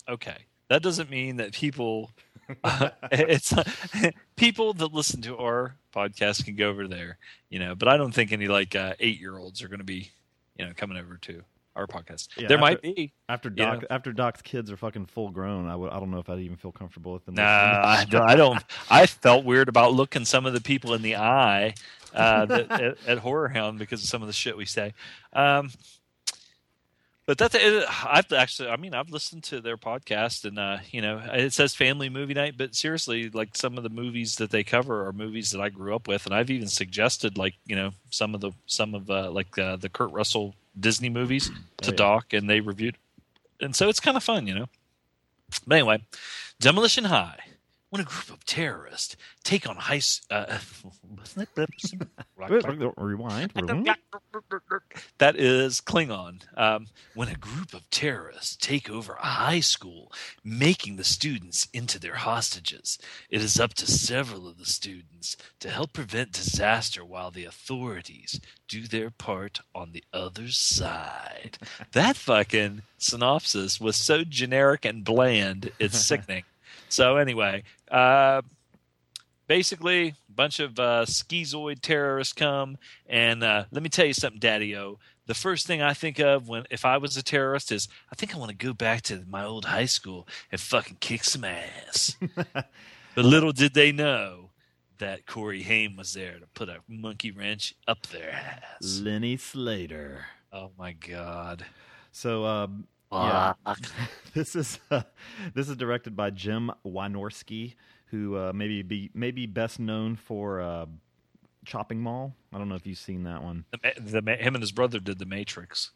Okay. 0.08 0.36
That 0.68 0.82
doesn't 0.82 1.10
mean 1.10 1.36
that 1.36 1.52
people. 1.52 2.10
it's 3.12 3.52
people 4.36 4.74
that 4.74 4.92
listen 4.92 5.22
to 5.22 5.36
our 5.36 5.76
podcast 5.94 6.44
can 6.44 6.56
go 6.56 6.68
over 6.68 6.88
there, 6.88 7.18
you 7.48 7.58
know. 7.58 7.74
But 7.74 7.88
I 7.88 7.96
don't 7.96 8.12
think 8.12 8.32
any 8.32 8.48
like 8.48 8.74
uh, 8.74 8.94
eight 9.00 9.20
year 9.20 9.38
olds 9.38 9.62
are 9.62 9.68
going 9.68 9.78
to 9.78 9.84
be, 9.84 10.10
you 10.56 10.66
know, 10.66 10.72
coming 10.76 10.98
over 10.98 11.16
to 11.22 11.42
our 11.76 11.86
podcast. 11.86 12.28
Yeah, 12.36 12.48
there 12.48 12.58
after- 12.58 12.60
might 12.60 12.82
be. 12.82 13.12
After 13.28 13.50
Doc, 13.50 13.82
know. 13.82 13.86
after 13.90 14.12
Doc's 14.12 14.42
kids 14.42 14.70
are 14.70 14.76
fucking 14.76 15.06
full 15.06 15.30
grown, 15.30 15.68
I 15.68 15.76
would 15.76 15.90
I 15.90 15.98
don't 15.98 16.10
know 16.10 16.18
if 16.18 16.28
I'd 16.28 16.40
even 16.40 16.56
feel 16.56 16.72
comfortable 16.72 17.12
with 17.12 17.24
them. 17.24 17.34
Nah. 17.34 17.42
I 17.44 18.04
don't, 18.08 18.22
I 18.22 18.36
don't. 18.36 18.62
I 18.90 19.06
felt 19.06 19.44
weird 19.44 19.68
about 19.68 19.92
looking 19.92 20.24
some 20.24 20.46
of 20.46 20.52
the 20.52 20.60
people 20.60 20.94
in 20.94 21.02
the 21.02 21.16
eye 21.16 21.74
uh, 22.14 22.46
that, 22.46 22.70
at, 22.70 22.96
at 23.06 23.18
Horror 23.18 23.48
Hound 23.48 23.78
because 23.78 24.02
of 24.02 24.08
some 24.08 24.22
of 24.22 24.28
the 24.28 24.32
shit 24.32 24.56
we 24.56 24.66
say. 24.66 24.94
Um, 25.32 25.70
but 27.26 27.38
that's 27.38 27.54
it, 27.54 27.84
I've 28.04 28.30
actually. 28.32 28.68
I 28.68 28.76
mean, 28.76 28.94
I've 28.94 29.10
listened 29.10 29.44
to 29.44 29.60
their 29.60 29.76
podcast, 29.76 30.44
and 30.44 30.58
uh, 30.58 30.78
you 30.90 31.00
know, 31.00 31.22
it 31.32 31.52
says 31.52 31.74
family 31.74 32.08
movie 32.08 32.34
night, 32.34 32.56
but 32.56 32.74
seriously, 32.74 33.30
like 33.30 33.56
some 33.56 33.76
of 33.76 33.82
the 33.82 33.88
movies 33.90 34.36
that 34.36 34.50
they 34.50 34.64
cover 34.64 35.06
are 35.06 35.12
movies 35.12 35.50
that 35.52 35.60
I 35.60 35.68
grew 35.70 35.94
up 35.94 36.06
with, 36.06 36.26
and 36.26 36.34
I've 36.34 36.50
even 36.50 36.68
suggested 36.68 37.38
like 37.38 37.54
you 37.66 37.76
know 37.76 37.90
some 38.10 38.34
of 38.34 38.40
the 38.40 38.52
some 38.66 38.94
of 38.94 39.10
uh, 39.10 39.30
like 39.30 39.56
uh, 39.58 39.76
the 39.76 39.88
Kurt 39.88 40.12
Russell 40.12 40.54
Disney 40.78 41.08
movies 41.08 41.48
to 41.82 41.90
Oh, 41.90 41.92
yeah. 41.92 41.96
Doc, 41.96 42.32
and 42.32 42.48
they 42.48 42.60
reviewed, 42.60 42.96
and 43.60 43.74
so 43.74 43.88
it's 43.88 44.00
kind 44.00 44.16
of 44.16 44.22
fun, 44.22 44.46
you 44.46 44.54
know. 44.54 44.66
But 45.66 45.76
anyway, 45.76 46.02
Demolition 46.60 47.04
High. 47.04 47.38
When 47.94 48.00
a 48.00 48.06
group 48.06 48.30
of 48.30 48.44
terrorists 48.44 49.16
take 49.44 49.68
on 49.68 49.76
high. 49.76 50.00
Uh, 50.28 50.58
Rewind. 52.96 53.52
that 55.18 55.36
is 55.36 55.80
Klingon. 55.80 56.40
Um, 56.58 56.88
when 57.14 57.28
a 57.28 57.36
group 57.36 57.72
of 57.72 57.88
terrorists 57.90 58.56
take 58.56 58.90
over 58.90 59.12
a 59.12 59.24
high 59.24 59.60
school, 59.60 60.10
making 60.42 60.96
the 60.96 61.04
students 61.04 61.68
into 61.72 62.00
their 62.00 62.16
hostages, 62.16 62.98
it 63.30 63.40
is 63.40 63.60
up 63.60 63.74
to 63.74 63.86
several 63.86 64.48
of 64.48 64.58
the 64.58 64.66
students 64.66 65.36
to 65.60 65.70
help 65.70 65.92
prevent 65.92 66.32
disaster 66.32 67.04
while 67.04 67.30
the 67.30 67.44
authorities 67.44 68.40
do 68.66 68.88
their 68.88 69.10
part 69.10 69.60
on 69.72 69.92
the 69.92 70.02
other 70.12 70.48
side. 70.48 71.58
that 71.92 72.16
fucking 72.16 72.82
synopsis 72.98 73.80
was 73.80 73.94
so 73.94 74.24
generic 74.24 74.84
and 74.84 75.04
bland, 75.04 75.70
it's 75.78 76.00
sickening. 76.00 76.42
So, 76.94 77.16
anyway, 77.16 77.64
uh, 77.90 78.42
basically 79.46 80.08
a 80.08 80.32
bunch 80.32 80.60
of 80.60 80.78
uh, 80.78 81.04
schizoid 81.06 81.80
terrorists 81.80 82.32
come 82.32 82.76
and 83.08 83.42
uh, 83.42 83.64
let 83.72 83.82
me 83.82 83.88
tell 83.88 84.06
you 84.06 84.14
something 84.14 84.38
daddy-o 84.38 84.98
the 85.26 85.34
first 85.34 85.66
thing 85.66 85.82
i 85.82 85.92
think 85.92 86.18
of 86.18 86.48
when 86.48 86.64
if 86.70 86.84
i 86.84 86.96
was 86.96 87.16
a 87.16 87.22
terrorist 87.22 87.70
is 87.70 87.88
i 88.10 88.14
think 88.14 88.34
i 88.34 88.38
want 88.38 88.50
to 88.50 88.56
go 88.56 88.72
back 88.72 89.02
to 89.02 89.22
my 89.28 89.44
old 89.44 89.66
high 89.66 89.84
school 89.84 90.26
and 90.50 90.60
fucking 90.60 90.96
kick 91.00 91.24
some 91.24 91.44
ass. 91.44 92.16
But 93.14 93.24
little 93.24 93.52
did 93.52 93.74
they 93.74 93.92
know 93.92 94.50
that 94.98 95.24
corey 95.24 95.62
haim 95.62 95.96
was 95.96 96.14
there 96.14 96.38
to 96.40 96.46
put 96.54 96.68
a 96.68 96.78
monkey 96.88 97.30
wrench 97.30 97.74
up 97.86 98.08
their 98.08 98.30
ass. 98.32 99.00
Lenny 99.00 99.36
Slater. 99.36 100.26
oh 100.52 100.72
my 100.76 100.92
god. 100.92 101.64
So, 102.10 102.44
um, 102.44 102.88
yeah, 103.14 103.54
this 104.34 104.56
is 104.56 104.78
uh, 104.90 105.02
this 105.54 105.68
is 105.68 105.76
directed 105.76 106.16
by 106.16 106.30
Jim 106.30 106.70
Wynorski, 106.84 107.74
who 108.06 108.36
uh, 108.36 108.52
maybe 108.54 108.82
be 108.82 109.10
maybe 109.14 109.46
best 109.46 109.78
known 109.78 110.16
for 110.16 110.60
uh, 110.60 110.86
Chopping 111.64 112.00
Mall. 112.00 112.34
I 112.52 112.58
don't 112.58 112.68
know 112.68 112.74
if 112.74 112.86
you've 112.86 112.98
seen 112.98 113.24
that 113.24 113.42
one. 113.42 113.64
the, 113.72 114.20
the, 114.20 114.36
him 114.36 114.54
and 114.54 114.62
his 114.62 114.72
brother 114.72 114.98
did 115.00 115.18
the 115.18 115.26
matrix 115.26 115.90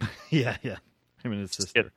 yeah, 0.30 0.56
yeah, 0.62 0.76
him 1.22 1.32
and 1.32 1.40
his 1.40 1.50
Just 1.50 1.72
sister. 1.72 1.92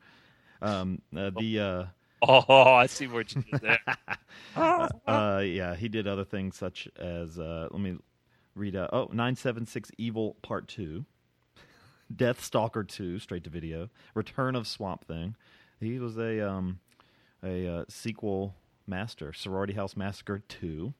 Um, 0.62 1.02
uh, 1.14 1.30
the 1.38 1.60
uh, 1.60 1.84
oh 2.22 2.72
i 2.72 2.86
see 2.86 3.06
what 3.06 3.34
you 3.34 3.42
did 3.42 3.60
there 3.60 3.78
uh, 4.56 5.42
yeah, 5.44 5.74
he 5.74 5.88
did 5.88 6.06
other 6.06 6.24
things 6.24 6.56
such 6.56 6.88
as 6.98 7.38
uh, 7.38 7.68
let 7.70 7.80
me 7.80 7.98
read. 8.54 8.74
Uh, 8.74 8.88
oh, 8.92 9.04
976 9.12 9.90
Evil 9.98 10.36
Part 10.42 10.66
Two, 10.66 11.04
Deathstalker 12.14 12.86
Two, 12.86 13.18
straight 13.18 13.44
to 13.44 13.50
video, 13.50 13.88
Return 14.14 14.54
of 14.54 14.66
Swamp 14.66 15.06
Thing. 15.06 15.34
He 15.80 15.98
was 15.98 16.16
a 16.16 16.48
um, 16.48 16.80
a 17.42 17.66
uh, 17.68 17.84
sequel 17.88 18.54
master, 18.86 19.32
Sorority 19.32 19.74
House 19.74 19.96
Massacre 19.96 20.40
Two. 20.48 20.94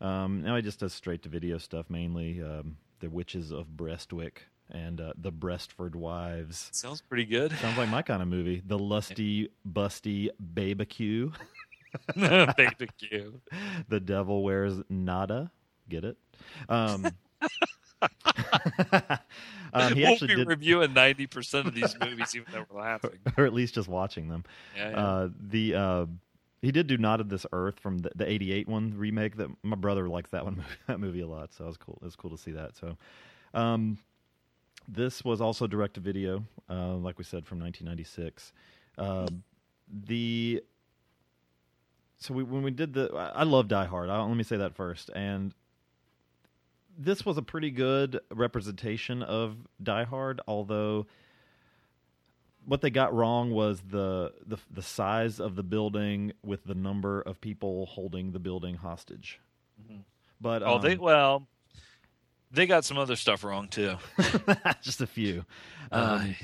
Um, 0.00 0.42
now 0.42 0.56
he 0.56 0.62
just 0.62 0.80
does 0.80 0.92
straight 0.92 1.22
to 1.22 1.28
video 1.28 1.58
stuff, 1.58 1.88
mainly 1.88 2.42
um, 2.42 2.76
The 3.00 3.08
Witches 3.08 3.52
of 3.52 3.76
Breastwick 3.76 4.38
and 4.70 5.00
uh, 5.00 5.12
The 5.16 5.30
Breastford 5.30 5.94
Wives. 5.94 6.70
sounds 6.72 7.00
pretty 7.00 7.24
good 7.24 7.52
Sounds 7.60 7.78
like 7.78 7.88
my 7.88 8.02
kind 8.02 8.22
of 8.22 8.28
movie. 8.28 8.62
The 8.66 8.78
Lusty 8.78 9.50
Busty 9.70 10.30
Babacue. 10.54 11.32
baby 12.16 12.88
Q. 12.98 13.40
the 13.88 14.00
devil 14.00 14.42
wears 14.42 14.80
nada. 14.88 15.52
Get 15.88 16.04
it? 16.04 16.16
Um, 16.68 17.06
um, 19.82 19.94
he 19.94 20.02
we'll 20.02 20.12
actually 20.12 20.28
be 20.28 20.36
did, 20.36 20.48
reviewing 20.48 20.92
ninety 20.92 21.26
percent 21.26 21.66
of 21.66 21.74
these 21.74 21.96
movies, 22.04 22.34
even 22.34 22.46
though 22.52 22.66
we're 22.70 22.80
laughing. 22.80 23.18
or 23.36 23.46
at 23.46 23.54
least 23.54 23.74
just 23.74 23.88
watching 23.88 24.28
them. 24.28 24.44
Yeah, 24.76 24.90
yeah. 24.90 24.96
Uh, 24.96 25.28
the 25.40 25.74
uh, 25.74 26.06
he 26.60 26.72
did 26.72 26.86
do 26.86 26.98
"Not 26.98 27.20
of 27.20 27.28
This 27.28 27.46
Earth" 27.52 27.78
from 27.80 27.98
the, 27.98 28.10
the 28.14 28.30
'88 28.30 28.68
one 28.68 28.94
remake. 28.96 29.36
That 29.36 29.48
my 29.62 29.76
brother 29.76 30.08
likes 30.08 30.30
that 30.30 30.44
one 30.44 30.62
that 30.86 31.00
movie 31.00 31.20
a 31.20 31.26
lot, 31.26 31.54
so 31.54 31.64
it 31.64 31.68
was 31.68 31.76
cool. 31.76 31.98
It 32.02 32.04
was 32.04 32.16
cool 32.16 32.30
to 32.30 32.38
see 32.38 32.52
that. 32.52 32.76
So, 32.76 32.96
um, 33.54 33.98
this 34.86 35.24
was 35.24 35.40
also 35.40 35.66
direct 35.66 35.94
to 35.94 36.00
video, 36.00 36.44
uh, 36.68 36.94
like 36.94 37.18
we 37.18 37.24
said, 37.24 37.46
from 37.46 37.60
1996. 37.60 38.52
Uh, 38.98 39.26
the 39.88 40.62
so 42.18 42.34
we, 42.34 42.44
when 42.44 42.62
we 42.62 42.70
did 42.70 42.92
the, 42.94 43.10
I 43.14 43.40
I 43.40 43.42
love 43.42 43.68
Die 43.68 43.84
Hard. 43.84 44.08
I, 44.10 44.22
let 44.22 44.36
me 44.36 44.44
say 44.44 44.56
that 44.56 44.74
first. 44.74 45.10
And 45.14 45.54
this 46.98 47.24
was 47.24 47.38
a 47.38 47.42
pretty 47.42 47.70
good 47.70 48.20
representation 48.30 49.22
of 49.22 49.56
Die 49.82 50.04
Hard, 50.04 50.40
although 50.46 51.06
what 52.64 52.80
they 52.80 52.90
got 52.90 53.12
wrong 53.14 53.50
was 53.50 53.80
the, 53.88 54.32
the 54.46 54.58
the 54.70 54.82
size 54.82 55.40
of 55.40 55.56
the 55.56 55.62
building 55.62 56.32
with 56.44 56.64
the 56.64 56.74
number 56.74 57.20
of 57.20 57.40
people 57.40 57.86
holding 57.86 58.32
the 58.32 58.38
building 58.38 58.76
hostage. 58.76 59.40
But 60.40 60.62
oh, 60.62 60.78
they 60.78 60.92
um, 60.94 60.98
well, 61.00 61.46
they 62.50 62.66
got 62.66 62.84
some 62.84 62.98
other 62.98 63.16
stuff 63.16 63.44
wrong 63.44 63.68
too. 63.68 63.96
just 64.82 65.00
a 65.00 65.06
few. 65.06 65.44
Uh, 65.90 66.20
Um, 66.22 66.36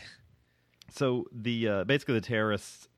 so 0.90 1.26
the 1.32 1.68
uh, 1.68 1.84
basically 1.84 2.14
the 2.14 2.20
terrorists 2.20 2.88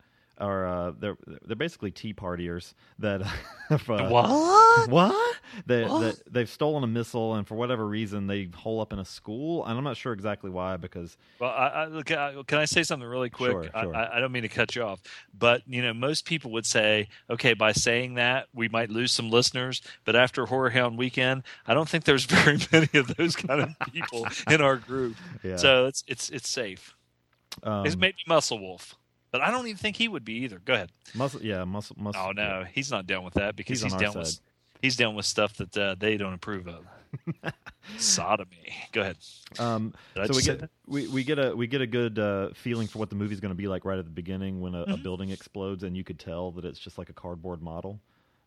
are 0.41 0.67
uh, 0.67 0.93
they're 0.99 1.17
they're 1.47 1.57
basically 1.57 1.91
tea 1.91 2.15
partiers 2.15 2.75
that 2.99 3.23
have, 3.69 3.89
uh, 3.91 4.09
what? 4.09 4.89
what 4.89 5.37
they, 5.67 5.85
What? 5.85 6.01
they 6.01 6.23
they've 6.31 6.49
stolen 6.49 6.83
a 6.85 6.87
missile 6.87 7.35
and 7.35 7.47
for 7.47 7.55
whatever 7.57 7.87
reason 7.87 8.27
they 8.27 8.49
hole 8.55 8.81
up 8.81 8.93
in 8.93 8.99
a 8.99 9.05
school 9.05 9.65
and 9.67 9.77
I'm 9.77 9.85
not 9.85 9.97
sure 9.97 10.13
exactly 10.13 10.49
why 10.51 10.77
because 10.77 11.17
Well, 11.41 11.51
I, 11.51 11.67
I, 11.69 11.87
look, 11.87 12.11
I, 12.11 12.35
can 12.47 12.59
I 12.59 12.65
say 12.65 12.83
something 12.83 13.09
really 13.09 13.31
quick? 13.31 13.51
Sure, 13.53 13.65
I- 13.75 13.83
sure. 13.83 13.95
I, 13.97 14.17
I 14.17 14.21
don't 14.21 14.33
mean 14.33 14.43
to 14.43 14.49
cut 14.49 14.75
you 14.77 14.83
off, 14.83 15.01
but 15.37 15.63
you 15.67 15.83
know, 15.83 15.93
most 15.93 16.25
people 16.25 16.53
would 16.53 16.67
say, 16.67 17.09
okay, 17.29 17.53
by 17.55 17.73
saying 17.73 18.15
that, 18.15 18.47
we 18.55 18.69
might 18.69 18.91
lose 18.91 19.13
some 19.13 19.31
listeners. 19.31 19.83
But 20.05 20.17
after 20.17 20.47
Horror 20.47 20.71
Hound 20.71 20.97
Weekend, 20.99 21.43
I 21.67 21.75
don't 21.75 21.89
think 21.89 22.05
there's 22.05 22.25
very 22.27 22.59
many 22.73 22.89
of 22.95 23.15
those 23.17 23.37
kind 23.37 23.61
of 23.61 23.71
people 23.93 24.27
in 24.51 24.61
our 24.61 24.77
group. 24.77 25.17
yeah 25.43 25.57
So 25.57 25.87
it's 25.87 26.05
it's 26.07 26.31
it's 26.31 26.49
safe. 26.49 26.95
um, 27.65 27.85
it's 27.87 27.97
maybe 27.97 28.19
Muscle 28.29 28.59
Wolf, 28.61 28.95
but 29.31 29.41
I 29.41 29.51
don't 29.51 29.67
even 29.67 29.77
think 29.77 29.97
he 29.97 30.09
would 30.09 30.25
be 30.25 30.35
either. 30.45 30.59
Go 30.65 30.75
ahead. 30.75 30.91
muscle 31.15 31.41
yeah 31.43 31.65
muscle 31.65 31.97
muscle 31.99 32.23
Oh 32.25 32.33
no, 32.33 32.65
he's 32.73 32.91
not 32.91 33.07
down 33.07 33.25
with 33.25 33.35
that 33.35 33.57
because 33.57 33.83
He's 33.83 33.93
he's, 33.93 34.01
down 34.01 34.15
with 34.15 34.41
he's 34.83 34.97
down 34.97 35.15
with 35.15 35.27
stuff 35.27 35.55
that 35.59 35.77
uh, 35.77 35.95
they 35.99 36.17
don't 36.17 36.35
approve 36.35 36.69
of. 36.69 36.85
Sodomy. 37.99 38.73
Go 38.93 39.01
ahead. 39.01 39.17
Um, 39.59 39.95
so 40.15 40.35
we 40.35 40.43
get 40.43 40.71
we, 40.87 41.09
we 41.09 41.25
get 41.25 41.39
a 41.39 41.55
we 41.55 41.67
get 41.67 41.81
a 41.81 41.87
good 41.87 42.19
uh, 42.19 42.51
feeling 42.55 42.87
for 42.87 42.99
what 42.99 43.11
the 43.11 43.17
movie's 43.17 43.41
going 43.41 43.51
to 43.51 43.57
be 43.57 43.67
like 43.69 43.85
right 43.85 43.99
at 43.99 44.05
the 44.05 44.11
beginning 44.11 44.61
when 44.61 44.75
a, 44.75 44.83
a 44.83 44.87
Mm-hmm. 44.87 45.03
building 45.03 45.31
explodes 45.31 45.83
and 45.85 45.97
you 45.97 46.05
could 46.05 46.19
tell 46.19 46.51
that 46.53 46.65
it's 46.65 46.79
just 46.79 46.99
like 46.99 47.09
a 47.09 47.13
cardboard 47.13 47.63
model. 47.63 48.01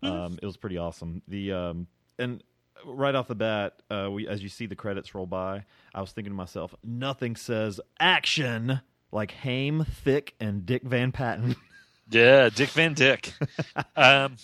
Mm-hmm. 0.04 0.16
Um, 0.16 0.40
it 0.42 0.46
was 0.46 0.58
pretty 0.58 0.78
awesome. 0.78 1.22
The 1.28 1.52
um, 1.54 1.88
and 2.20 2.44
right 2.86 3.16
off 3.16 3.28
the 3.28 3.36
bat, 3.36 3.82
uh, 3.90 4.10
we 4.12 4.28
as 4.28 4.42
you 4.44 4.50
see 4.50 4.66
the 4.66 4.76
credits 4.76 5.14
roll 5.16 5.26
by, 5.26 5.66
I 5.94 6.02
was 6.02 6.12
thinking 6.12 6.32
to 6.32 6.36
myself, 6.36 6.74
nothing 6.84 7.36
says 7.36 7.80
action 8.00 8.82
like 9.14 9.32
Haim, 9.32 9.86
Thicke, 9.86 10.34
and 10.40 10.66
Dick 10.66 10.84
Van 10.84 11.12
Patten. 11.12 11.56
Yeah, 12.10 12.50
Dick 12.50 12.70
Van 12.70 12.94
Dyke. 12.94 13.34
um, 13.96 14.36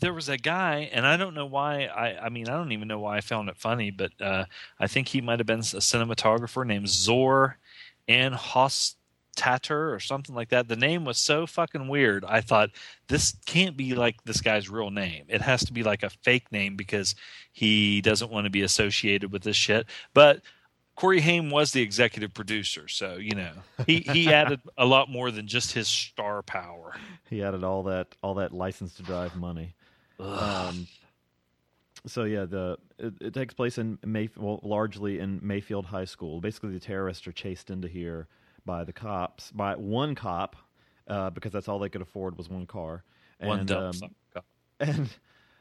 there 0.00 0.12
was 0.12 0.28
a 0.28 0.36
guy, 0.36 0.90
and 0.92 1.06
I 1.06 1.16
don't 1.16 1.34
know 1.34 1.46
why. 1.46 1.84
I, 1.84 2.26
I 2.26 2.28
mean, 2.28 2.48
I 2.48 2.56
don't 2.56 2.72
even 2.72 2.88
know 2.88 2.98
why 2.98 3.18
I 3.18 3.20
found 3.20 3.48
it 3.48 3.56
funny, 3.56 3.90
but 3.90 4.10
uh, 4.20 4.46
I 4.80 4.86
think 4.86 5.08
he 5.08 5.20
might 5.20 5.38
have 5.38 5.46
been 5.46 5.60
a 5.60 5.62
cinematographer 5.62 6.66
named 6.66 6.88
Zor 6.88 7.58
and 8.08 8.34
Hostatter 8.34 9.94
or 9.94 10.00
something 10.00 10.34
like 10.34 10.48
that. 10.48 10.66
The 10.66 10.76
name 10.76 11.04
was 11.04 11.18
so 11.18 11.46
fucking 11.46 11.88
weird. 11.88 12.24
I 12.24 12.40
thought 12.40 12.70
this 13.08 13.36
can't 13.46 13.76
be 13.76 13.94
like 13.94 14.24
this 14.24 14.40
guy's 14.40 14.68
real 14.68 14.90
name. 14.90 15.24
It 15.28 15.42
has 15.42 15.64
to 15.66 15.72
be 15.72 15.82
like 15.82 16.02
a 16.02 16.10
fake 16.10 16.50
name 16.50 16.74
because 16.74 17.14
he 17.52 18.00
doesn't 18.00 18.30
want 18.32 18.46
to 18.46 18.50
be 18.50 18.62
associated 18.62 19.30
with 19.30 19.42
this 19.42 19.56
shit. 19.56 19.86
But 20.14 20.40
Corey 20.96 21.20
Haim 21.20 21.50
was 21.50 21.72
the 21.72 21.80
executive 21.80 22.34
producer, 22.34 22.88
so 22.88 23.14
you 23.16 23.34
know 23.34 23.52
he 23.86 24.00
he 24.00 24.32
added 24.32 24.60
a 24.76 24.84
lot 24.84 25.08
more 25.10 25.30
than 25.30 25.46
just 25.46 25.72
his 25.72 25.88
star 25.88 26.42
power. 26.42 26.94
he 27.28 27.42
added 27.42 27.64
all 27.64 27.84
that 27.84 28.08
all 28.22 28.34
that 28.34 28.52
license 28.52 28.94
to 28.94 29.02
drive 29.02 29.34
money. 29.36 29.74
Um, 30.18 30.86
so 32.06 32.24
yeah, 32.24 32.44
the 32.44 32.78
it, 32.98 33.14
it 33.20 33.34
takes 33.34 33.54
place 33.54 33.78
in 33.78 33.98
May, 34.04 34.28
well, 34.36 34.60
largely 34.62 35.18
in 35.18 35.40
Mayfield 35.42 35.86
High 35.86 36.04
School. 36.04 36.40
Basically, 36.40 36.70
the 36.70 36.80
terrorists 36.80 37.26
are 37.26 37.32
chased 37.32 37.70
into 37.70 37.88
here 37.88 38.28
by 38.64 38.84
the 38.84 38.92
cops, 38.92 39.50
by 39.52 39.74
one 39.76 40.14
cop, 40.14 40.56
uh, 41.08 41.30
because 41.30 41.52
that's 41.52 41.68
all 41.68 41.78
they 41.78 41.88
could 41.88 42.02
afford 42.02 42.36
was 42.36 42.48
one 42.48 42.66
car. 42.66 43.04
One 43.40 43.60
And, 43.60 43.68
dumb 43.68 43.94
um, 44.02 44.14
fuck. 44.34 44.44
and 44.80 45.08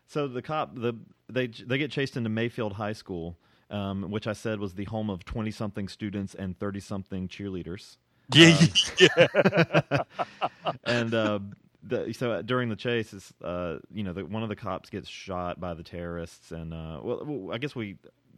so 0.07 0.27
the 0.27 0.41
cop 0.41 0.75
the 0.75 0.93
they 1.29 1.47
they 1.47 1.77
get 1.77 1.91
chased 1.91 2.17
into 2.17 2.29
Mayfield 2.29 2.73
High 2.73 2.93
School, 2.93 3.37
um, 3.69 4.09
which 4.09 4.27
I 4.27 4.33
said 4.33 4.59
was 4.59 4.73
the 4.73 4.85
home 4.85 5.09
of 5.09 5.25
twenty 5.25 5.51
something 5.51 5.87
students 5.87 6.35
and 6.35 6.57
thirty 6.57 6.79
something 6.79 7.27
cheerleaders. 7.27 7.97
Yeah, 8.33 8.59
yeah. 8.99 10.03
and 10.83 11.13
uh, 11.13 11.39
the, 11.83 12.13
so 12.13 12.41
during 12.41 12.69
the 12.69 12.75
chase, 12.75 13.13
is 13.13 13.33
uh, 13.43 13.77
you 13.91 14.03
know, 14.03 14.13
the, 14.13 14.25
one 14.25 14.43
of 14.43 14.49
the 14.49 14.55
cops 14.55 14.89
gets 14.89 15.07
shot 15.07 15.59
by 15.59 15.73
the 15.73 15.83
terrorists, 15.83 16.51
and 16.51 16.73
uh, 16.73 16.99
well, 17.01 17.23
well, 17.25 17.53
I 17.53 17.57
guess 17.57 17.75
we 17.75 17.97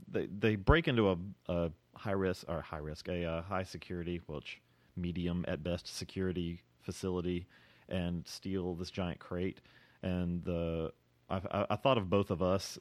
they 0.09 0.27
they 0.27 0.55
break 0.55 0.87
into 0.87 1.09
a, 1.09 1.17
a 1.49 1.71
high 1.95 2.11
risk 2.11 2.45
or 2.47 2.61
high 2.61 2.77
risk 2.77 3.07
a 3.07 3.25
uh, 3.25 3.41
high 3.41 3.63
security, 3.63 4.21
which 4.27 4.59
medium 4.95 5.45
at 5.47 5.63
best 5.63 5.87
security 5.87 6.61
facility, 6.81 7.47
and 7.89 8.27
steal 8.27 8.75
this 8.75 8.91
giant 8.91 9.19
crate. 9.19 9.59
And 10.03 10.43
the 10.43 10.91
I, 11.29 11.41
I, 11.51 11.65
I 11.71 11.75
thought 11.75 11.97
of 11.97 12.09
both 12.09 12.31
of 12.31 12.41
us 12.41 12.77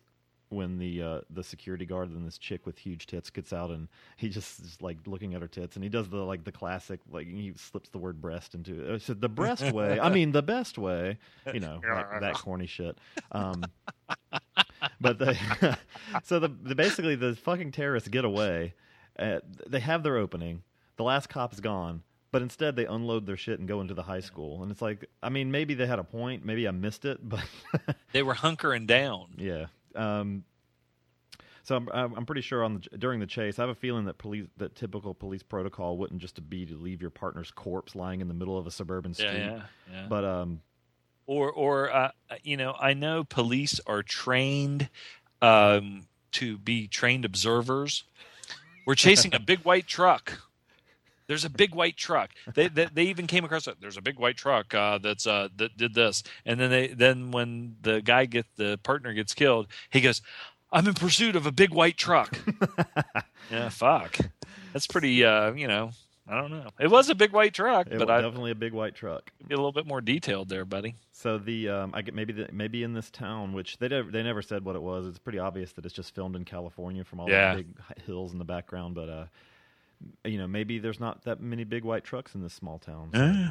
when 0.51 0.79
the 0.79 1.03
uh, 1.03 1.21
the 1.31 1.43
security 1.43 1.87
guard 1.87 2.11
and 2.11 2.27
this 2.27 2.37
chick 2.37 2.67
with 2.67 2.77
huge 2.77 3.07
tits 3.07 3.31
gets 3.31 3.53
out 3.53 3.71
and 3.71 3.89
he 4.17 4.29
just 4.29 4.61
is 4.61 4.77
like 4.83 4.99
looking 5.07 5.35
at 5.35 5.41
her 5.41 5.49
tits 5.49 5.77
and 5.77 5.85
he 5.85 5.89
does 5.89 6.09
the 6.09 6.19
like 6.19 6.45
the 6.45 6.53
classic 6.53 7.01
like 7.11 7.27
he 7.27 7.53
slips 7.57 7.89
the 7.89 7.99
word 7.99 8.21
breast 8.21 8.55
into 8.55 8.85
it. 8.85 8.95
I 8.95 8.99
said 8.99 9.21
the 9.21 9.29
breast 9.29 9.73
way. 9.73 9.99
I 9.99 10.11
mean 10.11 10.33
the 10.33 10.43
best 10.43 10.77
way. 10.77 11.19
You 11.53 11.61
know 11.61 11.81
like 11.83 12.07
that 12.21 12.35
corny 12.35 12.67
shit. 12.67 12.99
Um, 13.33 13.65
but 15.01 15.19
they 15.19 15.39
so 16.25 16.41
the, 16.41 16.49
the 16.49 16.75
basically 16.75 17.15
the 17.15 17.37
fucking 17.37 17.73
terrorists 17.73 18.09
get 18.09 18.25
away. 18.25 18.75
Uh, 19.19 19.39
they 19.67 19.81
have 19.81 20.03
their 20.03 20.17
opening. 20.17 20.63
The 20.97 21.05
last 21.05 21.29
cop 21.29 21.53
is 21.53 21.61
gone. 21.61 22.03
But 22.33 22.43
instead, 22.43 22.77
they 22.77 22.87
unload 22.87 23.27
their 23.27 23.37
shit 23.37 23.59
and 23.59 23.67
go 23.67 23.81
into 23.81 23.93
the 23.93 24.05
high 24.05 24.21
school, 24.21 24.63
and 24.63 24.71
it's 24.71 24.81
like, 24.81 25.07
I 25.21 25.31
mean, 25.31 25.51
maybe 25.51 25.75
they 25.75 25.85
had 25.87 25.99
a 25.99 26.05
point, 26.05 26.45
maybe 26.45 26.69
I 26.69 26.71
missed 26.71 27.05
it, 27.05 27.19
but 27.29 27.43
they 28.13 28.23
were 28.23 28.35
hunkering 28.35 28.87
down. 28.87 29.35
yeah. 29.37 29.67
Um, 29.95 30.45
so 31.63 31.77
I'm, 31.77 31.89
I'm 32.15 32.27
pretty 32.27 32.41
sure 32.41 32.65
on 32.65 32.75
the, 32.75 32.99
during 32.99 33.21
the 33.21 33.27
chase, 33.27 33.59
I 33.59 33.63
have 33.63 33.71
a 33.71 33.75
feeling 33.75 34.07
that 34.07 34.19
police 34.19 34.47
that 34.57 34.75
typical 34.75 35.15
police 35.15 35.43
protocol 35.43 35.99
wouldn't 35.99 36.21
just 36.21 36.49
be 36.49 36.67
to 36.67 36.77
leave 36.77 37.01
your 37.01 37.11
partner's 37.11 37.51
corpse 37.51 37.95
lying 37.95 38.21
in 38.21 38.29
the 38.29 38.35
middle 38.35 38.59
of 38.59 38.67
a 38.67 38.71
suburban 38.71 39.15
street. 39.15 39.29
Yeah, 39.29 39.51
yeah, 39.51 39.63
yeah. 39.93 40.07
But 40.09 40.25
um, 40.25 40.61
or 41.27 41.53
or 41.53 41.93
uh, 41.93 42.11
you 42.43 42.57
know, 42.57 42.75
I 42.81 42.95
know 42.95 43.25
police 43.25 43.81
are 43.87 44.03
trained 44.03 44.89
um, 45.43 46.07
to 46.33 46.59
be 46.59 46.89
trained 46.89 47.25
observers. 47.25 48.05
We're 48.87 48.95
chasing 48.95 49.35
a 49.35 49.39
big 49.39 49.61
white 49.61 49.87
truck. 49.87 50.41
There's 51.31 51.45
a 51.45 51.49
big 51.51 51.77
white 51.77 51.97
truck. 51.97 52.31
They 52.55 52.67
they, 52.67 52.87
they 52.93 53.05
even 53.05 53.29
came 53.29 53.45
across 53.45 53.69
it. 53.69 53.77
There's 53.81 53.97
a 53.97 54.03
big 54.03 54.19
white 54.19 54.37
truck 54.37 54.75
uh, 54.75 54.99
that's 54.99 55.29
uh, 55.29 55.47
that 55.59 55.77
did 55.77 55.95
this, 55.95 56.25
and 56.45 56.59
then 56.59 56.71
they 56.71 56.89
then 56.89 57.31
when 57.31 57.77
the 57.83 58.01
guy 58.03 58.25
get 58.25 58.47
the 58.57 58.79
partner 58.83 59.13
gets 59.15 59.33
killed, 59.33 59.69
he 59.91 60.01
goes, 60.01 60.23
"I'm 60.73 60.89
in 60.89 60.95
pursuit 60.95 61.37
of 61.37 61.47
a 61.47 61.53
big 61.53 61.71
white 61.73 61.97
truck." 61.97 62.37
yeah, 63.51 63.69
fuck. 63.69 64.19
That's 64.73 64.89
pretty. 64.89 65.25
Uh, 65.25 65.53
you 65.53 65.69
know, 65.69 65.93
I 66.29 66.41
don't 66.41 66.51
know. 66.51 66.69
It 66.81 66.91
was 66.91 67.09
a 67.11 67.15
big 67.15 67.33
white 67.33 67.55
truck, 67.55 67.87
it 67.87 67.99
but 67.99 68.09
was 68.09 68.11
I 68.11 68.21
definitely 68.23 68.51
a 68.51 68.57
big 68.57 68.73
white 68.73 68.97
truck. 68.97 69.31
get 69.49 69.55
a 69.55 69.57
little 69.63 69.71
bit 69.71 69.87
more 69.87 70.01
detailed 70.01 70.49
there, 70.49 70.65
buddy. 70.65 70.97
So 71.13 71.39
the 71.39 71.69
um, 71.69 71.93
I 71.95 72.03
get 72.03 72.15
maybe 72.15 72.33
the, 72.33 72.49
maybe 72.53 72.83
in 72.83 72.93
this 72.93 73.09
town, 73.11 73.53
which 73.53 73.79
they 73.79 73.87
never, 73.89 74.11
they 74.11 74.23
never 74.25 74.43
said 74.43 74.65
what 74.65 74.75
it 74.75 74.83
was. 74.83 75.07
It's 75.07 75.19
pretty 75.21 75.39
obvious 75.39 75.73
that 75.75 75.85
it's 75.85 75.95
just 75.95 76.13
filmed 76.15 76.35
in 76.35 76.45
California 76.45 77.05
from 77.05 77.21
all 77.21 77.31
Yeah. 77.31 77.55
the 77.55 77.63
big 77.63 78.03
hills 78.07 78.33
in 78.33 78.39
the 78.39 78.45
background. 78.45 78.95
But 78.95 79.09
uh, 79.09 79.25
you 80.25 80.39
know, 80.39 80.47
maybe 80.47 80.79
there's 80.79 81.01
not 81.01 81.25
that 81.25 81.41
many 81.41 81.65
big 81.65 81.85
white 81.85 82.05
trucks 82.05 82.35
in 82.35 82.43
this 82.43 82.55
small 82.55 82.79
town. 82.79 83.11
So- 83.15 83.49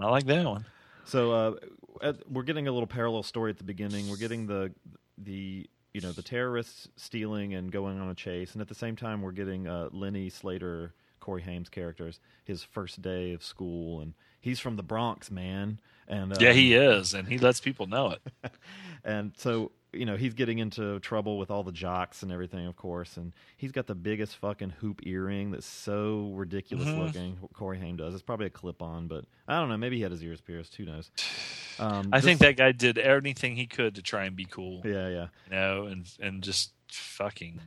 I 0.00 0.10
like 0.10 0.26
that 0.26 0.44
one. 0.46 0.64
So 1.04 1.32
uh, 1.32 1.54
at, 2.02 2.30
we're 2.30 2.42
getting 2.42 2.68
a 2.68 2.72
little 2.72 2.86
parallel 2.86 3.22
story 3.22 3.50
at 3.50 3.58
the 3.58 3.64
beginning. 3.64 4.08
We're 4.10 4.16
getting 4.18 4.46
the 4.46 4.72
the 5.16 5.66
you 5.94 6.00
know 6.00 6.12
the 6.12 6.22
terrorists 6.22 6.88
stealing 6.96 7.54
and 7.54 7.72
going 7.72 7.98
on 7.98 8.08
a 8.08 8.14
chase, 8.14 8.52
and 8.52 8.60
at 8.60 8.68
the 8.68 8.74
same 8.74 8.94
time 8.94 9.22
we're 9.22 9.32
getting 9.32 9.66
uh, 9.66 9.88
Lenny 9.90 10.28
Slater, 10.28 10.92
Corey 11.18 11.42
Haim's 11.42 11.68
characters, 11.70 12.20
his 12.44 12.62
first 12.62 13.00
day 13.02 13.32
of 13.32 13.42
school, 13.42 14.00
and 14.00 14.12
he's 14.40 14.60
from 14.60 14.76
the 14.76 14.82
Bronx, 14.82 15.30
man. 15.30 15.80
And 16.06 16.38
Yeah, 16.40 16.50
um, 16.50 16.54
he 16.54 16.74
is, 16.74 17.14
and 17.14 17.26
he 17.26 17.38
lets 17.38 17.60
people 17.60 17.86
know 17.86 18.10
it. 18.12 18.52
and 19.04 19.32
so 19.36 19.72
you 19.92 20.04
know 20.04 20.16
he's 20.16 20.34
getting 20.34 20.58
into 20.58 21.00
trouble 21.00 21.38
with 21.38 21.50
all 21.50 21.62
the 21.62 21.72
jocks 21.72 22.22
and 22.22 22.30
everything, 22.30 22.66
of 22.66 22.76
course. 22.76 23.16
And 23.16 23.32
he's 23.56 23.72
got 23.72 23.86
the 23.86 23.94
biggest 23.94 24.36
fucking 24.36 24.70
hoop 24.80 25.00
earring 25.06 25.50
that's 25.52 25.66
so 25.66 26.30
ridiculous 26.34 26.88
Mhm. 26.88 26.98
looking. 26.98 27.38
Corey 27.54 27.78
Haim 27.78 27.96
does. 27.96 28.12
It's 28.14 28.22
probably 28.22 28.46
a 28.46 28.50
clip 28.50 28.82
on, 28.82 29.08
but 29.08 29.24
I 29.46 29.58
don't 29.58 29.68
know. 29.68 29.76
Maybe 29.78 29.96
he 29.96 30.02
had 30.02 30.10
his 30.12 30.22
ears 30.22 30.40
pierced. 30.40 30.74
Who 30.76 30.84
knows? 30.84 31.10
Um, 31.80 32.08
I 32.12 32.20
think 32.20 32.40
that 32.40 32.56
guy 32.56 32.72
did 32.72 32.98
anything 32.98 33.54
he 33.54 33.68
could 33.68 33.94
to 33.94 34.02
try 34.02 34.24
and 34.24 34.34
be 34.34 34.46
cool, 34.46 34.82
Yeah, 34.84 35.08
yeah. 35.10 35.26
you 35.46 35.50
know, 35.52 35.86
and 35.86 36.10
and 36.18 36.42
just 36.42 36.72
fucking 36.96 37.60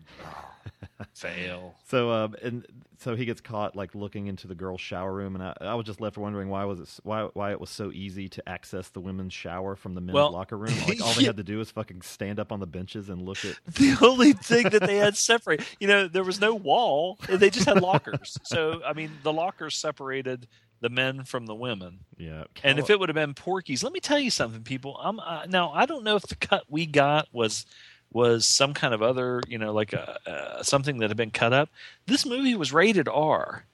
fail. 1.13 1.76
So, 1.86 2.09
um, 2.11 2.36
and 2.41 2.65
so 2.99 3.15
he 3.17 3.26
gets 3.26 3.41
caught 3.41 3.76
like 3.76 3.93
looking 3.95 4.28
into 4.28 4.47
the 4.47 4.55
girls' 4.55 4.80
shower 4.80 5.11
room, 5.11 5.36
and 5.36 5.43
I, 5.43 5.53
I 5.59 5.76
was 5.76 5.86
just 5.86 5.99
left 5.99 6.17
wondering 6.17 6.47
why 6.47 6.63
was 6.63 6.80
it 6.80 6.89
why 7.03 7.24
why 7.34 7.51
it 7.51 7.59
was 7.59 7.69
so 7.69 7.91
easy 7.91 8.30
to 8.30 8.47
access 8.47 8.88
the 8.89 9.01
women's 9.01 9.34
shower 9.34 9.76
from 9.76 9.93
the 9.93 9.99
men's 9.99 10.13
Well, 10.13 10.32
locker 10.32 10.57
room. 10.57 10.74
Like 10.88 11.01
all 11.03 11.13
they 11.13 11.22
yeah. 11.24 11.28
had 11.28 11.38
to 11.38 11.43
do 11.43 11.57
was 11.57 11.69
fucking 11.69 12.01
stand 12.03 12.39
up 12.39 12.53
on 12.53 12.61
the 12.61 12.67
benches 12.67 13.09
and 13.09 13.22
look 13.24 13.43
at. 13.43 13.57
The 13.74 13.97
only 14.01 14.32
thing 14.34 14.69
that 14.69 14.84
they 14.84 14.97
had 14.97 15.17
separate, 15.17 15.63
you 15.82 15.88
know, 15.88 16.07
there 16.07 16.24
was 16.24 16.39
no 16.39 16.55
wall. 16.55 17.17
They 17.28 17.49
just 17.49 17.65
had 17.65 17.82
lockers. 17.82 18.38
So 18.43 18.82
I 18.86 18.93
mean, 18.93 19.11
the 19.24 19.34
lockers 19.34 19.76
separated 19.76 20.47
the 20.80 20.89
men 20.89 21.26
from 21.26 21.45
the 21.45 21.55
women. 21.55 21.99
Yeah, 22.17 22.45
And 22.63 22.80
if 22.80 22.89
it 22.89 22.99
would 22.99 23.09
have 23.09 23.15
been 23.15 23.34
Porky's, 23.34 23.84
let 23.84 23.91
me 23.93 23.99
tell 23.99 24.19
you 24.19 24.32
something, 24.32 24.63
people. 24.63 24.97
I'm 25.01 25.19
uh, 25.19 25.45
now 25.47 25.72
I 25.72 25.86
don't 25.86 26.03
know 26.03 26.15
if 26.15 26.24
the 26.24 26.36
cut 26.36 26.63
we 26.69 26.86
got 26.86 27.28
was 27.34 27.65
was 28.12 28.45
some 28.45 28.74
kind 28.74 28.93
of 28.93 29.01
other, 29.01 29.41
you 29.47 29.57
know, 29.57 29.74
like 29.74 29.93
a, 29.93 30.20
uh, 30.30 30.64
something 30.64 30.97
that 30.99 31.09
had 31.09 31.18
been 31.18 31.32
cut 31.32 31.53
up. 31.53 31.70
This 32.05 32.26
movie 32.26 32.55
was 32.55 32.74
rated 32.74 33.07
R, 33.07 33.66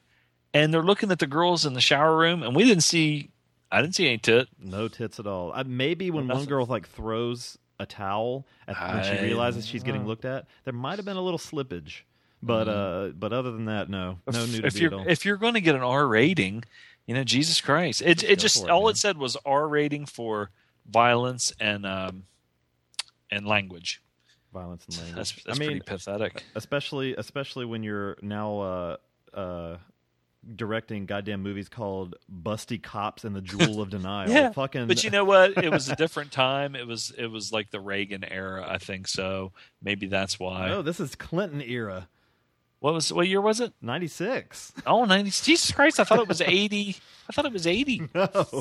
and 0.53 0.73
they're 0.73 0.83
looking 0.83 1.11
at 1.11 1.19
the 1.19 1.27
girls 1.27 1.65
in 1.65 1.73
the 1.73 1.81
shower 1.81 2.17
room, 2.17 2.43
and 2.43 2.55
we 2.55 2.63
didn't 2.63 2.83
see. 2.83 3.29
I 3.71 3.81
didn't 3.81 3.95
see 3.95 4.07
any 4.07 4.17
tit. 4.17 4.47
no 4.59 4.87
tits 4.87 5.19
at 5.19 5.27
all. 5.27 5.51
Uh, 5.53 5.63
maybe 5.65 6.09
when 6.09 6.27
one 6.27 6.45
girl 6.45 6.65
like 6.65 6.87
throws 6.87 7.57
a 7.79 7.85
towel 7.85 8.45
at, 8.67 8.77
when 8.77 9.03
she 9.03 9.25
realizes 9.25 9.67
she's 9.67 9.83
getting 9.83 10.07
looked 10.07 10.23
at, 10.25 10.45
there 10.63 10.73
might 10.73 10.97
have 10.97 11.05
been 11.05 11.17
a 11.17 11.21
little 11.21 11.39
slippage. 11.39 12.01
But 12.41 12.69
uh, 12.69 13.09
but 13.17 13.33
other 13.33 13.51
than 13.51 13.65
that, 13.65 13.89
no, 13.89 14.19
no 14.31 14.43
if, 14.43 14.49
nudity 14.51 14.67
if 14.67 14.79
you're 14.79 14.93
all. 14.93 15.05
if 15.07 15.25
you're 15.25 15.37
going 15.37 15.55
to 15.55 15.61
get 15.61 15.75
an 15.75 15.81
R 15.81 16.07
rating, 16.07 16.63
you 17.07 17.15
know, 17.15 17.23
Jesus 17.23 17.59
Christ, 17.61 18.01
it 18.05 18.23
it 18.23 18.39
just 18.39 18.63
it, 18.63 18.69
all 18.69 18.83
man. 18.83 18.91
it 18.91 18.97
said 18.97 19.17
was 19.17 19.35
R 19.45 19.67
rating 19.67 20.05
for 20.05 20.51
violence 20.89 21.51
and 21.59 21.85
um 21.85 22.23
and 23.31 23.47
language. 23.47 24.01
Violence 24.59 24.85
and 24.85 24.97
language. 24.97 25.15
That's 25.15 25.43
that's 25.43 25.57
I 25.57 25.59
mean, 25.59 25.69
pretty 25.69 25.85
pathetic. 25.85 26.43
especially 26.55 27.15
especially 27.15 27.65
when 27.65 27.83
you're 27.83 28.17
now 28.21 28.59
uh, 28.59 28.97
uh, 29.33 29.77
directing 30.55 31.05
goddamn 31.05 31.43
movies 31.43 31.69
called 31.69 32.15
"Busty 32.31 32.81
Cops" 32.81 33.23
and 33.23 33.35
"The 33.35 33.41
Jewel 33.41 33.81
of 33.81 33.89
Denial." 33.97 34.29
Yeah, 34.31 34.51
fucking. 34.51 34.87
But 34.87 35.03
you 35.03 35.09
know 35.09 35.25
what? 35.25 35.63
It 35.63 35.71
was 35.71 35.89
a 35.89 35.95
different 35.95 36.31
time. 36.31 36.75
It 36.75 36.87
was 36.87 37.11
it 37.17 37.27
was 37.27 37.51
like 37.51 37.71
the 37.71 37.79
Reagan 37.79 38.23
era, 38.23 38.65
I 38.67 38.77
think. 38.77 39.07
So 39.07 39.51
maybe 39.81 40.07
that's 40.07 40.39
why. 40.39 40.69
no, 40.69 40.81
this 40.81 40.99
is 40.99 41.15
Clinton 41.15 41.61
era, 41.61 42.07
What 42.79 42.93
was 42.93 43.11
what 43.11 43.27
year 43.27 43.41
was 43.41 43.59
it? 43.59 43.73
'96. 43.81 44.73
Oh, 44.85 45.05
90. 45.05 45.31
Jesus 45.31 45.71
Christ! 45.71 45.99
I 45.99 46.03
thought 46.03 46.19
it 46.19 46.27
was 46.27 46.41
eighty. 46.45 46.95
I 47.29 47.33
thought 47.33 47.45
it 47.45 47.51
was 47.51 47.67
eighty 47.67 48.07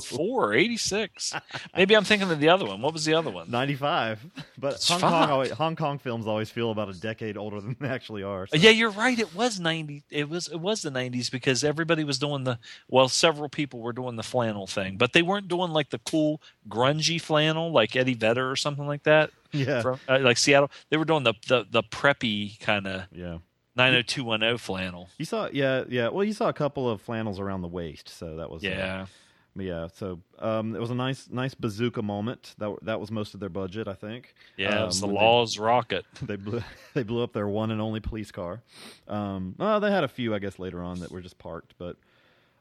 four, 0.02 0.54
eighty 0.54 0.76
six. 0.76 1.32
Maybe 1.76 1.94
I'm 1.94 2.02
thinking 2.04 2.30
of 2.30 2.40
the 2.40 2.48
other 2.48 2.64
one. 2.64 2.82
What 2.82 2.92
was 2.92 3.04
the 3.04 3.14
other 3.14 3.30
one? 3.30 3.50
'95. 3.50 4.24
But 4.58 4.74
It's 4.74 4.88
Hong 4.88 5.00
Kong, 5.00 5.30
always, 5.30 5.50
Hong 5.52 5.76
Kong 5.76 5.98
films 5.98 6.26
always 6.26 6.50
feel 6.50 6.70
about 6.70 6.88
a 6.88 6.98
decade 6.98 7.36
older 7.36 7.60
than 7.60 7.76
they 7.78 7.88
actually 7.88 8.22
are. 8.22 8.46
so- 8.46 8.56
Yeah, 8.56 8.70
you're 8.70 8.90
right. 8.90 9.18
It 9.18 9.34
was 9.34 9.60
ninety. 9.60 10.02
It 10.10 10.28
was 10.28 10.48
it 10.48 10.56
was 10.60 10.82
the 10.82 10.90
nineties 10.90 11.30
because 11.30 11.62
everybody 11.62 12.02
was 12.02 12.18
doing 12.18 12.44
the 12.44 12.58
well. 12.88 13.08
Several 13.08 13.48
people 13.48 13.80
were 13.80 13.92
doing 13.92 14.16
the 14.16 14.22
flannel 14.24 14.66
thing, 14.66 14.96
but 14.96 15.12
they 15.12 15.22
weren't 15.22 15.46
doing 15.48 15.70
like 15.70 15.90
the 15.90 15.98
cool 16.00 16.40
grungy 16.68 17.20
flannel 17.20 17.70
like 17.70 17.94
Eddie 17.94 18.14
Vedder 18.14 18.50
or 18.50 18.56
something 18.56 18.86
like 18.86 19.02
that. 19.04 19.30
Yeah. 19.52 19.80
from 19.82 20.00
uh, 20.08 20.18
like 20.20 20.38
Seattle. 20.38 20.70
They 20.90 20.96
were 20.96 21.04
doing 21.04 21.22
the 21.22 21.34
the, 21.46 21.66
the 21.70 21.82
preppy 21.84 22.58
kind 22.60 22.86
of 22.88 23.02
yeah. 23.12 23.38
Nine 23.76 23.92
hundred 23.92 24.08
two 24.08 24.24
one 24.24 24.40
zero 24.40 24.58
flannel. 24.58 25.08
You 25.18 25.24
saw, 25.24 25.48
yeah, 25.52 25.84
yeah. 25.88 26.08
Well, 26.08 26.24
you 26.24 26.32
saw 26.32 26.48
a 26.48 26.52
couple 26.52 26.88
of 26.90 27.00
flannels 27.00 27.38
around 27.40 27.62
the 27.62 27.68
waist, 27.68 28.08
so 28.08 28.36
that 28.36 28.50
was 28.50 28.64
uh, 28.64 28.68
Yeah, 28.68 29.06
yeah. 29.56 29.88
So 29.94 30.20
um, 30.38 30.74
it 30.74 30.80
was 30.80 30.90
a 30.90 30.94
nice, 30.94 31.28
nice 31.30 31.54
bazooka 31.54 32.02
moment. 32.02 32.54
That 32.58 32.76
that 32.82 33.00
was 33.00 33.10
most 33.10 33.34
of 33.34 33.40
their 33.40 33.48
budget, 33.48 33.88
I 33.88 33.94
think. 33.94 34.34
yeah. 34.56 34.70
Um, 34.76 34.82
it 34.82 34.86
was 34.86 35.00
the 35.00 35.06
when 35.06 35.16
they- 35.16 35.20
Laws 35.22 35.58
rocket. 35.58 36.04
they 36.22 36.36
blew 36.36 36.62
they 36.94 37.02
blew 37.02 37.22
up 37.22 37.32
their 37.32 37.48
one 37.48 37.70
and 37.70 37.80
only 37.80 38.00
police 38.00 38.30
car. 38.30 38.60
Um, 39.08 39.54
well, 39.58 39.80
they 39.80 39.90
had 39.90 40.04
a 40.04 40.08
few, 40.08 40.34
I 40.34 40.38
guess, 40.38 40.58
later 40.58 40.82
on 40.82 41.00
that 41.00 41.10
were 41.10 41.20
just 41.20 41.38
parked, 41.38 41.74
but 41.78 41.96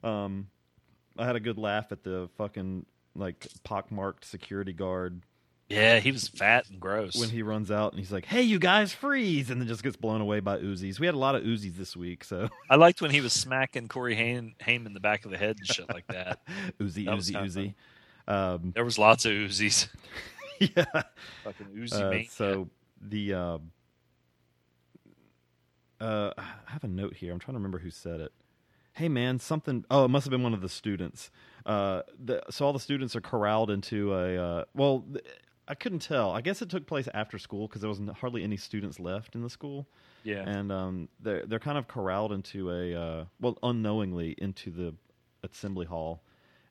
um, 0.03 0.47
I 1.17 1.25
had 1.25 1.35
a 1.35 1.39
good 1.39 1.57
laugh 1.57 1.91
at 1.91 2.03
the 2.03 2.29
fucking 2.37 2.85
like 3.15 3.47
pockmarked 3.63 4.25
security 4.25 4.73
guard 4.73 5.21
Yeah, 5.69 5.99
he 5.99 6.11
was 6.11 6.27
fat 6.27 6.69
and 6.69 6.79
gross. 6.79 7.15
when 7.15 7.29
he 7.29 7.41
runs 7.41 7.71
out 7.71 7.91
and 7.91 7.99
he's 7.99 8.11
like, 8.11 8.25
"Hey, 8.25 8.43
you 8.43 8.59
guys, 8.59 8.93
freeze!" 8.93 9.49
and 9.49 9.59
then 9.59 9.67
just 9.67 9.81
gets 9.81 9.95
blown 9.95 10.21
away 10.21 10.39
by 10.39 10.57
Uzis. 10.57 10.99
We 10.99 11.07
had 11.07 11.15
a 11.15 11.19
lot 11.19 11.33
of 11.33 11.41
Uzis 11.43 11.75
this 11.75 11.95
week, 11.97 12.23
so 12.23 12.49
I 12.69 12.75
liked 12.75 13.01
when 13.01 13.09
he 13.09 13.19
was 13.19 13.33
smacking 13.33 13.87
Corey 13.87 14.15
Haim, 14.15 14.53
Haim 14.61 14.85
in 14.85 14.93
the 14.93 14.99
back 14.99 15.25
of 15.25 15.31
the 15.31 15.37
head 15.37 15.55
and 15.57 15.67
shit 15.67 15.89
like 15.89 16.05
that. 16.07 16.39
Uzi, 16.79 17.05
That 17.05 17.15
Uzi, 17.17 17.33
Uzi. 17.35 18.31
Um, 18.31 18.73
There 18.75 18.85
was 18.85 18.99
lots 18.99 19.25
of 19.25 19.31
Uzis. 19.31 19.87
yeah. 20.59 20.85
Fucking 21.43 21.67
Uzi 21.75 22.25
Uh, 22.25 22.29
so 22.29 22.69
the 23.01 23.33
uh, 23.33 23.57
uh, 25.99 26.31
I 26.37 26.43
have 26.67 26.83
a 26.83 26.87
note 26.87 27.15
here. 27.15 27.33
I'm 27.33 27.39
trying 27.39 27.53
to 27.53 27.59
remember 27.59 27.79
who 27.79 27.89
said 27.89 28.19
it. 28.19 28.31
Hey 28.93 29.09
man, 29.09 29.39
something. 29.39 29.83
Oh, 29.91 30.05
it 30.05 30.09
must 30.09 30.25
have 30.25 30.31
been 30.31 30.43
one 30.43 30.53
of 30.53 30.61
the 30.61 30.69
students. 30.69 31.29
Uh, 31.65 32.03
the, 32.23 32.41
so 32.49 32.65
all 32.65 32.71
the 32.73 32.79
students 32.79 33.15
are 33.15 33.21
corralled 33.21 33.69
into 33.69 34.13
a. 34.13 34.37
Uh, 34.37 34.63
well, 34.73 35.03
th- 35.11 35.25
I 35.67 35.75
couldn't 35.75 35.99
tell. 35.99 36.31
I 36.31 36.41
guess 36.41 36.61
it 36.61 36.69
took 36.69 36.85
place 36.85 37.07
after 37.13 37.37
school 37.39 37.67
because 37.67 37.81
there 37.81 37.89
was 37.89 37.99
hardly 38.19 38.43
any 38.43 38.57
students 38.57 38.99
left 38.99 39.35
in 39.35 39.41
the 39.41 39.49
school, 39.49 39.87
yeah. 40.23 40.43
and 40.47 40.71
um, 40.71 41.09
they're 41.19 41.45
they're 41.45 41.59
kind 41.59 41.77
of 41.77 41.87
corralled 41.87 42.31
into 42.31 42.71
a 42.71 42.93
uh, 42.95 43.25
well, 43.39 43.57
unknowingly 43.63 44.35
into 44.37 44.69
the 44.69 44.93
assembly 45.43 45.85
hall, 45.85 46.21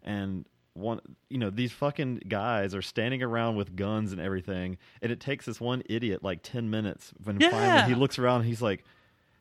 and 0.02 0.44
one 0.74 1.00
you 1.30 1.38
know 1.38 1.50
these 1.50 1.72
fucking 1.72 2.20
guys 2.28 2.74
are 2.74 2.82
standing 2.82 3.22
around 3.22 3.54
with 3.56 3.76
guns 3.76 4.10
and 4.10 4.20
everything 4.20 4.76
and 5.00 5.12
it 5.12 5.20
takes 5.20 5.46
this 5.46 5.60
one 5.60 5.84
idiot 5.88 6.20
like 6.24 6.40
10 6.42 6.68
minutes 6.68 7.12
when 7.22 7.38
Yeah. 7.40 7.50
finally 7.50 7.94
he 7.94 8.00
looks 8.00 8.18
around 8.18 8.40
and 8.40 8.48
he's 8.48 8.60
like 8.60 8.84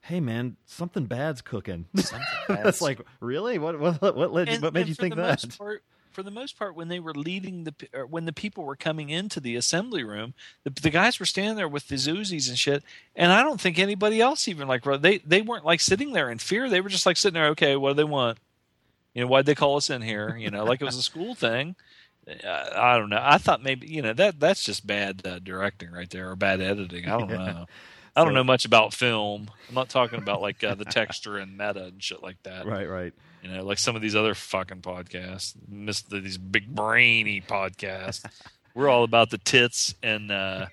hey 0.01 0.19
man 0.19 0.57
something 0.67 1.05
bad's 1.05 1.41
cooking 1.41 1.87
Something 1.95 2.27
that's 2.47 2.81
like 2.81 3.01
really 3.19 3.57
what 3.57 3.79
what 3.79 3.99
what, 4.15 4.31
led 4.31 4.47
you, 4.47 4.59
what 4.59 4.75
made 4.75 4.87
you 4.87 4.93
think 4.93 5.15
that 5.15 5.43
part, 5.57 5.83
for 6.13 6.23
the 6.23 6.31
most 6.31 6.57
part, 6.57 6.75
when 6.75 6.87
they 6.87 6.99
were 6.99 7.13
leading 7.13 7.63
the, 7.65 7.73
or 7.93 8.05
when 8.05 8.25
the 8.25 8.33
people 8.33 8.63
were 8.63 8.75
coming 8.75 9.09
into 9.09 9.39
the 9.39 9.55
assembly 9.55 10.03
room, 10.03 10.33
the, 10.63 10.69
the 10.69 10.89
guys 10.89 11.19
were 11.19 11.25
standing 11.25 11.55
there 11.55 11.67
with 11.67 11.87
the 11.87 11.95
Uzis 11.95 12.47
and 12.49 12.57
shit. 12.57 12.83
And 13.15 13.31
I 13.31 13.41
don't 13.43 13.59
think 13.59 13.79
anybody 13.79 14.21
else 14.21 14.47
even 14.47 14.67
like 14.67 14.83
they 15.01 15.17
they 15.19 15.41
weren't 15.41 15.65
like 15.65 15.81
sitting 15.81 16.13
there 16.13 16.29
in 16.29 16.37
fear. 16.37 16.69
They 16.69 16.81
were 16.81 16.89
just 16.89 17.05
like 17.05 17.17
sitting 17.17 17.33
there. 17.33 17.49
Okay, 17.49 17.75
what 17.75 17.89
do 17.89 17.93
they 17.95 18.03
want? 18.03 18.37
You 19.13 19.21
know, 19.21 19.27
why'd 19.27 19.45
they 19.45 19.55
call 19.55 19.75
us 19.77 19.89
in 19.89 20.01
here? 20.01 20.35
You 20.37 20.49
know, 20.51 20.63
like 20.63 20.81
it 20.81 20.85
was 20.85 20.95
a 20.97 21.03
school 21.03 21.35
thing. 21.35 21.75
Uh, 22.27 22.69
I 22.75 22.97
don't 22.97 23.09
know. 23.09 23.19
I 23.21 23.37
thought 23.37 23.61
maybe 23.61 23.87
you 23.87 24.01
know 24.01 24.13
that 24.13 24.39
that's 24.39 24.63
just 24.63 24.87
bad 24.87 25.21
uh, 25.25 25.39
directing 25.39 25.91
right 25.91 26.09
there 26.09 26.29
or 26.31 26.35
bad 26.35 26.61
editing. 26.61 27.05
I 27.07 27.17
don't 27.19 27.29
Yeah. 27.31 27.37
know. 27.37 27.65
I 28.15 28.21
don't 28.21 28.29
So- 28.31 28.35
know 28.35 28.43
much 28.43 28.63
about 28.65 28.93
film. 28.93 29.49
I'm 29.69 29.75
not 29.75 29.89
talking 29.89 30.19
about 30.19 30.41
like 30.41 30.63
uh, 30.63 30.75
the 30.75 30.85
texture 30.85 31.37
and 31.37 31.51
meta 31.57 31.85
and 31.85 32.01
shit 32.01 32.23
like 32.23 32.41
that. 32.43 32.65
right 32.65 32.87
right 32.87 33.13
You 33.43 33.51
know, 33.51 33.63
like 33.63 33.77
some 33.77 33.95
of 33.95 34.01
these 34.01 34.15
other 34.15 34.33
fucking 34.33 34.81
podcasts, 34.81 35.53
the, 36.09 36.21
these 36.21 36.37
big 36.37 36.73
brainy 36.73 37.41
podcasts. 37.41 38.25
We're 38.75 38.89
all 38.89 39.03
about 39.03 39.29
the 39.29 39.37
tits 39.37 39.93
and 40.01 40.31
uh, 40.31 40.65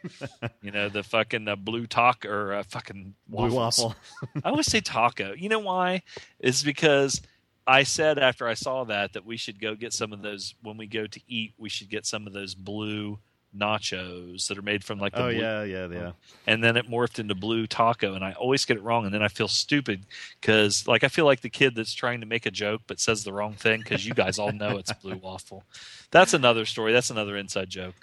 you 0.63 0.71
know 0.71 0.89
the 0.89 1.03
fucking 1.03 1.49
uh, 1.49 1.57
blue 1.57 1.87
taco 1.87 2.31
or 2.31 2.55
uh, 2.55 2.63
fucking 2.63 3.15
blue 3.29 3.53
waffle 3.53 3.95
I 4.43 4.49
always 4.49 4.71
say 4.71 4.81
taco. 4.81 5.35
You 5.35 5.51
know 5.51 5.59
why? 5.59 6.03
It's 6.39 6.63
because 6.63 7.21
I 7.67 7.83
said 7.83 8.19
after 8.19 8.49
I 8.49 8.55
saw 8.55 8.85
that 8.85 9.13
that 9.13 9.27
we 9.27 9.37
should 9.37 9.61
go 9.61 9.75
get 9.75 9.93
some 9.93 10.15
of 10.15 10.23
those 10.23 10.55
when 10.63 10.79
we 10.79 10.87
go 10.87 11.07
to 11.07 11.21
eat. 11.29 11.53
We 11.59 11.69
should 11.69 11.91
get 11.91 12.07
some 12.07 12.27
of 12.27 12.33
those 12.33 12.55
blue 12.55 13.19
nachos 13.57 14.47
that 14.47 14.57
are 14.57 14.63
made 14.63 14.85
from 14.85 14.99
like 15.01 15.13
the 15.13 15.23
oh 15.25 15.31
blue 15.31 15.41
yeah 15.41 15.63
yeah 15.65 15.87
yeah 15.89 16.13
and 16.47 16.63
then 16.63 16.77
it 16.77 16.89
morphed 16.89 17.19
into 17.19 17.35
blue 17.35 17.67
taco 17.67 18.15
and 18.15 18.25
i 18.25 18.33
always 18.35 18.65
get 18.65 18.77
it 18.77 18.83
wrong 18.83 19.05
and 19.05 19.13
then 19.13 19.23
i 19.23 19.29
feel 19.29 19.49
stupid 19.49 20.07
because 20.41 20.87
like 20.87 21.03
i 21.03 21.09
feel 21.09 21.25
like 21.25 21.41
the 21.41 21.51
kid 21.51 21.75
that's 21.75 21.93
trying 21.93 22.21
to 22.21 22.27
make 22.27 22.47
a 22.47 22.51
joke 22.51 22.81
but 22.87 23.01
says 23.01 23.25
the 23.25 23.33
wrong 23.33 23.55
thing 23.55 23.81
because 23.81 24.07
you 24.07 24.15
guys 24.15 24.39
all 24.39 24.53
know 24.53 24.77
it's 24.79 24.93
blue 24.93 25.17
waffle 25.17 25.65
that's 26.13 26.33
another 26.33 26.65
story 26.65 26.93
that's 26.93 27.11
another 27.11 27.37
inside 27.37 27.69
joke 27.69 27.95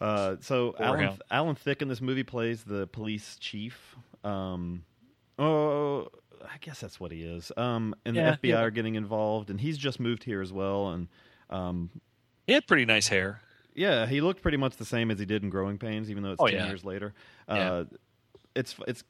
Uh, 0.00 0.36
so 0.40 0.74
Alan, 0.78 1.18
Alan 1.30 1.54
Thicke 1.54 1.80
in 1.80 1.88
this 1.88 2.00
movie 2.02 2.24
plays 2.24 2.64
the 2.64 2.86
police 2.88 3.36
chief. 3.40 3.94
Um, 4.22 4.82
oh, 5.38 6.08
I 6.42 6.58
guess 6.60 6.80
that's 6.80 6.98
what 7.00 7.10
he 7.12 7.22
is. 7.22 7.50
Um, 7.56 7.94
and 8.04 8.14
Yeah, 8.16 8.32
the 8.32 8.48
FBI 8.48 8.50
yeah. 8.50 8.60
are 8.60 8.70
getting 8.70 8.96
involved, 8.96 9.48
and 9.50 9.58
he's 9.60 9.78
just 9.78 10.00
moved 10.00 10.24
here 10.24 10.42
as 10.42 10.52
well. 10.52 10.88
And 10.90 11.08
um, 11.48 11.90
he 12.46 12.52
had 12.52 12.66
pretty 12.66 12.84
nice 12.84 13.08
hair 13.08 13.40
yeah, 13.74 14.06
he 14.06 14.20
looked 14.20 14.42
pretty 14.42 14.56
much 14.58 14.76
the 14.76 14.84
same 14.84 15.10
as 15.10 15.18
he 15.18 15.26
did 15.26 15.42
in 15.42 15.50
Growing 15.50 15.78
Pains, 15.78 16.10
even 16.10 16.22
though 16.22 16.32
it's 16.32 16.40
Oh, 16.40 16.46
ten 16.46 16.56
yeah. 16.56 16.66
years 16.68 16.84
later. 16.84 17.12
Uh, 17.48 17.84
it's 18.54 18.74
it's 18.86 19.02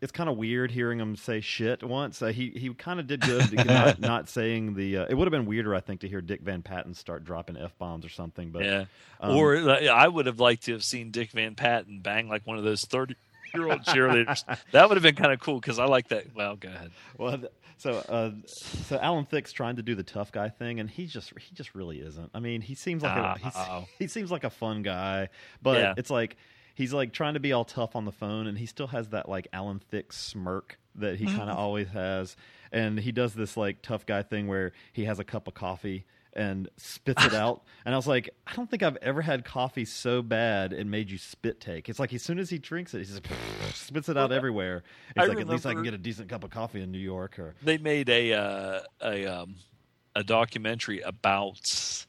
it's 0.00 0.12
kind 0.12 0.30
of 0.30 0.38
weird 0.38 0.70
hearing 0.70 0.98
him 0.98 1.14
say 1.14 1.40
shit 1.42 1.82
once. 1.82 2.22
Uh, 2.22 2.28
he 2.28 2.48
he 2.50 2.72
kind 2.72 2.98
of 3.00 3.06
did 3.06 3.20
good 3.20 3.52
not, 3.66 4.00
not 4.00 4.28
saying 4.30 4.74
the. 4.74 4.98
Uh, 4.98 5.06
it 5.08 5.14
would 5.14 5.26
have 5.26 5.32
been 5.32 5.44
weirder, 5.46 5.74
I 5.74 5.80
think, 5.80 6.00
to 6.00 6.08
hear 6.08 6.22
Dick 6.22 6.40
Van 6.40 6.62
Patten 6.62 6.94
start 6.94 7.24
dropping 7.24 7.56
f 7.58 7.76
bombs 7.78 8.04
or 8.06 8.08
something. 8.08 8.50
But 8.50 8.64
yeah 8.64 8.84
um, 9.20 9.36
or 9.36 9.56
uh, 9.56 9.84
i 9.86 10.08
would 10.08 10.24
have 10.26 10.40
liked 10.40 10.62
to 10.64 10.72
have 10.72 10.82
seen 10.82 11.10
dick 11.10 11.30
van 11.32 11.54
patten 11.54 12.00
bang 12.00 12.26
like 12.28 12.46
one 12.46 12.56
of 12.56 12.64
those 12.64 12.82
30 12.86 13.14
year 13.54 13.70
old 13.70 13.82
cheerleaders 13.82 14.44
that 14.72 14.88
would 14.88 14.96
have 14.96 15.02
been 15.02 15.14
kind 15.14 15.30
of 15.32 15.40
cool 15.40 15.60
because 15.60 15.78
i 15.78 15.84
like 15.84 16.08
that 16.08 16.24
well 16.34 16.56
go 16.56 16.68
ahead 16.70 16.90
Well, 17.18 17.36
th- 17.36 17.52
so 17.80 17.92
uh, 18.08 18.30
so 18.46 18.98
Alan 18.98 19.24
Thicke's 19.24 19.52
trying 19.52 19.76
to 19.76 19.82
do 19.82 19.94
the 19.94 20.02
tough 20.02 20.30
guy 20.32 20.48
thing, 20.50 20.80
and 20.80 20.88
he 20.90 21.06
just 21.06 21.32
he 21.38 21.54
just 21.54 21.74
really 21.74 21.98
isn't. 22.00 22.30
I 22.34 22.40
mean, 22.40 22.60
he 22.60 22.74
seems 22.74 23.02
like 23.02 23.16
a, 23.16 23.38
he's, 23.42 23.52
Oh. 23.56 23.86
he 23.98 24.06
seems 24.06 24.30
like 24.30 24.44
a 24.44 24.50
fun 24.50 24.82
guy, 24.82 25.28
but 25.62 25.78
Yeah. 25.78 25.94
it's 25.96 26.10
like 26.10 26.36
he's 26.74 26.92
like 26.92 27.12
trying 27.12 27.34
to 27.34 27.40
be 27.40 27.52
all 27.52 27.64
tough 27.64 27.96
on 27.96 28.04
the 28.04 28.12
phone, 28.12 28.46
and 28.46 28.58
he 28.58 28.66
still 28.66 28.88
has 28.88 29.08
that 29.08 29.28
like 29.28 29.48
Alan 29.52 29.80
Thicke 29.90 30.12
smirk 30.12 30.78
that 30.96 31.16
he 31.16 31.24
kind 31.26 31.48
of 31.50 31.56
always 31.56 31.88
has, 31.88 32.36
and 32.72 32.98
he 32.98 33.12
does 33.12 33.34
this 33.34 33.56
like 33.56 33.80
tough 33.82 34.04
guy 34.06 34.22
thing 34.22 34.46
where 34.46 34.72
he 34.92 35.04
has 35.06 35.18
a 35.18 35.24
cup 35.24 35.48
of 35.48 35.54
coffee 35.54 36.04
and 36.34 36.68
spits 36.76 37.24
it 37.24 37.34
out. 37.34 37.62
And 37.82 37.94
I 37.94 37.96
was 37.96 38.06
like, 38.06 38.28
I 38.46 38.54
don't 38.54 38.68
think 38.68 38.82
I've 38.82 38.98
ever 38.98 39.22
had 39.22 39.42
coffee 39.42 39.86
so 39.86 40.20
bad 40.20 40.74
it 40.74 40.86
made 40.86 41.10
you 41.10 41.16
spit 41.16 41.60
take. 41.60 41.88
It's 41.88 41.98
like 41.98 42.12
as 42.12 42.22
soon 42.22 42.38
as 42.38 42.50
he 42.50 42.58
drinks 42.58 42.92
it, 42.92 42.98
he 42.98 43.04
just 43.06 43.22
spits 43.74 44.10
it 44.10 44.18
out 44.18 44.32
everywhere. 44.32 44.84
It's 45.16 45.24
I 45.24 45.26
like 45.26 45.40
at 45.40 45.48
least 45.48 45.64
I 45.64 45.72
can 45.72 45.82
get 45.82 45.94
a 45.94 45.98
decent 45.98 46.28
cup 46.28 46.44
of 46.44 46.50
coffee 46.50 46.82
in 46.82 46.92
New 46.92 46.98
York. 46.98 47.38
Or 47.38 47.54
they 47.62 47.78
made 47.78 48.10
a 48.10 48.34
uh, 48.34 48.80
a 49.02 49.24
um, 49.24 49.54
a 50.14 50.22
documentary 50.22 51.00
about 51.00 52.04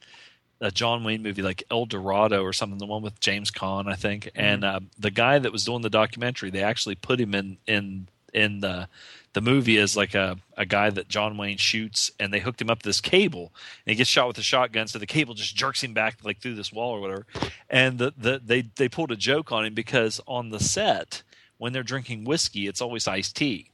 a 0.60 0.70
John 0.70 1.04
Wayne 1.04 1.22
movie 1.22 1.42
like 1.42 1.64
El 1.70 1.86
Dorado 1.86 2.42
or 2.42 2.52
something, 2.52 2.78
the 2.78 2.86
one 2.86 3.02
with 3.02 3.18
James 3.18 3.50
Caan, 3.50 3.90
I 3.90 3.96
think. 3.96 4.30
And 4.34 4.64
uh, 4.64 4.80
the 4.98 5.10
guy 5.10 5.38
that 5.38 5.50
was 5.50 5.64
doing 5.64 5.82
the 5.82 5.90
documentary, 5.90 6.50
they 6.50 6.62
actually 6.62 6.94
put 6.94 7.20
him 7.20 7.34
in 7.34 7.58
in 7.66 8.08
in 8.32 8.60
the 8.60 8.88
the 9.34 9.40
movie 9.40 9.78
is 9.78 9.96
like 9.96 10.14
a, 10.14 10.36
a 10.58 10.66
guy 10.66 10.90
that 10.90 11.08
John 11.08 11.38
Wayne 11.38 11.56
shoots, 11.56 12.10
and 12.20 12.32
they 12.32 12.40
hooked 12.40 12.60
him 12.60 12.68
up 12.68 12.82
to 12.82 12.88
this 12.88 13.00
cable, 13.00 13.52
and 13.86 13.92
he 13.92 13.94
gets 13.94 14.10
shot 14.10 14.28
with 14.28 14.36
a 14.38 14.42
shotgun, 14.42 14.88
so 14.88 14.98
the 14.98 15.06
cable 15.06 15.32
just 15.32 15.56
jerks 15.56 15.82
him 15.82 15.94
back 15.94 16.18
like 16.22 16.40
through 16.40 16.54
this 16.54 16.72
wall 16.72 16.94
or 16.94 17.00
whatever. 17.00 17.26
And 17.70 17.98
the, 17.98 18.12
the 18.16 18.40
they 18.44 18.62
they 18.76 18.88
pulled 18.88 19.10
a 19.10 19.16
joke 19.16 19.50
on 19.52 19.64
him 19.64 19.74
because 19.74 20.20
on 20.26 20.50
the 20.50 20.60
set 20.60 21.22
when 21.62 21.72
they're 21.72 21.82
drinking 21.82 22.24
whiskey, 22.24 22.66
it's 22.66 22.80
always 22.80 23.06
iced 23.06 23.36
tea. 23.36 23.70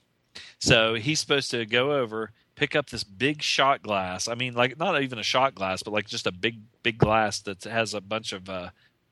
So 0.58 0.94
he's 0.94 1.20
supposed 1.20 1.50
to 1.52 1.64
go 1.64 1.94
over, 1.94 2.32
pick 2.54 2.76
up 2.76 2.90
this 2.90 3.02
big 3.02 3.42
shot 3.42 3.82
glass. 3.82 4.28
I 4.28 4.34
mean, 4.34 4.54
like 4.54 4.78
not 4.78 5.02
even 5.02 5.18
a 5.18 5.22
shot 5.22 5.54
glass, 5.54 5.82
but 5.82 5.92
like 5.94 6.06
just 6.06 6.26
a 6.26 6.32
big, 6.32 6.60
big 6.82 6.98
glass 6.98 7.40
that 7.40 7.64
has 7.64 7.94
a 7.94 8.00
bunch 8.00 8.32
of 8.32 8.50
uh, 8.50 8.70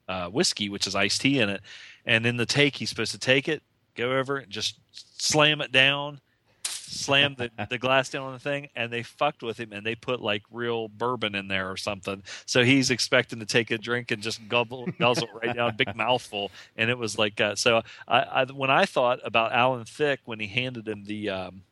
uh, 0.08 0.28
whiskey, 0.28 0.68
which 0.68 0.86
is 0.86 0.94
iced 0.94 1.22
tea 1.22 1.40
in 1.40 1.48
it. 1.48 1.62
And 2.04 2.26
in 2.26 2.36
the 2.36 2.46
take, 2.46 2.76
he's 2.76 2.90
supposed 2.90 3.12
to 3.12 3.18
take 3.18 3.48
it, 3.48 3.62
go 3.94 4.12
over, 4.18 4.36
and 4.36 4.50
just 4.50 4.78
slam 5.16 5.60
it 5.60 5.72
down, 5.72 6.20
slam 6.64 7.34
the, 7.36 7.50
the 7.70 7.78
glass 7.78 8.08
down 8.08 8.24
on 8.24 8.32
the 8.32 8.38
thing, 8.38 8.68
and 8.76 8.92
they 8.92 9.02
fucked 9.02 9.42
with 9.42 9.58
him 9.58 9.72
and 9.72 9.84
they 9.84 9.94
put 9.94 10.20
like 10.20 10.42
real 10.50 10.88
bourbon 10.88 11.34
in 11.34 11.48
there 11.48 11.70
or 11.70 11.76
something. 11.76 12.22
So 12.46 12.64
he's 12.64 12.90
expecting 12.90 13.38
to 13.40 13.46
take 13.46 13.70
a 13.70 13.78
drink 13.78 14.10
and 14.10 14.22
just 14.22 14.46
gobble, 14.48 14.86
guzzle 14.98 15.28
right 15.42 15.54
down, 15.54 15.76
big 15.76 15.94
mouthful. 15.94 16.50
And 16.76 16.90
it 16.90 16.98
was 16.98 17.18
like, 17.18 17.40
uh, 17.40 17.54
so 17.54 17.82
I, 18.08 18.20
I, 18.20 18.44
when 18.44 18.70
I 18.70 18.84
thought 18.84 19.20
about 19.24 19.52
Alan 19.52 19.84
Thicke 19.84 20.20
when 20.24 20.40
he 20.40 20.46
handed 20.46 20.88
him 20.88 21.04
the, 21.04 21.30
um, 21.30 21.62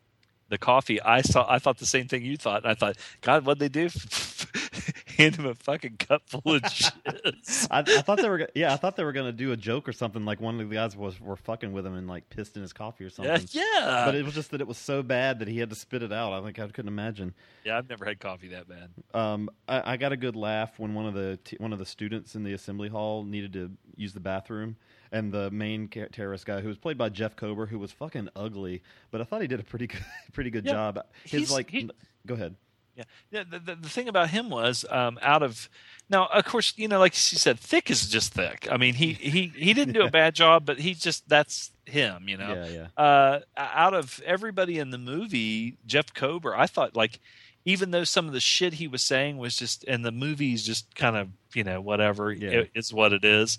the 0.49 0.57
coffee, 0.57 1.01
I 1.01 1.21
saw, 1.21 1.45
I 1.49 1.59
thought 1.59 1.79
the 1.79 1.85
same 1.85 2.07
thing 2.07 2.23
you 2.23 2.37
thought. 2.37 2.63
And 2.63 2.71
I 2.71 2.75
thought, 2.75 2.97
God, 3.21 3.45
what'd 3.45 3.59
they 3.59 3.69
do? 3.69 3.89
Hand 5.17 5.35
him 5.35 5.45
a 5.45 5.55
fucking 5.55 5.97
cup 5.97 6.23
full 6.29 6.41
of 6.55 6.61
jizz. 6.63 7.67
I, 7.71 7.79
I 7.79 8.01
thought 8.01 8.17
they 8.21 8.29
were, 8.29 8.49
yeah, 8.55 8.73
I 8.73 8.77
thought 8.77 8.95
they 8.95 9.03
were 9.03 9.11
gonna 9.13 9.31
do 9.31 9.51
a 9.51 9.57
joke 9.57 9.87
or 9.87 9.93
something. 9.93 10.25
Like 10.25 10.41
one 10.41 10.59
of 10.59 10.67
the 10.69 10.75
guys 10.75 10.95
was 10.95 11.19
were 11.19 11.35
fucking 11.35 11.73
with 11.73 11.85
him 11.85 11.93
and 11.95 12.07
like 12.07 12.29
pissed 12.29 12.55
in 12.55 12.61
his 12.61 12.73
coffee 12.73 13.05
or 13.05 13.07
Yeah, 13.19 13.37
something. 13.37 13.47
yeah. 13.51 14.03
But 14.05 14.15
it 14.15 14.25
was 14.25 14.33
just 14.33 14.51
that 14.51 14.61
it 14.61 14.67
was 14.67 14.77
so 14.77 15.03
bad 15.03 15.39
that 15.39 15.47
he 15.47 15.59
had 15.59 15.69
to 15.69 15.75
spit 15.75 16.03
it 16.03 16.11
out. 16.11 16.33
I 16.33 16.41
think 16.43 16.59
I 16.59 16.67
couldn't 16.67 16.87
imagine. 16.89 17.33
yeah, 17.63 17.77
I've 17.77 17.89
never 17.89 18.05
had 18.05 18.19
coffee 18.19 18.49
that 18.49 18.67
bad. 18.67 18.89
Um, 19.13 19.49
I, 19.67 19.93
I 19.93 19.97
got 19.97 20.11
a 20.11 20.17
good 20.17 20.35
laugh 20.35 20.77
when 20.79 20.93
one 20.93 21.05
of 21.05 21.13
the 21.13 21.37
t- 21.43 21.57
one 21.59 21.73
of 21.73 21.79
the 21.79 21.85
students 21.85 22.35
in 22.35 22.43
the 22.43 22.53
assembly 22.53 22.89
hall 22.89 23.23
needed 23.23 23.53
to 23.53 23.71
use 23.95 24.13
the 24.13 24.19
bathroom, 24.19 24.75
and 25.11 25.31
the 25.31 25.49
main 25.51 25.87
terrorist 25.87 26.45
guy, 26.45 26.61
who 26.61 26.67
was 26.67 26.77
played 26.77 26.97
by 26.97 27.09
Jeff 27.09 27.35
Kober, 27.35 27.65
who 27.65 27.79
was 27.79 27.91
fucking 27.91 28.29
ugly, 28.35 28.81
but 29.11 29.21
I 29.21 29.23
thought 29.23 29.41
he 29.41 29.47
did 29.47 29.59
a 29.59 29.63
pretty 29.63 29.87
good, 29.87 30.03
pretty 30.33 30.49
good 30.49 30.65
Yeah, 30.65 30.71
job. 30.73 30.99
His 31.23 31.31
he's- 31.31 31.51
like, 31.51 31.69
he- 31.69 31.89
go 32.27 32.33
ahead. 32.33 32.55
Yeah, 32.95 33.03
yeah. 33.31 33.43
The, 33.49 33.59
the, 33.59 33.75
the 33.75 33.89
thing 33.89 34.07
about 34.07 34.29
him 34.29 34.49
was, 34.49 34.85
um, 34.89 35.19
out 35.21 35.43
of 35.43 35.69
now, 36.09 36.27
of 36.27 36.45
course, 36.45 36.73
you 36.77 36.87
know, 36.87 36.99
like 36.99 37.13
she 37.13 37.35
said, 37.35 37.59
Thicke 37.59 37.89
is 37.89 38.07
just 38.09 38.33
Thicke. 38.33 38.67
I 38.71 38.77
mean, 38.77 38.93
he 38.93 39.13
he 39.13 39.47
he 39.55 39.73
didn't 39.73 39.93
do 39.93 40.03
a 40.03 40.09
bad 40.21 40.35
job, 40.35 40.65
but 40.65 40.79
he 40.79 40.93
just 40.93 41.27
that's 41.27 41.71
him, 41.85 42.29
you 42.29 42.37
know. 42.37 42.53
Yeah, 42.53 42.87
yeah. 42.97 43.03
Uh, 43.03 43.39
out 43.57 43.93
of 43.93 44.21
everybody 44.25 44.79
in 44.79 44.91
the 44.91 44.97
movie, 44.97 45.77
Jeff 45.85 46.13
Kober, 46.13 46.55
I 46.55 46.67
thought 46.67 46.95
like, 46.95 47.19
even 47.65 47.91
though 47.91 48.03
some 48.03 48.27
of 48.27 48.33
the 48.33 48.39
shit 48.39 48.73
he 48.75 48.87
was 48.87 49.01
saying 49.01 49.37
was 49.37 49.55
just, 49.57 49.83
and 49.85 50.05
the 50.05 50.11
movie's 50.11 50.63
just 50.63 50.93
kind 50.95 51.15
of, 51.17 51.29
you 51.55 51.63
know, 51.63 51.81
whatever, 51.81 52.31
Yeah. 52.31 52.49
it, 52.51 52.71
it's 52.75 52.93
what 52.93 53.11
it 53.11 53.25
is. 53.25 53.57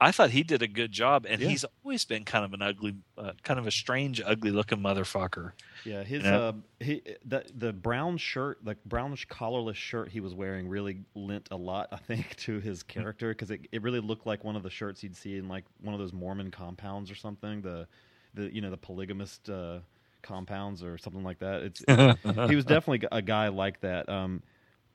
I 0.00 0.10
thought 0.10 0.30
he 0.30 0.42
did 0.42 0.60
a 0.60 0.66
good 0.66 0.92
job, 0.92 1.24
and 1.28 1.40
Yeah. 1.40 1.48
he's 1.48 1.64
always 1.82 2.04
been 2.04 2.24
kind 2.24 2.44
of 2.44 2.52
an 2.52 2.60
ugly, 2.62 2.96
uh, 3.16 3.32
kind 3.42 3.58
of 3.60 3.66
a 3.66 3.70
strange, 3.70 4.20
ugly 4.24 4.50
looking 4.50 4.78
motherfucker. 4.78 5.52
Yeah, 5.84 6.02
his 6.02 6.24
Yeah. 6.24 6.36
uh, 6.36 6.52
he 6.80 7.00
the 7.24 7.44
the 7.56 7.72
brown 7.72 8.16
shirt, 8.16 8.58
the 8.64 8.76
brownish 8.84 9.26
collarless 9.28 9.76
shirt 9.76 10.10
he 10.10 10.20
was 10.20 10.34
wearing, 10.34 10.68
really 10.68 11.04
lent 11.14 11.48
a 11.50 11.56
lot, 11.56 11.88
I 11.92 11.96
think, 11.96 12.34
to 12.38 12.60
his 12.60 12.82
character 12.82 13.30
because 13.30 13.50
it, 13.50 13.68
it 13.72 13.82
really 13.82 14.00
looked 14.00 14.26
like 14.26 14.42
one 14.44 14.56
of 14.56 14.62
the 14.62 14.70
shirts 14.70 15.02
you'd 15.02 15.16
see 15.16 15.38
in 15.38 15.48
like 15.48 15.64
one 15.80 15.94
of 15.94 16.00
those 16.00 16.12
Mormon 16.12 16.50
compounds 16.50 17.10
or 17.10 17.14
something. 17.14 17.62
The 17.62 17.86
the 18.34 18.52
you 18.52 18.60
know 18.60 18.70
the 18.70 18.76
polygamist 18.76 19.48
uh, 19.48 19.78
compounds 20.22 20.82
or 20.82 20.98
something 20.98 21.22
like 21.22 21.38
that. 21.38 21.62
It's 21.62 21.84
he 22.50 22.56
was 22.56 22.64
definitely 22.64 23.06
a 23.12 23.22
guy 23.22 23.48
like 23.48 23.80
that. 23.80 24.08
Um, 24.08 24.42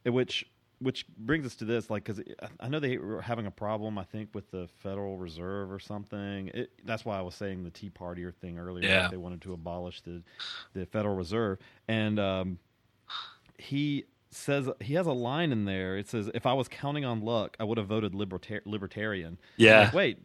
which 0.06 0.46
which 0.80 1.06
brings 1.18 1.46
us 1.46 1.56
to 1.58 1.66
this, 1.66 1.90
like, 1.90 2.04
because 2.06 2.24
I 2.60 2.70
know 2.70 2.80
they 2.80 2.98
were 2.98 3.22
having 3.22 3.46
a 3.46 3.52
problem, 3.52 3.98
I 3.98 4.04
think, 4.04 4.30
with 4.34 4.50
the 4.52 4.68
Federal 4.82 5.18
Reserve 5.18 5.72
or 5.72 5.80
something. 5.80 6.50
It, 6.54 6.72
that's 6.86 7.04
why 7.06 7.18
I 7.18 7.22
was 7.22 7.36
saying 7.36 7.64
the 7.64 7.70
Tea 7.70 7.90
Party 7.90 8.24
or 8.24 8.32
thing 8.32 8.58
earlier. 8.58 8.88
Yeah. 8.88 9.08
they 9.10 9.18
wanted 9.18 9.42
to 9.42 9.54
abolish 9.54 10.02
the 10.02 10.24
the 10.74 10.86
Federal 10.86 11.16
Reserve, 11.16 11.60
and 11.88 12.20
um, 12.20 12.60
he 13.58 14.06
says 14.32 14.70
he 14.80 14.94
has 14.94 15.08
a 15.08 15.12
line 15.12 15.52
in 15.52 15.66
there. 15.66 15.98
It 15.98 16.08
says, 16.08 16.30
"If 16.34 16.46
I 16.46 16.54
was 16.54 16.68
counting 16.68 17.04
on 17.06 17.22
luck, 17.22 17.58
I 17.60 17.64
would 17.66 17.78
have 17.78 17.88
voted 17.88 18.14
liberta- 18.14 18.62
libertarian." 18.66 19.38
Yeah. 19.58 19.82
like, 19.86 19.94
wait, 19.94 20.20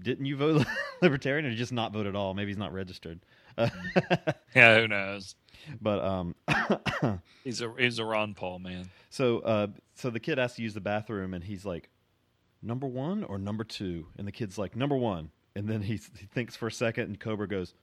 didn't 0.00 0.26
you 0.26 0.36
vote 0.36 0.66
libertarian, 1.02 1.46
or 1.46 1.54
just 1.54 1.72
not 1.72 1.92
vote 1.92 2.06
at 2.06 2.14
all? 2.14 2.34
Maybe 2.34 2.50
he's 2.50 2.58
not 2.58 2.72
registered. 2.72 3.20
Yeah, 4.54 4.80
who 4.80 4.88
knows? 4.88 5.36
But 5.80 6.04
um, 6.04 6.34
He's 7.44 7.60
a 7.60 7.72
he's 7.78 7.98
a 7.98 8.04
Ron 8.04 8.34
Paul 8.34 8.58
man. 8.58 8.90
So, 9.08 9.38
uh, 9.40 9.66
so 9.94 10.10
the 10.10 10.20
kid 10.20 10.38
has 10.38 10.54
to 10.54 10.62
use 10.62 10.74
the 10.74 10.80
bathroom, 10.80 11.34
and 11.34 11.42
he's 11.42 11.64
like, 11.64 11.88
"Number 12.62 12.86
one 12.86 13.24
or 13.24 13.38
number 13.38 13.64
two? 13.64 14.06
And 14.18 14.26
the 14.26 14.32
kid's 14.32 14.58
like, 14.58 14.76
"Number 14.76 14.96
one." 14.96 15.30
And 15.56 15.66
then 15.68 15.82
he, 15.82 15.94
he 15.94 16.26
thinks 16.26 16.54
for 16.56 16.68
a 16.68 16.72
second, 16.72 17.04
and 17.04 17.18
Kober 17.18 17.46
goes, 17.46 17.74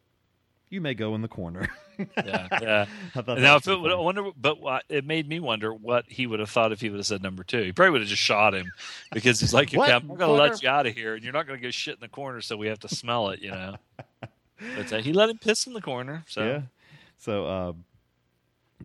"You 0.69 0.79
may 0.79 0.93
go 0.93 1.15
in 1.15 1.21
the 1.21 1.27
corner." 1.27 1.69
Yeah, 1.97 2.47
yeah. 2.61 2.85
I 3.15 3.21
thought 3.21 3.39
now, 3.39 3.55
if 3.57 3.67
it 3.67 3.75
would, 3.79 3.91
I 3.91 3.95
wonder, 3.95 4.29
but 4.39 4.61
what, 4.61 4.83
it 4.87 5.03
made 5.03 5.27
me 5.27 5.39
wonder 5.39 5.73
what 5.73 6.05
he 6.07 6.27
would 6.27 6.39
have 6.39 6.49
thought 6.49 6.71
if 6.71 6.79
he 6.79 6.89
would 6.89 6.97
have 6.97 7.07
said 7.07 7.21
number 7.23 7.43
two. 7.43 7.63
He 7.63 7.71
probably 7.73 7.91
would 7.91 8.01
have 8.01 8.09
just 8.09 8.21
shot 8.21 8.53
him 8.53 8.71
because 9.11 9.39
he's 9.39 9.53
like, 9.53 9.71
What? 9.73 9.89
okay, 9.89 9.93
I'm 9.95 10.07
going 10.07 10.19
to 10.19 10.31
let 10.31 10.61
you 10.61 10.69
out 10.69 10.85
of 10.85 10.93
here, 10.93 11.15
and 11.15 11.23
you're 11.23 11.33
not 11.33 11.47
going 11.47 11.59
to 11.59 11.63
go 11.63 11.71
shit 11.71 11.95
in 11.95 12.01
the 12.01 12.07
corner, 12.07 12.39
so 12.41 12.55
we 12.55 12.67
have 12.67 12.79
to 12.79 12.87
smell 12.89 13.29
it, 13.29 13.41
you 13.41 13.51
know. 13.51 13.75
But 14.75 14.93
uh, 14.93 14.97
he 14.99 15.11
let 15.13 15.29
him 15.29 15.37
piss 15.39 15.67
in 15.67 15.73
the 15.73 15.81
corner. 15.81 16.23
So 16.27 16.43
Yeah. 16.45 16.61
So 17.17 17.45
uh, 17.45 17.73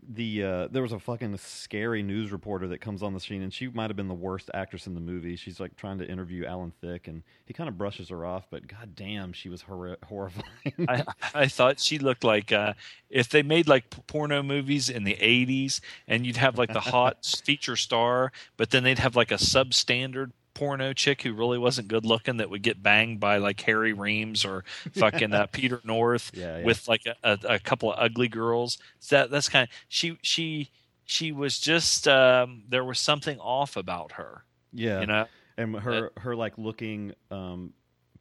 the 0.08 0.42
uh, 0.42 0.68
there 0.70 0.82
was 0.82 0.92
a 0.92 0.98
fucking 0.98 1.36
scary 1.36 2.02
news 2.02 2.32
reporter 2.32 2.66
that 2.68 2.80
comes 2.80 3.02
on 3.02 3.12
the 3.12 3.20
scene, 3.20 3.42
and 3.42 3.52
she 3.52 3.68
might 3.68 3.90
have 3.90 3.96
been 3.96 4.08
the 4.08 4.14
worst 4.14 4.50
actress 4.54 4.86
in 4.86 4.94
the 4.94 5.00
movie. 5.00 5.36
She's 5.36 5.60
like 5.60 5.76
trying 5.76 5.98
to 5.98 6.08
interview 6.08 6.46
Alan 6.46 6.72
Thicke, 6.80 7.08
and 7.08 7.22
he 7.44 7.52
kind 7.52 7.68
of 7.68 7.76
brushes 7.76 8.08
her 8.08 8.24
off, 8.24 8.46
but 8.50 8.66
god 8.66 8.94
damn, 8.94 9.32
she 9.32 9.48
was 9.48 9.62
hor- 9.62 9.98
horrifying. 10.06 10.86
I, 10.88 11.04
I 11.34 11.46
thought 11.46 11.78
she 11.78 11.98
looked 11.98 12.24
like 12.24 12.52
uh, 12.52 12.72
if 13.10 13.28
they 13.28 13.42
made 13.42 13.68
like 13.68 13.90
porno 14.06 14.42
movies 14.42 14.88
in 14.88 15.04
the 15.04 15.14
80s 15.14 15.80
and 16.08 16.24
you'd 16.24 16.38
have 16.38 16.56
like 16.56 16.72
the 16.72 16.80
hot 16.80 17.24
feature 17.44 17.76
star, 17.76 18.32
but 18.56 18.70
then 18.70 18.84
they'd 18.84 18.98
have 18.98 19.14
like 19.14 19.30
a 19.30 19.36
substandard 19.36 20.32
porno 20.55 20.92
chick 20.92 21.22
who 21.22 21.32
really 21.32 21.59
wasn't 21.59 21.88
good 21.88 22.05
looking 22.05 22.36
that 22.38 22.50
would 22.50 22.62
get 22.62 22.82
banged 22.82 23.20
by 23.20 23.38
like 23.38 23.61
Harry 23.62 23.92
Reams 23.92 24.44
or 24.44 24.64
fucking 24.94 25.32
uh, 25.32 25.46
Peter 25.46 25.80
North 25.84 26.30
Yeah, 26.34 26.59
yeah. 26.59 26.64
with 26.64 26.88
like 26.88 27.03
a, 27.07 27.16
a, 27.22 27.38
a 27.55 27.59
couple 27.59 27.92
of 27.92 27.98
ugly 27.98 28.28
girls. 28.28 28.78
So 29.00 29.16
that 29.16 29.30
that's 29.30 29.48
kind 29.48 29.64
of 29.68 29.74
she 29.88 30.18
she 30.22 30.70
she 31.05 31.32
was 31.32 31.59
just 31.59 32.07
um, 32.09 32.64
there 32.68 32.84
was 32.84 32.98
something 32.98 33.38
off 33.38 33.76
about 33.76 34.12
her. 34.12 34.44
yeah, 34.72 35.00
You 35.00 35.07
know, 35.07 35.26
and 35.57 35.76
her 35.76 36.11
her 36.18 36.36
like 36.36 36.57
looking 36.59 37.14
um, 37.30 37.72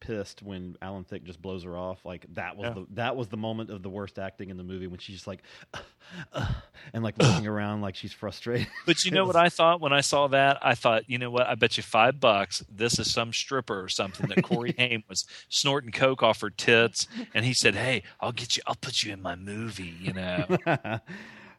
pissed 0.02 0.42
when 0.42 0.76
Alan 0.82 1.04
Thicke 1.04 1.24
just 1.24 1.40
blows 1.40 1.62
her 1.62 1.76
off. 1.76 2.04
Like 2.04 2.26
that 2.34 2.56
was 2.56 2.66
Yeah. 2.66 2.74
the 2.74 2.86
that 2.94 3.16
was 3.16 3.28
the 3.28 3.36
moment 3.36 3.70
of 3.70 3.82
the 3.82 3.88
worst 3.88 4.18
acting 4.18 4.50
in 4.50 4.56
the 4.56 4.64
movie 4.64 4.88
when 4.88 4.98
she's 4.98 5.16
just 5.16 5.28
like, 5.28 5.42
uh, 5.72 5.78
uh, 6.32 6.52
and 6.92 7.04
like 7.04 7.16
looking 7.18 7.46
around 7.52 7.80
like 7.80 7.94
she's 7.94 8.12
frustrated. 8.12 8.66
But 8.86 9.04
you 9.04 9.12
know 9.12 9.24
what 9.24 9.36
I 9.36 9.48
thought 9.48 9.80
when 9.80 9.92
I 9.92 10.00
saw 10.00 10.26
that? 10.28 10.58
I 10.60 10.74
thought, 10.74 11.08
you 11.08 11.18
know 11.18 11.30
what? 11.30 11.46
I 11.46 11.54
bet 11.54 11.76
you 11.76 11.84
five 11.84 12.18
bucks 12.18 12.64
this 12.68 12.98
is 12.98 13.10
some 13.10 13.32
stripper 13.32 13.80
or 13.80 13.88
something 13.88 14.28
that 14.28 14.42
Corey 14.42 14.74
Haim 14.78 15.04
was 15.08 15.24
snorting 15.48 15.92
coke 15.92 16.22
off 16.22 16.40
her 16.40 16.50
tits, 16.50 17.06
and 17.32 17.44
he 17.44 17.54
said, 17.54 17.74
"Hey, 17.74 18.02
I'll 18.20 18.32
get 18.32 18.56
you. 18.56 18.62
I'll 18.66 18.74
put 18.74 19.02
you 19.02 19.12
in 19.12 19.22
my 19.22 19.36
movie." 19.36 19.94
You 20.00 20.12
know? 20.14 20.58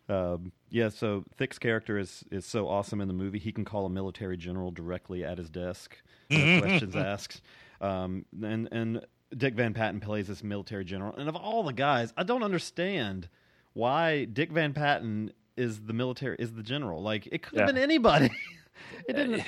um, 0.10 0.52
yeah, 0.70 0.90
so 0.90 1.24
Thicke's 1.38 1.60
character 1.60 1.98
is 1.98 2.24
is 2.32 2.46
so 2.46 2.68
awesome 2.68 3.00
in 3.00 3.08
the 3.08 3.14
movie. 3.14 3.40
He 3.40 3.52
can 3.52 3.64
call 3.64 3.86
a 3.86 3.90
military 3.90 4.38
general 4.38 4.72
directly 4.72 5.24
at 5.24 5.38
his 5.38 5.50
desk, 5.50 5.96
no 6.30 6.60
questions 6.60 6.96
mm-hmm. 6.96 7.06
asked. 7.06 7.42
Um, 7.84 8.26
and 8.42 8.70
and 8.72 9.06
Dick 9.36 9.56
Van 9.56 9.74
Patten 9.74 10.00
plays 10.00 10.28
this 10.28 10.44
military 10.44 10.86
general. 10.86 11.16
And 11.16 11.28
of 11.28 11.36
all 11.36 11.64
the 11.64 11.74
guys, 11.74 12.14
I 12.16 12.24
don't 12.24 12.44
understand 12.44 13.28
why 13.74 14.26
Dick 14.26 14.52
Van 14.52 14.74
Patten 14.74 15.34
is 15.58 15.82
the 15.82 15.94
military 15.94 16.36
is 16.40 16.54
the 16.54 16.64
general. 16.64 17.02
Like 17.02 17.28
it 17.28 17.44
could 17.44 17.60
have 17.60 17.68
Yeah. 17.68 17.74
been 17.74 17.82
anybody. 17.84 18.30
it 19.08 19.14
didn't. 19.14 19.44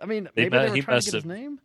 I 0.00 0.06
mean, 0.06 0.28
They 0.34 0.48
maybe 0.48 0.56
mu- 0.56 0.62
they 0.62 0.68
were 0.70 0.74
he 0.76 0.82
trying 0.82 1.00
to 1.00 1.04
get 1.04 1.14
his 1.14 1.24
name. 1.24 1.60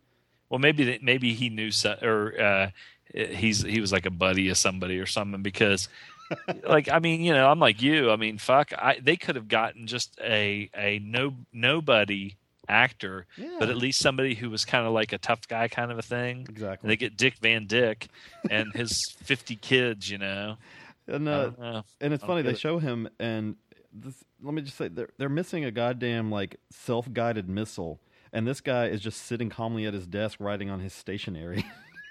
Well, 0.48 0.58
maybe 0.58 0.84
that- 0.84 1.02
maybe 1.02 1.32
he 1.34 1.48
knew 1.48 1.70
so, 1.70 1.96
or 2.02 2.40
uh, 2.40 2.70
he's 3.14 3.62
he 3.62 3.80
was 3.80 3.92
like 3.92 4.06
a 4.06 4.10
buddy 4.10 4.48
of 4.50 4.58
somebody 4.58 4.98
or 4.98 5.06
something 5.06 5.42
because. 5.42 5.88
like 6.64 6.88
I 6.88 7.00
mean, 7.00 7.22
you 7.22 7.32
know, 7.32 7.50
I'm 7.50 7.58
like 7.58 7.82
you. 7.82 8.12
I 8.12 8.14
mean, 8.14 8.38
fuck, 8.38 8.72
I 8.78 9.00
they 9.02 9.16
could 9.16 9.34
have 9.34 9.48
gotten 9.48 9.88
just 9.88 10.16
a 10.22 10.70
a 10.76 11.00
no 11.00 11.34
nobody 11.52 12.36
actor, 12.70 13.26
Yeah. 13.36 13.56
but 13.58 13.68
at 13.68 13.76
least 13.76 13.98
somebody 14.00 14.34
who 14.34 14.48
was 14.50 14.64
kind 14.64 14.86
of 14.86 14.92
like 14.92 15.12
a 15.12 15.18
tough 15.18 15.46
guy 15.48 15.68
kind 15.68 15.90
of 15.90 15.98
a 15.98 16.02
thing. 16.02 16.46
Exactly. 16.48 16.86
And 16.86 16.90
they 16.90 16.96
get 16.96 17.16
Dick 17.16 17.34
Van 17.42 17.66
Dyke 17.66 18.08
and 18.50 18.72
his 18.74 19.14
50 19.24 19.56
kids, 19.56 20.08
you 20.08 20.18
know. 20.18 20.56
And 21.06 21.28
uh, 21.28 21.50
know. 21.58 21.82
and 22.00 22.14
it's 22.14 22.22
funny 22.24 22.42
they 22.42 22.50
it. 22.50 22.58
show 22.58 22.78
him 22.78 23.08
and 23.18 23.56
this, 23.92 24.14
let 24.40 24.54
me 24.54 24.62
just 24.62 24.76
say 24.76 24.86
they're 24.88 25.08
they're 25.18 25.28
missing 25.28 25.64
a 25.64 25.72
goddamn 25.72 26.30
like 26.30 26.56
self-guided 26.70 27.48
missile 27.48 28.00
and 28.32 28.46
this 28.46 28.60
guy 28.60 28.86
is 28.86 29.00
just 29.00 29.22
sitting 29.26 29.48
calmly 29.50 29.86
at 29.86 29.92
his 29.94 30.06
desk 30.06 30.38
writing 30.40 30.70
on 30.70 30.78
his 30.78 30.92
stationery 30.92 31.64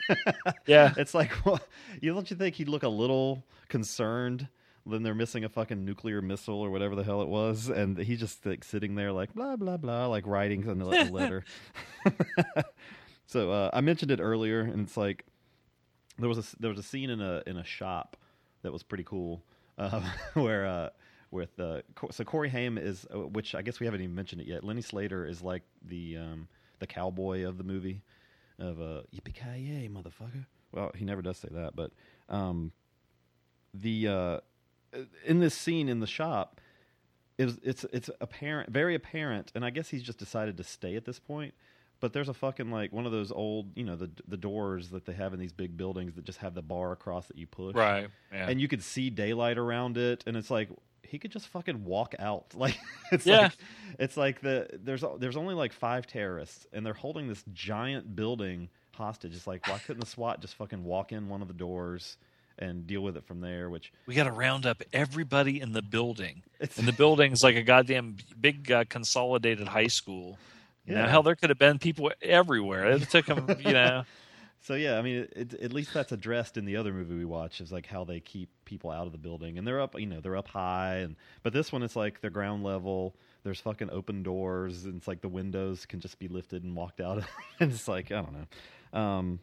Yeah. 0.68 0.93
it's 0.97 1.14
like 1.14 1.32
what 1.45 1.66
you 2.01 2.14
don't 2.14 2.30
you 2.30 2.36
think 2.36 2.55
he'd 2.55 2.68
look 2.68 2.84
a 2.84 2.89
little 2.89 3.45
concerned 3.70 4.49
when 4.90 5.04
they're 5.04 5.16
missing 5.16 5.44
a 5.44 5.50
fucking 5.50 5.84
nuclear 5.86 6.22
missile 6.22 6.60
or 6.60 6.70
whatever 6.70 6.96
the 6.96 7.04
hell 7.04 7.22
it 7.22 7.28
was 7.28 7.70
and 7.70 7.98
he's 7.98 8.20
just 8.20 8.46
like 8.46 8.64
sitting 8.64 8.96
there 8.96 9.12
like 9.12 9.34
blah 9.34 9.56
blah 9.56 9.78
blah 9.78 10.08
like 10.08 10.26
writing 10.26 10.66
a 10.68 10.74
le- 10.74 11.04
letter 11.12 11.44
so 13.26 13.52
uh, 13.52 13.70
i 13.74 13.82
mentioned 13.82 14.12
it 14.12 14.20
earlier 14.20 14.62
and 14.62 14.82
it's 14.82 14.98
like 14.98 15.26
there 16.18 16.30
was 16.30 16.38
a 16.38 16.60
there 16.60 16.70
was 16.70 16.80
a 16.80 16.84
scene 16.84 17.10
in 17.10 17.22
a 17.22 17.42
in 17.48 17.58
a 17.58 17.64
shop 17.64 18.18
that 18.62 18.72
was 18.72 18.84
pretty 18.84 19.04
cool 19.04 19.44
uh, 19.78 20.02
where 20.34 20.66
uh, 20.66 20.90
with 21.32 21.60
uh, 21.60 21.82
so 22.12 22.24
Corey 22.24 22.50
Haim 22.50 22.78
is 22.78 23.08
uh, 23.14 23.20
which 23.20 23.56
I 23.56 23.62
guess 23.62 23.80
we 23.80 23.86
haven't 23.86 24.02
even 24.02 24.16
mentioned 24.16 24.42
it 24.42 24.48
yet. 24.48 24.64
Lenny 24.64 24.82
Slater 24.82 25.26
is 25.26 25.42
like 25.42 25.64
the 25.86 26.18
um, 26.18 26.48
the 26.80 26.88
cowboy 26.88 27.48
of 27.48 27.58
the 27.58 27.64
movie 27.64 28.02
of 28.58 28.82
uh, 28.82 29.02
yippee 29.16 29.34
ki 29.34 29.60
yay 29.60 29.88
motherfucker. 29.88 30.46
Well, 30.72 30.92
he 30.96 31.06
never 31.06 31.22
does 31.22 31.38
say 31.38 31.50
that, 31.52 31.76
but 31.76 31.92
um, 32.28 32.72
the 33.74 34.08
uh, 34.08 34.40
in 35.26 35.40
this 35.40 35.54
scene 35.56 35.90
in 35.90 36.00
the 36.00 36.08
shop 36.08 36.60
is 37.38 37.58
it's 37.64 37.86
it's 37.94 38.10
apparent 38.22 38.70
very 38.70 38.96
apparent 38.96 39.52
and 39.56 39.64
I 39.64 39.70
guess 39.70 39.90
he's 39.90 40.04
just 40.04 40.18
decided 40.18 40.58
to 40.58 40.64
stay 40.64 40.96
at 40.96 41.06
this 41.06 41.20
point 41.20 41.54
but 42.02 42.14
there's 42.14 42.30
a 42.30 42.34
fucking 42.34 42.72
like 42.72 42.92
one 42.92 43.06
of 43.06 43.12
those 43.12 43.32
old 43.32 43.72
you 43.76 43.84
know 43.86 43.96
the 43.96 44.10
the 44.28 44.38
doors 44.38 44.90
that 44.90 45.06
they 45.06 45.14
have 45.14 45.34
in 45.34 45.40
these 45.40 45.54
big 45.54 45.78
buildings 45.78 46.16
that 46.16 46.26
just 46.26 46.40
have 46.40 46.54
the 46.54 46.62
bar 46.62 46.92
across 46.92 47.28
that 47.28 47.38
you 47.38 47.48
push 47.48 47.76
Right. 47.76 48.10
Yeah. 48.34 48.50
and 48.50 48.60
you 48.60 48.68
could 48.68 48.84
see 48.84 49.10
daylight 49.10 49.58
around 49.58 49.98
it 49.98 50.24
and 50.28 50.36
it's 50.36 50.50
like 50.52 50.70
he 51.04 51.18
could 51.18 51.32
just 51.32 51.48
fucking 51.48 51.86
walk 51.86 52.14
out 52.20 52.48
like 52.56 52.78
it's 53.12 53.26
Yeah. 53.26 53.40
like 53.44 53.52
it's 54.00 54.18
like 54.18 54.42
the 54.42 54.68
there's 54.74 55.04
there's 55.20 55.38
only 55.38 55.56
like 55.56 55.72
five 55.74 56.08
terrorists 56.08 56.68
and 56.74 56.86
they're 56.86 56.94
holding 56.94 57.28
this 57.28 57.44
giant 57.54 58.16
building 58.16 58.70
hostage 58.96 59.34
it's 59.34 59.48
like 59.48 59.66
why 59.68 59.78
couldn't 59.80 60.02
the 60.02 60.06
SWAT 60.06 60.42
just 60.42 60.56
fucking 60.56 60.84
walk 60.84 61.14
in 61.14 61.30
one 61.30 61.42
of 61.42 61.48
the 61.48 61.54
doors 61.54 62.18
and 62.60 62.86
deal 62.86 63.01
with 63.01 63.18
it 63.18 63.26
from 63.26 63.41
there 63.41 63.70
which 63.70 63.91
we 64.05 64.16
got 64.16 64.26
to 64.26 64.32
round 64.32 64.66
up 64.66 64.84
everybody 64.93 65.60
in 65.62 65.72
the 65.72 65.82
building. 65.82 66.43
And 66.60 66.88
the 66.88 66.93
building's 66.93 67.43
like 67.43 67.55
a 67.55 67.64
goddamn 67.64 68.18
big 68.39 68.72
uh, 68.72 68.84
consolidated 68.89 69.68
high 69.68 69.88
school. 69.88 70.38
You 70.86 70.95
know, 70.95 71.05
hell, 71.05 71.22
there 71.22 71.36
could 71.36 71.51
have 71.51 71.60
been 71.60 71.78
people 71.78 72.12
everywhere. 72.20 72.91
It 72.91 73.10
took 73.10 73.28
them, 73.28 73.47
you 73.60 73.74
know. 73.74 74.03
So 74.62 74.74
yeah, 74.74 74.97
I 74.97 75.01
mean, 75.01 75.28
it, 75.36 75.53
it, 75.53 75.53
at 75.62 75.74
least 75.74 75.93
that's 75.93 76.12
addressed 76.12 76.57
in 76.57 76.66
the 76.66 76.76
other 76.76 76.91
movie 76.91 77.16
we 77.16 77.26
watch 77.26 77.62
is 77.62 77.72
like 77.72 77.86
how 77.86 78.03
they 78.03 78.20
keep 78.20 78.49
people 78.66 78.89
out 78.89 79.05
of 79.05 79.12
the 79.12 79.18
building, 79.18 79.57
and 79.57 79.66
they're 79.66 79.80
up, 79.80 79.97
you 79.99 80.05
know, 80.05 80.20
they're 80.20 80.36
up 80.36 80.47
high, 80.47 80.95
and 80.95 81.16
but 81.43 81.53
this 81.53 81.72
one 81.72 81.84
it's 81.84 81.95
like 81.95 82.22
they're 82.22 82.30
ground 82.30 82.64
level. 82.64 83.16
There's 83.43 83.62
fucking 83.62 83.89
open 83.91 84.22
doors, 84.22 84.86
and 84.86 84.97
it's 84.97 85.07
like 85.07 85.22
the 85.22 85.30
windows 85.30 85.86
can 85.86 86.01
just 86.01 86.20
be 86.20 86.28
lifted 86.28 86.64
and 86.64 86.76
walked 86.76 86.99
out, 86.99 87.24
and 87.60 87.72
it's 87.72 87.88
like 87.88 88.12
I 88.12 88.22
don't 88.22 88.34
know. 88.34 88.99
Um, 88.99 89.39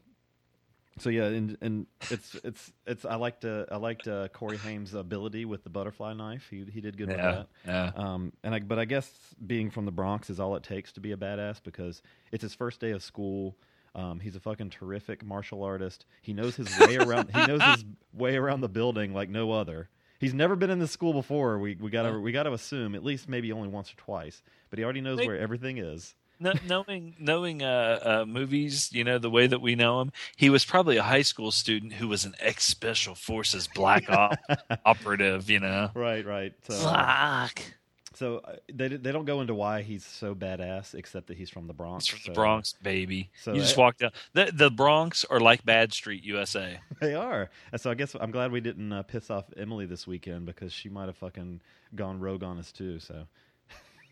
so 0.99 1.11
yeah, 1.11 1.25
and 1.25 1.57
and 1.61 1.87
it's 2.11 2.35
it's 2.43 2.73
it's 2.87 3.05
I 3.05 3.17
liked 3.17 3.45
uh, 3.45 3.67
I 3.71 3.77
liked 3.77 4.09
uh, 4.09 4.29
Corey 4.29 4.57
Haim's 4.57 4.95
ability 4.95 5.45
with 5.45 5.63
the 5.65 5.71
butterfly 5.71 6.15
knife. 6.15 6.47
He 6.51 6.65
he 6.73 6.81
did 6.81 6.97
good 6.97 7.09
with 7.09 7.17
that. 7.19 7.49
Yeah. 7.67 7.93
Um, 7.95 8.33
and 8.43 8.55
I, 8.55 8.61
but 8.61 8.79
I 8.79 8.85
guess 8.87 9.11
being 9.47 9.71
from 9.71 9.85
the 9.85 9.93
Bronx 9.93 10.31
is 10.31 10.41
all 10.41 10.57
it 10.57 10.63
takes 10.63 10.93
to 10.93 11.01
be 11.01 11.13
a 11.13 11.17
badass 11.17 11.63
because 11.63 12.03
it's 12.33 12.43
his 12.43 12.55
first 12.55 12.81
day 12.81 12.93
of 12.93 13.03
school. 13.03 13.57
Um, 13.95 14.21
he's 14.21 14.37
a 14.37 14.41
fucking 14.41 14.71
terrific 14.71 15.25
martial 15.25 15.63
artist. 15.63 16.05
He 16.21 16.33
knows 16.35 16.55
his 16.57 16.69
way 16.81 16.97
around. 16.97 17.31
he 17.35 17.47
knows 17.47 17.63
his 17.63 17.85
way 18.13 18.37
around 18.37 18.61
the 18.61 18.69
building 18.69 19.15
like 19.15 19.29
no 19.31 19.53
other. 19.53 19.89
He's 20.19 20.33
never 20.35 20.57
been 20.57 20.71
in 20.71 20.79
this 20.79 20.91
school 20.91 21.13
before. 21.13 21.59
We 21.59 21.77
we 21.77 21.91
gotta 21.91 22.19
we 22.19 22.33
gotta 22.33 22.53
assume 22.53 22.95
at 22.95 23.05
least 23.05 23.29
maybe 23.29 23.53
only 23.53 23.69
once 23.69 23.93
or 23.93 23.97
twice. 23.97 24.43
But 24.71 24.79
he 24.79 24.85
already 24.85 25.01
knows 25.03 25.19
Maybe- 25.19 25.29
where 25.29 25.39
everything 25.39 25.77
is. 25.79 26.15
Kno- 26.39 26.53
knowing 26.67 27.15
knowing 27.19 27.63
uh, 27.63 27.99
uh, 28.23 28.25
movies, 28.27 28.91
you 28.93 29.05
know 29.05 29.19
the 29.19 29.31
way 29.31 29.47
that 29.47 29.61
we 29.61 29.75
know 29.75 30.01
him, 30.01 30.13
he 30.37 30.51
was 30.51 30.65
probably 30.65 30.97
a 30.97 31.03
high 31.03 31.23
school 31.23 31.51
student 31.51 31.95
who 31.95 32.09
was 32.09 32.25
an 32.25 32.35
ex 32.41 32.65
special 32.65 33.15
forces 33.15 33.69
black 33.75 34.05
op 34.11 34.35
operative. 34.85 35.49
You 35.51 35.61
know, 35.61 35.91
Right, 35.95 36.25
right. 36.27 36.53
So, 36.69 36.75
fuck. 36.75 37.61
so 38.15 38.39
uh, 38.39 38.57
they 38.73 38.89
they 38.89 39.13
don't 39.13 39.25
go 39.25 39.41
into 39.41 39.55
why 39.55 39.83
he's 39.83 40.05
so 40.05 40.35
badass 40.35 40.95
except 40.95 41.27
that 41.29 41.37
he's 41.37 41.51
from 41.51 41.67
the 41.67 41.73
Bronx. 41.73 42.05
It's 42.05 42.09
from 42.11 42.19
so- 42.21 42.31
the 42.31 42.35
Bronx, 42.35 42.75
baby. 42.83 43.31
so 43.43 43.53
you 43.53 43.61
just 43.61 43.77
I- 43.79 43.81
walk 43.81 43.99
down. 43.99 44.11
The, 44.35 44.51
the 44.53 44.71
Bronx 44.71 45.25
are 45.25 45.41
like 45.41 45.65
Bad 45.65 45.93
Street, 45.93 46.23
USA. 46.25 46.81
They 47.01 47.15
are. 47.15 47.51
So 47.77 47.91
I 47.91 47.95
guess 47.95 48.15
I'm 48.19 48.31
glad 48.31 48.53
we 48.53 48.61
didn't 48.61 48.93
uh, 48.93 49.03
piss 49.03 49.31
off 49.31 49.45
Emily 49.57 49.87
this 49.87 50.07
weekend 50.07 50.47
because 50.47 50.73
she 50.73 50.89
might 50.89 51.07
have 51.07 51.17
fucking 51.17 51.61
gone 51.95 52.21
rogue 52.21 52.43
on 52.43 52.59
us 52.59 52.73
too. 52.73 52.99
So 53.01 53.27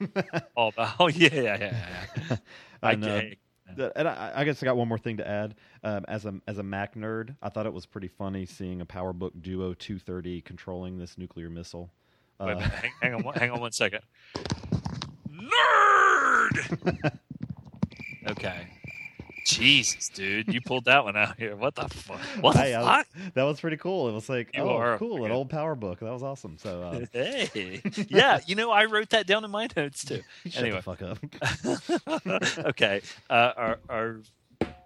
Oh, 0.56 0.70
oh 0.98 1.08
yeah, 1.08 1.28
yeah, 1.32 1.42
yeah. 1.42 2.06
yeah. 2.30 2.36
I 2.82 2.92
And, 2.92 3.04
uh, 3.04 3.90
and 3.96 4.08
I, 4.08 4.32
I 4.36 4.44
guess 4.44 4.62
I 4.62 4.66
got 4.66 4.76
one 4.76 4.88
more 4.88 4.98
thing 4.98 5.16
to 5.16 5.26
add. 5.26 5.54
Um, 5.82 6.04
as 6.06 6.26
a 6.26 6.34
as 6.46 6.58
a 6.58 6.62
Mac 6.62 6.94
nerd, 6.94 7.34
I 7.42 7.48
thought 7.48 7.66
it 7.66 7.72
was 7.72 7.86
pretty 7.86 8.08
funny 8.08 8.46
seeing 8.46 8.80
a 8.80 8.86
PowerBook 8.86 9.40
Duo 9.40 9.74
230 9.74 10.42
controlling 10.42 10.98
this 10.98 11.18
nuclear 11.18 11.50
missile. 11.50 11.90
Uh, 12.38 12.46
minute, 12.46 12.62
hang, 12.62 12.90
hang 13.00 13.14
on, 13.14 13.22
one- 13.22 13.34
hang 13.34 13.50
on 13.50 13.60
one 13.60 13.72
second. 13.72 14.00
Nerd. 15.30 17.18
okay. 18.30 18.68
Jesus, 19.44 20.08
dude, 20.08 20.52
you 20.52 20.60
pulled 20.60 20.86
that 20.86 21.04
one 21.04 21.16
out 21.16 21.38
here. 21.38 21.54
What 21.56 21.74
the 21.74 21.88
fuck? 21.88 22.18
What 22.40 22.54
the 22.56 22.62
hey, 22.62 22.74
I 22.74 22.80
was- 22.80 22.88
fuck? 22.88 23.32
that 23.34 23.42
was 23.42 23.60
pretty 23.60 23.76
cool. 23.76 24.08
It 24.08 24.12
was 24.12 24.28
like, 24.28 24.50
You 24.54 24.62
oh, 24.62 24.70
are 24.76 24.98
cool, 24.98 25.24
an 25.24 25.30
freaking- 25.30 25.34
old 25.34 25.50
PowerBook. 25.50 25.98
That 26.00 26.12
was 26.12 26.22
awesome. 26.22 26.56
So 26.58 26.82
uh, 26.82 27.00
Hey, 27.12 27.80
yeah, 28.08 28.40
you 28.46 28.54
know, 28.54 28.70
I 28.70 28.86
wrote 28.86 29.10
that 29.10 29.26
down 29.26 29.44
in 29.44 29.50
my 29.50 29.68
notes 29.76 30.04
too. 30.04 30.22
shut 30.46 30.62
Anyway, 30.62 30.80
the 30.80 30.82
fuck 30.82 31.02
up. 31.02 32.66
okay. 32.66 33.02
Uh, 33.28 33.52
our, 33.56 33.78
our 33.88 34.20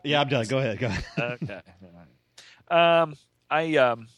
yeah, 0.04 0.20
I'm 0.20 0.28
done. 0.28 0.46
Go 0.46 0.58
ahead. 0.58 0.78
Go 0.78 0.86
ahead. 0.86 1.04
okay. 1.42 1.60
Um, 2.70 3.14
I 3.50 3.76
um, 3.76 4.08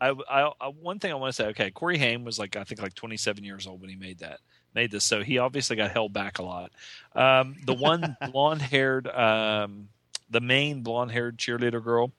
I, 0.00 0.10
I, 0.30 0.50
I 0.60 0.66
one 0.68 0.98
thing 0.98 1.10
I 1.12 1.14
want 1.14 1.34
to 1.34 1.42
say. 1.42 1.48
Okay, 1.48 1.70
Corey 1.70 1.98
Haim 1.98 2.24
was 2.24 2.38
like 2.38 2.56
I 2.56 2.64
think 2.64 2.80
like 2.82 2.94
27 2.94 3.44
years 3.44 3.66
old 3.66 3.80
when 3.80 3.90
he 3.90 3.96
made 3.96 4.18
that 4.20 4.40
made 4.74 4.90
this, 4.90 5.04
so 5.04 5.22
he 5.22 5.38
obviously 5.38 5.76
got 5.76 5.90
held 5.90 6.12
back 6.12 6.38
a 6.38 6.42
lot. 6.42 6.70
Um, 7.14 7.56
the 7.64 7.74
one 7.74 8.16
blonde 8.32 8.62
haired, 8.62 9.06
um, 9.08 9.88
the 10.30 10.40
main 10.40 10.82
blonde 10.82 11.12
haired 11.12 11.38
cheerleader 11.38 11.82
girl, 11.82 12.12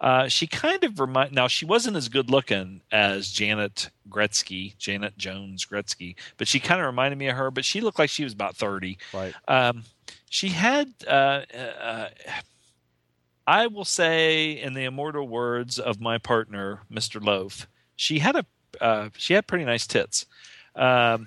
uh, 0.00 0.28
she 0.28 0.46
kind 0.46 0.82
of 0.84 0.98
remind. 0.98 1.32
Now 1.32 1.46
she 1.46 1.64
wasn't 1.64 1.96
as 1.96 2.08
good 2.08 2.30
looking 2.30 2.80
as 2.90 3.30
Janet 3.30 3.90
Gretzky, 4.08 4.76
Janet 4.78 5.16
Jones 5.18 5.64
Gretzky, 5.64 6.16
but 6.36 6.48
she 6.48 6.58
kind 6.58 6.80
of 6.80 6.86
reminded 6.86 7.18
me 7.18 7.28
of 7.28 7.36
her. 7.36 7.50
But 7.50 7.64
she 7.64 7.80
looked 7.80 7.98
like 7.98 8.10
she 8.10 8.24
was 8.24 8.32
about 8.32 8.56
30. 8.56 8.98
Right. 9.12 9.34
Um, 9.46 9.84
she 10.28 10.48
had, 10.48 10.92
uh, 11.06 11.42
uh, 11.52 12.08
I 13.46 13.66
will 13.66 13.84
say, 13.84 14.52
in 14.52 14.74
the 14.74 14.84
immortal 14.84 15.28
words 15.28 15.78
of 15.78 16.00
my 16.00 16.18
partner, 16.18 16.82
Mister 16.88 17.20
Loaf, 17.20 17.66
she 17.96 18.20
had 18.20 18.36
a 18.36 18.46
uh, 18.80 19.10
she 19.16 19.34
had 19.34 19.46
pretty 19.46 19.64
nice 19.64 19.86
tits. 19.86 20.26
Um, 20.74 21.26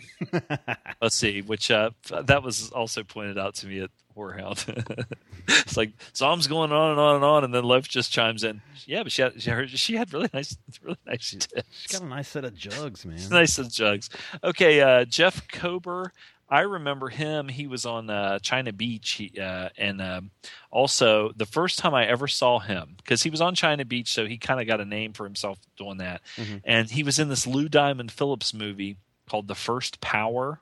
let's 1.02 1.16
see, 1.16 1.42
which 1.42 1.72
uh, 1.72 1.92
that 2.10 2.44
was 2.44 2.72
also 2.72 3.04
pointed 3.04 3.38
out 3.38 3.56
to 3.56 3.68
me 3.68 3.82
at 3.82 3.90
Horror 4.14 4.34
Hound. 4.34 4.66
it's 5.48 5.78
like 5.78 5.92
Zom's 6.16 6.48
going 6.48 6.72
on 6.72 6.92
and 6.92 7.00
on 7.00 7.16
and 7.16 7.26
on, 7.26 7.44
and 7.44 7.54
then 7.54 7.64
Loaf 7.64 7.88
just 7.88 8.12
chimes 8.12 8.44
in. 8.44 8.62
Yeah, 8.86 9.04
but 9.04 9.12
she 9.12 9.22
had 9.22 9.42
she, 9.42 9.50
had, 9.50 9.70
she 9.70 9.96
had 9.96 10.14
really 10.14 10.30
nice, 10.34 10.58
really 10.82 10.98
nice 11.06 11.32
tits. 11.32 11.68
She's 11.72 12.00
got 12.00 12.06
a 12.06 12.10
nice 12.10 12.30
set 12.30 12.46
of 12.46 12.56
jugs, 12.56 13.06
man. 13.06 13.20
nice 13.30 13.54
set 13.54 13.66
of 13.66 13.72
jugs. 13.72 14.10
Okay, 14.44 14.82
uh, 14.82 15.06
Jeff 15.06 15.48
Kober. 15.48 16.14
I 16.50 16.62
remember 16.62 17.10
him. 17.10 17.48
He 17.48 17.66
was 17.66 17.84
on 17.84 18.12
uh, 18.12 18.38
China 18.38 18.72
Beach, 18.74 19.12
he, 19.12 19.40
uh, 19.40 19.70
and 19.76 20.00
um, 20.00 20.30
also 20.70 21.32
the 21.36 21.48
first 21.48 21.80
time 21.80 21.96
I 21.96 22.06
ever 22.06 22.28
saw 22.28 22.60
him 22.60 22.94
because 22.98 23.24
he 23.24 23.32
was 23.32 23.42
on 23.42 23.56
China 23.56 23.86
Beach, 23.86 24.12
so 24.12 24.28
he 24.28 24.38
kind 24.38 24.62
of 24.62 24.68
got 24.68 24.80
a 24.80 24.86
name 24.86 25.14
for 25.14 25.24
himself 25.24 25.58
doing 25.78 25.98
that. 25.98 26.22
And 26.64 26.92
he 26.92 27.02
was 27.02 27.18
in 27.18 27.30
this 27.30 27.48
Lou 27.48 27.70
Diamond 27.70 28.12
Phillips 28.12 28.54
movie 28.54 28.98
called 29.28 29.48
The 29.48 29.56
First 29.56 30.02
Power, 30.02 30.60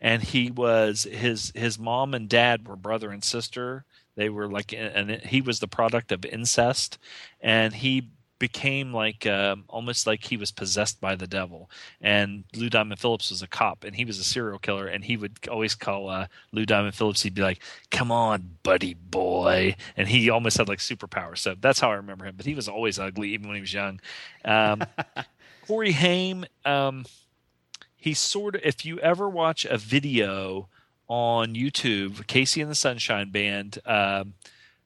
and 0.00 0.22
he 0.22 0.50
was 0.50 1.04
his 1.04 1.52
his 1.54 1.78
mom 1.78 2.14
and 2.14 2.28
dad 2.28 2.66
were 2.66 2.76
brother 2.76 3.10
and 3.10 3.22
sister. 3.22 3.84
They 4.14 4.28
were 4.28 4.48
like, 4.48 4.72
and 4.72 5.10
he 5.10 5.42
was 5.42 5.60
the 5.60 5.68
product 5.68 6.10
of 6.10 6.24
incest, 6.24 6.98
and 7.40 7.74
he 7.74 8.08
became 8.38 8.92
like 8.92 9.26
um, 9.26 9.64
almost 9.68 10.06
like 10.06 10.24
he 10.24 10.36
was 10.36 10.50
possessed 10.50 11.00
by 11.00 11.14
the 11.14 11.26
devil. 11.26 11.70
And 12.00 12.44
Lou 12.54 12.68
Diamond 12.68 13.00
Phillips 13.00 13.30
was 13.30 13.42
a 13.42 13.46
cop, 13.46 13.84
and 13.84 13.94
he 13.96 14.04
was 14.04 14.18
a 14.18 14.24
serial 14.24 14.58
killer, 14.58 14.86
and 14.86 15.04
he 15.04 15.16
would 15.16 15.38
always 15.50 15.74
call 15.74 16.08
uh, 16.08 16.26
Lou 16.52 16.66
Diamond 16.66 16.94
Phillips. 16.94 17.22
He'd 17.22 17.34
be 17.34 17.42
like, 17.42 17.62
"Come 17.90 18.10
on, 18.10 18.56
buddy 18.62 18.94
boy," 18.94 19.76
and 19.96 20.08
he 20.08 20.30
almost 20.30 20.58
had 20.58 20.68
like 20.68 20.78
superpowers. 20.78 21.38
So 21.38 21.54
that's 21.60 21.80
how 21.80 21.90
I 21.90 21.94
remember 21.94 22.24
him. 22.24 22.34
But 22.36 22.46
he 22.46 22.54
was 22.54 22.68
always 22.68 22.98
ugly, 22.98 23.32
even 23.32 23.48
when 23.48 23.56
he 23.56 23.62
was 23.62 23.72
young. 23.72 24.00
Um, 24.44 24.82
Corey 25.66 25.92
Haim, 25.92 26.44
um, 26.64 27.04
he's 28.06 28.18
sort 28.18 28.54
of. 28.54 28.62
If 28.64 28.84
you 28.84 28.98
ever 29.00 29.28
watch 29.28 29.64
a 29.64 29.76
video 29.76 30.68
on 31.08 31.54
YouTube, 31.54 32.26
KC 32.26 32.62
and 32.62 32.70
the 32.70 32.74
Sunshine 32.74 33.30
Band, 33.30 33.78
um, 33.84 34.34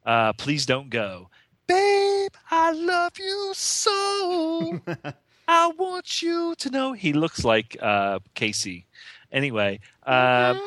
uh, 0.05 0.33
please 0.33 0.67
don't 0.67 0.91
go 0.91 1.31
babe, 1.71 2.33
I 2.51 2.73
love 2.73 3.17
you 3.19 3.53
so. 3.55 4.81
I 5.49 5.69
want 5.79 6.21
you 6.21 6.55
to 6.59 6.71
know. 6.71 6.93
He 6.93 7.13
looks 7.13 7.45
like 7.45 7.77
uh, 7.81 8.19
Casey. 8.35 8.87
Anyway, 9.33 9.81
um, 10.05 10.61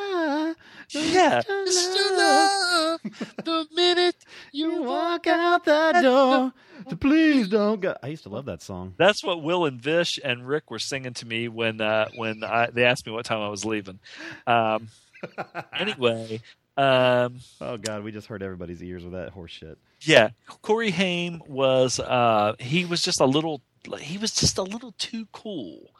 yeah. 0.90 1.42
Mr. 1.42 2.18
Love, 2.18 3.00
the 3.44 3.68
minute 3.76 4.16
you 4.52 4.84
walk 4.84 5.28
out 5.28 5.66
that 5.66 6.02
door, 6.02 6.54
please 7.00 7.50
don't 7.50 7.82
go. 7.82 7.96
I 8.02 8.08
used 8.08 8.24
to 8.24 8.30
love 8.30 8.46
that 8.46 8.62
song. 8.62 8.94
That's 8.98 9.24
what 9.24 9.44
Will 9.44 9.66
and 9.66 9.82
Vish 9.82 10.20
and 10.24 10.48
Rick 10.48 10.72
were 10.72 10.80
singing 10.80 11.14
to 11.16 11.26
me 11.26 11.48
when 11.48 11.82
uh, 11.82 12.10
when 12.16 12.44
I, 12.44 12.70
they 12.70 12.86
asked 12.86 13.06
me 13.06 13.12
what 13.12 13.26
time 13.26 13.42
I 13.42 13.50
was 13.50 13.66
leaving. 13.66 14.00
Um, 14.48 14.88
anyway, 15.78 16.42
um, 16.78 17.40
oh 17.62 17.78
God, 17.78 18.04
we 18.04 18.12
just 18.12 18.28
hurt 18.28 18.42
everybody's 18.42 18.82
ears 18.82 19.04
with 19.04 19.14
that 19.14 19.30
horse 19.30 19.52
shit. 19.52 19.78
Yeah, 20.02 20.30
Corey 20.62 20.92
Haim 20.92 21.42
was 21.48 22.00
uh, 22.00 22.54
he 22.60 22.86
was 22.86 23.02
just 23.02 23.20
a 23.20 23.26
little 23.26 23.62
he 24.00 24.18
was 24.18 24.34
just 24.34 24.58
a 24.58 24.64
little 24.64 24.94
too 24.98 25.28
cool. 25.32 25.92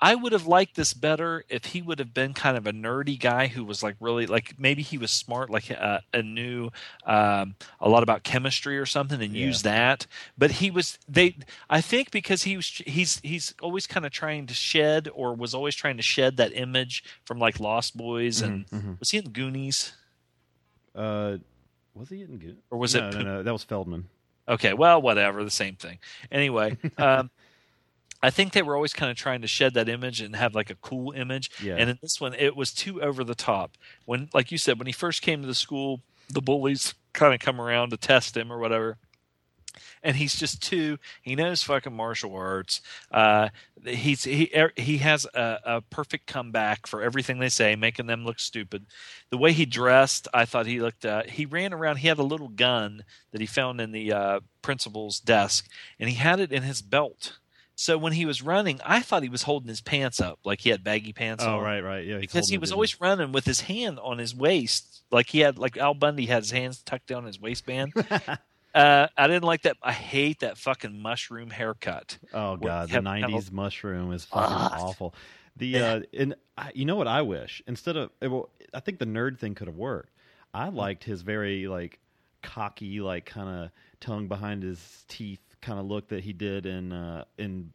I 0.00 0.14
would 0.14 0.32
have 0.32 0.46
liked 0.46 0.76
this 0.76 0.94
better 0.94 1.44
if 1.48 1.66
he 1.66 1.82
would 1.82 1.98
have 1.98 2.14
been 2.14 2.34
kind 2.34 2.56
of 2.56 2.66
a 2.66 2.72
nerdy 2.72 3.18
guy 3.18 3.46
who 3.48 3.64
was 3.64 3.82
like 3.82 3.96
really 4.00 4.26
like 4.26 4.58
maybe 4.58 4.82
he 4.82 4.98
was 4.98 5.10
smart, 5.10 5.50
like 5.50 5.70
uh, 5.70 6.00
a 6.12 6.22
knew 6.22 6.70
um, 7.06 7.54
a 7.80 7.88
lot 7.88 8.02
about 8.02 8.22
chemistry 8.22 8.78
or 8.78 8.86
something, 8.86 9.20
and 9.22 9.34
yeah. 9.34 9.46
used 9.46 9.64
that. 9.64 10.06
But 10.36 10.52
he 10.52 10.70
was 10.70 10.98
they. 11.08 11.36
I 11.70 11.80
think 11.80 12.10
because 12.10 12.42
he 12.42 12.56
was 12.56 12.66
he's 12.66 13.20
he's 13.22 13.54
always 13.60 13.86
kind 13.86 14.06
of 14.06 14.12
trying 14.12 14.46
to 14.46 14.54
shed 14.54 15.08
or 15.12 15.34
was 15.34 15.54
always 15.54 15.74
trying 15.74 15.96
to 15.96 16.02
shed 16.02 16.36
that 16.36 16.56
image 16.56 17.04
from 17.24 17.38
like 17.38 17.60
Lost 17.60 17.96
Boys 17.96 18.40
and 18.40 18.66
mm-hmm, 18.66 18.76
mm-hmm. 18.76 18.92
was 19.00 19.10
he 19.10 19.18
in 19.18 19.30
Goonies? 19.30 19.92
Uh, 20.94 21.38
was 21.94 22.08
he 22.08 22.22
in 22.22 22.38
good? 22.38 22.58
Or 22.70 22.78
was 22.78 22.94
no, 22.94 23.08
it? 23.08 23.14
No, 23.14 23.22
no, 23.22 23.42
that 23.42 23.52
was 23.52 23.64
Feldman. 23.64 24.08
Okay, 24.48 24.74
well, 24.74 25.00
whatever, 25.00 25.44
the 25.44 25.50
same 25.50 25.76
thing. 25.76 25.98
Anyway, 26.30 26.76
um, 26.98 27.30
I 28.22 28.30
think 28.30 28.52
they 28.52 28.62
were 28.62 28.74
always 28.74 28.92
kind 28.92 29.10
of 29.10 29.16
trying 29.16 29.42
to 29.42 29.48
shed 29.48 29.74
that 29.74 29.88
image 29.88 30.20
and 30.20 30.36
have 30.36 30.54
like 30.54 30.70
a 30.70 30.76
cool 30.76 31.12
image. 31.12 31.50
Yeah. 31.62 31.76
And 31.76 31.90
in 31.90 31.98
this 32.02 32.20
one, 32.20 32.34
it 32.34 32.56
was 32.56 32.72
too 32.72 33.02
over 33.02 33.24
the 33.24 33.34
top. 33.34 33.76
When, 34.04 34.28
like 34.32 34.52
you 34.52 34.58
said, 34.58 34.78
when 34.78 34.86
he 34.86 34.92
first 34.92 35.22
came 35.22 35.40
to 35.42 35.46
the 35.46 35.54
school, 35.54 36.00
the 36.28 36.40
bullies 36.40 36.94
kind 37.12 37.34
of 37.34 37.40
come 37.40 37.60
around 37.60 37.90
to 37.90 37.96
test 37.96 38.36
him 38.36 38.52
or 38.52 38.58
whatever 38.58 38.98
and 40.02 40.16
he's 40.16 40.34
just 40.34 40.62
too. 40.62 40.98
He 41.22 41.34
knows 41.34 41.62
fucking 41.62 41.94
martial 41.94 42.34
arts. 42.34 42.80
Uh, 43.10 43.48
he's 43.84 44.24
he 44.24 44.50
er, 44.56 44.72
he 44.76 44.98
has 44.98 45.26
a, 45.34 45.58
a, 45.64 45.80
perfect 45.80 46.26
comeback 46.26 46.86
for 46.86 47.02
everything 47.02 47.38
they 47.38 47.48
say, 47.48 47.76
making 47.76 48.06
them 48.06 48.24
look 48.24 48.40
stupid. 48.40 48.86
The 49.30 49.38
way 49.38 49.52
he 49.52 49.66
dressed, 49.66 50.28
I 50.32 50.44
thought 50.44 50.66
he 50.66 50.80
looked. 50.80 51.04
Uh, 51.04 51.22
he 51.24 51.46
ran 51.46 51.72
around. 51.72 51.96
He 51.96 52.08
had 52.08 52.18
a 52.18 52.24
little 52.24 52.48
gun 52.48 53.04
that 53.32 53.40
he 53.40 53.46
found 53.46 53.80
in 53.80 53.92
the 53.92 54.12
uh, 54.12 54.40
principal's 54.62 55.20
desk, 55.20 55.68
and 55.98 56.08
he 56.08 56.16
had 56.16 56.40
it 56.40 56.52
in 56.52 56.62
his 56.62 56.82
belt. 56.82 57.38
So 57.74 57.98
when 57.98 58.12
he 58.12 58.26
was 58.26 58.42
running, 58.42 58.80
I 58.84 59.00
thought 59.00 59.22
he 59.22 59.28
was 59.28 59.42
holding 59.42 59.68
his 59.68 59.80
pants 59.80 60.20
up, 60.20 60.38
like 60.44 60.60
he 60.60 60.70
had 60.70 60.84
baggy 60.84 61.12
pants 61.12 61.42
oh, 61.42 61.56
on. 61.56 61.62
right, 61.62 61.80
right, 61.80 62.06
yeah. 62.06 62.18
Because 62.18 62.48
he 62.48 62.58
was 62.58 62.70
always 62.70 63.00
running 63.00 63.32
with 63.32 63.44
his 63.44 63.62
hand 63.62 63.98
on 63.98 64.18
his 64.18 64.34
waist, 64.34 65.02
like 65.10 65.30
he 65.30 65.40
had, 65.40 65.58
like 65.58 65.76
Al 65.76 65.94
Bundy 65.94 66.26
had 66.26 66.42
his 66.42 66.50
hands 66.50 66.82
tucked 66.82 67.06
down 67.06 67.24
his 67.24 67.40
waistband. 67.40 67.92
Uh, 68.74 69.08
I 69.16 69.26
didn't 69.26 69.44
like 69.44 69.62
that. 69.62 69.76
I 69.82 69.92
hate 69.92 70.40
that 70.40 70.56
fucking 70.58 71.00
mushroom 71.00 71.50
haircut. 71.50 72.18
Oh 72.32 72.56
god, 72.56 72.88
the 72.88 72.98
'90s 72.98 73.52
mushroom 73.52 74.12
is 74.12 74.24
fucking 74.24 74.56
awful. 74.56 75.14
The 75.56 75.78
uh, 75.78 76.00
and 76.16 76.34
I, 76.56 76.72
you 76.74 76.84
know 76.84 76.96
what 76.96 77.08
I 77.08 77.22
wish 77.22 77.62
instead 77.66 77.96
of 77.96 78.10
well, 78.22 78.48
I 78.72 78.80
think 78.80 78.98
the 78.98 79.06
nerd 79.06 79.38
thing 79.38 79.54
could 79.54 79.66
have 79.66 79.76
worked. 79.76 80.10
I 80.54 80.68
liked 80.68 81.04
his 81.04 81.22
very 81.22 81.66
like 81.66 81.98
cocky, 82.42 83.00
like 83.00 83.26
kind 83.26 83.48
of 83.48 83.70
tongue 84.00 84.28
behind 84.28 84.62
his 84.62 85.04
teeth 85.08 85.40
kind 85.60 85.78
of 85.78 85.86
look 85.86 86.08
that 86.08 86.24
he 86.24 86.32
did 86.32 86.66
in 86.66 86.92
uh, 86.92 87.24
in 87.38 87.72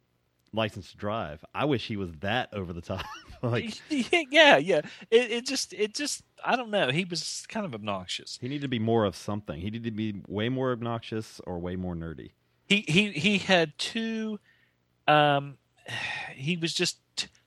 License 0.52 0.92
to 0.92 0.96
Drive. 0.96 1.44
I 1.54 1.64
wish 1.64 1.86
he 1.86 1.96
was 1.96 2.12
that 2.20 2.52
over 2.52 2.72
the 2.72 2.80
top. 2.80 3.04
like 3.42 3.80
yeah, 3.88 4.56
yeah. 4.56 4.80
It, 5.10 5.30
it 5.30 5.46
just 5.46 5.72
it 5.72 5.94
just 5.94 6.22
I 6.44 6.56
don't 6.56 6.70
know. 6.70 6.90
He 6.90 7.04
was 7.04 7.44
kind 7.48 7.66
of 7.66 7.74
obnoxious. 7.74 8.38
He 8.40 8.48
needed 8.48 8.62
to 8.62 8.68
be 8.68 8.78
more 8.78 9.04
of 9.04 9.16
something. 9.16 9.60
He 9.60 9.66
needed 9.70 9.84
to 9.84 9.90
be 9.90 10.22
way 10.26 10.48
more 10.48 10.72
obnoxious 10.72 11.40
or 11.46 11.58
way 11.58 11.76
more 11.76 11.94
nerdy. 11.94 12.30
He 12.66 12.84
he 12.86 13.12
he 13.12 13.38
had 13.38 13.72
two. 13.78 14.38
Um, 15.06 15.58
he 16.34 16.56
was 16.56 16.74
just 16.74 16.98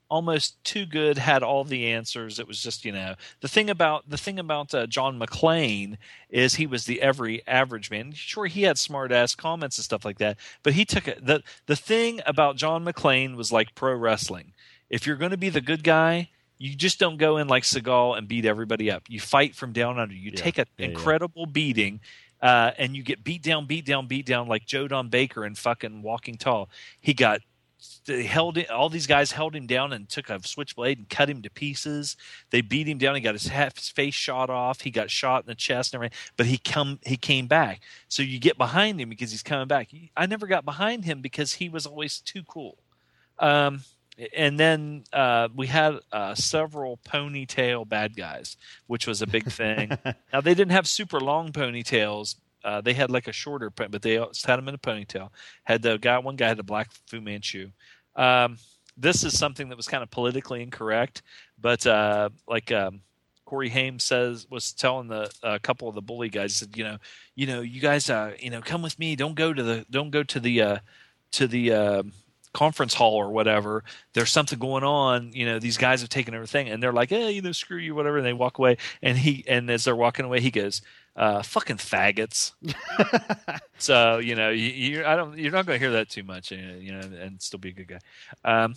almost 0.10 0.62
too 0.66 0.86
good. 0.86 1.18
Had 1.18 1.42
all 1.42 1.64
the 1.64 1.88
answers. 1.88 2.38
It 2.38 2.48
was 2.48 2.62
just 2.62 2.84
you 2.86 2.92
know 2.92 3.16
the 3.40 3.48
thing 3.48 3.70
about 3.70 4.10
the 4.10 4.18
thing 4.18 4.38
about 4.38 4.74
uh, 4.74 4.86
John 4.86 5.18
McClane 5.20 5.98
is 6.30 6.56
he 6.56 6.68
was 6.68 6.86
the 6.86 7.02
every 7.02 7.46
average 7.48 7.90
man. 7.90 8.12
Sure, 8.12 8.46
he 8.46 8.64
had 8.64 8.78
smart 8.78 9.12
ass 9.12 9.34
comments 9.36 9.78
and 9.78 9.86
stuff 9.86 10.06
like 10.06 10.18
that, 10.20 10.38
but 10.64 10.74
he 10.74 10.86
took 10.86 11.08
it. 11.08 11.26
the 11.26 11.42
The 11.66 11.76
thing 11.78 12.22
about 12.26 12.58
John 12.58 12.84
McClane 12.86 13.36
was 13.36 13.52
like 13.52 13.74
pro 13.74 13.96
wrestling. 13.96 14.54
If 14.92 15.08
you're 15.08 15.16
going 15.16 15.32
to 15.32 15.38
be 15.38 15.50
the 15.50 15.62
good 15.62 15.84
guy, 15.84 16.30
you 16.58 16.76
just 16.76 17.00
don't 17.00 17.18
go 17.18 17.38
in 17.38 17.48
like 17.48 17.64
Seagal 17.64 18.18
and 18.18 18.28
beat 18.28 18.46
everybody 18.46 18.92
up. 18.92 19.04
You 19.08 19.20
fight 19.20 19.56
from 19.56 19.72
down 19.72 19.98
under. 19.98 20.14
You 20.14 20.32
yeah. 20.32 20.42
take 20.42 20.58
an 20.60 20.66
yeah, 20.78 20.88
incredible 20.88 21.46
yeah. 21.48 21.54
beating, 21.54 22.00
uh, 22.42 22.72
and 22.78 22.96
you 22.96 23.02
get 23.02 23.24
beat 23.24 23.42
down, 23.42 23.66
beat 23.66 23.86
down, 23.86 24.06
beat 24.06 24.28
down 24.28 24.48
like 24.48 24.66
Joe 24.66 24.88
Don 24.88 25.10
Baker 25.10 25.44
and 25.44 25.58
fucking 25.58 26.04
Walking 26.04 26.38
Tall. 26.38 26.70
He 27.00 27.14
got 27.14 27.40
they 28.06 28.24
held 28.24 28.58
it, 28.58 28.70
all 28.70 28.90
these 28.90 29.08
guys 29.08 29.32
held 29.32 29.56
him 29.56 29.66
down 29.66 29.92
and 29.94 30.08
took 30.08 30.30
a 30.30 30.46
switchblade 30.46 31.00
and 31.00 31.10
cut 31.10 31.30
him 31.30 31.42
to 31.42 31.50
pieces. 31.50 32.16
They 32.52 32.62
beat 32.62 32.88
him 32.88 33.00
down. 33.00 33.16
He 33.16 33.22
got 33.22 33.34
his, 33.34 33.48
half, 33.48 33.76
his 33.78 33.90
face 33.90 34.14
shot 34.14 34.50
off. 34.50 34.82
He 34.82 34.92
got 34.92 35.10
shot 35.10 35.44
in 35.44 35.48
the 35.48 35.56
chest 35.56 35.94
and 35.94 36.00
everything. 36.00 36.18
But 36.38 36.46
he 36.46 36.58
come 36.58 37.00
he 37.04 37.18
came 37.18 37.48
back. 37.48 37.82
So 38.08 38.22
you 38.22 38.40
get 38.40 38.58
behind 38.58 39.02
him 39.02 39.10
because 39.10 39.32
he's 39.32 39.44
coming 39.44 39.68
back. 39.68 39.90
I 40.16 40.26
never 40.26 40.46
got 40.46 40.64
behind 40.64 41.06
him 41.06 41.22
because 41.22 41.54
he 41.54 41.70
was 41.70 41.88
always 41.88 42.20
too 42.20 42.44
cool. 42.44 42.78
Um, 43.40 43.82
and 44.36 44.60
then 44.60 45.04
uh, 45.14 45.50
we 45.56 45.68
had 45.68 46.00
uh, 46.12 46.36
several 46.36 47.00
ponytail 47.08 47.88
bad 47.88 48.16
guys, 48.16 48.58
which 48.88 49.08
was 49.08 49.22
a 49.22 49.28
big 49.28 49.52
thing. 49.52 49.98
now 50.34 50.42
they 50.42 50.54
didn't 50.54 50.72
have 50.72 50.88
super 50.88 51.20
long 51.20 51.52
ponytails. 51.52 52.36
Uh, 52.64 52.82
they 52.82 52.94
had 52.94 53.10
like 53.10 53.28
a 53.28 53.32
shorter, 53.32 53.70
but 53.70 54.02
they 54.02 54.14
had 54.14 54.58
them 54.58 54.68
in 54.68 54.76
a 54.76 54.78
ponytail. 54.78 55.30
Had 55.64 55.82
the 55.82 55.98
guy, 55.98 56.20
one 56.20 56.36
guy 56.36 56.48
had 56.48 56.60
a 56.60 56.64
black 56.64 56.92
Fu 57.08 57.20
Manchu. 57.20 57.72
Um, 58.16 58.58
this 58.98 59.24
is 59.24 59.38
something 59.38 59.70
that 59.70 59.78
was 59.78 59.88
kind 59.88 60.04
of 60.04 60.12
politically 60.12 60.62
incorrect, 60.62 61.24
but 61.60 61.88
uh, 61.88 62.30
like 62.48 62.72
um, 62.72 63.02
Corey 63.46 63.70
Haim 63.70 64.00
says 64.00 64.46
was 64.50 64.74
telling 64.74 65.08
the 65.08 65.32
a 65.42 65.60
couple 65.60 65.90
of 65.90 65.96
the 65.96 66.02
bully 66.02 66.30
guys, 66.30 66.56
said, 66.56 66.78
you 66.78 66.84
know, 66.84 66.98
you 67.36 67.48
know, 67.48 67.62
you 67.62 67.82
guys, 67.82 68.10
uh, 68.10 68.34
you 68.40 68.50
know, 68.50 68.62
come 68.62 68.82
with 68.82 69.00
me. 69.00 69.16
Don't 69.16 69.36
go 69.36 69.54
to 69.54 69.64
the, 69.64 69.86
don't 69.90 70.12
go 70.12 70.24
to 70.24 70.40
the, 70.40 70.62
uh, 70.62 70.78
to 71.32 71.48
the 71.48 71.74
um, 71.74 72.12
conference 72.54 72.94
hall 72.94 73.16
or 73.16 73.32
whatever, 73.32 73.84
there's 74.14 74.32
something 74.32 74.60
going 74.60 74.84
on. 74.84 75.32
You 75.34 75.46
know, 75.46 75.60
these 75.60 75.78
guys 75.78 76.02
have 76.02 76.10
taken 76.10 76.34
everything, 76.34 76.70
and 76.70 76.82
they're 76.82 76.94
like, 76.94 77.10
"Hey, 77.10 77.32
you 77.32 77.42
know, 77.42 77.52
screw 77.52 77.78
you, 77.78 77.96
whatever." 77.96 78.18
And 78.18 78.26
they 78.26 78.34
walk 78.34 78.58
away, 78.58 78.78
and 79.02 79.18
he 79.18 79.44
and 79.48 79.70
as 79.70 79.84
they're 79.84 79.96
walking 79.96 80.26
away, 80.26 80.42
he 80.42 80.52
goes, 80.52 80.82
uh, 81.16 81.42
"Fucking 81.44 81.78
faggots." 81.78 82.54
so 83.78 84.18
you 84.20 84.36
know, 84.36 84.50
you, 84.50 84.70
you 84.70 85.06
I 85.06 85.16
don't, 85.16 85.38
you're 85.38 85.52
not 85.52 85.66
going 85.66 85.80
to 85.80 85.84
hear 85.84 85.94
that 85.94 86.10
too 86.10 86.24
much, 86.24 86.52
you 86.52 86.92
know, 86.92 87.00
and 87.00 87.42
still 87.42 87.60
be 87.60 87.70
a 87.70 87.74
good 87.74 87.88
guy. 87.88 88.00
Um, 88.44 88.76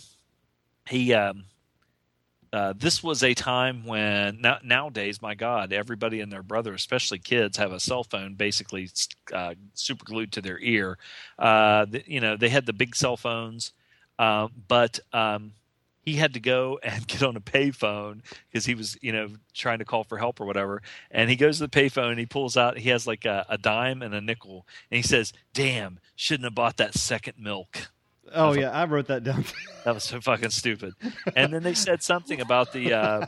he 0.87 1.13
um, 1.13 1.45
uh, 2.55 2.73
this 2.77 3.03
was 3.03 3.21
a 3.21 3.33
time 3.33 3.85
when 3.85 4.39
now, 4.39 4.57
nowadays, 4.63 5.21
my 5.21 5.35
God, 5.35 5.73
everybody 5.73 6.21
and 6.21 6.31
their 6.31 6.41
brother, 6.41 6.73
especially 6.73 7.19
kids, 7.19 7.57
have 7.57 7.73
a 7.73 7.81
cell 7.81 8.05
phone 8.05 8.35
basically 8.35 8.87
uh, 9.33 9.55
super 9.73 10.05
glued 10.05 10.31
to 10.31 10.41
their 10.41 10.57
ear. 10.59 10.97
Uh, 11.37 11.83
the, 11.83 12.01
you 12.07 12.21
know, 12.21 12.37
they 12.37 12.47
had 12.47 12.65
the 12.65 12.71
big 12.71 12.95
cell 12.95 13.17
phones, 13.17 13.73
uh, 14.17 14.47
but 14.69 15.01
um, 15.11 15.51
he 16.03 16.13
had 16.13 16.35
to 16.35 16.39
go 16.39 16.79
and 16.83 17.05
get 17.05 17.23
on 17.23 17.35
a 17.35 17.41
payphone 17.41 18.21
because 18.49 18.65
he 18.65 18.73
was, 18.73 18.97
you 19.01 19.11
know, 19.11 19.27
trying 19.53 19.79
to 19.79 19.85
call 19.85 20.05
for 20.05 20.17
help 20.17 20.39
or 20.39 20.45
whatever. 20.45 20.81
And 21.11 21.29
he 21.29 21.35
goes 21.35 21.57
to 21.57 21.67
the 21.67 21.69
payphone 21.69 22.11
and 22.11 22.19
he 22.19 22.25
pulls 22.25 22.55
out, 22.55 22.77
he 22.77 22.87
has 22.87 23.05
like 23.05 23.25
a, 23.25 23.45
a 23.49 23.57
dime 23.57 24.01
and 24.01 24.15
a 24.15 24.21
nickel, 24.21 24.65
and 24.89 24.95
he 24.95 25.03
says, 25.03 25.33
"Damn, 25.53 25.99
shouldn't 26.15 26.45
have 26.45 26.55
bought 26.55 26.77
that 26.77 26.93
second 26.93 27.33
milk." 27.37 27.91
Oh 28.33 28.53
I 28.53 28.57
yeah, 28.57 28.71
I 28.71 28.85
wrote 28.85 29.07
that 29.07 29.23
down. 29.23 29.45
That 29.85 29.93
was 29.93 30.03
so 30.03 30.19
fucking 30.19 30.49
stupid. 30.49 30.95
And 31.35 31.53
then 31.53 31.61
they 31.61 31.75
said 31.75 32.01
something 32.01 32.41
about 32.41 32.73
the 32.73 32.91
uh, 32.93 33.27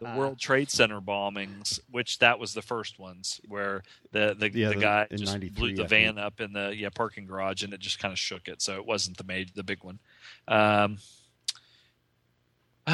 the 0.00 0.14
World 0.16 0.40
Trade 0.40 0.68
Center 0.68 1.00
bombings, 1.00 1.78
which 1.92 2.18
that 2.18 2.40
was 2.40 2.54
the 2.54 2.60
first 2.62 2.98
ones 2.98 3.40
where 3.46 3.84
the 4.10 4.34
the, 4.36 4.50
Yeah, 4.52 4.70
the 4.70 4.74
the- 4.74 4.80
guy 4.80 5.06
just 5.14 5.54
blew 5.54 5.76
the 5.76 5.84
I 5.84 5.86
van 5.86 6.14
think. 6.16 6.26
up 6.26 6.40
in 6.40 6.52
the 6.54 6.74
yeah 6.76 6.88
parking 6.92 7.24
garage 7.26 7.62
and 7.62 7.72
it 7.72 7.78
just 7.78 8.00
kind 8.00 8.10
of 8.10 8.18
shook 8.18 8.48
it. 8.48 8.60
So 8.60 8.74
it 8.74 8.84
wasn't 8.84 9.16
the 9.16 9.22
made 9.22 9.50
the 9.54 9.62
big 9.62 9.84
one. 9.84 10.00
Um, 10.48 10.98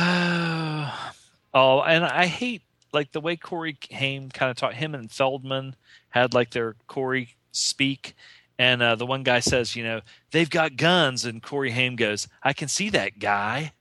oh, 1.55 1.81
and 1.83 2.05
I 2.05 2.27
hate 2.27 2.61
like 2.93 3.13
the 3.13 3.21
way 3.23 3.37
Corey 3.37 3.79
Haim 3.91 4.29
kind 4.29 4.51
of 4.51 4.59
taught 4.59 4.75
him 4.75 4.95
and 4.95 5.11
Feldman 5.11 5.77
had 6.11 6.35
like 6.35 6.51
their 6.51 6.77
Corey 6.89 7.31
speak. 7.53 8.15
And 8.59 8.83
uh, 8.83 8.97
the 8.97 9.07
one 9.07 9.23
guy 9.23 9.39
says, 9.39 9.77
you 9.77 9.85
know, 9.85 10.01
they've 10.33 10.51
got 10.51 10.77
guns, 10.77 11.25
and 11.25 11.43
Corey 11.43 11.71
Haim 11.71 11.97
goes, 11.97 12.27
"I 12.43 12.53
can 12.53 12.69
see 12.69 12.91
that 12.91 13.19
guy." 13.19 13.73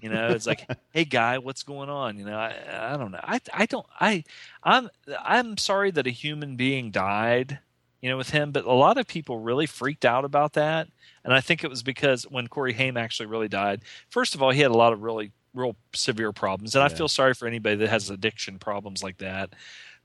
You 0.00 0.08
know, 0.08 0.28
it's 0.28 0.46
like, 0.46 0.64
"Hey, 0.92 1.04
guy, 1.04 1.38
what's 1.38 1.64
going 1.64 1.88
on?" 1.88 2.16
You 2.16 2.24
know, 2.24 2.38
I, 2.38 2.54
I 2.92 2.96
don't 2.96 3.10
know. 3.10 3.20
I, 3.22 3.40
I 3.52 3.66
don't. 3.66 3.86
I, 3.98 4.22
I'm, 4.62 4.88
I'm 5.24 5.56
sorry 5.56 5.90
that 5.90 6.06
a 6.06 6.10
human 6.10 6.56
being 6.56 6.90
died. 6.90 7.58
You 8.00 8.10
know, 8.10 8.16
with 8.16 8.30
him, 8.30 8.52
but 8.52 8.64
a 8.64 8.72
lot 8.72 8.96
of 8.96 9.08
people 9.08 9.40
really 9.40 9.66
freaked 9.66 10.04
out 10.04 10.24
about 10.24 10.52
that, 10.52 10.86
and 11.24 11.34
I 11.34 11.40
think 11.40 11.64
it 11.64 11.68
was 11.68 11.82
because 11.82 12.22
when 12.30 12.46
Corey 12.46 12.72
Haim 12.74 12.96
actually 12.96 13.26
really 13.26 13.48
died. 13.48 13.82
First 14.08 14.36
of 14.36 14.42
all, 14.42 14.52
he 14.52 14.60
had 14.60 14.70
a 14.70 14.76
lot 14.76 14.92
of 14.92 15.02
really, 15.02 15.32
real 15.52 15.74
severe 15.92 16.30
problems, 16.32 16.76
and 16.76 16.84
I 16.84 16.90
feel 16.90 17.08
sorry 17.08 17.34
for 17.34 17.48
anybody 17.48 17.74
that 17.74 17.88
has 17.88 18.08
addiction 18.08 18.60
problems 18.60 19.02
like 19.02 19.18
that. 19.18 19.50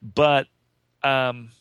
But, 0.01 0.47
um, 1.03 1.51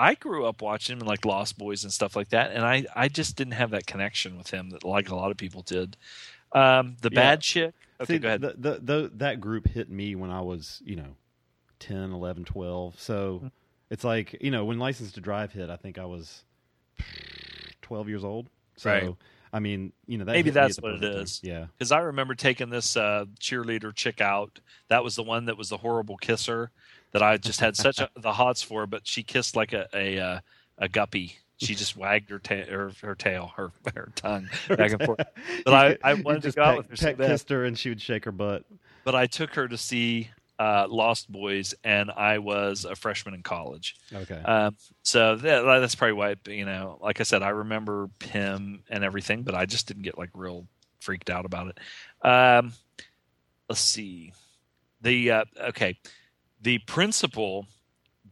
I 0.00 0.14
grew 0.14 0.46
up 0.46 0.62
watching 0.62 0.96
him 0.96 1.02
in 1.02 1.06
like 1.06 1.24
Lost 1.24 1.58
Boys 1.58 1.84
and 1.84 1.92
stuff 1.92 2.16
like 2.16 2.30
that, 2.30 2.52
and 2.52 2.64
I, 2.64 2.86
I 2.96 3.08
just 3.08 3.36
didn't 3.36 3.52
have 3.54 3.70
that 3.70 3.86
connection 3.86 4.36
with 4.38 4.50
him 4.50 4.70
that 4.70 4.82
like 4.84 5.10
a 5.10 5.14
lot 5.14 5.30
of 5.30 5.36
people 5.36 5.62
did. 5.62 5.96
Um, 6.52 6.96
the 7.02 7.10
Yeah. 7.12 7.20
bad 7.20 7.40
chick. 7.42 7.74
Okay, 8.00 8.14
See, 8.14 8.18
go 8.18 8.28
ahead. 8.28 8.40
The, 8.40 8.54
the, 8.56 8.78
the, 8.82 9.10
that 9.16 9.40
group 9.40 9.68
hit 9.68 9.90
me 9.90 10.14
when 10.14 10.30
I 10.30 10.40
was, 10.40 10.80
you 10.84 10.96
know, 10.96 11.16
10, 11.80 12.12
11, 12.12 12.44
12. 12.46 12.92
Mm-hmm. 12.94 12.98
So 13.00 13.50
it's 13.90 14.04
like, 14.04 14.36
you 14.40 14.50
know, 14.50 14.64
when 14.64 14.78
License 14.78 15.12
to 15.12 15.20
Drive 15.20 15.52
hit, 15.52 15.68
I 15.70 15.76
think 15.76 15.98
I 15.98 16.06
was 16.06 16.44
12 17.82 18.08
years 18.08 18.24
old. 18.24 18.48
So, 18.76 18.90
Right. 18.90 19.14
I 19.52 19.58
mean, 19.58 19.92
you 20.06 20.16
know, 20.16 20.24
that 20.24 20.32
Maybe 20.32 20.50
hit 20.50 20.54
me 20.54 20.60
at 20.60 20.64
that's 20.68 20.80
what 20.80 20.94
it 20.94 21.04
is. 21.04 21.40
time. 21.40 21.50
Yeah. 21.50 21.66
Because 21.76 21.90
I 21.92 21.98
remember 21.98 22.34
taking 22.34 22.70
this 22.70 22.96
uh, 22.96 23.24
cheerleader 23.40 23.94
chick 23.94 24.20
out. 24.20 24.60
That 24.88 25.02
was 25.02 25.16
the 25.16 25.24
one 25.24 25.46
that 25.46 25.58
was 25.58 25.68
the 25.70 25.78
horrible 25.78 26.16
kisser 26.16 26.70
that 27.12 27.22
I 27.22 27.36
just 27.36 27.60
had 27.60 27.76
such 27.76 28.00
a, 28.00 28.08
the 28.16 28.32
hots 28.32 28.62
for. 28.62 28.86
But 28.86 29.06
she 29.06 29.22
kissed 29.22 29.56
like 29.56 29.72
a 29.72 29.88
a, 29.94 30.18
uh, 30.18 30.40
a 30.78 30.88
guppy. 30.88 31.36
She 31.56 31.74
just 31.74 31.94
wagged 31.94 32.30
her, 32.30 32.38
ta- 32.38 32.64
her 32.70 32.92
her 33.02 33.14
tail, 33.14 33.52
her 33.56 33.70
her 33.94 34.12
tongue 34.16 34.48
back 34.68 34.92
and 34.92 35.02
forth. 35.04 35.20
But 35.64 35.74
I, 36.02 36.10
I 36.10 36.14
wanted 36.14 36.42
to 36.42 36.52
go 36.52 36.62
out 36.62 36.78
with 36.78 36.90
her 36.90 36.96
so 36.96 37.06
peck 37.06 37.18
bad. 37.18 37.28
kissed 37.28 37.50
her 37.50 37.64
and 37.64 37.78
she 37.78 37.90
would 37.90 38.00
shake 38.00 38.24
her 38.24 38.32
butt. 38.32 38.64
But 39.04 39.14
I 39.14 39.26
took 39.26 39.54
her 39.54 39.68
to 39.68 39.76
see 39.76 40.30
uh, 40.60 40.86
Lost 40.90 41.32
Boys, 41.32 41.74
and 41.82 42.10
I 42.10 42.38
was 42.38 42.84
a 42.84 42.94
freshman 42.94 43.34
in 43.34 43.42
college. 43.42 43.96
Okay. 44.12 44.34
Um, 44.36 44.76
so 45.02 45.36
that, 45.36 45.62
that's 45.62 45.94
probably 45.94 46.12
why, 46.12 46.36
you 46.46 46.66
know, 46.66 46.98
like 47.00 47.18
I 47.18 47.22
said, 47.22 47.42
I 47.42 47.48
remember 47.48 48.10
him 48.22 48.82
and 48.90 49.02
everything, 49.02 49.42
but 49.42 49.54
I 49.54 49.64
just 49.64 49.88
didn't 49.88 50.02
get 50.02 50.18
like 50.18 50.28
real 50.34 50.66
freaked 51.00 51.30
out 51.30 51.46
about 51.46 51.68
it. 51.68 51.78
Um, 52.26 52.74
let's 53.70 53.80
see. 53.80 54.34
The, 55.00 55.30
uh, 55.30 55.44
okay. 55.68 55.98
The 56.60 56.78
principal 56.78 57.66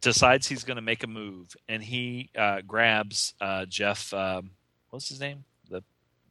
decides 0.01 0.47
he's 0.49 0.65
going 0.65 0.77
to 0.77 0.83
make 0.83 1.03
a 1.03 1.07
move 1.07 1.57
and 1.69 1.83
he, 1.83 2.31
uh, 2.37 2.61
grabs, 2.67 3.35
uh, 3.41 3.65
Jeff, 3.67 4.13
um, 4.15 4.51
what's 4.91 5.09
his 5.09 5.21
name? 5.21 5.45
The 5.71 5.83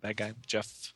bad 0.01 0.17
guy, 0.17 0.33
Jeff 0.45 0.93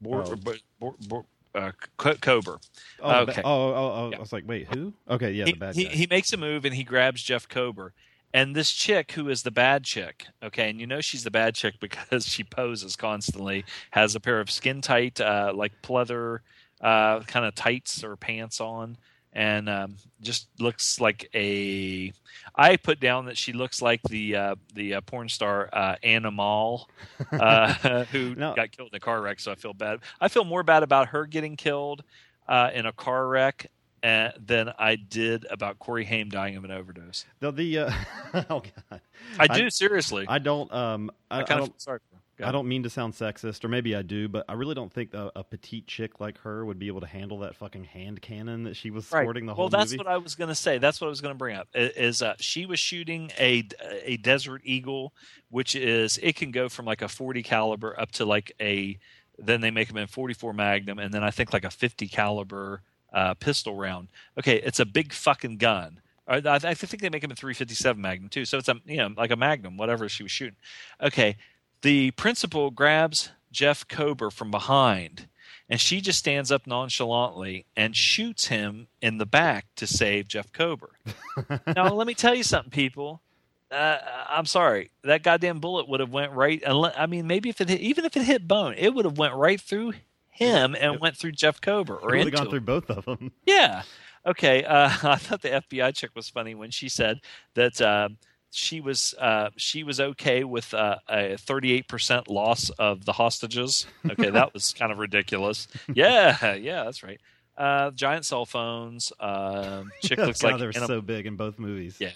Bor- 0.00 0.22
Oh. 0.26 0.36
Bor- 0.36 0.54
Bor- 0.78 0.94
Bor- 1.08 1.26
uh, 1.54 1.72
Co- 1.96 2.14
Kober. 2.14 2.58
oh, 3.00 3.20
okay. 3.22 3.42
oh, 3.44 3.50
oh, 3.74 3.74
oh, 3.74 4.10
Yeah. 4.12 4.16
I 4.16 4.20
was 4.20 4.32
like, 4.32 4.44
wait, 4.46 4.68
who? 4.72 4.94
Okay, 5.10 5.32
yeah, 5.32 5.44
he, 5.46 5.52
the 5.52 5.58
bad 5.58 5.74
he, 5.74 5.84
guy. 5.84 5.90
he 5.90 6.06
makes 6.08 6.32
a 6.32 6.36
move 6.36 6.64
and 6.64 6.74
he 6.74 6.84
grabs 6.84 7.22
Jeff 7.22 7.48
Kober. 7.48 7.92
And 8.32 8.54
this 8.54 8.70
chick, 8.70 9.12
who 9.12 9.28
is 9.28 9.42
the 9.42 9.50
bad 9.50 9.82
chick, 9.84 10.26
okay, 10.42 10.70
and 10.70 10.78
you 10.80 10.86
know 10.86 11.00
she's 11.00 11.24
the 11.24 11.30
bad 11.32 11.56
chick 11.56 11.74
because 11.80 12.26
she 12.26 12.44
poses 12.44 12.94
constantly, 12.96 13.64
has 13.90 14.14
a 14.14 14.20
pair 14.20 14.38
of 14.40 14.50
skin 14.50 14.80
tight, 14.80 15.20
uh, 15.20 15.52
like 15.54 15.72
pleather 15.82 16.38
uh, 16.80 17.20
kind 17.20 17.44
of 17.44 17.54
tights 17.56 18.04
or 18.04 18.14
pants 18.16 18.60
on, 18.60 18.96
and 19.32 19.68
um, 19.68 19.96
just 20.20 20.48
looks 20.58 21.00
like 21.00 21.28
a. 21.34 22.12
I 22.54 22.76
put 22.76 23.00
down 23.00 23.26
that 23.26 23.36
she 23.36 23.52
looks 23.52 23.80
like 23.82 24.02
the 24.04 24.36
uh, 24.36 24.54
the 24.74 24.94
uh, 24.94 25.00
porn 25.02 25.28
star 25.28 25.68
uh, 25.72 25.96
Anna 26.02 26.30
Malle, 26.30 26.88
uh, 27.32 28.04
who 28.12 28.34
No. 28.34 28.54
got 28.54 28.72
killed 28.72 28.90
in 28.92 28.96
a 28.96 29.00
car 29.00 29.20
wreck. 29.22 29.40
So 29.40 29.52
I 29.52 29.54
feel 29.54 29.74
bad. 29.74 30.00
I 30.20 30.28
feel 30.28 30.44
more 30.44 30.62
bad 30.62 30.82
about 30.82 31.08
her 31.08 31.26
getting 31.26 31.56
killed 31.56 32.02
uh, 32.48 32.70
in 32.74 32.86
a 32.86 32.92
car 32.92 33.28
wreck 33.28 33.66
uh, 34.02 34.30
than 34.38 34.72
I 34.78 34.96
did 34.96 35.46
about 35.50 35.78
Corey 35.78 36.04
Haim 36.04 36.28
dying 36.30 36.56
of 36.56 36.64
an 36.64 36.70
overdose. 36.70 37.24
the, 37.40 37.52
the 37.52 37.78
uh, 37.78 37.92
oh 38.50 38.62
god, 38.90 39.00
I 39.38 39.46
do 39.46 39.70
seriously. 39.70 40.26
I, 40.26 40.36
I 40.36 40.38
don't 40.38 40.72
um 40.72 41.10
I, 41.30 41.40
I 41.40 41.42
kind 41.44 41.60
of 41.60 41.66
don't 41.66 41.72
feel 41.74 41.78
sorry 41.78 41.98
for 42.10 42.16
her. 42.16 42.19
Go 42.19 42.19
I 42.42 42.52
don't 42.52 42.68
mean 42.68 42.82
to 42.84 42.90
sound 42.90 43.14
sexist, 43.14 43.64
or 43.64 43.68
maybe 43.68 43.94
I 43.94 44.02
do, 44.02 44.28
but 44.28 44.44
I 44.48 44.54
really 44.54 44.74
don't 44.74 44.92
think 44.92 45.14
a, 45.14 45.30
a 45.36 45.44
petite 45.44 45.86
chick 45.86 46.20
like 46.20 46.38
her 46.38 46.64
would 46.64 46.78
be 46.78 46.86
able 46.88 47.00
to 47.00 47.06
handle 47.06 47.38
that 47.40 47.56
fucking 47.56 47.84
hand 47.84 48.22
cannon 48.22 48.64
that 48.64 48.76
she 48.76 48.90
was 48.90 49.10
Right. 49.12 49.22
sporting 49.22 49.46
the 49.46 49.54
whole 49.54 49.64
well, 49.64 49.68
that's 49.70 49.92
movie. 49.92 49.98
what 49.98 50.06
I 50.06 50.18
was 50.18 50.34
going 50.34 50.48
to 50.48 50.54
say. 50.54 50.78
That's 50.78 51.00
what 51.00 51.06
I 51.06 51.10
was 51.10 51.20
going 51.20 51.34
to 51.34 51.38
bring 51.38 51.56
up. 51.56 51.68
Is 51.74 52.22
uh, 52.22 52.34
she 52.38 52.66
was 52.66 52.78
shooting 52.78 53.30
a 53.38 53.66
a 54.04 54.16
Desert 54.18 54.62
Eagle, 54.64 55.12
which 55.50 55.74
is 55.74 56.18
it 56.22 56.36
can 56.36 56.50
go 56.50 56.68
from 56.68 56.86
like 56.86 57.02
a 57.02 57.08
40 57.08 57.42
caliber 57.42 57.98
up 57.98 58.12
to 58.12 58.24
like 58.24 58.52
a 58.60 58.98
then 59.38 59.60
they 59.60 59.70
make 59.70 59.88
them 59.88 59.96
in 59.96 60.06
44 60.06 60.52
Magnum, 60.52 60.98
and 60.98 61.12
then 61.12 61.24
I 61.24 61.30
think 61.30 61.52
like 61.52 61.64
a 61.64 61.70
50 61.70 62.08
caliber 62.08 62.82
uh, 63.12 63.34
pistol 63.34 63.74
round. 63.74 64.08
Okay, 64.38 64.56
it's 64.56 64.80
a 64.80 64.84
big 64.84 65.12
fucking 65.12 65.56
gun. 65.56 66.00
I 66.30 66.74
think 66.74 67.02
they 67.02 67.08
make 67.08 67.22
them 67.22 67.32
in 67.32 67.36
357 67.36 68.00
Magnum 68.00 68.28
too. 68.28 68.44
So 68.44 68.58
it's 68.58 68.68
a 68.68 68.76
you 68.86 68.98
know 68.98 69.10
like 69.16 69.32
a 69.32 69.36
Magnum, 69.36 69.76
whatever 69.76 70.08
she 70.08 70.22
was 70.22 70.30
shooting. 70.30 70.56
Okay, 71.02 71.36
the 71.82 72.10
principal 72.12 72.70
grabs 72.70 73.30
Jeff 73.52 73.86
Kober 73.88 74.30
from 74.30 74.50
behind 74.50 75.28
and 75.68 75.80
she 75.80 76.00
just 76.00 76.18
stands 76.18 76.50
up 76.50 76.66
nonchalantly 76.66 77.64
and 77.76 77.94
shoots 77.96 78.48
him 78.48 78.88
in 79.00 79.18
the 79.18 79.26
back 79.26 79.66
to 79.76 79.86
save 79.86 80.26
Jeff 80.26 80.52
Kober. 80.52 80.90
now, 81.76 81.92
let 81.94 82.08
me 82.08 82.14
tell 82.14 82.34
you 82.34 82.42
something, 82.42 82.72
people. 82.72 83.22
Uh, 83.70 83.98
I'm 84.28 84.46
sorry, 84.46 84.90
that 85.04 85.22
goddamn 85.22 85.60
bullet 85.60 85.88
would 85.88 86.00
have 86.00 86.10
went 86.12 86.32
right. 86.32 86.60
I 86.66 87.06
mean, 87.06 87.28
maybe 87.28 87.48
if 87.50 87.60
it 87.60 87.68
hit, 87.68 87.80
even 87.80 88.04
if 88.04 88.16
it 88.16 88.24
hit 88.24 88.48
bone, 88.48 88.74
it 88.76 88.92
would 88.92 89.04
have 89.04 89.16
went 89.16 89.34
right 89.34 89.60
through 89.60 89.92
him 90.28 90.74
and 90.74 90.98
went 90.98 91.16
through 91.16 91.32
Jeff 91.32 91.60
Kober 91.60 91.94
or 91.94 92.14
It 92.16 92.18
would 92.18 92.18
have 92.18 92.26
into 92.26 92.36
gone 92.36 92.46
him. 92.46 92.50
through 92.50 92.60
both 92.62 92.90
of 92.90 93.04
them. 93.04 93.30
Yeah. 93.46 93.82
Okay. 94.26 94.64
Uh, 94.64 94.88
I 95.04 95.16
thought 95.16 95.42
the 95.42 95.50
FBI 95.70 95.94
chick 95.94 96.10
was 96.16 96.28
funny 96.28 96.56
when 96.56 96.72
she 96.72 96.88
said 96.88 97.20
that 97.54 97.80
uh, 97.80 98.08
she 98.50 98.80
was 98.80 99.14
uh, 99.18 99.50
she 99.56 99.82
was 99.84 100.00
okay 100.00 100.44
with 100.44 100.74
uh, 100.74 100.96
a 101.08 101.36
thirty 101.36 101.72
eight 101.72 101.88
percent 101.88 102.28
loss 102.28 102.70
of 102.70 103.04
the 103.04 103.12
hostages. 103.12 103.86
Okay, 104.08 104.30
that 104.30 104.52
was 104.54 104.72
kind 104.72 104.90
of 104.92 104.98
ridiculous. 104.98 105.68
Yeah, 105.92 106.54
yeah, 106.54 106.84
that's 106.84 107.02
right. 107.02 107.20
Uh, 107.56 107.90
giant 107.92 108.24
cell 108.24 108.46
phones. 108.46 109.12
Um, 109.20 109.90
chick 110.02 110.18
looks 110.18 110.40
God, 110.42 110.52
like 110.52 110.60
they're 110.60 110.70
in 110.70 110.82
a- 110.82 110.86
so 110.86 111.00
big 111.00 111.26
in 111.26 111.36
both 111.36 111.58
movies. 111.58 111.98
Yeah. 112.00 112.12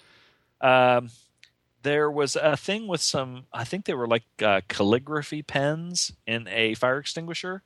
um, 0.61 1.11
there 1.82 2.11
was 2.11 2.35
a 2.35 2.56
thing 2.56 2.86
with 2.86 3.02
some. 3.02 3.44
I 3.52 3.65
think 3.65 3.85
they 3.85 3.94
were 3.94 4.09
like 4.09 4.24
uh, 4.43 4.62
calligraphy 4.69 5.43
pens 5.43 6.12
in 6.27 6.48
a 6.48 6.74
fire 6.74 6.98
extinguisher. 6.98 7.62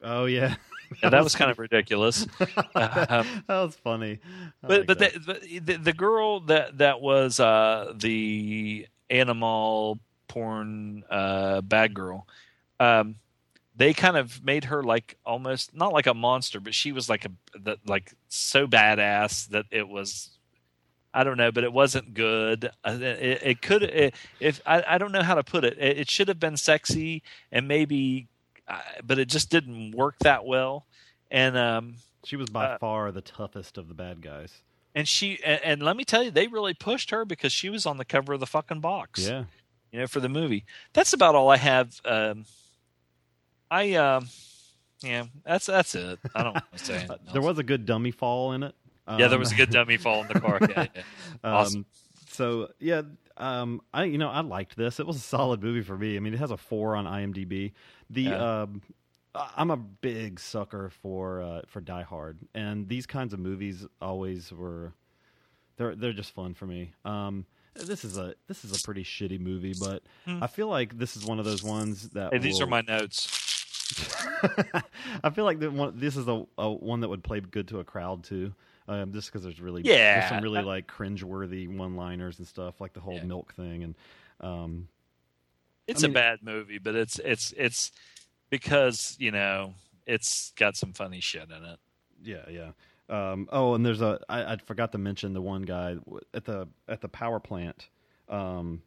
Oh 0.00 0.26
yeah. 0.26 0.54
Yeah, 1.02 1.10
that 1.10 1.22
was 1.22 1.34
kind 1.34 1.50
of 1.50 1.58
ridiculous. 1.58 2.26
that, 2.38 2.64
that 3.46 3.48
was 3.48 3.76
funny. 3.76 4.20
I 4.62 4.66
but 4.66 4.78
like 4.78 4.86
but 4.86 4.98
that. 4.98 5.12
the, 5.14 5.20
but 5.20 5.42
the 5.42 5.76
the 5.76 5.92
girl 5.92 6.40
that 6.40 6.78
that 6.78 7.00
was 7.00 7.40
uh, 7.40 7.92
the 7.96 8.86
animal 9.10 9.98
porn 10.28 11.04
uh, 11.10 11.60
bad 11.62 11.94
girl, 11.94 12.26
um, 12.80 13.16
they 13.76 13.92
kind 13.94 14.16
of 14.16 14.44
made 14.44 14.64
her 14.64 14.82
like 14.82 15.16
almost 15.24 15.74
not 15.74 15.92
like 15.92 16.06
a 16.06 16.14
monster, 16.14 16.60
but 16.60 16.74
she 16.74 16.92
was 16.92 17.08
like 17.08 17.24
a 17.24 17.30
that 17.60 17.78
like 17.86 18.12
so 18.28 18.66
badass 18.66 19.48
that 19.48 19.66
it 19.70 19.88
was. 19.88 20.30
I 21.14 21.24
don't 21.24 21.38
know, 21.38 21.50
but 21.50 21.64
it 21.64 21.72
wasn't 21.72 22.12
good. 22.12 22.70
Uh, 22.84 22.98
It, 23.00 23.40
it 23.42 23.62
could, 23.62 23.82
it, 23.82 24.14
if 24.40 24.60
I, 24.66 24.84
I 24.86 24.98
don't 24.98 25.10
know 25.10 25.22
how 25.22 25.34
to 25.36 25.42
put 25.42 25.64
it. 25.64 25.78
It, 25.78 26.00
it 26.00 26.10
should 26.10 26.28
have 26.28 26.38
been 26.38 26.56
sexy 26.58 27.22
and 27.50 27.66
maybe, 27.66 28.28
but 29.04 29.18
it 29.18 29.28
just 29.28 29.50
didn't 29.50 29.92
work 29.92 30.16
that 30.20 30.44
well. 30.44 30.86
And 31.30 31.56
um, 31.56 31.94
she 32.24 32.36
was 32.36 32.48
by 32.50 32.66
uh, 32.66 32.78
far 32.78 33.12
the 33.12 33.20
toughest 33.20 33.78
of 33.78 33.88
the 33.88 33.94
bad 33.94 34.20
guys. 34.22 34.52
and 34.94 35.06
she 35.06 35.38
and, 35.44 35.60
and 35.64 35.82
let 35.82 35.96
me 35.96 36.04
tell 36.04 36.22
you 36.22 36.30
they 36.30 36.46
really 36.46 36.74
pushed 36.74 37.10
her 37.10 37.24
because 37.24 37.52
she 37.52 37.68
was 37.70 37.84
on 37.86 37.96
the 37.98 38.04
cover 38.04 38.32
of 38.34 38.40
the 38.40 38.46
fucking 38.46 38.80
box 38.80 39.26
Yeah. 39.28 39.44
you 39.92 40.00
know 40.00 40.06
for 40.06 40.20
the 40.20 40.28
movie 40.30 40.64
that's 40.94 41.12
about 41.12 41.34
all 41.34 41.50
i 41.50 41.58
have 41.58 42.00
um 42.06 42.46
i 43.70 43.94
um 43.94 44.28
yeah 45.02 45.24
that's 45.44 45.66
that's 45.66 45.94
it 45.94 46.18
i 46.34 46.42
don't 46.42 46.54
want 46.54 46.64
to 46.72 46.78
say 46.84 46.94
anything 46.98 47.16
there 47.32 47.42
was 47.42 47.58
a 47.58 47.62
good 47.62 47.84
dummy 47.86 48.10
fall 48.10 48.52
in 48.52 48.62
it. 48.62 48.74
yeah 49.08 49.16
there 49.28 49.34
Um, 49.34 49.40
was 49.40 49.52
a 49.52 49.56
good 49.56 49.70
dummy 49.70 49.96
fall 49.98 50.22
in 50.22 50.28
the 50.28 50.40
car 50.40 50.58
yeah, 50.70 50.86
yeah. 50.94 51.02
Awesome. 51.44 51.80
Um, 51.80 51.86
so 52.30 52.68
yeah, 52.80 53.02
um, 53.36 53.80
I 53.92 54.04
you 54.04 54.16
know 54.18 54.28
I 54.28 54.40
liked 54.40 54.76
this. 54.76 55.00
It 55.00 55.06
was 55.06 55.16
a 55.16 55.20
solid 55.20 55.62
movie 55.62 55.82
for 55.82 55.96
me. 55.98 56.16
I 56.16 56.20
mean, 56.20 56.34
it 56.34 56.38
has 56.38 56.50
a 56.52 56.56
four 56.56 56.94
on 56.96 57.04
IMDb. 57.04 57.72
The 58.10 58.22
Yeah. 58.22 58.62
um, 58.62 58.82
I- 59.34 59.52
I'm 59.56 59.70
a 59.70 59.76
big 59.76 60.40
sucker 60.40 60.90
for 60.90 61.42
uh, 61.42 61.62
for 61.66 61.80
Die 61.80 62.02
Hard, 62.02 62.38
and 62.54 62.88
these 62.88 63.06
kinds 63.06 63.32
of 63.32 63.40
movies 63.40 63.86
always 64.00 64.50
were. 64.52 64.92
They're 65.76 65.94
they're 65.94 66.12
just 66.12 66.32
fun 66.32 66.54
for 66.54 66.66
me. 66.66 66.92
Um, 67.04 67.46
this 67.74 68.04
is 68.04 68.16
a 68.18 68.34
this 68.48 68.64
is 68.64 68.76
a 68.78 68.82
pretty 68.82 69.04
shitty 69.04 69.38
movie, 69.38 69.74
but 69.78 70.02
Hmm. 70.24 70.42
I 70.42 70.46
feel 70.48 70.68
like 70.68 70.98
this 70.98 71.16
is 71.16 71.24
one 71.24 71.38
of 71.38 71.44
those 71.44 71.62
ones 71.62 72.08
that 72.10 72.32
Hey, 72.32 72.38
these 72.38 72.60
are 72.60 72.66
my 72.66 72.80
notes. 72.80 73.44
I 75.24 75.30
feel 75.30 75.44
like 75.44 75.60
the 75.60 75.70
one, 75.70 75.92
this 75.98 76.16
is 76.16 76.26
a, 76.28 76.44
a 76.58 76.70
one 76.70 77.00
that 77.00 77.08
would 77.08 77.22
play 77.24 77.40
good 77.40 77.68
to 77.68 77.78
a 77.80 77.84
crowd 77.84 78.24
too, 78.24 78.52
um, 78.88 79.12
just 79.12 79.28
because 79.30 79.42
there's 79.44 79.60
really 79.60 79.82
Yeah. 79.84 80.18
there's 80.20 80.28
some 80.30 80.42
really 80.42 80.62
like 80.62 80.86
cringeworthy 80.88 81.68
one-liners 81.74 82.38
and 82.38 82.46
stuff 82.48 82.80
like 82.80 82.92
the 82.92 83.00
whole 83.00 83.14
Yeah. 83.14 83.24
milk 83.24 83.54
thing 83.54 83.84
and 83.84 83.94
um, 84.40 84.88
It's 85.88 86.04
I 86.04 86.06
a 86.06 86.08
mean- 86.08 86.14
bad 86.14 86.38
movie, 86.42 86.78
but 86.78 86.94
it's 86.94 87.18
it's 87.18 87.52
it's 87.56 87.90
because 88.50 89.16
you 89.18 89.30
know 89.32 89.74
it's 90.06 90.52
got 90.56 90.76
some 90.76 90.92
funny 90.92 91.20
shit 91.20 91.48
in 91.50 91.64
it. 91.64 91.78
yeah 92.22 92.48
yeah. 92.50 92.70
Um, 93.10 93.48
oh, 93.50 93.74
and 93.74 93.84
there's 93.84 94.02
a 94.02 94.20
I, 94.28 94.52
I 94.52 94.56
forgot 94.58 94.92
to 94.92 94.98
mention 94.98 95.32
the 95.32 95.40
one 95.42 95.62
guy 95.62 95.96
at 96.34 96.44
the 96.44 96.68
at 96.86 97.00
the 97.00 97.08
power 97.08 97.40
plant. 97.40 97.88
Um, 98.28 98.82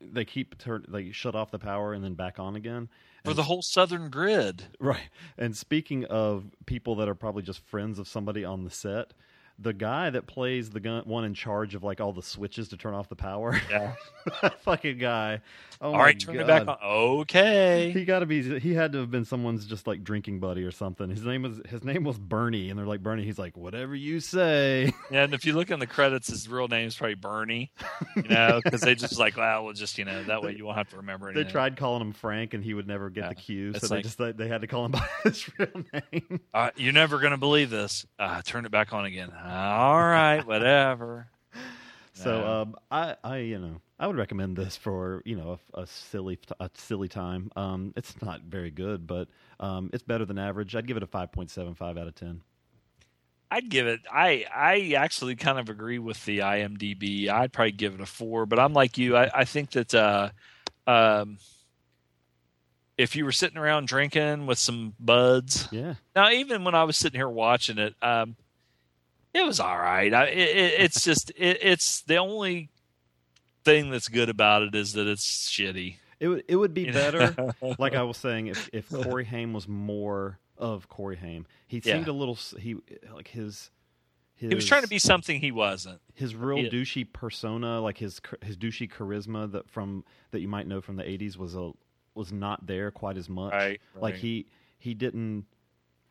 they 0.00 0.24
keep 0.24 0.56
turn 0.58 0.84
they 0.88 1.10
shut 1.12 1.34
off 1.34 1.50
the 1.50 1.58
power 1.58 1.92
and 1.92 2.02
then 2.02 2.14
back 2.14 2.38
on 2.38 2.56
again. 2.56 2.88
For 3.24 3.30
And 3.30 3.38
the 3.38 3.42
whole 3.42 3.62
Southern 3.62 4.10
Grid. 4.10 4.62
Right. 4.80 5.10
And 5.36 5.56
speaking 5.56 6.04
of 6.06 6.44
people 6.66 6.94
that 6.96 7.08
are 7.08 7.14
probably 7.16 7.42
just 7.42 7.60
friends 7.66 7.98
of 7.98 8.06
somebody 8.08 8.44
on 8.44 8.64
the 8.64 8.70
set, 8.70 9.12
the 9.60 9.72
guy 9.72 10.08
that 10.10 10.26
plays 10.26 10.70
the 10.70 10.80
gun, 10.80 11.02
one 11.04 11.24
in 11.24 11.34
charge 11.34 11.74
of 11.74 11.82
like 11.82 12.00
all 12.00 12.12
the 12.12 12.22
switches 12.22 12.68
to 12.68 12.76
turn 12.76 12.94
off 12.94 13.08
the 13.08 13.16
power, 13.16 13.60
Yeah. 13.70 13.94
that 14.42 14.60
fucking 14.62 14.98
guy. 14.98 15.40
Oh 15.80 15.92
All 15.92 15.98
right, 15.98 16.18
turn 16.18 16.36
it 16.38 16.46
back 16.46 16.66
on. 16.66 16.76
Okay. 16.82 17.92
He 17.92 18.04
got 18.04 18.18
to 18.20 18.26
be. 18.26 18.58
He 18.58 18.74
had 18.74 18.90
to 18.92 18.98
have 18.98 19.10
been 19.12 19.24
someone's 19.24 19.64
just 19.64 19.86
like 19.86 20.02
drinking 20.02 20.40
buddy 20.40 20.64
or 20.64 20.72
something. 20.72 21.08
His 21.08 21.24
name 21.24 21.42
was 21.42 21.60
his 21.68 21.84
name 21.84 22.02
was 22.02 22.18
Bernie, 22.18 22.68
and 22.70 22.76
they're 22.78 22.86
like 22.86 23.00
Bernie. 23.02 23.24
He's 23.24 23.38
like 23.38 23.56
whatever 23.56 23.94
you 23.94 24.20
say. 24.20 24.92
Yeah, 25.10 25.24
and 25.24 25.32
if 25.32 25.46
you 25.46 25.54
look 25.54 25.70
in 25.70 25.78
the 25.78 25.86
credits, 25.86 26.28
his 26.28 26.48
real 26.48 26.68
name 26.68 26.86
is 26.88 26.94
probably 26.96 27.14
Bernie. 27.14 27.70
You 28.16 28.24
know, 28.24 28.60
because 28.62 28.82
they 28.82 28.94
just 28.94 29.18
like, 29.18 29.36
well, 29.38 29.64
we'll 29.64 29.72
just 29.72 29.96
you 29.98 30.04
know 30.04 30.22
that 30.24 30.42
way 30.42 30.54
you 30.54 30.66
won't 30.66 30.76
have 30.76 30.90
to 30.90 30.96
remember 30.98 31.32
They 31.32 31.44
tried 31.44 31.76
calling 31.78 32.02
him 32.02 32.12
Frank, 32.12 32.52
and 32.54 32.62
he 32.62 32.74
would 32.74 32.86
never 32.86 33.08
get 33.08 33.22
Yeah. 33.24 33.28
the 33.30 33.34
cue, 33.36 33.72
so 33.72 33.76
It's 33.76 33.88
they 33.88 33.94
like- 33.96 34.04
just 34.04 34.18
they 34.36 34.48
had 34.48 34.60
to 34.60 34.66
call 34.66 34.84
him 34.84 34.90
by 34.92 35.08
his 35.24 35.48
real 35.58 35.68
name. 36.12 36.40
Uh, 36.52 36.70
you're 36.76 36.92
never 36.92 37.18
gonna 37.20 37.38
believe 37.38 37.70
this. 37.70 38.04
Uh, 38.18 38.42
turn 38.42 38.66
it 38.66 38.70
back 38.70 38.92
on 38.92 39.04
again. 39.06 39.30
All 39.48 39.98
right, 39.98 40.46
whatever. 40.46 41.28
So 42.14 42.44
um, 42.44 42.74
I, 42.90 43.14
I, 43.22 43.36
you 43.36 43.60
know, 43.60 43.80
I 43.96 44.08
would 44.08 44.16
recommend 44.16 44.56
this 44.56 44.76
for 44.76 45.22
you 45.24 45.36
know 45.36 45.60
a, 45.74 45.82
a 45.82 45.86
silly, 45.86 46.36
a 46.58 46.68
silly 46.74 47.06
time. 47.06 47.52
Um, 47.54 47.92
it's 47.96 48.20
not 48.20 48.40
very 48.40 48.72
good, 48.72 49.06
but 49.06 49.28
um, 49.60 49.90
it's 49.92 50.02
better 50.02 50.24
than 50.24 50.36
average. 50.36 50.74
I'd 50.74 50.88
give 50.88 50.96
it 50.96 51.04
a 51.04 51.06
five 51.06 51.30
point 51.30 51.48
seven 51.48 51.76
five 51.76 51.96
out 51.96 52.08
of 52.08 52.16
ten. 52.16 52.42
I'd 53.52 53.68
give 53.68 53.86
it. 53.86 54.00
I 54.12 54.46
I 54.52 54.94
actually 54.96 55.36
kind 55.36 55.60
of 55.60 55.68
agree 55.68 56.00
with 56.00 56.24
the 56.24 56.38
IMDb. 56.38 57.28
I'd 57.28 57.52
probably 57.52 57.70
give 57.70 57.94
it 57.94 58.00
a 58.00 58.06
four, 58.06 58.46
but 58.46 58.58
I'm 58.58 58.72
like 58.72 58.98
you. 58.98 59.16
I, 59.16 59.30
I 59.32 59.44
think 59.44 59.70
that 59.70 59.94
uh, 59.94 60.30
um, 60.88 61.38
if 62.96 63.14
you 63.14 63.24
were 63.24 63.30
sitting 63.32 63.58
around 63.58 63.86
drinking 63.86 64.46
with 64.46 64.58
some 64.58 64.94
buds, 64.98 65.68
Yeah, 65.70 65.94
now 66.16 66.30
even 66.30 66.64
when 66.64 66.74
I 66.74 66.82
was 66.82 66.96
sitting 66.96 67.18
here 67.18 67.28
watching 67.28 67.78
it, 67.78 67.94
um, 68.02 68.34
it 69.38 69.46
was 69.46 69.60
all 69.60 69.78
right. 69.78 70.12
I, 70.12 70.24
it, 70.26 70.38
it, 70.56 70.80
it's 70.80 71.02
just 71.02 71.30
it, 71.36 71.58
it's 71.62 72.02
the 72.02 72.16
only 72.16 72.70
thing 73.64 73.90
that's 73.90 74.08
good 74.08 74.28
about 74.28 74.62
it 74.62 74.74
is 74.74 74.92
that 74.94 75.06
it's 75.06 75.48
shitty. 75.50 75.96
it 76.20 76.28
would 76.28 76.44
it 76.48 76.56
would 76.56 76.74
be 76.74 76.90
better. 76.90 77.34
like 77.78 77.94
I 77.94 78.02
was 78.02 78.16
saying, 78.16 78.48
if 78.48 78.68
if 78.72 78.88
Corey 78.88 79.24
Haim 79.24 79.52
was 79.52 79.68
more 79.68 80.38
of 80.56 80.88
Corey 80.88 81.16
Haim, 81.16 81.46
he 81.66 81.80
Yeah. 81.84 81.94
seemed 81.94 82.08
a 82.08 82.12
little 82.12 82.38
he 82.58 82.76
like 83.12 83.28
his. 83.28 83.70
His, 84.34 84.50
He 84.50 84.54
was 84.54 84.66
trying 84.66 84.82
to 84.82 84.88
be 84.88 85.00
something 85.00 85.40
he 85.40 85.50
wasn't. 85.50 86.00
his 86.14 86.32
real 86.36 86.58
Yeah. 86.60 86.70
douchey 86.70 87.12
persona, 87.12 87.80
like 87.80 87.98
his 87.98 88.20
his 88.44 88.56
douchey 88.56 88.88
charisma 88.88 89.50
that 89.50 89.68
from 89.68 90.04
that 90.30 90.38
you 90.40 90.46
might 90.46 90.68
know 90.68 90.80
from 90.80 90.94
the 90.94 91.02
'80s 91.02 91.36
was 91.36 91.56
a 91.56 91.72
was 92.14 92.32
not 92.32 92.64
there 92.64 92.92
quite 92.92 93.16
as 93.16 93.28
much. 93.28 93.52
Right, 93.52 93.80
Like 93.96 94.14
he 94.14 94.46
he 94.78 94.94
didn't. 94.94 95.46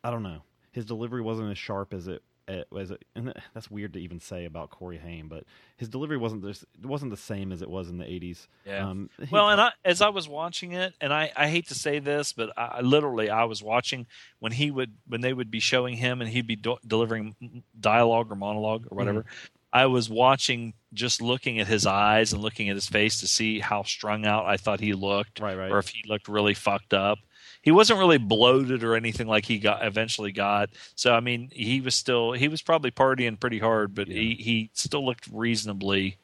I 0.03 0.11
don't 0.11 0.23
know. 0.23 0.41
His 0.73 0.83
delivery 0.83 1.21
wasn't 1.21 1.51
as 1.51 1.57
sharp 1.57 1.93
as 1.93 2.07
it 2.09 2.21
it, 2.47 2.67
and 3.15 3.33
that's 3.53 3.69
weird 3.69 3.93
to 3.93 3.99
even 3.99 4.19
say 4.19 4.45
about 4.45 4.69
Corey 4.69 4.97
Haim, 4.97 5.27
but 5.27 5.43
his 5.75 5.89
delivery 5.89 6.17
wasn't 6.17 6.43
this 6.43 6.63
wasn't 6.83 7.11
the 7.11 7.17
same 7.17 7.51
as 7.51 7.61
it 7.61 7.69
was 7.69 7.89
in 7.89 7.97
the 7.97 8.05
'80s. 8.05 8.47
Yeah. 8.65 8.89
Um, 8.89 9.09
Well, 9.31 9.49
and 9.49 9.59
I, 9.59 9.71
as 9.83 10.01
I 10.01 10.09
was 10.09 10.27
watching 10.29 10.71
it, 10.71 10.93
and 11.01 11.13
I, 11.13 11.31
I 11.35 11.47
hate 11.49 11.67
to 11.67 11.75
say 11.75 11.99
this, 11.99 12.33
but 12.33 12.51
I, 12.57 12.81
literally 12.81 13.29
I 13.29 13.43
was 13.45 13.61
watching 13.61 14.07
when 14.39 14.51
he 14.53 14.71
would 14.71 14.93
when 15.07 15.21
they 15.21 15.33
would 15.33 15.51
be 15.51 15.59
showing 15.59 15.95
him 15.97 16.21
and 16.21 16.29
he'd 16.29 16.47
be 16.47 16.55
do- 16.55 16.77
delivering 16.85 17.35
dialogue 17.79 18.31
or 18.31 18.35
monologue 18.35 18.87
or 18.91 18.95
whatever. 18.95 19.25
I 19.73 19.87
was 19.87 20.09
watching, 20.09 20.73
just 20.93 21.21
looking 21.21 21.59
at 21.59 21.67
his 21.67 21.85
eyes 21.85 22.31
and 22.31 22.41
looking 22.41 22.69
at 22.69 22.75
his 22.75 22.87
face 22.87 23.19
to 23.19 23.27
see 23.27 23.59
how 23.59 23.83
strung 23.83 24.25
out 24.25 24.45
I 24.45 24.55
thought 24.55 24.79
he 24.79 24.93
looked, 24.93 25.41
Right, 25.41 25.57
right. 25.57 25.69
or 25.69 25.77
if 25.79 25.89
he 25.89 26.03
looked 26.07 26.29
really 26.29 26.53
fucked 26.53 26.93
up. 26.93 27.19
He 27.67 27.71
wasn't 27.71 27.99
really 27.99 28.17
bloated 28.17 28.81
or 28.81 28.95
anything 28.95 29.27
like 29.27 29.45
he 29.45 29.59
got 29.59 29.85
eventually 29.85 30.31
got. 30.31 30.69
So 30.95 31.13
I 31.13 31.19
mean, 31.19 31.49
he 31.51 31.81
was 31.81 31.95
still 31.95 32.31
he 32.31 32.47
was 32.47 32.61
probably 32.61 32.91
partying 32.91 33.37
pretty 33.37 33.59
hard, 33.59 33.93
but 33.93 34.07
he 34.07 34.35
he 34.35 34.69
still 34.73 35.05
looked 35.05 35.27
reasonably 35.29 36.15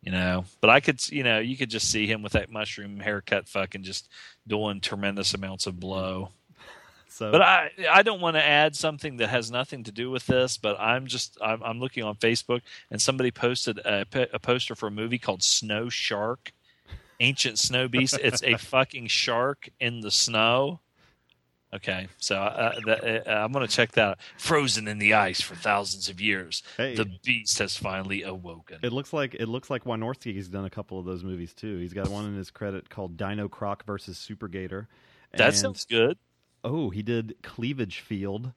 you 0.00 0.12
know. 0.12 0.44
But 0.60 0.70
I 0.70 0.78
could, 0.78 1.06
you 1.10 1.24
know, 1.24 1.40
you 1.40 1.56
could 1.56 1.70
just 1.70 1.90
see 1.90 2.06
him 2.06 2.22
with 2.22 2.34
that 2.34 2.52
mushroom 2.52 3.00
haircut, 3.00 3.48
fucking 3.48 3.82
just 3.82 4.08
doing 4.46 4.80
tremendous 4.80 5.34
amounts 5.34 5.66
of 5.66 5.80
blow. 5.80 6.30
so 7.08 7.32
But 7.32 7.42
I, 7.42 7.72
I 7.90 8.02
don't 8.04 8.20
want 8.20 8.36
to 8.36 8.44
add 8.44 8.76
something 8.76 9.16
that 9.16 9.30
has 9.30 9.50
nothing 9.50 9.82
to 9.82 9.90
do 9.90 10.08
with 10.08 10.24
this. 10.28 10.56
But 10.56 10.78
I'm 10.78 11.08
just, 11.08 11.36
I'm, 11.42 11.64
I'm 11.64 11.80
looking 11.80 12.04
on 12.04 12.14
Facebook, 12.14 12.60
and 12.92 13.02
somebody 13.02 13.32
posted 13.32 13.78
a, 13.78 14.06
a 14.32 14.38
poster 14.38 14.76
for 14.76 14.86
a 14.86 14.92
movie 14.92 15.18
called 15.18 15.42
Snow 15.42 15.88
Shark, 15.88 16.52
Ancient 17.20 17.58
Snow 17.58 17.88
Beast. 17.88 18.18
it's 18.22 18.42
a 18.42 18.56
fucking 18.56 19.06
shark 19.08 19.68
in 19.80 20.00
the 20.00 20.10
snow. 20.10 20.80
Okay, 21.74 22.06
so 22.18 22.36
uh, 22.36 22.78
that, 22.86 23.26
uh, 23.26 23.30
I'm 23.30 23.52
going 23.52 23.66
to 23.66 23.72
check 23.72 23.92
that 23.92 24.08
out. 24.08 24.18
Frozen 24.38 24.86
in 24.88 24.98
the 24.98 25.14
ice 25.14 25.40
for 25.40 25.56
thousands 25.56 26.08
of 26.08 26.20
years, 26.20 26.62
Hey. 26.76 26.94
the 26.94 27.06
beast 27.24 27.58
has 27.58 27.76
finally 27.76 28.22
awoken. 28.22 28.78
It 28.82 28.92
looks 28.92 29.12
like 29.12 29.34
it 29.34 29.46
looks 29.48 29.68
like 29.68 29.84
Wynorski's 29.84 30.48
done 30.48 30.64
a 30.64 30.70
couple 30.70 30.98
of 30.98 31.04
those 31.04 31.24
movies 31.24 31.52
too. 31.52 31.76
He's 31.78 31.92
got 31.92 32.08
one 32.08 32.24
in 32.24 32.36
his 32.36 32.50
credit 32.50 32.88
called 32.88 33.16
Dino 33.16 33.48
Croc 33.48 33.84
versus 33.84 34.16
Super 34.16 34.46
Gator. 34.48 34.88
that 35.32 35.48
And- 35.48 35.56
sounds 35.56 35.84
good. 35.84 36.16
Oh, 36.64 36.90
he 36.90 37.02
did 37.02 37.34
Cleavage 37.42 37.98
Field 38.00 38.52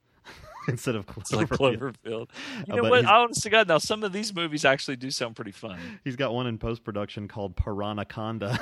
instead 0.68 0.94
of 0.96 1.04
It's 1.16 1.32
like 1.32 1.48
Cloverfield. 1.48 1.98
Cloverfield. 2.04 2.28
You 2.66 2.72
Uh, 2.72 2.76
know 2.76 2.82
but 2.82 2.90
what? 2.90 3.04
Honest 3.04 3.42
to 3.44 3.50
God, 3.50 3.68
now 3.68 3.78
some 3.78 4.02
of 4.04 4.12
these 4.12 4.34
movies 4.34 4.64
actually 4.64 4.96
do 4.96 5.10
sound 5.10 5.36
pretty 5.36 5.52
fun. 5.52 5.78
He's 6.04 6.16
got 6.16 6.32
one 6.34 6.46
in 6.46 6.58
post 6.58 6.84
production 6.84 7.28
called 7.28 7.56
Piranaconda. 7.56 8.60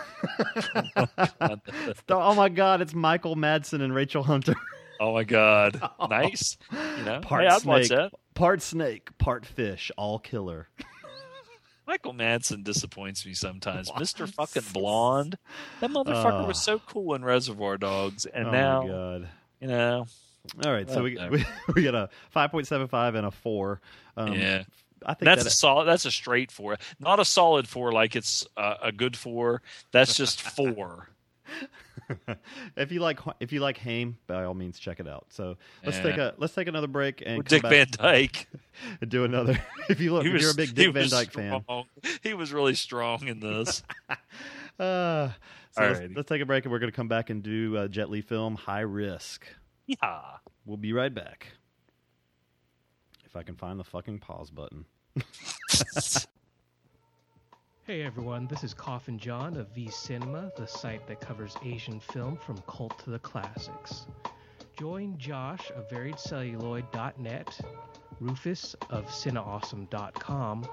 oh 2.08 2.34
my 2.34 2.48
God, 2.48 2.80
it's 2.80 2.94
Michael 2.94 3.36
Madsen 3.36 3.82
and 3.82 3.94
Rachel 3.94 4.22
Hunter. 4.22 4.54
Oh 5.00 5.14
my 5.14 5.24
God, 5.24 5.80
nice. 6.10 6.56
You 6.72 7.04
know, 7.04 7.20
Part 7.20 7.44
hey, 7.44 7.58
snake, 7.58 8.10
part 8.34 8.62
snake, 8.62 9.16
part 9.18 9.46
fish, 9.46 9.90
all 9.96 10.18
killer. 10.18 10.68
Michael 11.86 12.12
Madsen 12.12 12.64
disappoints 12.64 13.24
me 13.24 13.32
sometimes. 13.32 13.90
Mister 13.98 14.26
fucking 14.26 14.64
blonde. 14.74 15.38
That 15.80 15.90
motherfucker 15.90 16.46
was 16.46 16.62
so 16.62 16.78
cool 16.80 17.14
in 17.14 17.24
Reservoir 17.24 17.78
Dogs, 17.78 18.26
and 18.26 18.48
oh 18.48 18.50
now 18.50 18.82
my 18.82 18.88
God. 18.88 19.28
you 19.60 19.68
know, 19.68 20.06
All 20.64 20.72
right, 20.72 20.88
so 20.88 21.02
we, 21.02 21.18
we 21.30 21.44
we 21.74 21.82
got 21.82 21.94
a 21.94 22.08
five 22.30 22.50
point 22.50 22.66
seven 22.66 22.88
five 22.88 23.14
and 23.14 23.26
a 23.26 23.30
four. 23.30 23.80
Um, 24.16 24.32
yeah. 24.34 24.64
I 25.06 25.14
think 25.14 25.26
That's 25.26 25.44
that 25.44 25.52
a 25.52 25.54
solid. 25.54 25.84
That's 25.84 26.04
a 26.06 26.10
straight 26.10 26.50
four, 26.50 26.76
not 26.98 27.20
a 27.20 27.24
solid 27.24 27.68
four 27.68 27.92
like 27.92 28.16
it's 28.16 28.46
uh, 28.56 28.74
a 28.82 28.90
good 28.92 29.16
four. 29.16 29.62
That's 29.92 30.16
just 30.16 30.42
four. 30.56 31.08
if 32.76 32.90
you 32.90 33.00
like 33.00 33.20
if 33.40 33.52
you 33.52 33.60
like 33.60 33.78
Haim, 33.78 34.16
by 34.26 34.44
all 34.44 34.54
means 34.54 34.78
check 34.78 34.98
it 34.98 35.06
out. 35.08 35.26
So 35.30 35.56
let's 35.84 35.98
Yeah. 35.98 36.02
take 36.02 36.16
a 36.16 36.34
let's 36.38 36.54
take 36.54 36.66
another 36.68 36.86
break 36.88 37.22
and 37.24 37.44
Dick 37.44 37.62
Van 37.62 37.86
Dyke. 37.90 38.48
and 39.00 39.10
do 39.10 39.24
another. 39.24 39.58
If 39.88 40.00
you 40.00 40.12
look, 40.12 40.22
He 40.24 40.28
if 40.28 40.34
was, 40.34 40.42
you're 40.42 40.50
a 40.50 40.54
big 40.54 40.74
Dick 40.74 40.92
Van 40.92 41.04
was 41.04 41.10
Dyke 41.12 41.32
fan. 41.32 41.62
He 42.22 42.34
was 42.34 42.52
really 42.52 42.74
strong 42.74 43.28
in 43.28 43.40
this. 43.40 43.82
Uh, 44.78 45.30
so 45.72 45.82
let's, 45.82 46.00
let's 46.16 46.28
take 46.28 46.40
a 46.40 46.46
break 46.46 46.64
and 46.64 46.72
we're 46.72 46.78
going 46.78 46.90
to 46.90 46.96
come 46.96 47.08
back 47.08 47.30
and 47.30 47.42
do 47.42 47.76
uh, 47.76 47.88
Jet 47.88 48.10
Li 48.10 48.20
film 48.20 48.54
High 48.54 48.80
Risk. 48.80 49.44
Yeah. 49.88 50.20
We'll 50.64 50.76
be 50.76 50.92
right 50.92 51.12
back. 51.12 51.48
If 53.24 53.34
I 53.34 53.42
can 53.42 53.56
find 53.56 53.80
the 53.80 53.84
fucking 53.84 54.20
pause 54.20 54.50
button. 54.50 54.84
Hey 57.88 58.02
everyone, 58.02 58.46
this 58.48 58.64
is 58.64 58.74
Coffin 58.74 59.18
John 59.18 59.56
of 59.56 59.74
V 59.74 59.88
Cinema, 59.88 60.52
the 60.58 60.66
site 60.66 61.06
that 61.06 61.22
covers 61.22 61.56
Asian 61.64 62.00
film 62.00 62.36
from 62.36 62.58
cult 62.68 62.98
to 62.98 63.08
the 63.08 63.18
classics. 63.18 64.04
Join 64.78 65.16
Josh 65.16 65.70
of 65.74 65.88
variedcelluloid.net, 65.88 67.60
Rufus 68.20 68.76
of 68.90 69.06
cineawesome.com, 69.06 70.68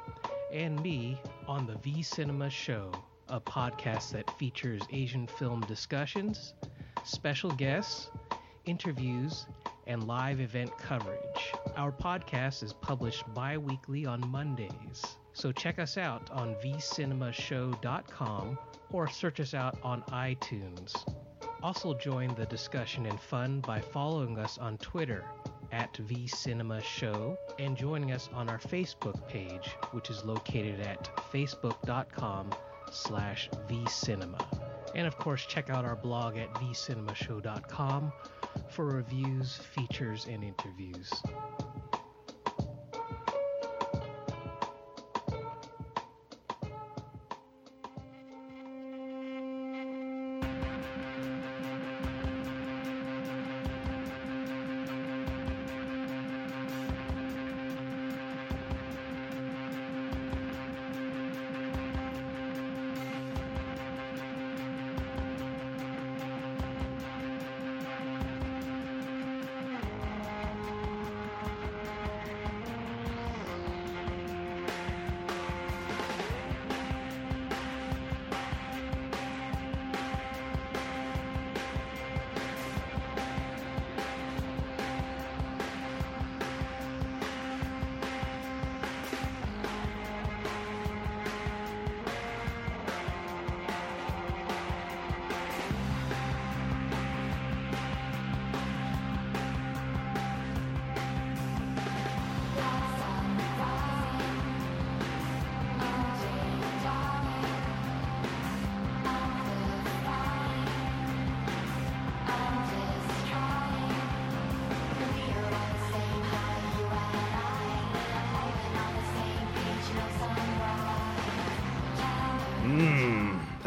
and 0.51 0.83
me 0.83 1.17
on 1.47 1.65
the 1.65 1.77
V 1.77 2.03
Cinema 2.03 2.49
Show, 2.49 2.91
a 3.29 3.39
podcast 3.39 4.11
that 4.11 4.29
features 4.37 4.81
Asian 4.91 5.25
film 5.25 5.61
discussions, 5.61 6.53
special 7.05 7.51
guests, 7.51 8.09
interviews, 8.65 9.45
and 9.87 10.07
live 10.07 10.39
event 10.39 10.71
coverage. 10.77 11.53
Our 11.75 11.91
podcast 11.91 12.63
is 12.63 12.73
published 12.73 13.23
bi 13.33 13.57
weekly 13.57 14.05
on 14.05 14.21
Mondays. 14.29 15.17
So 15.33 15.51
check 15.51 15.79
us 15.79 15.97
out 15.97 16.29
on 16.31 16.55
vcinemashow.com 16.55 18.57
or 18.91 19.09
search 19.09 19.39
us 19.39 19.53
out 19.53 19.77
on 19.83 20.01
iTunes. 20.03 20.95
Also 21.61 21.93
join 21.95 22.33
the 22.35 22.45
discussion 22.45 23.05
and 23.05 23.19
fun 23.19 23.59
by 23.61 23.81
following 23.81 24.39
us 24.39 24.57
on 24.57 24.77
Twitter 24.77 25.25
at 25.71 25.93
vcinemashow 25.93 27.35
and 27.59 27.75
joining 27.75 28.11
us 28.11 28.29
on 28.33 28.49
our 28.49 28.59
Facebook 28.59 29.27
page, 29.27 29.75
which 29.91 30.09
is 30.09 30.23
located 30.23 30.79
at 30.79 31.03
facebook.com 31.33 32.51
slash 32.91 33.49
vcinema. 33.67 34.41
And 34.93 35.05
of 35.05 35.17
course, 35.17 35.45
check 35.45 35.69
out 35.69 35.83
our 35.83 35.95
blog 35.95 36.37
at 36.37 36.53
vcinemashow.com 36.53 38.13
for 38.69 38.85
reviews, 38.85 39.55
features, 39.55 40.27
and 40.29 40.43
interviews. 40.43 41.11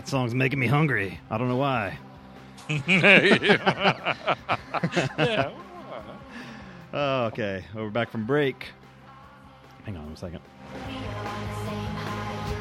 That 0.08 0.12
song's 0.12 0.34
making 0.34 0.58
me 0.58 0.66
hungry. 0.66 1.20
I 1.30 1.36
don't 1.36 1.48
know 1.48 1.56
why. 1.56 1.98
yeah. 2.86 4.14
Oh, 6.90 7.26
okay. 7.26 7.62
Well, 7.74 7.84
we're 7.84 7.90
back 7.90 8.08
from 8.08 8.24
break. 8.24 8.68
Hang 9.84 9.98
on 9.98 10.10
a 10.10 10.16
second. 10.16 10.40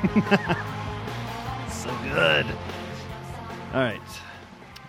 So 1.71 1.89
good. 2.03 2.45
All 3.73 3.79
right. 3.79 4.01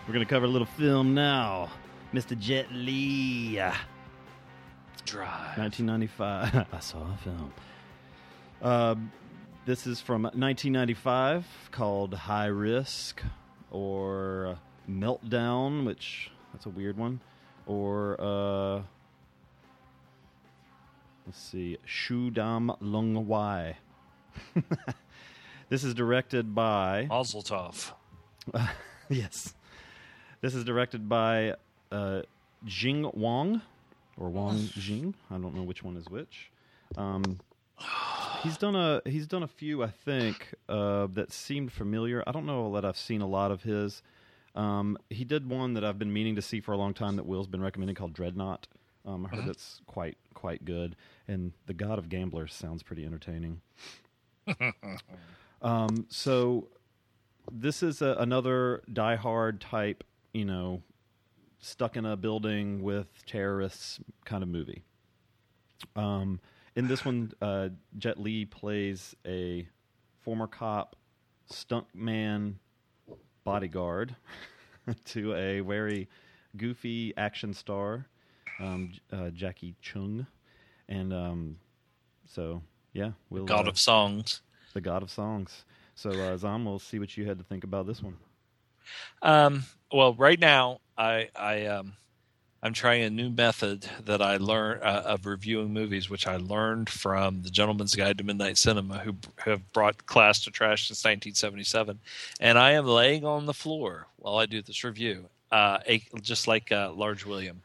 We're 0.06 0.14
going 0.14 0.26
to 0.26 0.28
cover 0.28 0.46
a 0.46 0.48
little 0.48 0.66
film 0.66 1.14
now. 1.14 1.70
Mr. 2.12 2.36
Jet 2.36 2.66
Li. 2.72 3.60
Drive. 5.04 5.58
1995. 5.58 6.66
I 6.72 6.80
saw 6.80 6.98
a 6.98 7.16
film. 7.22 7.52
Uh, 8.60 8.96
this 9.68 9.86
is 9.86 10.00
from 10.00 10.22
1995 10.22 11.44
called 11.72 12.14
High 12.14 12.46
Risk 12.46 13.22
or 13.70 14.58
Meltdown, 14.90 15.84
which 15.84 16.30
that's 16.54 16.64
a 16.64 16.70
weird 16.70 16.96
one. 16.96 17.20
Or 17.66 18.16
uh, 18.18 18.82
let's 21.26 21.38
see, 21.38 21.76
Shu 21.84 22.30
Dam 22.30 22.72
Lung 22.80 23.26
Wai. 23.26 23.76
this 25.68 25.84
is 25.84 25.92
directed 25.92 26.54
by 26.54 27.04
Mazel 27.10 27.42
tov. 27.42 27.92
yes. 29.10 29.52
This 30.40 30.54
is 30.54 30.64
directed 30.64 31.10
by 31.10 31.56
uh, 31.92 32.22
Jing 32.64 33.10
Wong 33.12 33.60
or 34.16 34.30
Wong 34.30 34.66
Jing. 34.72 35.14
I 35.30 35.34
don't 35.34 35.54
know 35.54 35.62
which 35.62 35.82
one 35.84 35.98
is 35.98 36.08
which. 36.08 36.50
Um, 36.96 37.38
he's 38.38 38.56
done 38.56 38.74
a 38.76 39.02
he's 39.04 39.26
done 39.26 39.42
a 39.42 39.48
few, 39.48 39.82
I 39.82 39.88
think, 39.90 40.54
uh, 40.68 41.08
that 41.12 41.32
seemed 41.32 41.72
familiar. 41.72 42.22
I 42.26 42.32
don't 42.32 42.46
know 42.46 42.72
that 42.74 42.84
I've 42.84 42.96
seen 42.98 43.20
a 43.20 43.26
lot 43.26 43.50
of 43.50 43.62
his. 43.62 44.02
Um, 44.54 44.96
he 45.10 45.24
did 45.24 45.48
one 45.48 45.74
that 45.74 45.84
I've 45.84 45.98
been 45.98 46.12
meaning 46.12 46.34
to 46.36 46.42
see 46.42 46.60
for 46.60 46.72
a 46.72 46.76
long 46.76 46.94
time 46.94 47.16
that 47.16 47.26
Will's 47.26 47.46
been 47.46 47.60
recommending 47.62 47.94
called 47.94 48.12
Dreadnought. 48.12 48.66
Um, 49.06 49.24
I 49.26 49.28
heard 49.28 49.44
Mhm. 49.44 49.50
it's 49.50 49.80
quite 49.86 50.16
quite 50.34 50.64
good, 50.64 50.96
and 51.26 51.52
the 51.66 51.74
God 51.74 51.98
of 51.98 52.08
Gamblers 52.08 52.52
sounds 52.54 52.82
pretty 52.82 53.04
entertaining. 53.04 53.60
Um, 55.60 56.06
so 56.08 56.68
this 57.50 57.82
is 57.82 58.00
a, 58.00 58.14
another 58.20 58.82
Die 58.92 59.16
Hard 59.16 59.60
type, 59.60 60.04
you 60.32 60.44
know, 60.44 60.82
stuck 61.58 61.96
in 61.96 62.06
a 62.06 62.16
building 62.16 62.80
with 62.80 63.26
terrorists 63.26 63.98
kind 64.24 64.44
of 64.44 64.48
movie. 64.48 64.82
Um, 65.96 66.38
in 66.78 66.86
this 66.86 67.04
one, 67.04 67.32
uh, 67.42 67.70
Jet 67.98 68.20
Li 68.20 68.44
plays 68.44 69.16
a 69.26 69.66
former 70.20 70.46
cop, 70.46 70.94
stuntman, 71.52 72.54
bodyguard 73.42 74.14
to 75.06 75.34
a 75.34 75.58
very 75.58 76.08
goofy 76.56 77.12
action 77.16 77.52
star, 77.52 78.06
um, 78.60 78.92
uh, 79.12 79.30
Jacky 79.30 79.74
Cheung, 79.82 80.24
and 80.88 81.12
um, 81.12 81.56
so 82.26 82.62
yeah, 82.92 83.10
we'll 83.28 83.44
God 83.44 83.66
uh, 83.66 83.70
of 83.70 83.78
songs. 83.78 84.42
the 84.72 84.80
God 84.80 85.02
of 85.02 85.10
Songs. 85.10 85.64
So, 85.96 86.10
uh, 86.10 86.36
Zom, 86.36 86.64
we'll 86.64 86.78
see 86.78 87.00
what 87.00 87.16
you 87.16 87.26
had 87.26 87.38
to 87.38 87.44
think 87.44 87.64
about 87.64 87.88
this 87.88 88.00
one. 88.00 88.16
Um, 89.20 89.64
well, 89.92 90.14
right 90.14 90.38
now 90.38 90.78
I 90.96 91.28
I 91.34 91.66
um 91.66 91.94
I'm 92.62 92.72
trying 92.72 93.02
a 93.04 93.10
new 93.10 93.30
method 93.30 93.88
that 94.04 94.20
I 94.20 94.36
learned 94.36 94.82
uh, 94.82 95.02
of 95.06 95.26
reviewing 95.26 95.72
movies, 95.72 96.10
which 96.10 96.26
I 96.26 96.36
learned 96.38 96.88
from 96.90 97.42
the 97.42 97.50
Gentleman's 97.50 97.94
Guide 97.94 98.18
to 98.18 98.24
Midnight 98.24 98.58
Cinema, 98.58 98.98
who 98.98 99.14
who 99.44 99.50
have 99.50 99.72
brought 99.72 100.06
class 100.06 100.42
to 100.44 100.50
trash 100.50 100.88
since 100.88 100.98
1977, 101.04 102.00
and 102.40 102.58
I 102.58 102.72
am 102.72 102.84
laying 102.86 103.24
on 103.24 103.46
the 103.46 103.54
floor 103.54 104.08
while 104.16 104.36
I 104.38 104.46
do 104.46 104.60
this 104.60 104.82
review, 104.82 105.26
uh, 105.52 105.78
a, 105.86 106.02
just 106.20 106.48
like 106.48 106.72
uh, 106.72 106.92
Large 106.92 107.24
William. 107.26 107.62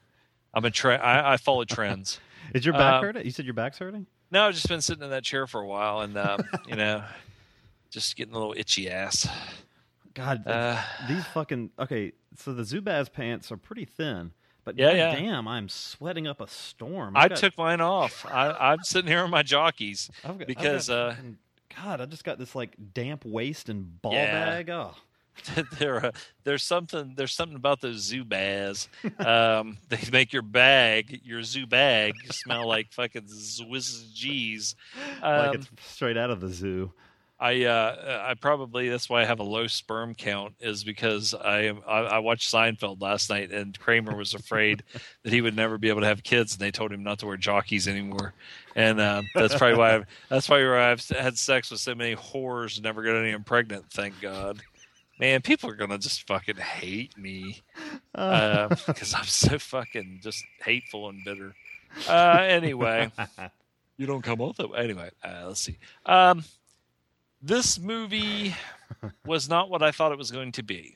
I'm 0.54 0.66
a 0.66 0.70
tre- 0.72 0.98
I, 0.98 1.34
I 1.34 1.38
follow 1.38 1.64
trends. 1.66 2.20
Is 2.54 2.64
your 2.64 2.74
back 2.74 2.96
Um, 2.96 3.04
hurting? 3.04 3.26
You 3.26 3.32
said 3.32 3.46
your 3.46 3.56
back's 3.56 3.80
hurting? 3.80 4.06
No, 4.30 4.44
I've 4.48 4.54
just 4.54 4.68
been 4.68 4.82
sitting 4.82 5.04
in 5.04 5.10
that 5.10 5.24
chair 5.24 5.48
for 5.48 5.62
a 5.62 5.66
while, 5.68 6.02
and 6.02 6.16
um, 6.18 6.42
you 6.68 6.76
know, 6.76 7.04
just 7.90 8.16
getting 8.16 8.36
a 8.36 8.38
little 8.38 8.54
itchy 8.56 8.92
ass. 8.92 9.28
God, 10.14 10.46
Uh, 10.46 10.80
these 11.08 11.26
fucking 11.34 11.72
okay. 11.80 12.12
So 12.38 12.54
the 12.54 12.62
Zubaz 12.62 13.12
pants 13.12 13.52
are 13.52 13.58
pretty 13.58 13.86
thin, 13.86 14.32
but 14.64 14.78
Yeah, 14.78 14.92
yeah. 14.92 15.16
damn, 15.16 15.48
I'm 15.48 15.70
sweating 15.70 16.28
up 16.28 16.42
a 16.42 16.48
storm. 16.48 17.16
I 17.18 17.24
I've 17.24 17.30
got- 17.30 17.38
took 17.40 17.58
mine 17.58 17.82
off. 17.82 18.26
I, 18.26 18.52
I'm 18.52 18.84
sitting 18.84 19.10
here 19.10 19.24
in 19.26 19.32
my 19.32 19.44
jockeys 19.44 20.10
I've 20.24 20.38
got- 20.38 20.48
because 20.48 20.88
got 20.90 20.96
uh, 20.98 21.16
God, 21.84 22.02
I 22.02 22.06
just 22.06 22.24
got 22.24 22.38
this 22.38 22.54
like 22.56 22.76
damp 22.94 23.26
waist 23.26 23.70
and 23.70 24.02
ball 24.02 24.14
Yeah. 24.14 24.46
bag. 24.64 24.70
Oh, 24.70 24.96
there 25.80 26.06
uh, 26.06 26.12
there's 26.44 26.62
something 26.62 27.14
there's 27.18 27.34
something 27.34 27.56
about 27.56 27.82
those 27.82 28.12
Zubaz. 28.12 28.88
Um, 29.26 29.78
they 29.90 29.98
make 30.12 30.32
your 30.32 30.44
bag, 30.44 31.22
your 31.24 31.42
zoo 31.42 31.66
bag, 31.66 32.14
smell 32.32 32.68
like 32.68 32.92
fucking 32.92 33.28
Swiss 33.28 34.12
cheese. 34.14 34.76
like 35.24 35.50
Um, 35.50 35.56
it's 35.56 35.68
straight 35.92 36.18
out 36.18 36.30
of 36.30 36.40
the 36.40 36.50
zoo. 36.50 36.92
I 37.44 37.66
uh, 37.66 38.26
I 38.26 38.36
probably 38.36 38.88
that's 38.88 39.10
why 39.10 39.22
I 39.22 39.26
have 39.26 39.40
a 39.40 39.44
low 39.44 39.68
sperm 39.68 40.16
count 40.16 40.54
is 40.62 40.86
because 40.86 41.34
I 41.34 41.64
am 41.64 41.82
I, 41.86 42.00
I 42.00 42.20
watched 42.20 42.50
Seinfeld 42.50 43.02
last 43.02 43.30
night 43.30 43.52
and 43.52 43.78
Kramer 43.78 44.16
was 44.16 44.34
afraid 44.34 44.82
that 45.24 45.34
he 45.34 45.42
would 45.42 45.54
never 45.54 45.78
be 45.78 45.90
able 45.90 46.00
to 46.00 46.08
have 46.08 46.24
kids 46.24 46.54
and 46.54 46.62
they 46.62 46.72
told 46.72 46.94
him 46.94 47.04
not 47.04 47.20
to 47.20 47.26
wear 47.26 47.36
jockeys 47.36 47.86
anymore 47.86 48.34
and 48.78 48.98
uh, 48.98 49.24
that's 49.36 49.56
probably 49.56 49.78
why 49.78 49.96
I've, 49.96 50.06
that's 50.30 50.48
probably 50.48 50.68
why 50.68 50.90
I've 50.90 51.06
had 51.10 51.38
sex 51.38 51.70
with 51.70 51.82
so 51.82 51.94
many 51.94 52.16
whores 52.16 52.76
and 52.76 52.84
never 52.86 53.04
got 53.04 53.18
any 53.18 53.38
pregnant. 53.40 53.92
Thank 53.92 54.22
God. 54.22 54.62
Man, 55.20 55.42
people 55.42 55.70
are 55.70 55.76
gonna 55.76 55.98
just 55.98 56.26
fucking 56.26 56.56
hate 56.56 57.18
me 57.18 57.62
because 58.14 59.14
I'm 59.14 59.26
so 59.26 59.60
fucking 59.60 60.22
just 60.24 60.46
hateful 60.64 61.10
and 61.10 61.26
bitter. 61.26 61.56
Uh, 62.08 62.38
anyway, 62.40 63.12
you 63.98 64.06
don't 64.06 64.24
come 64.24 64.40
off 64.40 64.56
that 64.58 64.70
way. 64.70 64.80
Anyway, 64.80 65.10
uh, 65.24 65.44
let's 65.48 65.60
see. 65.60 65.78
Um, 66.06 66.46
this 67.44 67.78
movie 67.78 68.56
was 69.26 69.50
not 69.50 69.70
what 69.70 69.84
I 69.84 69.92
thought 69.92 70.12
it 70.12 70.18
was 70.18 70.32
going 70.32 70.54
to 70.54 70.64
be. 70.64 70.96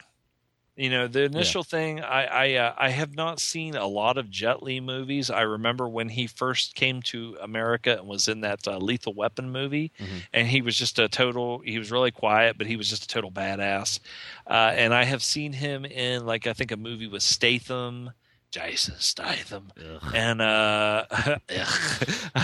You 0.78 0.92
know, 0.92 1.08
the 1.08 1.24
initial 1.24 1.64
thing, 1.64 2.02
I 2.02 2.26
I, 2.26 2.54
uh, 2.54 2.76
I 2.78 2.90
have 2.90 3.16
not 3.16 3.40
seen 3.40 3.76
a 3.76 3.88
lot 3.88 4.20
of 4.20 4.30
Jet 4.30 4.62
Li 4.62 4.80
movies. 4.80 5.32
I 5.32 5.42
remember 5.42 5.90
when 5.90 6.08
he 6.08 6.28
first 6.28 6.76
came 6.76 7.02
to 7.04 7.36
America 7.42 7.98
and 7.98 8.08
was 8.08 8.28
in 8.28 8.42
that 8.42 8.68
uh, 8.68 8.78
Lethal 8.78 9.16
Weapon 9.16 9.50
movie, 9.52 9.92
and 10.32 10.48
he 10.48 10.62
was 10.62 10.78
just 10.78 11.00
a 11.00 11.10
total. 11.10 11.60
He 11.66 11.80
was 11.80 11.92
really 11.92 12.12
quiet, 12.12 12.60
but 12.60 12.68
he 12.68 12.76
was 12.76 12.88
just 12.92 13.06
a 13.06 13.08
total 13.08 13.32
badass. 13.32 14.00
Uh, 14.46 14.72
and 14.76 14.94
I 14.94 15.04
have 15.04 15.24
seen 15.24 15.52
him 15.52 15.84
in 15.84 16.28
like 16.28 16.46
I 16.46 16.54
think 16.54 16.72
a 16.72 16.78
movie 16.78 17.08
with 17.08 17.24
Statham. 17.24 18.12
Jason 18.52 18.96
Statham, 18.98 19.72
and 20.14 20.42
uh, 20.42 21.06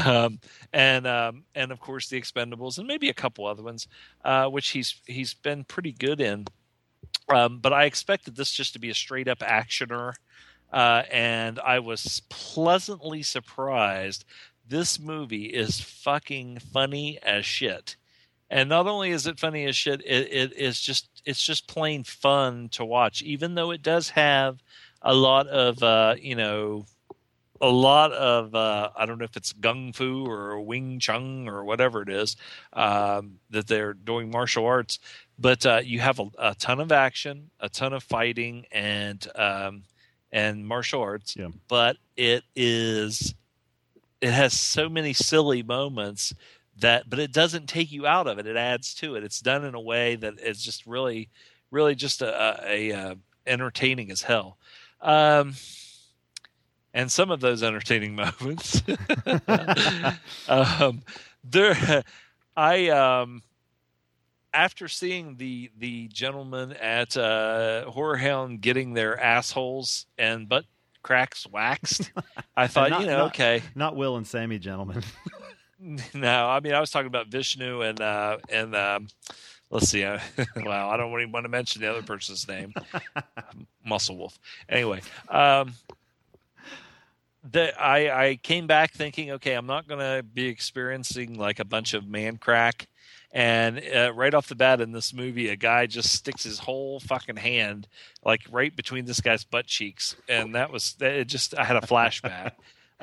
um, 0.05 0.39
and 0.73 1.07
um, 1.07 1.43
and 1.55 1.71
of 1.71 1.79
course 1.79 2.09
the 2.09 2.19
Expendables, 2.19 2.77
and 2.77 2.87
maybe 2.87 3.09
a 3.09 3.13
couple 3.13 3.45
other 3.45 3.63
ones, 3.63 3.87
uh, 4.23 4.47
which 4.47 4.69
he's 4.69 5.01
he's 5.05 5.33
been 5.33 5.63
pretty 5.63 5.91
good 5.91 6.19
in. 6.19 6.45
Um, 7.29 7.59
but 7.59 7.73
I 7.73 7.85
expected 7.85 8.35
this 8.35 8.51
just 8.51 8.73
to 8.73 8.79
be 8.79 8.89
a 8.89 8.93
straight 8.93 9.27
up 9.27 9.39
actioner, 9.39 10.13
uh, 10.71 11.03
and 11.11 11.59
I 11.59 11.79
was 11.79 12.21
pleasantly 12.29 13.23
surprised. 13.23 14.25
This 14.67 14.99
movie 14.99 15.45
is 15.45 15.79
fucking 15.79 16.59
funny 16.59 17.19
as 17.21 17.45
shit. 17.45 17.95
And 18.49 18.69
not 18.69 18.87
only 18.87 19.09
is 19.09 19.25
it 19.25 19.39
funny 19.39 19.65
as 19.65 19.75
shit, 19.75 20.01
it, 20.05 20.31
it 20.31 20.53
is 20.53 20.79
just 20.79 21.09
it's 21.25 21.43
just 21.43 21.67
plain 21.67 22.03
fun 22.03 22.69
to 22.69 22.85
watch. 22.85 23.21
Even 23.21 23.55
though 23.55 23.71
it 23.71 23.81
does 23.81 24.09
have 24.09 24.61
a 25.03 25.13
lot 25.13 25.47
of 25.47 25.81
uh, 25.83 26.15
you 26.19 26.35
know 26.35 26.85
a 27.61 27.69
lot 27.69 28.11
of 28.11 28.53
uh, 28.55 28.89
I 28.95 29.05
don't 29.05 29.17
know 29.17 29.25
if 29.25 29.37
it's 29.37 29.53
gung 29.53 29.95
fu 29.95 30.25
or 30.25 30.59
wing 30.61 30.99
chun 30.99 31.47
or 31.47 31.63
whatever 31.63 32.01
it 32.01 32.09
is 32.09 32.35
um, 32.73 33.39
that 33.51 33.67
they're 33.67 33.93
doing 33.93 34.31
martial 34.31 34.65
arts, 34.65 34.99
but 35.39 35.65
uh, 35.65 35.81
you 35.83 35.99
have 35.99 36.19
a, 36.19 36.27
a 36.37 36.55
ton 36.55 36.79
of 36.79 36.91
action, 36.91 37.49
a 37.59 37.69
ton 37.69 37.93
of 37.93 38.03
fighting, 38.03 38.65
and 38.71 39.27
um, 39.35 39.83
and 40.31 40.67
martial 40.67 41.01
arts. 41.01 41.35
Yeah. 41.37 41.49
But 41.67 41.97
it 42.17 42.43
is 42.55 43.33
it 44.23 44.31
has 44.31 44.53
so 44.53 44.87
many 44.87 45.11
silly 45.11 45.63
moments 45.63 46.33
that, 46.79 47.09
but 47.09 47.19
it 47.19 47.33
doesn't 47.33 47.67
take 47.67 47.91
you 47.91 48.07
out 48.07 48.25
of 48.25 48.39
it. 48.39 48.47
It 48.47 48.55
adds 48.55 48.93
to 48.95 49.15
it. 49.15 49.23
It's 49.23 49.41
done 49.41 49.65
in 49.65 49.75
a 49.75 49.81
way 49.81 50.15
that 50.15 50.39
is 50.39 50.63
just 50.63 50.85
really, 50.85 51.29
really 51.71 51.93
just 51.93 52.21
a, 52.21 52.63
a, 52.65 52.91
a 52.91 52.97
uh, 52.97 53.15
entertaining 53.45 54.11
as 54.11 54.21
hell. 54.21 54.57
Um, 55.03 55.53
and 56.93 57.11
some 57.11 57.29
of 57.31 57.39
those 57.41 57.61
entertaining 57.61 58.15
moments, 58.39 58.81
um, 60.47 61.01
there, 61.43 62.03
I 62.55 62.89
um, 62.89 63.41
after 64.53 64.87
seeing 64.87 65.35
the 65.37 65.71
the 65.77 66.07
gentlemen 66.09 66.73
at 66.73 67.17
uh, 67.17 67.85
Horror 67.89 68.17
Hound 68.17 68.61
getting 68.61 68.93
their 68.93 69.19
assholes 69.19 70.05
and 70.17 70.47
butt 70.47 70.65
cracks 71.01 71.45
waxed, 71.47 72.11
I 72.55 72.67
thought, 72.67 72.91
not- 72.91 73.01
you 73.01 73.07
know, 73.07 73.17
not- 73.17 73.27
okay, 73.27 73.61
Not 73.75 73.95
Will 73.95 74.15
and 74.17 74.25
Sammy, 74.27 74.59
gentlemen. 74.59 75.03
no, 76.13 76.47
I 76.47 76.59
mean, 76.61 76.73
I 76.73 76.79
was 76.79 76.91
talking 76.91 77.07
about 77.07 77.27
Vishnu 77.27 77.81
and 77.81 77.99
uh, 77.99 78.37
and 78.49 78.75
um, 78.75 79.07
let's 79.73 79.89
see. 79.89 80.03
Uh, 80.03 80.19
wow, 80.57 80.89
I 80.89 80.95
don't 80.95 81.11
even 81.19 81.31
want 81.31 81.43
to 81.45 81.49
mention 81.49 81.81
the 81.81 81.89
other 81.89 82.03
person's 82.03 82.47
name, 82.47 82.73
Muscle 83.85 84.17
Wolf. 84.17 84.39
Anyway, 84.69 85.01
um, 85.27 85.73
the, 87.49 87.77
I 87.81 88.27
I 88.27 88.35
came 88.37 88.67
back 88.67 88.91
thinking, 88.91 89.31
okay, 89.31 89.53
I'm 89.53 89.65
not 89.65 89.87
going 89.87 89.99
to 89.99 90.23
be 90.23 90.45
experiencing 90.45 91.37
like 91.37 91.59
a 91.59 91.65
bunch 91.65 91.93
of 91.93 92.07
man 92.07 92.37
crack. 92.37 92.87
And 93.35 93.81
uh, 93.93 94.13
right 94.13 94.31
off 94.31 94.47
the 94.47 94.55
bat 94.55 94.79
in 94.79 94.91
this 94.91 95.11
movie, 95.11 95.49
a 95.49 95.55
guy 95.55 95.87
just 95.87 96.13
sticks 96.13 96.43
his 96.43 96.59
whole 96.59 96.99
fucking 96.99 97.37
hand 97.37 97.87
like 98.23 98.41
right 98.51 98.73
between 98.75 99.05
this 99.05 99.21
guy's 99.21 99.43
butt 99.43 99.65
cheeks, 99.65 100.15
and 100.29 100.53
that 100.53 100.71
was. 100.71 100.95
It 101.01 101.25
just 101.25 101.57
I 101.57 101.63
had 101.63 101.75
a 101.75 101.81
flashback, 101.81 102.51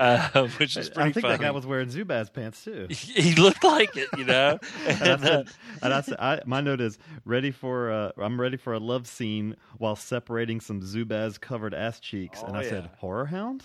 uh, 0.01 0.49
which 0.59 0.77
is 0.77 0.89
pretty 0.91 1.11
I 1.11 1.13
think 1.13 1.23
funny 1.27 1.37
that 1.37 1.41
guy 1.43 1.51
was 1.53 1.67
wearing 1.67 1.89
Zubaz 1.89 2.33
pants 2.33 2.65
too. 2.65 2.87
he 2.91 3.35
looked 3.37 3.63
like 3.63 3.97
it, 3.97 4.09
you 4.19 4.25
know. 4.25 4.59
And 4.87 5.03
I 5.03 5.13
And, 5.13 5.23
uh, 5.23 5.27
said, 5.27 5.49
and 5.83 5.95
I 5.95 6.01
said, 6.01 6.17
I, 6.19 6.41
my 6.47 6.61
note 6.61 6.81
is 6.81 6.99
ready 7.25 7.51
for. 7.53 7.91
Uh, 7.93 8.13
I'm 8.19 8.41
ready 8.41 8.57
for 8.57 8.73
a 8.73 8.79
love 8.81 9.07
scene 9.07 9.57
while 9.79 9.97
separating 9.97 10.61
some 10.61 10.81
Zubaz 10.81 11.41
covered 11.41 11.75
ass 11.75 12.01
cheeks. 12.01 12.43
and 12.43 12.57
Oh, 12.57 12.59
I 12.59 12.63
said, 12.65 12.85
yeah. 12.85 12.97
horror 12.99 13.27
hound. 13.27 13.63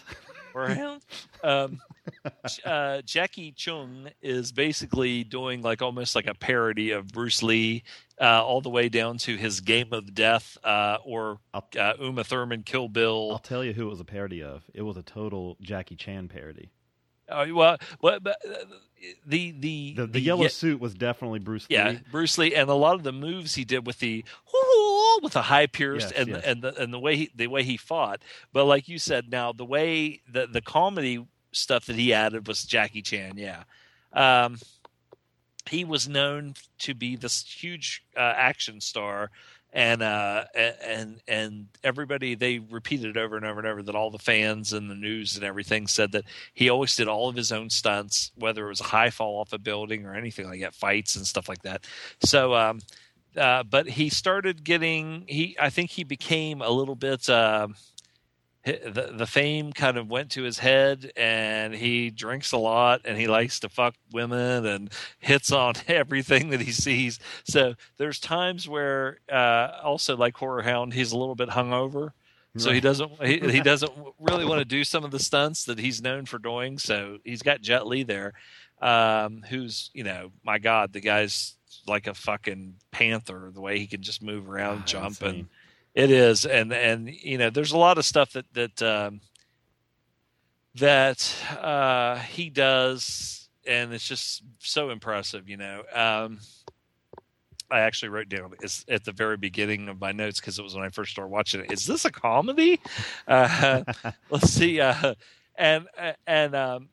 around. 0.56 1.02
Um, 1.44 1.82
uh, 2.64 3.02
Jacky 3.02 3.52
Cheung 3.52 4.12
is 4.22 4.52
basically 4.54 5.24
doing 5.24 5.62
like 5.62 5.82
almost 5.82 6.16
like 6.16 6.28
a 6.28 6.34
parody 6.34 6.92
of 6.92 7.08
Bruce 7.10 7.44
Lee, 7.44 7.84
uh, 8.20 8.44
all 8.46 8.62
the 8.62 8.70
way 8.70 8.90
down 8.90 9.18
to 9.20 9.36
his 9.36 9.62
Game 9.62 9.92
of 9.92 10.14
Death 10.14 10.58
uh, 10.64 10.98
or 11.04 11.40
uh, 11.54 11.94
Uma 12.00 12.24
Thurman 12.24 12.64
Kill 12.64 12.88
Bill. 12.90 13.30
I'll 13.32 13.40
tell 13.40 13.64
you 13.64 13.74
who 13.74 13.88
it 13.88 13.90
was 13.90 14.00
a 14.00 14.06
parody 14.06 14.42
of. 14.44 14.64
It 14.74 14.84
was 14.84 14.98
a 14.98 15.04
total 15.04 15.58
Jackie 15.62 15.96
Chan 15.96 16.28
parody. 16.30 16.70
Uh, 17.28 17.48
well, 17.52 17.78
but, 18.02 18.24
but 18.24 18.38
uh, 18.48 18.54
the 19.26 19.52
the 19.58 19.94
The, 19.98 20.06
the 20.08 20.20
yellow 20.22 20.44
yeah, 20.44 20.48
suit 20.50 20.80
was 20.80 20.94
definitely 20.94 21.40
Bruce 21.40 21.68
Lee. 21.70 21.76
yeah. 21.76 21.98
Bruce 22.12 22.38
Lee, 22.38 22.54
and 22.54 22.70
a 22.70 22.76
lot 22.76 22.94
of 22.96 23.04
the 23.04 23.12
moves 23.12 23.56
he 23.56 23.66
did 23.66 23.88
with 23.88 23.98
the 24.00 24.24
with 25.24 25.34
the 25.34 25.42
high 25.42 25.66
pierced 25.66 26.12
Yes, 26.12 26.20
and 26.20 26.28
yes. 26.30 26.44
and 26.46 26.62
the 26.62 26.80
and 26.82 26.94
the 26.94 27.00
way 27.00 27.16
he 27.16 27.32
the 27.36 27.48
way 27.48 27.64
he 27.64 27.78
fought. 27.78 28.22
But 28.54 28.66
like 28.66 28.88
you 28.88 29.00
said, 29.00 29.32
now 29.32 29.54
the 29.54 29.66
way 29.66 30.22
the 30.32 30.46
the 30.46 30.62
comedy 30.62 31.26
stuff 31.52 31.86
that 31.88 31.96
he 31.96 32.14
added 32.14 32.48
was 32.48 32.64
Jackie 32.64 33.02
Chan. 33.02 33.38
Yeah, 33.38 33.64
um, 34.14 34.60
he 35.70 35.84
was 35.84 36.08
known 36.08 36.56
to 36.80 36.94
be 36.94 37.16
this 37.16 37.44
huge 37.44 38.04
uh, 38.16 38.34
action 38.36 38.82
star. 38.82 39.32
And 39.74 40.02
uh, 40.02 40.46
and 40.56 41.20
and 41.28 41.68
everybody 41.84 42.34
they 42.36 42.60
repeated 42.60 43.18
over 43.18 43.36
and 43.36 43.46
over 43.46 43.60
and 43.60 43.68
over 43.68 43.84
that 43.84 43.94
all 43.94 44.10
the 44.10 44.18
fans 44.18 44.72
and 44.72 44.90
the 44.90 44.96
news 44.96 45.36
and 45.36 45.44
everything 45.44 45.88
said 45.88 46.14
that 46.14 46.24
he 46.54 46.70
always 46.70 46.96
did 46.96 47.10
all 47.10 47.28
of 47.28 47.36
his 47.36 47.52
own 47.52 47.70
stunts, 47.70 48.32
whether 48.38 48.66
it 48.66 48.70
was 48.70 48.80
a 48.80 48.86
high 48.86 49.10
fall 49.10 49.42
off 49.42 49.52
a 49.52 49.58
building 49.58 50.06
or 50.06 50.16
anything 50.16 50.48
like 50.48 50.62
that, 50.62 50.76
fights 50.76 51.18
and 51.18 51.28
stuff 51.28 51.50
like 51.50 51.64
that. 51.64 51.84
So, 52.22 52.56
um, 52.56 52.80
uh, 53.36 53.64
but 53.64 53.86
he 53.90 54.08
started 54.08 54.64
getting 54.64 55.26
he. 55.28 55.58
I 55.60 55.70
think 55.70 55.90
he 55.90 56.06
became 56.06 56.62
a 56.62 56.70
little 56.70 56.96
bit. 56.96 57.30
Uh, 57.30 57.68
the 58.66 59.14
the 59.16 59.28
fame 59.28 59.72
kind 59.74 59.98
of 59.98 60.10
went 60.10 60.32
to 60.32 60.44
his 60.44 60.58
head, 60.60 61.12
and 61.16 61.74
he 61.74 62.10
drinks 62.10 62.52
a 62.52 62.58
lot, 62.58 63.02
and 63.06 63.18
he 63.18 63.28
likes 63.28 63.60
to 63.60 63.70
fuck 63.70 63.96
women, 64.12 64.66
and 64.66 64.92
hits 65.20 65.52
on 65.52 65.76
everything 65.88 66.50
that 66.50 66.62
he 66.62 66.72
sees. 66.72 67.20
So 67.44 67.76
there's 67.98 68.20
times 68.20 68.68
where 68.68 69.20
uh, 69.32 69.70
also 69.84 70.18
like 70.18 70.36
Horror 70.36 70.64
Hound, 70.64 70.94
he's 70.94 71.12
a 71.12 71.18
little 71.18 71.36
bit 71.36 71.50
hungover. 71.50 72.12
So 72.58 72.72
he 72.72 72.80
doesn't 72.80 73.12
he, 73.24 73.40
he 73.52 73.62
doesn't 73.62 73.92
really 74.20 74.46
want 74.46 74.60
to 74.60 74.66
do 74.66 74.84
some 74.84 75.04
of 75.04 75.12
the 75.12 75.20
stunts 75.20 75.66
that 75.66 75.78
he's 75.78 76.02
known 76.02 76.26
for 76.26 76.40
doing. 76.40 76.78
So 76.78 77.18
he's 77.24 77.42
got 77.42 77.62
Jet 77.62 77.86
Li 77.86 78.04
there, 78.04 78.34
um, 78.82 79.44
who's 79.50 79.92
you 79.94 80.04
know 80.04 80.32
my 80.44 80.58
God, 80.58 80.94
the 80.94 81.02
guy's 81.02 81.56
like 81.86 82.08
a 82.08 82.14
fucking 82.14 82.76
panther. 82.92 83.52
The 83.54 83.62
way 83.62 83.78
he 83.78 83.88
can 83.88 84.02
just 84.02 84.24
move 84.24 84.50
around, 84.50 84.84
Ah, 84.84 84.86
jump, 84.86 85.22
and 85.22 85.48
it 85.96 86.12
is, 86.12 86.46
and 86.46 86.74
and 86.74 87.10
you 87.10 87.38
know, 87.38 87.50
there's 87.50 87.72
a 87.72 87.78
lot 87.78 87.98
of 87.98 88.06
stuff 88.06 88.34
that 88.34 88.46
that 88.54 88.82
um, 88.82 89.22
that 90.76 91.34
uh, 91.60 92.18
he 92.18 92.50
does, 92.50 93.50
and 93.66 93.94
it's 93.94 94.08
just 94.08 94.44
so 94.60 94.90
impressive. 94.90 95.48
You 95.48 95.56
know, 95.56 95.84
um, 95.94 96.40
I 97.72 97.80
actually 97.80 98.10
wrote 98.10 98.28
down 98.28 98.54
at 98.90 99.06
the 99.06 99.14
very 99.14 99.38
beginning 99.38 99.88
of 99.88 100.02
my 100.02 100.12
notes 100.12 100.42
because 100.42 100.60
it 100.60 100.64
was 100.64 100.76
when 100.76 100.84
I 100.84 100.90
first 100.90 101.12
started 101.12 101.32
watching 101.32 101.62
it. 101.62 101.72
Is 101.72 101.86
this 101.86 102.06
a 102.06 102.12
comedy? 102.12 102.80
Uh, 103.28 103.84
let's 104.30 104.52
see, 104.52 104.80
uh, 104.80 105.16
and 105.56 105.88
and 106.28 106.56
um, 106.56 106.90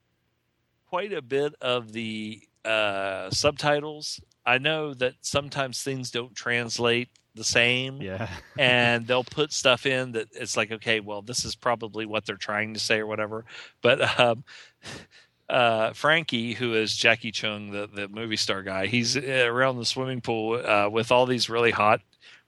quite 0.88 1.12
a 1.12 1.20
bit 1.20 1.54
of 1.60 1.92
the 1.92 2.40
uh, 2.64 3.28
subtitles. 3.30 4.20
I 4.46 4.58
know 4.58 4.94
that 4.94 5.14
sometimes 5.20 5.82
things 5.82 6.10
don't 6.10 6.34
translate 6.34 7.08
the 7.34 7.44
same 7.44 8.00
Yeah. 8.02 8.28
and 8.58 9.06
they'll 9.06 9.24
put 9.24 9.52
stuff 9.52 9.86
in 9.86 10.12
that 10.12 10.28
it's 10.32 10.56
like 10.56 10.70
okay 10.72 11.00
well 11.00 11.22
this 11.22 11.44
is 11.44 11.54
probably 11.54 12.04
what 12.06 12.26
they're 12.26 12.36
trying 12.36 12.74
to 12.74 12.80
say 12.80 12.98
or 12.98 13.06
whatever 13.06 13.44
but 13.80 14.18
um 14.20 14.44
uh, 15.48 15.92
Frankie, 15.92 16.54
who 16.54 16.74
is 16.74 16.96
Jacky 16.96 17.30
Cheung, 17.30 17.72
the 17.72 17.86
the 17.86 18.08
movie 18.08 18.36
star 18.36 18.62
guy, 18.62 18.86
he's 18.86 19.16
uh, 19.16 19.44
around 19.46 19.76
the 19.78 19.84
swimming 19.84 20.20
pool 20.22 20.54
uh, 20.64 20.88
with 20.88 21.12
all 21.12 21.26
these 21.26 21.50
really 21.50 21.70
hot 21.70 22.00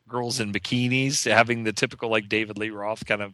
girls 0.09 0.40
in 0.40 0.52
bikinis, 0.52 1.31
having 1.31 1.65
the 1.65 1.73
typical 1.73 2.09
like 2.11 2.28
David 2.28 2.56
Lee 2.56 2.70
Roth 2.70 3.05
kind 3.05 3.20
of 3.23 3.32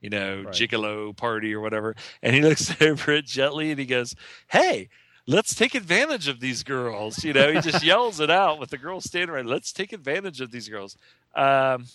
you 0.00 0.10
know 0.10 0.42
Right. 0.42 0.54
gigolo 0.54 1.16
party 1.16 1.54
or 1.54 1.60
whatever. 1.60 1.94
And 2.22 2.34
he 2.34 2.42
looks 2.42 2.74
over 2.82 3.12
at 3.12 3.24
Jet 3.24 3.54
Li 3.54 3.70
and 3.70 3.78
he 3.78 3.86
goes, 3.86 4.14
"Hey." 4.48 4.88
Let's 5.26 5.54
take 5.54 5.74
advantage 5.74 6.28
of 6.28 6.40
these 6.40 6.62
girls. 6.62 7.24
You 7.24 7.32
know, 7.32 7.52
he 7.52 7.60
just 7.60 7.82
yells 7.82 8.20
it 8.20 8.30
out 8.30 8.58
with 8.58 8.70
the 8.70 8.78
girls 8.78 9.04
standing 9.04 9.34
right. 9.34 9.46
Let's 9.46 9.72
take 9.72 9.92
advantage 9.92 10.40
of 10.40 10.50
these 10.50 10.68
girls. 10.68 10.96
Um, 11.34 11.86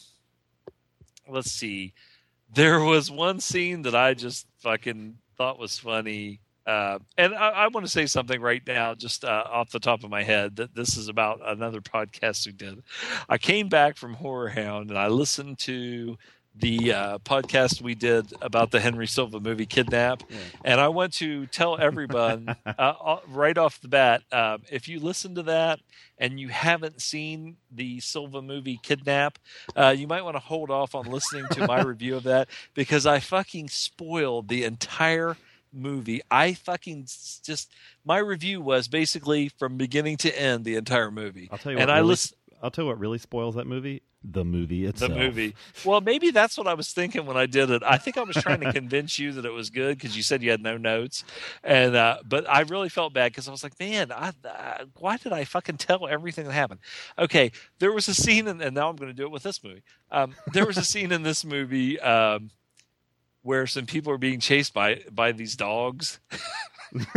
let's 1.27 1.51
see. 1.51 1.93
There 2.51 2.80
was 2.80 3.11
one 3.11 3.39
scene 3.39 3.84
that 3.84 3.93
I 3.95 4.15
just 4.15 4.47
fucking 4.60 5.18
thought 5.38 5.60
was 5.60 5.77
funny. 5.77 6.39
Uh, 6.65 6.99
and 7.18 7.34
I, 7.34 7.49
I 7.49 7.68
want 7.68 7.85
to 7.85 7.91
say 7.91 8.06
something 8.06 8.41
right 8.41 8.61
now, 8.65 8.93
just 8.93 9.23
uh, 9.23 9.43
off 9.49 9.72
the 9.72 9.80
top 9.80 10.03
of 10.03 10.10
my 10.10 10.23
head, 10.23 10.56
that 10.57 10.76
this 10.76 10.97
is 10.97 11.07
about 11.07 11.39
another 11.43 11.81
podcast 11.81 12.45
we 12.45 12.51
did. 12.51 12.84
I 13.27 13.38
came 13.38 13.69
back 13.69 13.97
from 13.97 14.15
Horror 14.15 14.49
Hound 14.49 14.89
and 14.89 14.99
I 14.99 15.07
listened 15.07 15.60
to 15.60 16.18
the 16.60 16.94
uh, 16.94 17.18
podcast 17.19 17.81
we 17.81 17.95
did 17.95 18.34
about 18.41 18.72
the 18.72 18.80
Henry 18.80 19.07
Silva 19.07 19.40
movie 19.40 19.65
Kidnap. 19.65 20.23
And 20.64 20.80
I 20.80 20.90
want 20.90 21.14
to 21.15 21.45
tell 21.48 21.77
everyone 21.77 22.56
uh, 22.65 22.72
uh, 22.77 23.19
right 23.27 23.57
off 23.57 23.81
the 23.81 23.88
bat 23.88 24.23
um, 24.31 24.64
if 24.72 24.88
you 24.88 24.99
listen 24.99 25.36
to 25.36 25.44
that 25.44 25.80
and 26.18 26.40
you 26.40 26.49
haven't 26.49 27.02
seen 27.02 27.57
the 27.72 27.99
Silva 27.99 28.41
movie 28.41 28.80
Kidnap, 28.81 29.40
uh, 29.76 29.94
you 29.98 30.07
might 30.07 30.23
want 30.23 30.36
to 30.36 30.41
hold 30.41 30.69
off 30.69 30.95
on 30.95 31.06
listening 31.06 31.45
to 31.52 31.65
my 31.68 31.81
review 31.84 32.15
of 32.15 32.23
that 32.23 32.49
because 32.73 33.06
I 33.06 33.19
fucking 33.19 33.69
spoiled 33.69 34.49
the 34.49 34.64
entire 34.64 35.38
movie. 35.72 36.22
I 36.30 36.53
fucking 36.53 37.06
just 37.44 37.72
my 38.03 38.18
review 38.18 38.61
was 38.61 38.88
basically 38.88 39.49
from 39.49 39.77
beginning 39.77 40.18
to 40.18 40.40
end 40.40 40.65
the 40.65 40.76
entire 40.76 41.11
movie. 41.11 41.48
I'll 41.52 41.57
tell 41.57 41.72
you 41.72 41.77
and 41.77 41.88
what. 41.88 41.94
I 41.94 41.99
really, 41.99 42.10
listen 42.10 42.36
I'll 42.61 42.72
tell 42.72 42.86
you 42.86 42.90
what 42.90 42.99
really 42.99 43.18
spoils 43.18 43.56
that 43.56 43.68
movie. 43.68 44.02
The 44.22 44.44
movie 44.44 44.86
itself. 44.86 45.12
the 45.12 45.18
movie. 45.18 45.56
Well, 45.86 46.02
maybe 46.02 46.32
that's 46.32 46.58
what 46.58 46.68
I 46.68 46.74
was 46.74 46.91
thinking 46.91 47.26
when 47.26 47.38
I 47.38 47.46
did 47.46 47.70
it. 47.70 47.82
I 47.86 47.98
think 47.98 48.18
I 48.18 48.24
was 48.24 48.36
trying 48.36 48.60
to 48.60 48.74
convince 48.74 49.18
you 49.18 49.32
that 49.32 49.46
it 49.46 49.52
was 49.52 49.70
good 49.70 49.98
because 49.98 50.18
you 50.18 50.24
said 50.24 50.44
you 50.44 50.52
had 50.52 50.62
no 50.62 50.76
notes, 50.76 51.24
and 51.64 51.96
uh, 51.96 52.18
but 52.26 52.48
I 52.50 52.62
really 52.62 52.90
felt 52.90 53.14
bad 53.14 53.32
because 53.32 53.48
I 53.48 53.52
was 53.52 53.64
like, 53.64 53.80
man, 53.80 54.12
I, 54.12 54.34
uh, 54.44 54.86
why 54.98 55.16
did 55.16 55.32
I 55.32 55.46
fucking 55.46 55.78
tell 55.78 56.06
everything 56.06 56.46
that 56.46 56.52
happened? 56.54 56.82
Okay, 57.18 57.54
there 57.80 57.94
was 57.94 58.10
a 58.10 58.14
scene, 58.14 58.50
in, 58.50 58.62
and 58.62 58.76
now 58.76 58.90
I'm 58.90 58.98
going 58.98 59.10
to 59.10 59.16
do 59.16 59.24
it 59.24 59.32
with 59.32 59.44
this 59.44 59.64
movie. 59.64 59.84
Um, 60.12 60.36
there 60.52 60.66
was 60.66 60.78
a 60.78 60.84
scene 60.84 61.14
in 61.14 61.24
this 61.24 61.46
movie 61.46 61.98
um, 62.02 62.50
where 63.44 63.66
some 63.68 63.86
people 63.86 64.12
are 64.12 64.18
being 64.18 64.41
chased 64.41 64.74
by 64.74 65.02
by 65.10 65.32
these 65.32 65.56
dogs. 65.56 66.20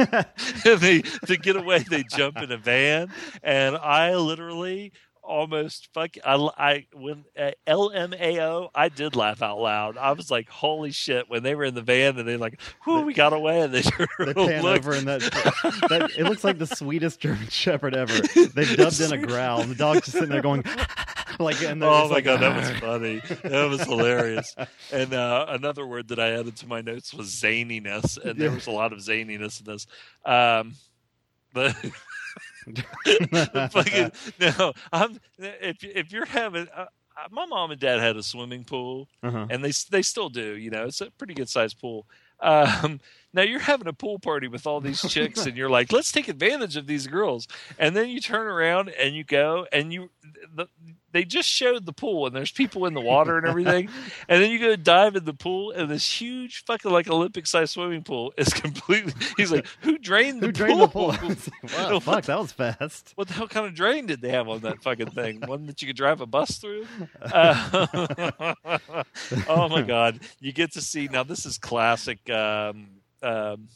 they 0.65 1.01
to 1.01 1.39
get 1.39 1.57
away 1.57 1.79
they 1.79 2.03
jump 2.03 2.37
in 2.37 2.53
a 2.53 2.59
van 2.59 3.11
and 3.43 3.74
i 3.74 4.15
literally 4.15 4.93
almost 5.23 5.89
fuck 5.94 6.11
i, 6.24 6.35
I 6.57 6.86
when 6.93 7.24
uh, 7.39 7.53
lmao 7.69 8.70
i 8.74 8.89
did 8.89 9.15
laugh 9.15 9.40
out 9.40 9.59
loud 9.61 9.97
i 9.97 10.12
was 10.12 10.31
like 10.31 10.49
holy 10.49 10.90
shit 10.90 11.31
when 11.31 11.43
they 11.43 11.55
were 11.55 11.65
in 11.65 11.74
the 11.74 11.82
van 11.82 12.19
and 12.19 12.28
they 12.28 12.36
like 12.36 12.61
whoo 12.86 13.03
we 13.03 13.15
got 13.15 13.32
away 13.32 13.61
and 13.61 13.73
they 13.73 13.82
They 14.19 14.35
pan 14.35 14.62
looked. 14.62 14.78
over 14.78 14.93
and 14.94 15.07
that, 15.07 15.20
that 15.89 16.11
it 16.16 16.24
looks 16.24 16.44
like 16.44 16.59
the 16.59 16.66
sweetest 16.66 17.20
German 17.20 17.47
Shepherd 17.51 17.94
ever. 17.94 18.12
They've 18.55 18.77
dubbed 18.77 19.01
in 19.01 19.12
a 19.12 19.19
growl. 19.19 19.61
And 19.61 19.70
the 19.70 19.74
dog's 19.74 20.01
just 20.01 20.12
sitting 20.12 20.31
there 20.31 20.43
going 20.43 20.65
like. 21.39 21.62
And 21.62 21.82
oh 21.82 22.09
my 22.09 22.15
like, 22.16 22.24
god, 22.24 22.40
that 22.40 22.57
was 22.57 22.70
funny. 22.81 23.23
That 23.43 23.69
was 23.69 23.82
hilarious. 23.82 24.55
And 24.93 25.12
uh, 25.15 25.47
another 25.49 25.86
word 25.86 26.09
that 26.09 26.19
I 26.19 26.32
added 26.32 26.57
to 26.57 26.66
my 26.66 26.81
notes 26.81 27.15
was 27.15 27.28
zaniness, 27.28 28.19
and 28.23 28.39
there 28.39 28.51
was 28.51 28.66
a 28.66 28.70
lot 28.70 28.93
of 28.93 28.99
zaniness 29.01 29.61
in 29.61 29.66
this. 29.66 29.86
Um, 30.24 30.74
but 31.53 31.74
fucking, 33.70 34.12
no, 34.40 34.72
I'm 34.93 35.18
if 35.39 35.82
if 35.84 36.12
you're 36.12 36.26
having. 36.26 36.68
Uh, 36.74 36.86
uh, 37.14 37.28
my 37.30 37.44
mom 37.44 37.70
and 37.70 37.78
dad 37.80 38.01
had 38.01 38.16
a 38.16 38.22
swimming 38.22 38.64
pool, 38.64 39.06
Uh-huh. 39.22 39.47
and 39.51 39.62
they 39.62 39.72
they 39.90 40.02
still 40.02 40.28
do. 40.30 40.56
You 40.56 40.70
know, 40.70 40.84
it's 40.86 41.01
a 41.01 41.10
pretty 41.10 41.34
good 41.34 41.48
sized 41.48 41.78
pool. 41.78 42.06
Um, 42.40 43.01
now 43.35 43.43
you're 43.43 43.61
having 43.61 43.87
a 43.87 43.93
pool 43.93 44.19
party 44.19 44.49
with 44.49 44.67
all 44.67 44.81
these 44.81 45.01
chicks, 45.09 45.47
and 45.47 45.57
you're 45.57 45.71
like, 45.71 45.93
let's 45.93 46.13
take 46.13 46.29
advantage 46.29 46.77
of 46.77 46.87
these 46.87 47.07
girls. 47.07 47.49
And 47.79 47.97
then 47.97 48.09
you 48.09 48.21
turn 48.21 48.47
around 48.47 48.91
and 48.91 49.15
you 49.15 49.25
go, 49.25 49.67
and 49.73 49.93
you 49.93 50.11
the, 50.55 50.67
they 51.13 51.25
just 51.25 51.49
showed 51.49 51.85
the 51.85 51.93
pool, 51.93 52.27
and 52.27 52.35
there's 52.35 52.51
people 52.51 52.87
in 52.87 52.95
the 52.95 53.01
water 53.01 53.37
and 53.37 53.47
everything. 53.47 53.89
and 54.29 54.43
then 54.43 54.51
you 54.51 54.59
go 54.59 54.77
dive 54.77 55.15
in 55.15 55.25
the 55.25 55.35
pool, 55.35 55.71
and 55.71 55.91
this 55.91 56.21
huge 56.21 56.65
fucking 56.65 56.91
like 56.91 57.09
Olympic 57.09 57.47
sized 57.47 57.73
swimming 57.73 58.03
pool 58.03 58.33
is 58.37 58.49
completely. 58.53 59.13
He's 59.37 59.53
like, 59.53 59.67
who 59.83 59.99
drained 59.99 60.41
the 60.41 60.47
pool? 60.47 60.47
Who 60.47 60.53
drained 60.53 60.81
the 60.81 60.89
pool? 60.89 61.13
pool? 61.13 61.29
Was 61.29 61.51
like, 61.63 61.79
wow, 61.79 61.95
What 61.95 62.03
fuck, 62.03 62.25
that 62.25 62.39
was 62.39 62.53
fast. 62.53 63.13
what 63.17 63.29
the 63.29 63.35
hell 63.35 63.49
kind 63.49 63.67
of 63.67 63.75
drain 63.75 64.07
did 64.07 64.21
they 64.21 64.31
have 64.31 64.49
on 64.49 64.61
that 64.61 64.83
fucking 64.83 65.11
thing? 65.11 65.41
One 65.47 65.67
that 65.67 65.83
you 65.83 65.89
could 65.89 65.97
drive 65.97 66.21
a 66.21 66.27
bus 66.27 66.59
through? 66.59 66.87
Uh, 67.21 68.55
oh 69.49 69.69
my 69.69 69.83
god! 69.83 70.21
You 70.41 70.53
get 70.53 70.73
to 70.73 70.81
see 70.81 71.09
now. 71.09 71.23
This 71.25 71.47
is 71.47 71.59
classic 71.59 72.29
um, 72.31 72.89
um, 73.23 73.69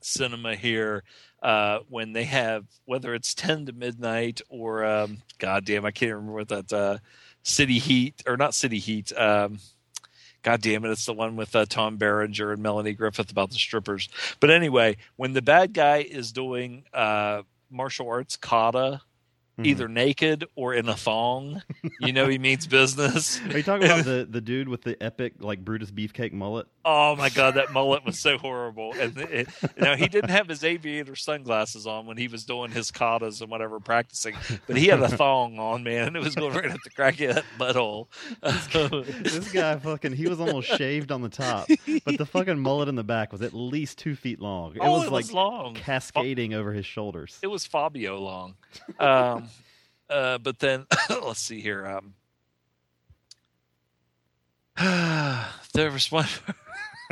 cinema 0.00 0.54
here. 0.54 1.04
Uh, 1.42 1.80
when 1.88 2.12
they 2.12 2.24
have 2.24 2.64
whether 2.84 3.14
it's 3.14 3.34
ten 3.34 3.66
to 3.66 3.72
midnight 3.72 4.40
or 4.48 4.84
um, 4.84 5.18
God 5.38 5.64
damn, 5.64 5.84
I 5.84 5.90
can't 5.90 6.12
remember 6.12 6.34
what 6.34 6.48
that 6.48 6.72
uh, 6.72 6.98
City 7.42 7.78
Heat 7.80 8.22
or 8.26 8.36
not 8.36 8.54
City 8.54 8.78
Heat. 8.78 9.12
Um, 9.18 9.58
God 10.44 10.60
damn 10.60 10.84
it, 10.84 10.90
it's 10.90 11.06
the 11.06 11.12
one 11.12 11.36
with 11.36 11.54
uh, 11.54 11.66
Tom 11.68 11.96
Berenger 11.98 12.52
and 12.52 12.62
Melanie 12.62 12.94
Griffith 12.94 13.30
about 13.30 13.50
the 13.50 13.56
strippers. 13.56 14.08
But 14.40 14.50
anyway, 14.50 14.96
when 15.16 15.32
the 15.34 15.42
bad 15.42 15.72
guy 15.72 15.98
is 15.98 16.32
doing 16.32 16.84
uh, 16.92 17.42
martial 17.70 18.08
arts 18.08 18.36
kata, 18.36 19.00
Mhm. 19.58 19.66
either 19.66 19.86
naked 19.86 20.46
or 20.54 20.72
in 20.72 20.88
a 20.88 20.96
thong, 20.96 21.62
you 22.00 22.14
know 22.14 22.26
he 22.26 22.38
means 22.38 22.66
business. 22.66 23.38
Are 23.50 23.58
you 23.58 23.62
talking 23.62 23.84
about 23.84 24.04
the, 24.06 24.26
the 24.28 24.40
dude 24.40 24.66
with 24.66 24.80
the 24.80 25.00
epic 25.02 25.34
like 25.40 25.62
Brutus 25.62 25.90
Beefcake 25.90 26.32
mullet? 26.32 26.66
Oh 26.84 27.14
my 27.14 27.28
god, 27.28 27.54
that 27.54 27.72
mullet 27.72 28.04
was 28.04 28.18
so 28.18 28.38
horrible. 28.38 28.92
And 28.98 29.16
it, 29.16 29.48
you 29.76 29.84
know, 29.84 29.94
he 29.94 30.08
didn't 30.08 30.30
have 30.30 30.48
his 30.48 30.64
aviator 30.64 31.14
sunglasses 31.14 31.86
on 31.86 32.06
when 32.06 32.16
he 32.16 32.26
was 32.26 32.44
doing 32.44 32.72
his 32.72 32.90
katas 32.90 33.40
and 33.40 33.48
whatever 33.50 33.78
practicing, 33.78 34.34
but 34.66 34.76
he 34.76 34.88
had 34.88 35.00
a 35.00 35.08
thong 35.08 35.60
on, 35.60 35.84
man, 35.84 36.08
and 36.08 36.16
it 36.16 36.22
was 36.24 36.34
going 36.34 36.52
right 36.54 36.70
up 36.72 36.80
the 36.82 36.90
crack 36.90 37.20
of 37.20 37.36
that 37.36 37.44
butthole. 37.58 38.08
This 39.22 39.52
guy 39.52 39.76
fucking 39.78 40.12
he 40.14 40.26
was 40.28 40.40
almost 40.40 40.68
shaved 40.76 41.12
on 41.12 41.22
the 41.22 41.28
top, 41.28 41.68
but 42.04 42.18
the 42.18 42.26
fucking 42.26 42.58
mullet 42.58 42.88
in 42.88 42.96
the 42.96 43.04
back 43.04 43.30
was 43.30 43.42
at 43.42 43.54
least 43.54 43.98
two 43.98 44.16
feet 44.16 44.40
long. 44.40 44.74
It 44.74 44.80
Oh, 44.82 44.94
was 44.98 45.04
it 45.04 45.12
like 45.12 45.24
was 45.26 45.32
long. 45.32 45.74
cascading 45.74 46.52
over 46.52 46.72
his 46.72 46.84
shoulders. 46.86 47.38
It 47.42 47.46
was 47.46 47.64
Fabio 47.64 48.18
long. 48.18 48.54
Um, 48.98 49.48
uh, 50.10 50.38
but 50.38 50.58
then 50.58 50.86
let's 51.10 51.40
see 51.40 51.60
here. 51.60 51.86
Um, 51.86 52.14
there 55.74 55.90
was 55.90 56.10
one. 56.10 56.26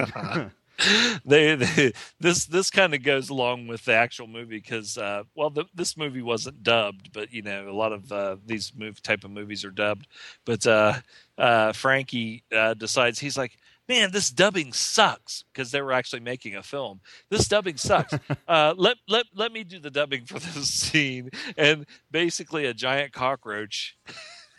they, 1.25 1.55
they 1.55 1.93
this 2.19 2.47
this 2.47 2.71
kind 2.71 2.95
of 2.95 3.03
goes 3.03 3.29
along 3.29 3.67
with 3.67 3.85
the 3.85 3.95
actual 3.95 4.27
movie 4.27 4.59
because 4.59 4.97
uh, 4.97 5.25
well 5.35 5.51
the, 5.51 5.65
this 5.75 5.97
movie 5.97 6.23
wasn't 6.23 6.63
dubbed 6.63 7.13
but 7.13 7.33
you 7.33 7.43
know 7.43 7.69
a 7.69 7.73
lot 7.73 7.93
of 7.93 8.11
uh, 8.13 8.37
these 8.47 8.73
move 8.77 9.03
type 9.03 9.25
of 9.25 9.31
movies 9.31 9.65
are 9.65 9.71
dubbed. 9.71 10.07
But 10.45 10.67
uh, 10.67 10.95
uh, 11.39 11.73
Frankie 11.73 12.45
uh, 12.55 12.75
decides 12.75 13.19
he's 13.19 13.37
like 13.37 13.59
man 13.89 14.13
this 14.13 14.31
dubbing 14.31 14.73
sucks 14.73 15.45
because 15.53 15.71
they 15.71 15.83
were 15.83 15.93
actually 15.93 16.21
making 16.21 16.57
a 16.57 16.63
film. 16.63 17.01
This 17.31 17.49
dubbing 17.49 17.77
sucks. 17.77 18.15
Uh, 18.49 18.75
let 18.77 18.97
let 19.09 19.27
let 19.35 19.53
me 19.53 19.63
do 19.63 19.79
the 19.79 19.91
dubbing 19.91 20.25
for 20.25 20.41
this 20.41 20.69
scene. 20.73 21.31
And 21.57 21.87
basically 22.11 22.67
a 22.67 22.75
giant 22.75 23.13
cockroach 23.13 23.97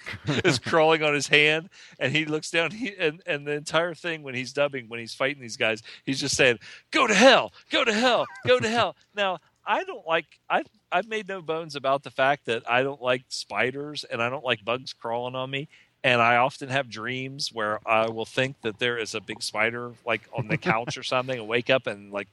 is 0.45 0.59
crawling 0.59 1.03
on 1.03 1.13
his 1.13 1.27
hand 1.27 1.69
and 1.99 2.15
he 2.15 2.25
looks 2.25 2.51
down 2.51 2.71
he 2.71 2.93
and, 2.97 3.21
and 3.25 3.45
the 3.45 3.51
entire 3.51 3.93
thing 3.93 4.23
when 4.23 4.35
he's 4.35 4.53
dubbing 4.53 4.87
when 4.89 4.99
he's 4.99 5.13
fighting 5.13 5.41
these 5.41 5.57
guys 5.57 5.81
he's 6.05 6.19
just 6.19 6.35
saying 6.35 6.59
go 6.91 7.07
to 7.07 7.13
hell! 7.13 7.53
Go 7.69 7.83
to 7.83 7.93
hell! 7.93 8.25
Go 8.45 8.59
to 8.59 8.69
hell! 8.69 8.95
Now 9.15 9.39
i 9.65 9.83
don't 9.83 10.05
like 10.07 10.25
i've 10.49 10.67
i've 10.91 11.07
made 11.07 11.27
no 11.27 11.41
bones 11.41 11.75
about 11.75 12.03
the 12.03 12.09
fact 12.09 12.45
that 12.45 12.63
i 12.69 12.81
don't 12.81 13.01
like 13.01 13.23
spiders 13.29 14.03
and 14.03 14.21
i 14.21 14.29
don't 14.29 14.43
like 14.43 14.63
bugs 14.65 14.93
crawling 14.93 15.35
on 15.35 15.49
me 15.49 15.67
and 16.03 16.21
i 16.21 16.37
often 16.37 16.69
have 16.69 16.89
dreams 16.89 17.51
where 17.53 17.79
i 17.87 18.09
will 18.09 18.25
think 18.25 18.59
that 18.61 18.79
there 18.79 18.97
is 18.97 19.13
a 19.13 19.21
big 19.21 19.41
spider 19.41 19.93
like 20.05 20.21
on 20.35 20.47
the 20.47 20.57
couch 20.57 20.97
or 20.97 21.03
something 21.13 21.39
and 21.39 21.47
wake 21.47 21.69
up 21.69 21.87
and 21.87 22.11
like 22.11 22.27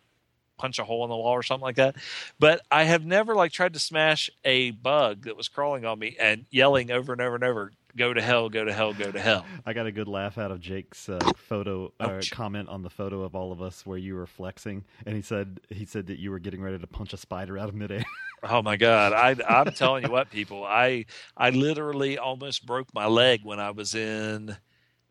punch 0.59 0.79
a 0.79 0.85
hole 0.85 1.05
in 1.05 1.11
the 1.11 1.17
wall 1.17 1.33
or 1.33 1.43
something 1.43 1.63
like 1.63 1.77
that. 1.77 1.97
But 2.39 2.61
I 2.71 2.85
have 2.85 3.05
never 3.05 3.35
like 3.35 3.53
tried 3.53 3.75
to 3.75 3.79
smash 3.79 4.29
a 4.45 4.73
bug 4.73 5.25
that 5.25 5.37
was 5.37 5.49
crawling 5.49 5.85
on 5.85 5.99
me 5.99 6.17
and 6.21 6.47
yelling 6.51 6.91
over 6.91 7.13
and 7.13 7.23
over 7.23 7.35
and 7.37 7.45
over, 7.45 7.73
"Go 7.97 8.13
to 8.13 8.21
hell! 8.21 8.49
Go 8.49 8.65
to 8.65 8.73
hell! 8.73 8.93
Go 8.93 9.11
to 9.11 9.21
hell!" 9.21 9.45
I 9.65 9.73
got 9.73 9.87
a 9.87 9.93
good 9.93 10.09
laugh 10.09 10.39
out 10.39 10.51
of 10.51 10.61
Jake's 10.61 11.09
uh, 11.09 11.19
photo 11.37 11.93
uh, 12.01 12.21
comment 12.31 12.69
on 12.69 12.83
the 12.83 12.91
photo 12.91 13.23
of 13.23 13.35
all 13.35 13.53
of 13.53 13.63
us 13.63 13.87
where 13.87 13.99
you 13.99 14.15
were 14.15 14.27
flexing, 14.27 14.85
and 15.07 15.15
he 15.15 15.23
said 15.23 15.61
he 15.71 15.85
said 15.85 16.07
that 16.09 16.19
you 16.19 16.31
were 16.31 16.39
getting 16.39 16.61
ready 16.63 16.79
to 16.79 16.87
punch 16.87 17.13
a 17.13 17.17
spider 17.17 17.57
out 17.59 17.69
of 17.69 17.75
midair. 17.75 18.05
Oh 18.41 18.63
my 18.63 18.77
god! 18.77 19.13
I, 19.13 19.35
I'm 19.49 19.73
telling 19.73 20.05
you 20.05 20.13
what, 20.13 20.31
people, 20.31 20.63
I 20.65 21.07
I 21.37 21.51
literally 21.51 22.19
almost 22.19 22.65
broke 22.65 22.95
my 22.95 23.07
leg 23.07 23.41
when 23.43 23.59
I 23.59 23.73
was 23.73 23.97
in. 23.97 24.57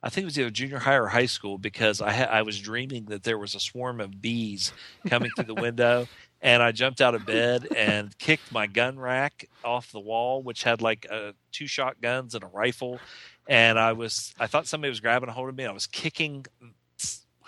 I 0.07 0.09
think 0.09 0.23
it 0.23 0.25
was 0.27 0.39
either 0.39 0.49
junior 0.49 0.79
high 0.79 0.95
or 0.95 1.07
high 1.07 1.25
school 1.25 1.57
because 1.57 1.99
I 1.99 2.13
ha- 2.13 2.31
I 2.31 2.41
was 2.43 2.57
dreaming 2.57 3.07
that 3.07 3.23
there 3.23 3.37
was 3.37 3.55
a 3.55 3.59
swarm 3.59 3.99
of 3.99 4.21
bees 4.21 4.71
coming 5.05 5.29
through 5.35 5.53
the 5.53 5.53
window, 5.61 6.07
and 6.41 6.63
I 6.63 6.71
jumped 6.71 7.01
out 7.01 7.13
of 7.13 7.25
bed 7.25 7.67
and 7.75 8.17
kicked 8.17 8.49
my 8.53 8.67
gun 8.67 8.97
rack 8.97 9.49
off 9.65 9.91
the 9.91 9.99
wall, 9.99 10.41
which 10.41 10.63
had 10.63 10.81
like 10.81 11.07
uh, 11.11 11.33
two 11.51 11.67
shotguns 11.67 12.35
and 12.35 12.43
a 12.45 12.47
rifle, 12.47 13.01
and 13.49 13.77
I 13.77 13.91
was 13.91 14.33
I 14.39 14.47
thought 14.47 14.65
somebody 14.65 14.87
was 14.87 15.01
grabbing 15.01 15.27
a 15.27 15.33
hold 15.33 15.49
of 15.49 15.57
me. 15.57 15.65
I 15.65 15.73
was 15.73 15.87
kicking 15.87 16.45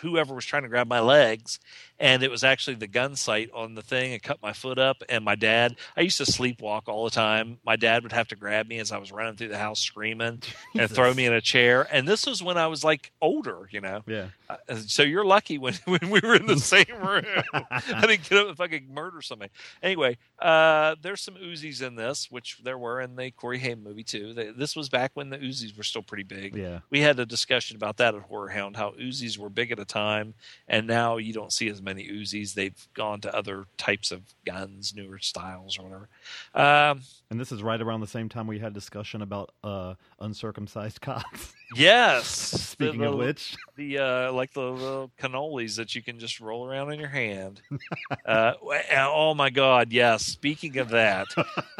whoever 0.01 0.35
was 0.35 0.43
trying 0.43 0.63
to 0.63 0.69
grab 0.69 0.89
my 0.89 0.99
legs 0.99 1.59
and 1.99 2.23
it 2.23 2.31
was 2.31 2.43
actually 2.43 2.75
the 2.75 2.87
gun 2.87 3.15
sight 3.15 3.49
on 3.53 3.75
the 3.75 3.81
thing. 3.81 4.13
And 4.13 4.23
cut 4.23 4.41
my 4.41 4.53
foot 4.53 4.79
up 4.79 5.03
and 5.09 5.23
my 5.23 5.35
dad 5.35 5.75
i 5.97 6.01
used 6.01 6.17
to 6.17 6.23
sleepwalk 6.23 6.83
all 6.87 7.03
the 7.03 7.09
time. 7.11 7.57
My 7.65 7.75
dad 7.75 8.03
would 8.03 8.11
have 8.11 8.27
to 8.29 8.35
grab 8.35 8.67
me 8.67 8.79
as 8.79 8.91
i 8.91 8.97
was 8.97 9.11
running 9.11 9.35
through 9.35 9.49
the 9.49 9.57
house 9.57 9.79
screaming 9.81 10.41
and 10.75 10.89
throw 10.89 11.13
me 11.13 11.25
in 11.25 11.33
a 11.33 11.41
chair. 11.41 11.87
And 11.91 12.07
this 12.07 12.25
was 12.25 12.41
when 12.43 12.57
i 12.57 12.67
was 12.67 12.83
like 12.83 13.11
older 13.21 13.67
you 13.71 13.81
know? 13.81 14.01
Yeah. 14.07 14.27
uh, 14.49 14.75
so 14.75 15.03
you're 15.03 15.25
lucky 15.25 15.57
when, 15.57 15.73
when 15.85 16.09
we 16.09 16.19
were 16.23 16.35
in 16.35 16.45
the 16.47 16.57
same 16.59 16.85
room. 17.01 17.25
I 17.53 18.05
didn't 18.07 18.29
get 18.29 18.37
up 18.39 18.47
if 18.49 18.59
i 18.59 18.67
could 18.67 18.89
murder 18.89 19.21
somebody. 19.21 19.51
Anyway 19.83 20.17
uh, 20.39 20.95
there's 21.01 21.21
some 21.21 21.35
uzis 21.35 21.81
in 21.85 21.95
this 21.95 22.31
which 22.31 22.59
there 22.63 22.77
were 22.77 23.01
in 23.01 23.15
the 23.15 23.31
corey 23.31 23.59
haim 23.59 23.83
movie 23.83 24.03
too. 24.03 24.33
They- 24.33 24.51
this 24.51 24.75
was 24.75 24.89
back 24.89 25.11
when 25.15 25.29
the 25.29 25.37
uzis 25.37 25.75
were 25.77 25.83
still 25.83 26.03
pretty 26.03 26.23
big. 26.23 26.55
Yeah. 26.55 26.79
we 26.89 27.01
had 27.01 27.19
a 27.19 27.25
discussion 27.25 27.75
about 27.75 27.97
that 27.97 28.15
at 28.15 28.21
Horror 28.21 28.49
Hound, 28.49 28.75
how 28.75 28.91
Uzis 28.91 29.37
were 29.37 29.49
big 29.49 29.71
at 29.71 29.79
a 29.79 29.85
time, 29.85 30.33
and 30.67 30.85
now 30.87 31.17
you 31.17 31.33
don't 31.33 31.51
see 31.53 31.67
as 31.69 31.81
many 31.81 31.88
Uzis. 31.97 32.53
They've 32.53 32.87
gone 32.93 33.21
to 33.21 33.35
other 33.35 33.65
types 33.77 34.11
of 34.11 34.21
guns, 34.45 34.93
newer 34.95 35.19
styles 35.19 35.77
or 35.77 35.83
whatever. 35.83 36.09
Um, 36.53 37.01
And 37.31 37.39
this 37.39 37.51
is 37.51 37.61
right 37.63 37.81
around 37.81 38.01
the 38.01 38.07
same 38.07 38.29
time 38.29 38.47
we 38.47 38.59
had 38.59 38.73
discussion 38.73 39.21
about 39.21 39.51
uh, 39.63 39.95
uncircumcised 40.19 41.01
cocks. 41.01 41.53
yes. 41.75 42.27
Speaking 42.27 43.01
the, 43.01 43.09
of 43.09 43.15
which, 43.17 43.55
the 43.75 43.97
uh, 43.99 44.31
like 44.33 44.53
the 44.53 44.61
little 44.61 45.11
cannolis 45.19 45.75
that 45.77 45.95
you 45.95 46.01
can 46.01 46.19
just 46.19 46.39
roll 46.39 46.67
around 46.67 46.91
in 46.93 46.99
your 46.99 47.09
hand. 47.09 47.61
uh, 48.25 48.53
oh 48.61 49.33
my 49.35 49.49
God! 49.49 49.91
Yes. 49.91 50.25
Speaking 50.25 50.77
of 50.77 50.89
that, 50.89 51.27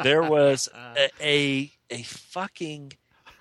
there 0.02 0.22
was 0.22 0.68
a, 0.96 1.08
a 1.20 1.72
a 1.90 2.02
fucking 2.02 2.92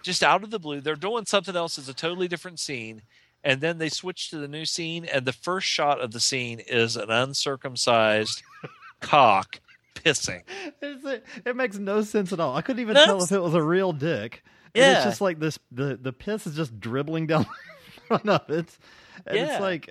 just 0.01 0.23
out 0.23 0.43
of 0.43 0.49
the 0.49 0.59
blue. 0.59 0.81
They're 0.81 0.95
doing 0.95 1.25
something 1.25 1.55
else. 1.55 1.77
It's 1.77 1.89
a 1.89 1.93
totally 1.93 2.27
different 2.27 2.59
scene. 2.59 3.01
And 3.43 3.61
then 3.61 3.77
they 3.77 3.89
switch 3.89 4.29
to 4.31 4.37
the 4.37 4.47
new 4.49 4.65
scene, 4.65 5.05
and 5.05 5.25
the 5.25 5.31
first 5.31 5.65
shot 5.67 6.01
of 6.01 6.11
the 6.11 6.19
scene 6.19 6.59
is 6.59 6.97
an 6.97 7.09
uncircumcised 7.09 8.43
cock 8.99 9.59
pissing. 9.95 10.43
It's 10.81 11.05
a- 11.05 11.21
it 11.49 11.55
makes 11.55 11.77
no 11.77 12.01
sense 12.01 12.33
at 12.33 12.39
all. 12.39 12.55
I 12.55 12.61
couldn't 12.61 12.81
even 12.81 12.93
That's- 12.95 13.07
tell 13.09 13.23
if 13.23 13.31
it 13.31 13.39
was 13.41 13.53
a 13.53 13.63
real 13.63 13.93
dick. 13.93 14.43
Yeah. 14.75 14.97
It's 14.97 15.05
just 15.05 15.21
like 15.21 15.39
this 15.39 15.57
the, 15.71 15.97
the 15.99 16.13
piss 16.13 16.45
is 16.47 16.55
just 16.55 16.79
dribbling 16.79 17.27
down 17.27 17.45
the 17.95 18.01
front 18.07 18.29
of 18.29 18.49
it. 18.49 18.77
And 19.25 19.37
Yeah. 19.37 19.53
it's 19.53 19.61
like 19.61 19.89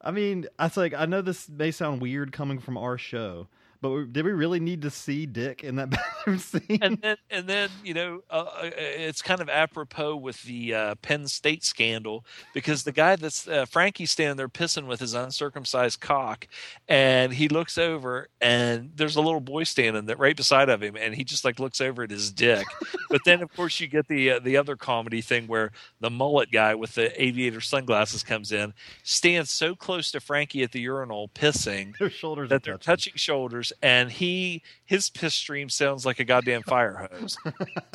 I 0.00 0.10
mean, 0.10 0.46
I 0.58 0.64
was 0.64 0.76
like 0.76 0.94
I 0.94 1.06
know 1.06 1.20
this 1.22 1.48
may 1.48 1.70
sound 1.72 2.00
weird 2.00 2.32
coming 2.32 2.58
from 2.58 2.76
our 2.78 2.96
show, 2.98 3.48
but 3.84 3.90
we, 3.90 4.06
did 4.06 4.24
we 4.24 4.32
really 4.32 4.60
need 4.60 4.80
to 4.80 4.88
see 4.88 5.26
dick 5.26 5.62
in 5.62 5.76
that 5.76 5.90
bathroom 5.90 6.38
scene? 6.38 6.78
and 6.80 6.98
then 7.02 7.16
and 7.28 7.46
then 7.46 7.68
you 7.84 7.92
know 7.92 8.22
uh, 8.30 8.46
uh, 8.62 8.70
it's 8.74 9.20
kind 9.20 9.42
of 9.42 9.50
apropos 9.50 10.16
with 10.16 10.42
the 10.44 10.72
uh, 10.74 10.94
Penn 11.02 11.28
State 11.28 11.62
scandal 11.62 12.24
because 12.54 12.84
the 12.84 12.92
guy 12.92 13.16
that's 13.16 13.46
uh, 13.46 13.66
Frankie's 13.66 14.10
standing 14.10 14.38
there 14.38 14.48
pissing 14.48 14.86
with 14.86 15.00
his 15.00 15.12
uncircumcised 15.12 16.00
cock, 16.00 16.48
and 16.88 17.34
he 17.34 17.46
looks 17.46 17.76
over 17.76 18.28
and 18.40 18.90
there's 18.94 19.16
a 19.16 19.20
little 19.20 19.40
boy 19.40 19.64
standing 19.64 20.06
there 20.06 20.16
right 20.16 20.34
beside 20.34 20.70
of 20.70 20.82
him, 20.82 20.96
and 20.96 21.14
he 21.14 21.22
just 21.22 21.44
like 21.44 21.60
looks 21.60 21.82
over 21.82 22.04
at 22.04 22.10
his 22.10 22.32
dick. 22.32 22.66
but 23.10 23.20
then 23.26 23.42
of 23.42 23.54
course 23.54 23.78
you 23.80 23.86
get 23.86 24.08
the 24.08 24.30
uh, 24.30 24.38
the 24.38 24.56
other 24.56 24.76
comedy 24.76 25.20
thing 25.20 25.46
where 25.46 25.72
the 26.00 26.08
mullet 26.08 26.50
guy 26.50 26.74
with 26.74 26.94
the 26.94 27.22
aviator 27.22 27.60
sunglasses 27.60 28.22
comes 28.22 28.50
in, 28.50 28.72
stands 29.02 29.50
so 29.50 29.74
close 29.74 30.10
to 30.10 30.20
Frankie 30.20 30.62
at 30.62 30.72
the 30.72 30.80
urinal 30.80 31.28
pissing 31.34 31.94
Their 31.98 32.08
shoulders 32.08 32.48
that 32.48 32.62
they're 32.62 32.78
touching. 32.78 33.12
touching 33.12 33.12
shoulders, 33.16 33.72
and 33.82 34.10
he 34.10 34.62
his 34.84 35.10
piss 35.10 35.34
stream 35.34 35.68
sounds 35.68 36.04
like 36.06 36.18
a 36.20 36.24
goddamn 36.24 36.62
fire 36.62 37.08
hose. 37.10 37.36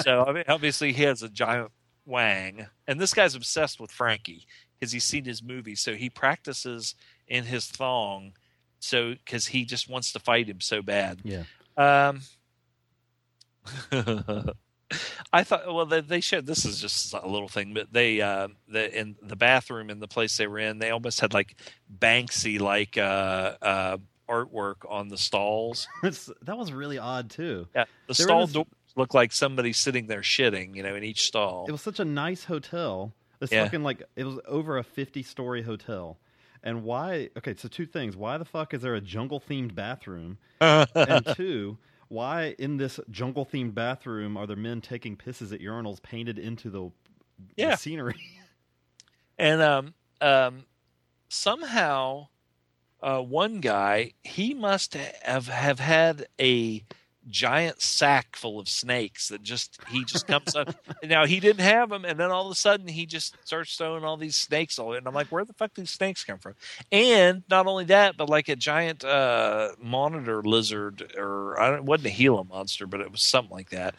so 0.02 0.26
I 0.28 0.34
mean, 0.34 0.44
obviously 0.48 0.94
he 0.94 1.04
has 1.04 1.24
a 1.24 1.30
giant 1.30 1.72
wang, 2.06 2.68
and 2.88 3.00
this 3.00 3.14
guy's 3.14 3.36
obsessed 3.36 3.80
with 3.80 3.92
Frankie 3.92 4.46
because 4.80 4.92
he's 4.92 5.04
seen 5.04 5.26
his 5.26 5.44
movie, 5.44 5.76
so 5.76 5.96
he 5.96 6.10
practices 6.10 6.96
in 7.28 7.46
his 7.46 7.68
thong, 7.68 8.34
so 8.80 9.14
because 9.14 9.48
he 9.48 9.66
just 9.66 9.90
wants 9.90 10.12
to 10.14 10.20
fight 10.20 10.48
him 10.50 10.62
so 10.62 10.82
bad. 10.82 11.20
Yeah. 11.24 11.44
Um, 11.78 12.22
I 15.32 15.44
thought, 15.44 15.68
well, 15.68 15.86
they, 15.86 16.02
they 16.02 16.22
showed 16.22 16.46
this 16.46 16.66
is 16.66 16.82
just 16.82 17.14
a 17.14 17.28
little 17.28 17.48
thing, 17.48 17.74
but 17.74 17.94
they, 17.94 18.22
uh, 18.22 18.48
the 18.68 19.00
in 19.00 19.16
the 19.22 19.36
bathroom 19.36 19.90
in 19.90 20.00
the 20.00 20.08
place 20.08 20.38
they 20.38 20.48
were 20.48 20.60
in, 20.60 20.80
they 20.80 20.90
almost 20.90 21.20
had 21.20 21.34
like 21.34 21.56
Banksy 21.96 22.60
like 22.60 22.98
uh, 22.98 23.56
uh, 23.62 23.98
artwork 24.30 24.76
on 24.90 25.08
the 25.10 25.18
stalls. 25.18 25.88
that 26.04 26.58
was 26.58 26.72
really 26.72 26.98
odd 26.98 27.30
too. 27.30 27.68
Yeah, 27.76 27.86
the 28.08 28.14
They 28.14 28.24
were 28.24 28.28
stall 28.28 28.42
this- 28.46 28.54
doors 28.54 28.68
look 28.96 29.14
like 29.14 29.32
somebody 29.32 29.72
sitting 29.74 30.08
there 30.08 30.22
shitting, 30.22 30.76
you 30.76 30.84
know, 30.84 30.96
in 30.96 31.04
each 31.04 31.24
stall. 31.24 31.66
It 31.68 31.72
was 31.72 31.82
such 31.82 32.00
a 32.00 32.06
nice 32.06 32.44
hotel. 32.44 33.14
It's 33.42 33.52
Yeah. 33.52 33.64
fucking 33.66 33.84
like 33.84 34.04
it 34.16 34.24
was 34.26 34.40
over 34.46 34.78
a 34.78 34.84
fifty-story 34.84 35.62
hotel. 35.62 36.18
And 36.64 36.84
why? 36.84 37.30
Okay, 37.38 37.56
so 37.56 37.70
two 37.70 37.86
things. 37.86 38.18
Why 38.18 38.38
the 38.38 38.44
fuck 38.46 38.74
is 38.74 38.82
there 38.82 38.96
a 38.96 39.00
jungle-themed 39.02 39.74
bathroom? 39.76 40.38
and 40.62 41.26
two, 41.36 41.78
why 42.10 42.56
in 42.60 42.76
this 42.76 43.00
jungle-themed 43.10 43.74
bathroom 43.74 44.36
are 44.36 44.46
there 44.46 44.58
men 44.58 44.82
taking 44.82 45.16
pisses 45.16 45.54
at 45.54 45.62
urinals 45.62 46.02
painted 46.02 46.38
into 46.38 46.70
the, 46.70 46.92
the 47.56 47.78
scenery? 47.78 48.20
and 49.38 49.62
um, 49.62 49.94
um, 50.20 50.66
somehow, 51.30 52.28
uh, 53.02 53.22
one 53.22 53.60
guy 53.60 54.14
he 54.24 54.54
must 54.54 54.94
have 54.96 55.48
have 55.48 55.80
had 55.80 56.28
a 56.40 56.84
giant 57.30 57.82
sack 57.82 58.36
full 58.36 58.60
of 58.60 58.68
snakes 58.68 59.30
that 59.30 59.44
just 59.44 59.80
he 59.90 60.04
just 60.04 60.28
comes 60.28 60.56
up. 60.56 60.76
Now 61.04 61.26
he 61.26 61.40
didn't 61.40 61.62
have 61.62 61.90
them, 61.90 62.04
and 62.04 62.20
then 62.20 62.30
all 62.30 62.46
of 62.48 62.52
a 62.52 62.56
sudden 62.56 62.88
he 62.88 63.06
just 63.06 63.36
starts 63.46 63.76
throwing 63.76 64.04
all 64.04 64.18
these 64.18 64.36
snakes 64.36 64.78
all. 64.78 64.94
And 64.94 65.08
I'm 65.08 65.14
like, 65.14 65.28
where 65.28 65.46
the 65.46 65.54
fuck 65.54 65.74
do 65.74 65.82
these 65.82 65.92
snakes 65.92 66.24
come 66.24 66.38
from? 66.40 66.56
And 66.92 67.44
not 67.50 67.68
only 67.68 67.86
that, 67.86 68.18
but 68.18 68.30
like 68.30 68.50
a 68.50 68.56
giant 68.56 69.04
uh, 69.04 69.70
monitor 69.82 70.42
lizard, 70.44 71.14
or 71.18 71.60
I 71.60 71.70
don't, 71.70 71.80
it 71.80 71.86
wasn't 71.86 72.14
a 72.14 72.18
Gila 72.18 72.44
monster, 72.46 72.86
but 72.86 73.02
it 73.02 73.12
was 73.12 73.22
something 73.22 73.56
like 73.56 73.70
that. 73.70 73.96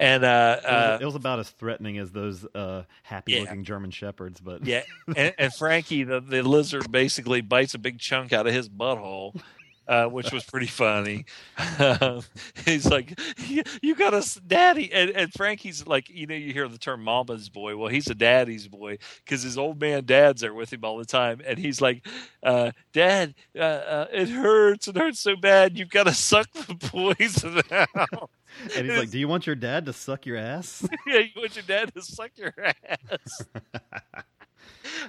And 0.00 0.24
uh, 0.24 0.56
It 0.58 0.64
was, 0.64 0.72
uh, 0.72 0.98
it 1.02 1.04
was 1.04 1.14
about 1.14 1.38
as 1.40 1.50
threatening 1.50 1.98
as 1.98 2.10
those 2.10 2.46
uh, 2.54 2.84
happy-looking 3.02 3.64
German 3.64 3.90
shepherds, 3.90 4.40
but 4.40 4.64
yeah, 4.64 4.82
and, 5.16 5.34
and 5.38 5.52
Frankie, 5.52 6.04
the, 6.04 6.20
the 6.20 6.42
lizard, 6.42 6.90
basically 6.90 7.42
bites 7.42 7.74
a 7.74 7.78
big 7.78 7.98
chunk 7.98 8.32
out 8.32 8.46
of 8.46 8.54
his 8.54 8.68
butthole, 8.68 9.38
uh, 9.86 10.06
which 10.06 10.32
was 10.32 10.44
pretty 10.44 10.68
funny. 10.68 11.26
he's 12.64 12.86
like, 12.86 13.18
"You, 13.46 13.62
you 13.82 13.94
got 13.94 14.14
a 14.14 14.40
daddy," 14.46 14.90
and, 14.92 15.10
and 15.10 15.32
Frankie's 15.34 15.86
like, 15.86 16.08
you 16.08 16.26
know, 16.26 16.34
you 16.34 16.52
hear 16.54 16.66
the 16.68 16.78
term 16.78 17.02
"mama's 17.04 17.50
boy." 17.50 17.76
Well, 17.76 17.88
he's 17.88 18.08
a 18.08 18.14
daddy's 18.14 18.68
boy 18.68 18.98
because 19.24 19.42
his 19.42 19.58
old 19.58 19.80
man 19.80 20.04
dad's 20.06 20.40
there 20.40 20.54
with 20.54 20.72
him 20.72 20.84
all 20.84 20.96
the 20.96 21.04
time, 21.04 21.42
and 21.44 21.58
he's 21.58 21.80
like, 21.82 22.06
uh, 22.42 22.70
"Dad, 22.94 23.34
uh, 23.54 23.60
uh, 23.62 24.06
it 24.12 24.28
hurts. 24.30 24.88
It 24.88 24.96
hurts 24.96 25.20
so 25.20 25.36
bad. 25.36 25.76
You've 25.76 25.90
got 25.90 26.04
to 26.04 26.14
suck 26.14 26.50
the 26.52 26.74
poison 26.80 27.60
out." 27.70 28.30
and 28.76 28.86
he's 28.86 28.98
like, 28.98 29.10
"Do 29.10 29.18
you 29.18 29.28
want 29.28 29.46
your 29.46 29.56
dad 29.56 29.86
to 29.86 29.92
suck 29.92 30.26
your 30.26 30.36
ass?" 30.36 30.86
yeah, 31.06 31.18
you 31.18 31.30
want 31.36 31.54
your 31.54 31.64
dad 31.64 31.92
to 31.94 32.02
suck 32.02 32.30
your 32.36 32.52
ass. 32.88 33.42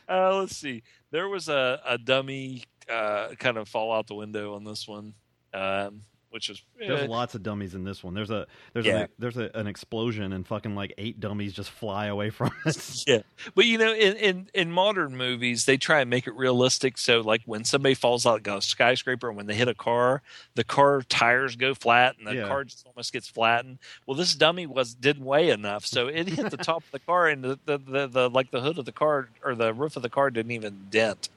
uh, 0.08 0.38
let's 0.38 0.56
see. 0.58 0.84
There 1.12 1.28
was 1.28 1.50
a, 1.50 1.82
a 1.86 1.98
dummy 1.98 2.64
uh, 2.90 3.30
kind 3.40 3.58
of 3.58 3.68
fall 3.68 3.94
out 3.94 4.08
the 4.08 4.16
window 4.16 4.56
on 4.56 4.64
this 4.64 4.88
one, 4.88 5.14
um, 5.54 6.02
which 6.32 6.48
There's 6.80 7.02
eh, 7.02 7.08
lots 7.08 7.36
of 7.36 7.44
dummies 7.44 7.76
in 7.76 7.84
this 7.84 8.04
one. 8.04 8.14
There's 8.14 8.30
a 8.32 8.48
there's 8.74 8.86
Yeah. 8.86 9.04
a 9.04 9.08
there's 9.20 9.38
a, 9.38 9.52
an 9.54 9.68
explosion 9.68 10.34
and 10.34 10.48
fucking 10.48 10.76
like 10.76 10.94
eight 10.98 11.20
dummies 11.20 11.54
just 11.54 11.70
fly 11.70 12.08
away 12.08 12.30
from 12.30 12.52
it. 12.66 13.04
yeah. 13.06 13.20
But 13.54 13.66
you 13.66 13.78
know, 13.78 13.94
in, 13.94 14.16
in 14.16 14.50
in 14.54 14.72
modern 14.72 15.16
movies, 15.16 15.66
they 15.66 15.78
try 15.78 16.02
and 16.02 16.10
make 16.10 16.28
it 16.28 16.34
realistic. 16.36 16.98
So, 16.98 17.22
like 17.22 17.42
when 17.46 17.64
somebody 17.66 17.96
falls 17.96 18.26
out 18.26 18.48
of 18.48 18.58
a 18.58 18.62
skyscraper, 18.62 19.28
and 19.28 19.38
when 19.38 19.46
they 19.46 19.56
hit 19.56 19.68
a 19.68 19.76
car, 19.76 20.22
the 20.56 20.64
car 20.64 21.02
tires 21.04 21.56
go 21.56 21.74
flat, 21.76 22.16
and 22.18 22.26
the 22.28 22.36
Yeah. 22.36 22.48
car 22.48 22.64
just 22.64 22.86
almost 22.88 23.14
gets 23.14 23.28
flattened. 23.28 23.80
Well, 24.06 24.16
this 24.18 24.34
dummy 24.34 24.66
was 24.66 24.94
didn't 24.94 25.26
weigh 25.26 25.50
enough, 25.50 25.86
so 25.86 26.08
it 26.08 26.28
hit 26.30 26.50
the 26.50 26.58
top 26.58 26.84
of 26.84 26.92
the 26.92 27.00
car, 27.00 27.28
and 27.28 27.44
the 27.44 27.60
the, 27.66 27.78
the, 27.78 28.08
the 28.08 28.30
like 28.30 28.52
the 28.52 28.62
hood 28.62 28.78
of 28.78 28.86
the 28.86 28.92
car 28.92 29.30
or 29.44 29.54
the 29.56 29.74
roof 29.74 29.96
of 29.98 30.02
the 30.02 30.10
car 30.10 30.30
didn't 30.32 30.52
even 30.52 30.88
dent. 30.90 31.30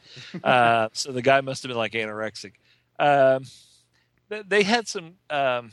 Uh, 0.43 0.89
so 0.93 1.11
the 1.13 1.23
guy 1.23 1.41
must 1.41 1.63
have 1.65 1.69
been 1.69 1.77
like 1.77 1.93
anorexic. 1.93 2.53
Um, 2.99 3.45
they 4.29 4.63
had 4.63 4.89
some. 4.89 5.15
Um, 5.31 5.71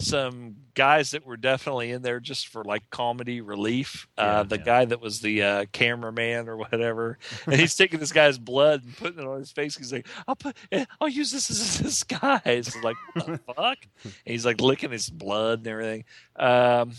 some 0.00 0.54
guys 0.74 1.10
that 1.10 1.26
were 1.26 1.36
definitely 1.36 1.90
in 1.90 2.02
there 2.02 2.20
just 2.20 2.48
for 2.48 2.62
like 2.62 2.88
comedy 2.90 3.40
relief. 3.40 4.06
Yeah, 4.16 4.24
uh, 4.24 4.42
the 4.44 4.58
yeah. 4.58 4.64
guy 4.64 4.84
that 4.84 5.00
was 5.00 5.20
the 5.20 5.42
uh, 5.42 5.64
cameraman 5.72 6.48
or 6.48 6.56
whatever, 6.56 7.18
and 7.46 7.56
he's 7.56 7.74
taking 7.74 7.98
this 7.98 8.12
guy's 8.12 8.38
blood 8.38 8.84
and 8.84 8.96
putting 8.96 9.18
it 9.18 9.26
on 9.26 9.38
his 9.38 9.50
face. 9.50 9.76
He's 9.76 9.92
like, 9.92 10.06
"I'll 10.26 10.36
put, 10.36 10.56
eh, 10.70 10.84
I'll 11.00 11.08
use 11.08 11.32
this 11.32 11.50
as 11.50 11.80
a 11.80 11.82
disguise." 11.84 12.40
It's 12.44 12.82
like, 12.82 12.96
what 13.14 13.26
the 13.26 13.38
fuck? 13.54 13.78
And 14.04 14.12
he's 14.24 14.46
like 14.46 14.60
licking 14.60 14.92
his 14.92 15.10
blood 15.10 15.60
and 15.60 15.66
everything. 15.66 16.04
Um, 16.36 16.92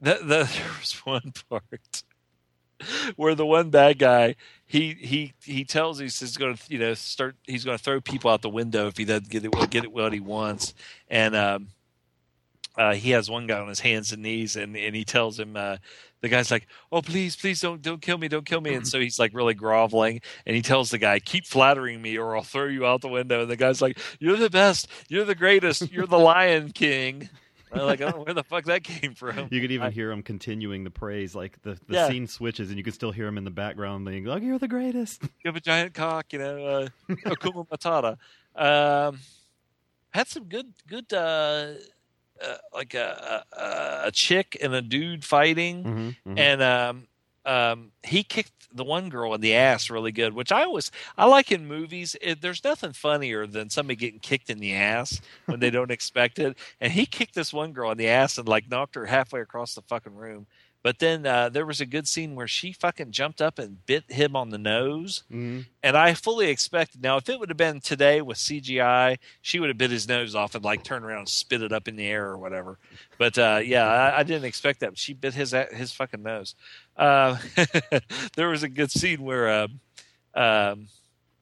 the, 0.00 0.14
the, 0.14 0.24
there 0.24 0.72
was 0.78 0.92
one 1.04 1.32
part 1.48 2.02
where 3.16 3.34
the 3.34 3.46
one 3.46 3.70
bad 3.70 3.98
guy 3.98 4.36
he 4.68 4.94
he 5.00 5.32
he 5.42 5.64
tells 5.64 5.98
he's 5.98 6.36
going 6.36 6.54
to 6.54 6.62
you 6.68 6.78
know 6.78 6.94
start 6.94 7.36
he's 7.46 7.64
going 7.64 7.76
to 7.76 7.82
throw 7.82 8.00
people 8.00 8.30
out 8.30 8.42
the 8.42 8.50
window 8.50 8.86
if 8.86 8.96
he 8.96 9.04
doesn't 9.04 9.28
get 9.30 9.44
it 9.44 9.70
get 9.70 9.84
it 9.84 9.92
what 9.92 10.12
he 10.12 10.20
wants. 10.20 10.74
And 11.08 11.34
um 11.34 11.68
uh 12.76 12.94
he 12.94 13.10
has 13.10 13.30
one 13.30 13.46
guy 13.46 13.58
on 13.58 13.68
his 13.68 13.80
hands 13.80 14.12
and 14.12 14.22
knees 14.22 14.56
and 14.56 14.76
and 14.76 14.94
he 14.94 15.04
tells 15.04 15.40
him 15.40 15.56
uh 15.56 15.78
the 16.20 16.28
guy's 16.28 16.50
like 16.50 16.66
oh 16.92 17.00
please 17.00 17.34
please 17.34 17.60
don't 17.60 17.80
don't 17.80 18.02
kill 18.02 18.18
me 18.18 18.28
don't 18.28 18.44
kill 18.44 18.60
me. 18.60 18.74
And 18.74 18.86
so 18.86 19.00
he's 19.00 19.18
like 19.18 19.32
really 19.32 19.54
groveling 19.54 20.20
and 20.44 20.54
he 20.54 20.60
tells 20.60 20.90
the 20.90 20.98
guy 20.98 21.18
keep 21.18 21.46
flattering 21.46 22.02
me 22.02 22.18
or 22.18 22.36
I'll 22.36 22.42
throw 22.42 22.66
you 22.66 22.84
out 22.84 23.00
the 23.00 23.08
window. 23.08 23.40
And 23.40 23.50
the 23.50 23.56
guy's 23.56 23.80
like 23.80 23.98
you're 24.20 24.36
the 24.36 24.50
best. 24.50 24.86
You're 25.08 25.24
the 25.24 25.34
greatest. 25.34 25.90
You're 25.90 26.06
the 26.06 26.18
lion 26.18 26.72
king 26.72 27.30
like, 27.72 28.00
I 28.00 28.04
don't 28.10 28.18
know 28.18 28.24
where 28.24 28.34
the 28.34 28.42
fuck 28.44 28.64
that 28.64 28.82
came 28.84 29.14
from. 29.14 29.48
You 29.50 29.60
could 29.60 29.70
even 29.72 29.88
I- 29.88 29.90
hear 29.90 30.10
him 30.10 30.22
continuing 30.22 30.84
the 30.84 30.90
praise, 30.90 31.34
like 31.34 31.60
the, 31.62 31.78
the 31.86 31.94
Yeah. 31.94 32.08
scene 32.08 32.26
switches, 32.26 32.68
and 32.70 32.78
you 32.78 32.84
can 32.84 32.92
still 32.92 33.12
hear 33.12 33.26
him 33.26 33.38
in 33.38 33.44
the 33.44 33.50
background 33.50 34.04
being 34.06 34.24
like, 34.24 34.42
"You're 34.42 34.58
the 34.58 34.68
greatest." 34.68 35.22
you 35.22 35.28
have 35.46 35.56
a 35.56 35.60
giant 35.60 35.94
cock, 35.94 36.32
you 36.32 36.38
know, 36.38 36.64
uh, 36.66 36.88
Hakuna 37.26 37.66
Matata. 37.68 38.16
Um, 38.54 39.18
had 40.10 40.26
some 40.28 40.44
good, 40.44 40.72
good, 40.86 41.12
uh, 41.12 41.74
uh, 42.42 42.56
like 42.72 42.94
a, 42.94 43.44
a 43.52 44.06
a 44.08 44.10
chick 44.12 44.56
and 44.62 44.72
a 44.74 44.80
dude 44.82 45.24
fighting, 45.24 45.84
Mhm, 45.84 46.16
mhm. 46.26 46.38
and 46.38 46.62
um, 46.62 47.08
um, 47.44 47.92
he 48.02 48.22
kicked 48.22 48.52
the 48.74 48.84
one 48.84 49.08
girl 49.08 49.32
in 49.34 49.40
the 49.40 49.54
ass 49.54 49.88
really 49.88 50.12
good, 50.12 50.34
which 50.34 50.52
I 50.52 50.64
always 50.64 50.90
I 51.16 51.24
like 51.26 51.50
in 51.50 51.66
movies. 51.66 52.16
It, 52.20 52.42
there's 52.42 52.62
nothing 52.64 52.92
funnier 52.92 53.46
than 53.46 53.70
somebody 53.70 53.96
getting 53.96 54.20
kicked 54.20 54.50
in 54.50 54.58
the 54.58 54.74
ass 54.74 55.20
when 55.46 55.58
they 55.60 55.70
don't 55.70 55.90
expect 55.90 56.38
it, 56.38 56.56
and 56.80 56.92
he 56.92 57.06
kicked 57.06 57.34
this 57.34 57.52
one 57.52 57.72
girl 57.72 57.90
in 57.90 57.98
the 57.98 58.08
ass 58.08 58.36
and 58.38 58.46
like 58.48 58.70
knocked 58.70 58.94
her 58.94 59.06
halfway 59.06 59.40
across 59.40 59.74
the 59.74 59.82
fucking 59.82 60.14
room. 60.14 60.46
But 60.80 61.00
then 61.00 61.26
uh, 61.26 61.48
there 61.48 61.66
was 61.66 61.80
a 61.80 61.86
good 61.86 62.06
scene 62.06 62.36
where 62.36 62.46
she 62.46 62.72
fucking 62.72 63.10
jumped 63.10 63.42
up 63.42 63.58
and 63.58 63.84
bit 63.86 64.04
him 64.10 64.36
on 64.36 64.50
the 64.50 64.58
nose. 64.58 65.24
Mhm. 65.30 65.66
And 65.82 65.96
I 65.96 66.14
fully 66.14 66.48
expected. 66.50 67.02
Now, 67.02 67.16
if 67.16 67.28
it 67.28 67.38
would 67.38 67.48
have 67.50 67.56
been 67.56 67.80
today 67.80 68.22
with 68.22 68.38
CGI, 68.38 69.18
she 69.42 69.58
would 69.58 69.70
have 69.70 69.76
bit 69.76 69.90
his 69.90 70.06
nose 70.06 70.36
off 70.36 70.54
and 70.54 70.64
like 70.64 70.84
turned 70.84 71.04
around 71.04 71.18
and 71.18 71.28
spit 71.28 71.62
it 71.62 71.72
up 71.72 71.88
in 71.88 71.96
the 71.96 72.06
air 72.06 72.26
or 72.26 72.38
whatever. 72.38 72.78
But 73.18 73.36
uh, 73.36 73.60
yeah, 73.62 73.86
I, 73.86 74.20
I 74.20 74.22
didn't 74.22 74.44
expect 74.44 74.78
that. 74.80 74.96
She 74.96 75.14
bit 75.14 75.34
his 75.34 75.52
his 75.72 75.90
fucking 75.92 76.22
nose. 76.22 76.54
Uh, 76.98 77.38
there 78.36 78.48
was 78.48 78.62
a 78.62 78.68
good 78.68 78.90
scene 78.90 79.22
where 79.22 79.48
um, 79.62 79.80
um, 80.34 80.88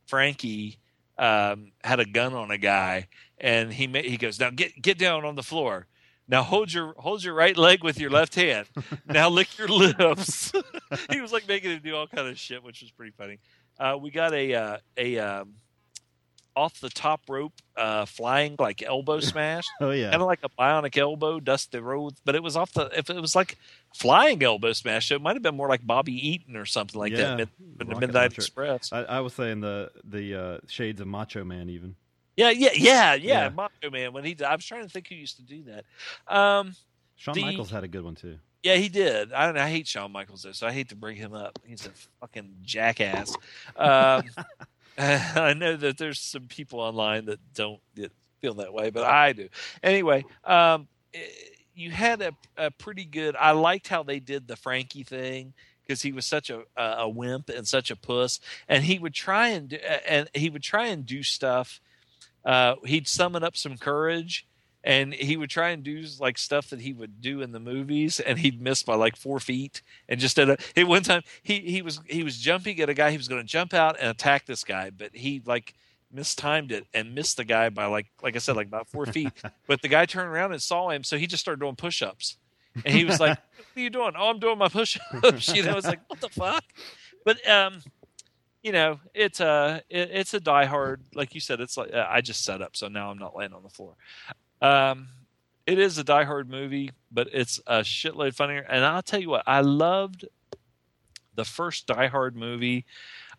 Frankie 0.07 0.79
um, 1.19 1.73
had 1.83 1.99
a 1.99 2.05
gun 2.05 2.35
on 2.35 2.51
a 2.51 2.59
guy, 2.59 3.09
and 3.39 3.73
he 3.73 3.87
ma- 3.87 4.01
he 4.01 4.17
goes, 4.17 4.39
"Now 4.39 4.51
get 4.51 4.81
get 4.81 4.99
down 4.99 5.25
on 5.25 5.35
the 5.35 5.43
floor." 5.43 5.87
Now 6.29 6.43
hold 6.43 6.73
your 6.73 6.95
hold 6.99 7.23
your 7.23 7.35
right 7.35 7.57
leg 7.57 7.85
with 7.85 8.01
your 8.01 8.11
left 8.11 8.35
hand. 8.35 8.67
Now 9.07 9.29
lick 9.29 9.57
your 9.57 9.69
lips. 9.69 10.53
he 11.11 11.21
was 11.21 11.33
like 11.33 11.47
making 11.47 11.71
him 11.71 11.81
do 11.83 11.95
all 11.95 12.09
kind 12.09 12.27
of 12.27 12.37
shit, 12.37 12.63
which 12.63 12.83
was 12.83 12.91
pretty 12.91 13.13
funny. 13.13 13.39
Uh, 13.79 13.97
we 14.01 14.11
got 14.11 14.35
a 14.35 14.55
uh, 14.55 14.77
a 14.97 15.19
um, 15.19 15.55
off 16.57 16.81
the 16.81 16.89
top 16.89 17.21
rope 17.29 17.53
uh, 17.77 18.07
flying 18.07 18.57
like 18.59 18.83
elbow 18.83 19.21
smash, 19.33 19.65
Oh 19.81 19.91
yeah, 19.91 20.11
kind 20.11 20.23
of 20.23 20.27
like 20.27 20.41
a 20.43 20.49
bionic 20.49 20.97
elbow, 20.97 21.39
Dusty 21.39 21.79
Rhodes. 21.79 22.19
But 22.25 22.35
it 22.35 22.43
was 22.43 22.57
off 22.57 22.73
the 22.73 22.87
if 22.97 23.11
it 23.11 23.21
was 23.21 23.37
like 23.37 23.59
flying 23.95 24.43
elbow 24.43 24.73
smash, 24.73 25.13
it 25.13 25.21
might 25.21 25.37
have 25.37 25.43
been 25.43 25.57
more 25.57 25.69
like 25.69 25.87
Bobby 25.87 26.15
Eaton 26.29 26.57
or 26.57 26.65
something 26.65 26.99
like 26.99 27.13
Yeah. 27.13 27.19
that. 27.19 27.37
Mid, 27.37 27.49
the 27.79 27.85
Rocket 27.85 28.01
Midnight. 28.01 28.33
Express. 28.33 28.93
I, 28.93 29.03
I 29.03 29.21
was 29.21 29.35
saying 29.35 29.61
the 29.61 29.91
the 30.03 30.35
uh, 30.35 30.59
shades 30.67 31.01
of 31.01 31.07
Macho 31.07 31.45
Man 31.45 31.69
even. 31.69 31.95
Yeah, 32.37 32.51
yeah, 32.51 32.71
yeah, 32.75 33.15
yeah. 33.15 33.45
Yeah. 33.45 33.49
Macho 33.51 33.91
Man 33.91 34.13
when 34.13 34.25
he. 34.25 34.37
I 34.45 34.55
was 34.57 34.65
trying 34.65 34.83
to 34.85 34.89
think 34.89 35.09
who 35.09 35.15
used 35.15 35.37
to 35.37 35.43
do 35.43 35.63
that. 35.65 35.85
Um, 36.35 36.75
Shawn 37.17 37.35
The- 37.35 37.43
Michaels 37.43 37.71
had 37.71 37.85
a 37.85 37.89
good 37.89 38.03
one 38.05 38.15
too. 38.15 38.39
Yeah, 38.63 38.77
he 38.77 38.89
did. 38.89 39.33
I 39.33 39.51
I 39.65 39.69
hate 39.71 39.87
Shawn 39.87 40.11
Michaels 40.13 40.43
though, 40.43 40.53
so 40.53 40.67
I 40.67 40.73
hate 40.73 40.89
to 40.89 40.97
bring 40.97 41.17
him 41.17 41.33
up. 41.33 41.59
He's 41.65 41.87
a 41.87 41.91
fucking 42.21 42.57
jackass. 42.63 43.37
Um, 43.77 44.25
I 44.99 45.55
know 45.55 45.77
that 45.77 45.99
there's 45.99 46.21
some 46.21 46.47
people 46.47 46.81
online 46.81 47.27
that 47.27 47.41
don't 47.55 47.81
that 47.95 48.13
feel 48.41 48.55
that 48.55 48.73
way, 48.73 48.91
but 48.91 49.05
I 49.05 49.33
do. 49.33 49.49
Anyway, 49.83 50.25
um, 50.45 50.89
eh, 51.13 51.19
you 51.75 51.91
had 51.91 52.23
a, 52.23 52.33
a 52.57 52.71
pretty 52.71 53.05
good. 53.05 53.37
I 53.37 53.51
liked 53.51 53.89
how 53.89 54.03
they 54.03 54.21
did 54.21 54.49
the 54.49 54.57
Frankie 54.57 55.03
thing 55.03 55.53
because 55.83 56.03
he 56.03 56.13
was 56.13 56.25
such 56.25 56.51
a 56.51 56.63
a 56.77 56.83
a 57.01 57.09
wimp 57.09 57.51
and 57.51 57.67
such 57.67 57.91
a 57.91 57.97
puss, 57.97 58.41
and 58.69 58.85
he 58.85 58.99
would 58.99 59.15
try 59.15 59.49
and 59.49 59.69
do, 59.69 59.77
and 60.09 60.29
he 60.35 60.49
would 60.49 60.63
try 60.63 60.87
and 60.87 61.05
do 61.05 61.23
stuff. 61.23 61.81
Uh, 62.45 62.77
he'd 62.85 63.09
summon 63.09 63.43
up 63.43 63.57
some 63.57 63.77
courage 63.77 64.47
and 64.87 65.13
he 65.13 65.37
would 65.37 65.51
try 65.51 65.71
and 65.71 65.83
do 65.83 66.05
like 66.21 66.39
stuff 66.39 66.71
that 66.71 66.81
he 66.81 66.93
would 66.93 67.21
do 67.21 67.43
in 67.43 67.51
the 67.51 67.61
movies 67.61 68.21
and 68.21 68.39
he'd 68.39 68.63
miss 68.63 68.83
by 68.85 68.95
like 68.95 69.17
four 69.17 69.41
feet 69.41 69.83
and 70.09 70.21
just 70.21 70.39
at 70.39 70.49
a 70.49 70.57
at 70.77 70.87
one 70.87 71.03
time 71.03 71.23
he 71.43 71.61
he 71.61 71.83
was 71.83 72.01
he 72.07 72.23
was 72.23 72.39
jumping 72.39 72.81
at 72.81 72.89
a 72.89 72.95
guy 72.95 73.11
he 73.11 73.17
was 73.17 73.29
going 73.29 73.43
to 73.43 73.47
jump 73.47 73.75
out 73.75 73.97
and 74.01 74.09
attack 74.09 74.47
this 74.47 74.65
guy 74.65 74.89
but 74.89 75.15
he 75.15 75.43
like 75.45 75.75
mistimed 76.13 76.71
it 76.73 76.87
and 76.95 77.15
missed 77.15 77.37
the 77.37 77.45
guy 77.45 77.69
by 77.69 77.85
like 77.87 78.07
like 78.23 78.37
i 78.37 78.39
said 78.39 78.57
like 78.57 78.69
about 78.69 78.89
four 78.89 79.05
feet. 79.17 79.33
But 79.67 79.83
the 79.83 79.89
guy 79.89 80.07
turned 80.07 80.31
around 80.31 80.53
and 80.53 80.63
saw 80.63 80.89
him 80.91 81.03
so 81.03 81.19
he 81.19 81.27
just 81.27 81.43
started 81.43 81.61
doing 81.61 81.77
push-ups. 81.77 82.39
And 82.85 82.95
he 82.95 83.05
was 83.05 83.21
like 83.21 83.39
what 83.39 83.67
are 83.77 83.81
you 83.81 83.91
doing? 83.91 84.13
Oh 84.17 84.31
i'm 84.31 84.39
doing 84.39 84.57
my 84.57 84.69
push-ups. 84.69 85.49
You 85.55 85.65
know 85.65 85.73
i 85.73 85.75
was 85.75 85.87
like 85.87 86.01
what 86.07 86.21
the 86.21 86.29
fuck? 86.29 86.65
But 87.25 87.47
um 87.49 87.83
you 88.63 88.73
know 88.73 89.01
it's 89.15 89.41
a 89.41 89.83
it, 89.91 90.11
it's 90.13 90.35
a 90.35 90.41
diehard 90.41 90.99
like 91.15 91.35
you 91.35 91.41
said 91.41 91.61
it's 91.61 91.77
like 91.77 91.95
uh, 91.95 92.05
i 92.11 92.21
just 92.21 92.45
set 92.45 92.61
up 92.61 92.75
so 92.75 92.89
now 92.89 93.13
i'm 93.13 93.19
not 93.19 93.37
laying 93.37 93.53
on 93.53 93.63
the 93.63 93.69
floor 93.69 93.95
um, 94.61 95.09
it 95.67 95.79
is 95.79 95.99
a 95.99 96.05
Die 96.05 96.25
Hard 96.25 96.49
movie, 96.49 96.93
but 97.11 97.29
it's 97.33 97.61
a 97.67 97.81
shitload 97.81 98.35
funnier. 98.35 98.65
And 98.69 98.85
I'll 98.85 99.03
tell 99.03 99.21
you 99.21 99.31
what, 99.31 99.43
I 99.47 99.61
loved 99.61 100.25
the 101.35 101.45
first 101.45 101.87
Die 101.87 102.07
Hard 102.07 102.37
movie, 102.37 102.87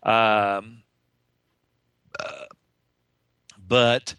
um, 0.02 0.82
uh, 2.18 2.46
but 3.66 4.14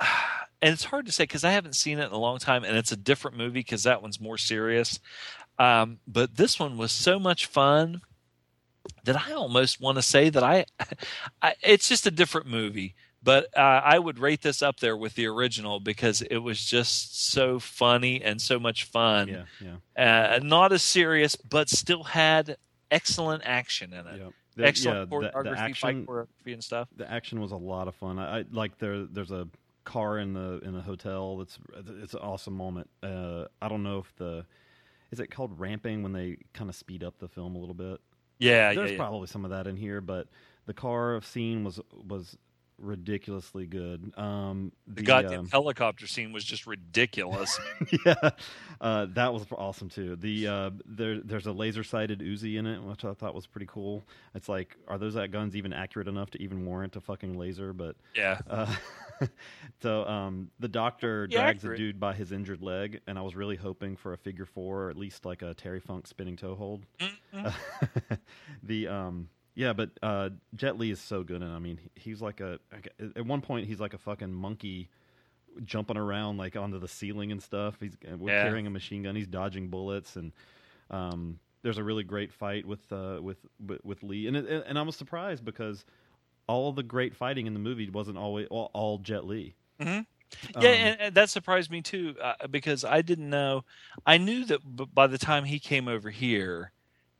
and 0.00 0.72
it's 0.72 0.84
hard 0.84 1.06
to 1.06 1.12
say 1.12 1.24
because 1.24 1.44
I 1.44 1.50
haven't 1.52 1.74
seen 1.74 1.98
it 1.98 2.06
in 2.06 2.12
a 2.12 2.18
long 2.18 2.38
time, 2.38 2.64
and 2.64 2.76
it's 2.76 2.92
a 2.92 2.96
different 2.96 3.36
movie 3.36 3.60
because 3.60 3.82
that 3.84 4.02
one's 4.02 4.20
more 4.20 4.38
serious. 4.38 5.00
Um, 5.58 5.98
but 6.06 6.36
this 6.36 6.58
one 6.58 6.76
was 6.76 6.92
so 6.92 7.18
much 7.18 7.46
fun 7.46 8.02
that 9.04 9.16
I 9.16 9.32
almost 9.32 9.80
want 9.80 9.96
to 9.98 10.02
say 10.02 10.28
that 10.30 10.42
I, 10.42 10.66
I 11.42 11.54
it's 11.62 11.88
just 11.88 12.06
a 12.06 12.10
different 12.10 12.46
movie 12.46 12.94
but 13.22 13.46
uh, 13.56 13.60
I 13.84 13.98
would 13.98 14.18
rate 14.18 14.42
this 14.42 14.62
up 14.62 14.80
there 14.80 14.96
with 14.96 15.14
the 15.14 15.26
original 15.26 15.80
because 15.80 16.22
it 16.22 16.38
was 16.38 16.64
just 16.64 17.30
so 17.32 17.58
funny 17.58 18.20
and 18.22 18.40
so 18.40 18.58
much 18.58 18.84
fun. 18.84 19.28
Yeah, 19.28 19.44
yeah, 19.96 20.34
Uh, 20.36 20.40
not 20.42 20.72
as 20.72 20.82
serious, 20.82 21.36
but 21.36 21.68
still 21.68 22.02
had 22.04 22.56
excellent 22.90 23.42
action 23.44 23.92
in 23.92 24.06
it. 24.06 24.18
yeah. 24.20 24.28
The- 24.54 24.66
Excellent 24.66 25.10
yeah, 25.10 25.18
choreography, 25.18 25.44
the, 25.44 25.50
fight 25.56 25.58
action, 25.70 26.06
choreography, 26.06 26.52
and 26.52 26.62
stuff. 26.62 26.88
the 26.94 27.10
action 27.10 27.40
was 27.40 27.52
a 27.52 27.56
lot 27.56 27.88
of 27.88 27.94
fun. 27.94 28.18
I, 28.18 28.40
I 28.40 28.44
like 28.50 28.76
there. 28.78 29.06
There's 29.06 29.30
a 29.30 29.48
car 29.84 30.18
in 30.18 30.34
the 30.34 30.60
in 30.62 30.74
the 30.74 30.82
hotel. 30.82 31.38
That's 31.38 31.58
it's 32.02 32.12
an 32.12 32.20
awesome 32.20 32.52
moment. 32.54 32.90
Uh, 33.02 33.46
I 33.62 33.68
don't 33.68 33.82
know 33.82 34.00
if 34.00 34.14
the 34.16 34.44
is 35.10 35.20
it 35.20 35.30
called 35.30 35.58
ramping 35.58 36.02
when 36.02 36.12
they 36.12 36.36
kind 36.52 36.68
of 36.68 36.76
speed 36.76 37.02
up 37.02 37.18
the 37.18 37.28
film 37.28 37.54
a 37.56 37.58
little 37.58 37.74
bit. 37.74 38.00
Yeah, 38.38 38.68
yeah, 38.70 38.74
There's 38.74 38.90
yeah. 38.90 38.96
probably 38.98 39.26
some 39.26 39.44
of 39.46 39.52
that 39.52 39.66
in 39.66 39.76
here, 39.76 40.02
but 40.02 40.28
the 40.66 40.74
car 40.74 41.18
scene 41.22 41.64
was 41.64 41.80
was 42.06 42.36
ridiculously 42.82 43.66
good. 43.66 44.12
Um, 44.18 44.72
The 44.86 45.02
goddamn 45.02 45.40
um, 45.40 45.48
helicopter 45.48 46.06
scene 46.06 46.32
was 46.32 46.44
just 46.44 46.66
ridiculous. 46.66 47.58
yeah, 48.06 48.30
uh, 48.80 49.06
that 49.10 49.32
was 49.32 49.46
awesome 49.52 49.88
too. 49.88 50.16
The 50.16 50.48
uh, 50.48 50.70
there, 50.84 51.20
there's 51.20 51.46
a 51.46 51.52
laser 51.52 51.84
sighted 51.84 52.20
Uzi 52.20 52.58
in 52.58 52.66
it, 52.66 52.82
which 52.82 53.04
I 53.04 53.14
thought 53.14 53.34
was 53.34 53.46
pretty 53.46 53.66
cool. 53.70 54.04
It's 54.34 54.48
like, 54.48 54.76
are 54.88 54.98
those 54.98 55.14
that 55.14 55.30
guns 55.30 55.56
even 55.56 55.72
accurate 55.72 56.08
enough 56.08 56.30
to 56.32 56.42
even 56.42 56.66
warrant 56.66 56.96
a 56.96 57.00
fucking 57.00 57.38
laser? 57.38 57.72
But 57.72 57.96
yeah, 58.14 58.40
uh, 58.50 58.74
so 59.82 60.04
um, 60.06 60.50
the 60.58 60.68
doctor 60.68 61.26
Yeah, 61.30 61.42
drags 61.42 61.58
accurate. 61.60 61.78
a 61.78 61.82
dude 61.82 62.00
by 62.00 62.14
his 62.14 62.32
injured 62.32 62.62
leg, 62.62 63.00
and 63.06 63.18
I 63.18 63.22
was 63.22 63.34
really 63.34 63.56
hoping 63.56 63.96
for 63.96 64.12
a 64.12 64.18
figure 64.18 64.46
four, 64.46 64.84
or 64.84 64.90
at 64.90 64.96
least 64.96 65.24
like 65.24 65.42
a 65.42 65.54
Terry 65.54 65.80
Funk 65.80 66.06
spinning 66.06 66.36
toe 66.36 66.54
hold. 66.54 66.84
Mm-hmm. 67.00 68.14
the 68.62 68.88
um, 68.88 69.28
yeah, 69.54 69.72
but 69.72 69.90
uh, 70.02 70.30
Jet 70.54 70.78
Li 70.78 70.90
is 70.90 71.00
so 71.00 71.22
good, 71.22 71.42
and 71.42 71.52
I 71.52 71.58
mean, 71.58 71.78
he's 71.94 72.20
like 72.22 72.40
a 72.40 72.58
at 73.16 73.26
one 73.26 73.40
point 73.40 73.66
he's 73.66 73.80
like 73.80 73.94
a 73.94 73.98
fucking 73.98 74.32
monkey 74.32 74.88
jumping 75.64 75.96
around 75.98 76.38
like 76.38 76.56
onto 76.56 76.78
the 76.78 76.88
ceiling 76.88 77.30
and 77.32 77.42
stuff. 77.42 77.76
He's 77.80 77.96
uh, 78.10 78.16
we're 78.16 78.30
Yeah. 78.30 78.42
carrying 78.42 78.66
a 78.66 78.70
machine 78.70 79.02
gun. 79.02 79.14
He's 79.14 79.26
dodging 79.26 79.68
bullets, 79.68 80.16
and 80.16 80.32
um, 80.90 81.38
there's 81.62 81.78
a 81.78 81.84
really 81.84 82.04
great 82.04 82.32
fight 82.32 82.66
with 82.66 82.90
uh, 82.92 83.18
with 83.20 83.38
with, 83.84 84.02
Lee, 84.02 84.26
and 84.26 84.36
it, 84.36 84.64
and 84.66 84.78
I 84.78 84.82
was 84.82 84.96
surprised 84.96 85.44
because 85.44 85.84
all 86.46 86.72
the 86.72 86.82
great 86.82 87.14
fighting 87.14 87.46
in 87.46 87.52
the 87.54 87.60
movie 87.60 87.88
wasn't 87.88 88.18
always 88.18 88.46
all, 88.50 88.70
all 88.72 88.98
Jet 88.98 89.26
Li. 89.26 89.54
Mhm. 89.80 90.06
Um, 90.54 90.62
yeah, 90.62 90.70
and, 90.70 91.00
and 91.00 91.14
that 91.14 91.28
surprised 91.28 91.70
me 91.70 91.82
too 91.82 92.16
uh, 92.20 92.46
because 92.50 92.84
I 92.84 93.02
didn't 93.02 93.28
know. 93.28 93.64
I 94.06 94.16
knew 94.16 94.46
that 94.46 94.60
b- 94.76 94.86
by 94.92 95.06
the 95.06 95.18
time 95.18 95.44
he 95.44 95.58
came 95.58 95.88
over 95.88 96.08
here 96.08 96.72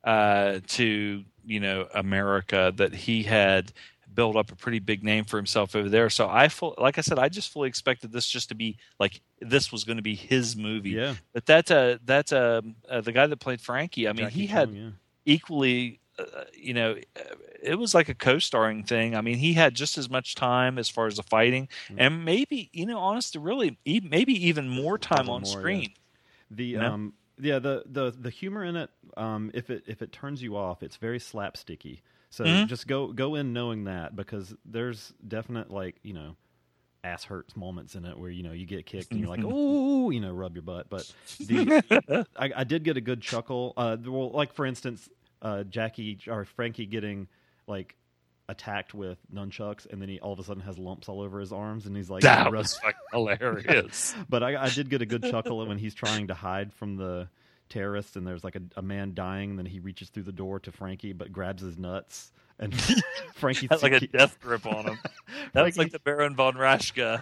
uh, 0.03 0.59
to 0.67 1.23
you 1.45 1.59
know 1.59 1.87
America, 1.93 2.73
that 2.75 2.93
he 2.93 3.23
had 3.23 3.71
built 4.13 4.35
up 4.35 4.51
a 4.51 4.55
pretty 4.55 4.77
big 4.77 5.03
name 5.03 5.25
for 5.25 5.37
himself 5.37 5.75
over 5.75 5.89
there. 5.89 6.07
So 6.09 6.29
I 6.29 6.47
full, 6.47 6.75
like 6.77 6.97
I 6.99 7.01
said, 7.01 7.17
I 7.17 7.29
just 7.29 7.51
fully 7.51 7.67
expected 7.67 8.11
this 8.11 8.27
just 8.27 8.49
to 8.49 8.55
be 8.55 8.77
like 8.99 9.21
this 9.41 9.71
was 9.71 9.83
going 9.83 9.97
to 9.97 10.03
be 10.03 10.13
his 10.15 10.55
movie. 10.55 10.91
Yeah. 10.91 11.15
But 11.33 11.45
that's 11.45 11.71
uh 11.71 11.97
that's 12.05 12.31
uh, 12.31 12.61
uh 12.89 13.01
the 13.01 13.11
guy 13.11 13.25
that 13.27 13.37
played 13.37 13.59
Frankie. 13.59 14.07
I 14.07 14.13
mean, 14.13 14.25
Jackie 14.27 14.39
he 14.41 14.47
had 14.47 14.69
yeah. 14.71 14.89
equally, 15.25 15.99
uh, 16.19 16.43
you 16.53 16.73
know, 16.73 16.95
uh, 17.17 17.35
it 17.61 17.79
was 17.79 17.95
like 17.95 18.09
a 18.09 18.13
co-starring 18.13 18.83
thing. 18.83 19.15
I 19.15 19.21
mean, 19.21 19.37
he 19.37 19.53
had 19.53 19.73
just 19.73 19.97
as 19.97 20.09
much 20.09 20.35
time 20.35 20.77
as 20.77 20.89
far 20.89 21.07
as 21.07 21.15
the 21.15 21.23
fighting, 21.23 21.67
Mm-hmm. 21.87 21.95
and 21.99 22.25
maybe 22.25 22.69
you 22.71 22.85
know, 22.85 22.99
honest 22.99 23.33
to 23.33 23.39
really, 23.39 23.77
e- 23.85 24.01
maybe 24.03 24.33
even 24.47 24.69
more 24.69 24.97
time 24.97 25.29
on 25.29 25.41
more, 25.41 25.51
yeah. 25.51 25.57
screen. 25.59 25.93
The 26.51 26.65
You 26.65 26.77
know? 26.79 26.93
um 26.93 27.13
yeah 27.43 27.59
the 27.59 27.83
the 27.85 28.11
the 28.11 28.29
humor 28.29 28.63
in 28.63 28.75
it 28.75 28.89
um 29.17 29.51
if 29.53 29.69
it 29.69 29.83
if 29.87 30.01
it 30.01 30.11
turns 30.11 30.41
you 30.41 30.55
off 30.57 30.81
it's 30.81 30.97
very 30.97 31.19
slapsticky. 31.19 32.01
So 32.29 32.45
Mhm. 32.45 32.67
just 32.67 32.87
go 32.87 33.13
go 33.13 33.35
in 33.35 33.53
knowing 33.53 33.83
that 33.83 34.15
because 34.15 34.55
there's 34.65 35.13
definite 35.27 35.69
like 35.69 35.97
you 36.03 36.13
know 36.13 36.35
ass 37.03 37.25
hurts 37.25 37.55
moments 37.55 37.95
in 37.95 38.05
it 38.05 38.17
where 38.17 38.29
you 38.29 38.41
know 38.43 38.53
you 38.53 38.65
get 38.65 38.85
kicked 38.85 39.11
and 39.11 39.19
you're 39.19 39.29
like 39.29 39.43
ooh 39.43 40.09
you 40.09 40.19
know 40.21 40.31
rub 40.31 40.55
your 40.55 40.63
butt 40.63 40.89
but 40.89 41.05
the 41.41 41.69
I, 42.37 42.51
I 42.57 42.63
did 42.63 42.83
get 42.83 42.95
a 42.97 43.01
good 43.01 43.21
chuckle 43.21 43.73
uh 43.77 43.97
well 44.05 44.31
like 44.31 44.53
for 44.53 44.65
instance 44.65 45.09
uh 45.41 45.63
Jackie 45.63 46.17
or 46.27 46.45
Frankie 46.45 46.85
getting 46.85 47.27
like 47.67 47.95
attacked 48.49 48.93
with 48.93 49.17
nunchucks 49.33 49.89
and 49.89 50.01
then 50.01 50.09
he 50.09 50.19
all 50.19 50.33
of 50.33 50.39
a 50.39 50.43
sudden 50.43 50.61
has 50.61 50.77
lumps 50.77 51.07
all 51.07 51.21
over 51.21 51.39
his 51.39 51.53
arms 51.53 51.85
and 51.85 51.95
he's 51.95 52.09
like 52.09 52.23
That 52.23 52.51
was 52.51 52.79
hilarious. 53.11 54.13
but 54.29 54.43
I, 54.43 54.63
I 54.63 54.69
did 54.69 54.89
get 54.89 55.01
a 55.01 55.05
good 55.05 55.23
chuckle 55.23 55.65
when 55.65 55.77
he's 55.77 55.93
trying 55.93 56.27
to 56.27 56.33
hide 56.33 56.73
from 56.73 56.97
the 56.97 57.29
terrorists, 57.69 58.15
and 58.15 58.25
there's 58.25 58.43
like 58.43 58.55
a, 58.55 58.61
a 58.77 58.81
man 58.81 59.13
dying. 59.13 59.51
And 59.51 59.59
then 59.59 59.65
he 59.65 59.79
reaches 59.79 60.09
through 60.09 60.23
the 60.23 60.31
door 60.31 60.59
to 60.61 60.71
Frankie, 60.71 61.13
but 61.13 61.31
grabs 61.31 61.61
his 61.61 61.77
nuts, 61.77 62.31
and 62.59 62.73
Frankie 63.35 63.67
Had 63.69 63.81
like 63.81 63.93
a 63.93 64.07
death 64.07 64.39
grip 64.39 64.65
on 64.65 64.85
him. 64.85 64.99
That 65.53 65.63
was 65.63 65.77
like 65.77 65.91
the 65.91 65.99
Baron 65.99 66.35
von 66.35 66.53
Raschke. 66.53 67.21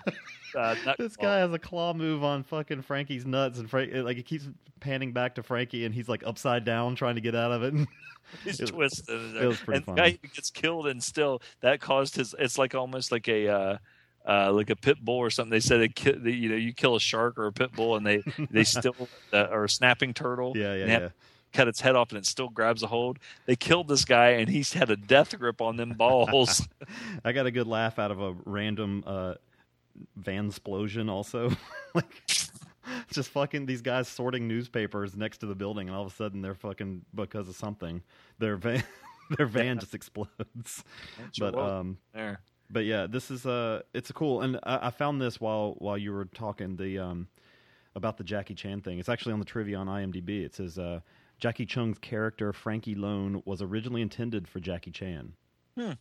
Uh, 0.56 0.76
This 0.98 1.16
claw. 1.16 1.28
guy 1.28 1.38
has 1.40 1.54
a 1.54 1.60
claw 1.60 1.94
move 1.94 2.24
on 2.24 2.44
fucking 2.44 2.82
Frankie's 2.84 3.26
nuts, 3.26 3.60
and 3.60 3.70
Frank 3.70 3.92
like 3.94 4.18
he 4.18 4.24
keeps 4.24 4.48
panning 4.80 5.12
back 5.14 5.36
to 5.36 5.44
Frankie, 5.44 5.86
and 5.86 5.94
he's 5.94 6.10
like 6.10 6.24
upside 6.26 6.66
down 6.66 6.96
trying 6.96 7.16
to 7.16 7.22
get 7.22 7.36
out 7.36 7.52
of 7.52 7.64
it. 7.64 7.74
He's 8.46 8.62
It- 8.62 8.68
twisted. 8.68 9.36
it 9.42 9.46
was 9.46 9.58
pretty 9.58 9.84
and 9.88 9.98
the 9.98 10.02
guy 10.02 10.12
gets 10.34 10.50
killed, 10.50 10.88
and 10.88 11.04
still 11.04 11.42
that 11.60 11.82
caused 11.82 12.16
his. 12.16 12.34
It's 12.40 12.58
like 12.58 12.76
almost 12.76 13.12
like 13.12 13.28
a. 13.28 13.48
Uh, 13.48 13.78
uh, 14.24 14.52
like 14.54 14.70
a 14.70 14.76
pit 14.76 15.04
bull 15.04 15.18
or 15.18 15.32
something. 15.32 15.50
They 15.50 15.60
said 15.60 15.80
they, 15.80 16.30
you 16.30 16.48
know 16.50 16.56
you 16.56 16.74
kill 16.74 16.96
a 16.96 17.00
shark 17.00 17.40
or 17.40 17.48
a 17.48 17.52
pit 17.52 17.72
bull 17.74 17.96
and 17.96 18.06
they 18.06 18.22
they 18.52 18.64
still 18.64 18.96
uh, 19.34 19.48
or 19.50 19.64
a 19.64 19.70
snapping 19.70 20.14
turtle. 20.14 20.54
Yeah, 20.56 20.76
yeah, 20.76 20.82
and 20.82 20.90
they 20.90 20.94
have 20.94 21.02
yeah. 21.02 21.10
Cut 21.54 21.68
its 21.68 21.82
head 21.82 21.96
off 21.96 22.10
and 22.12 22.20
it 22.20 22.28
still 22.28 22.48
grabs 22.48 22.84
a 22.84 22.88
hold. 22.88 23.18
They 23.48 23.56
killed 23.56 23.88
this 23.88 24.06
guy 24.06 24.30
and 24.34 24.48
he's 24.48 24.74
had 24.74 24.92
a 24.92 24.96
death 24.96 25.36
grip 25.40 25.60
on 25.60 25.76
them 25.76 25.94
balls. 25.94 26.66
I 27.26 27.32
got 27.32 27.48
a 27.48 27.52
good 27.52 27.66
laugh 27.66 27.98
out 27.98 28.12
of 28.12 28.22
a 28.22 28.36
random 28.46 29.04
uh, 29.08 29.34
van 30.16 30.48
explosion. 30.48 31.10
Also, 31.10 31.52
like 31.94 32.24
just 33.12 33.30
fucking 33.30 33.66
these 33.66 33.82
guys 33.82 34.08
sorting 34.08 34.48
newspapers 34.48 35.16
next 35.16 35.40
to 35.40 35.46
the 35.46 35.56
building, 35.56 35.88
and 35.88 35.96
all 35.96 36.06
of 36.06 36.12
a 36.12 36.16
sudden 36.16 36.42
they're 36.42 36.56
fucking 36.56 37.06
because 37.14 37.48
of 37.48 37.56
something. 37.56 38.02
Their 38.40 38.58
van, 38.58 38.84
their 39.38 39.48
van 39.48 39.80
just 39.80 39.94
explodes. 39.94 40.84
But 41.40 41.56
um, 41.56 41.98
there. 42.14 42.42
but 42.70 42.86
yeah, 42.86 43.08
this 43.08 43.32
is 43.32 43.46
uh 43.46 43.82
it's 43.94 44.10
a 44.10 44.14
cool, 44.14 44.42
and 44.42 44.60
I, 44.64 44.88
I 44.88 44.90
found 44.90 45.22
this 45.22 45.40
while 45.40 45.76
while 45.78 45.98
you 45.98 46.12
were 46.12 46.26
talking 46.26 46.76
the 46.76 47.00
um 47.00 47.28
about 47.96 48.18
the 48.18 48.24
Jackie 48.24 48.56
Chan 48.56 48.82
thing. 48.82 49.00
It's 49.00 49.10
actually 49.10 49.34
on 49.34 49.40
the 49.40 49.46
trivia 49.46 49.78
on 49.78 49.88
IMDb. 49.88 50.44
It 50.44 50.56
says 50.56 50.78
uh, 50.78 51.02
Jacky 51.40 51.66
Cheung's 51.66 51.98
character 52.00 52.54
Frankie 52.54 52.96
Lone 52.96 53.42
was 53.46 53.62
originally 53.62 54.02
intended 54.02 54.48
for 54.48 54.60
Jackie 54.60 54.92
Chan. 54.92 55.34
Hmm. 55.78 55.92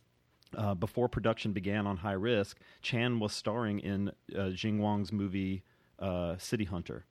Uh, 0.57 0.73
before 0.73 1.07
production 1.07 1.53
began 1.53 1.87
on 1.87 1.97
High 1.97 2.11
Risk, 2.11 2.57
Chan 2.81 3.19
was 3.19 3.31
starring 3.33 3.79
in 3.79 4.11
uh, 4.37 4.49
Jing 4.49 4.79
Wang's 4.79 5.11
movie 5.11 5.63
uh, 5.99 6.37
City 6.37 6.65
Hunter. 6.65 7.05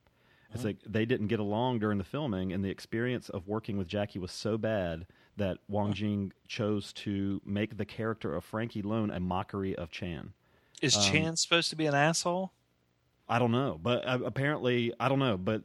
It's 0.52 0.64
like 0.64 0.78
they 0.84 1.06
didn't 1.06 1.28
get 1.28 1.38
along 1.38 1.78
during 1.78 1.98
the 1.98 2.04
filming, 2.04 2.52
and 2.52 2.64
the 2.64 2.70
experience 2.70 3.28
of 3.28 3.46
working 3.46 3.78
with 3.78 3.86
Jackie 3.86 4.18
was 4.18 4.32
so 4.32 4.58
bad 4.58 5.06
that 5.36 5.58
Wang 5.68 5.92
Jing 5.92 6.32
chose 6.48 6.92
to 6.94 7.40
make 7.44 7.76
the 7.76 7.84
character 7.84 8.34
of 8.34 8.44
Frankie 8.44 8.82
Lone 8.82 9.10
a 9.12 9.20
mockery 9.20 9.76
of 9.76 9.92
Chan. 9.92 10.32
Is 10.82 10.96
Um, 10.96 11.02
Chan 11.04 11.36
supposed 11.36 11.70
to 11.70 11.76
be 11.76 11.86
an 11.86 11.94
asshole? 11.94 12.50
I 13.28 13.38
don't 13.38 13.52
know, 13.52 13.78
but 13.80 14.04
uh, 14.04 14.18
apparently, 14.24 14.92
I 14.98 15.08
don't 15.08 15.20
know, 15.20 15.38
but 15.38 15.62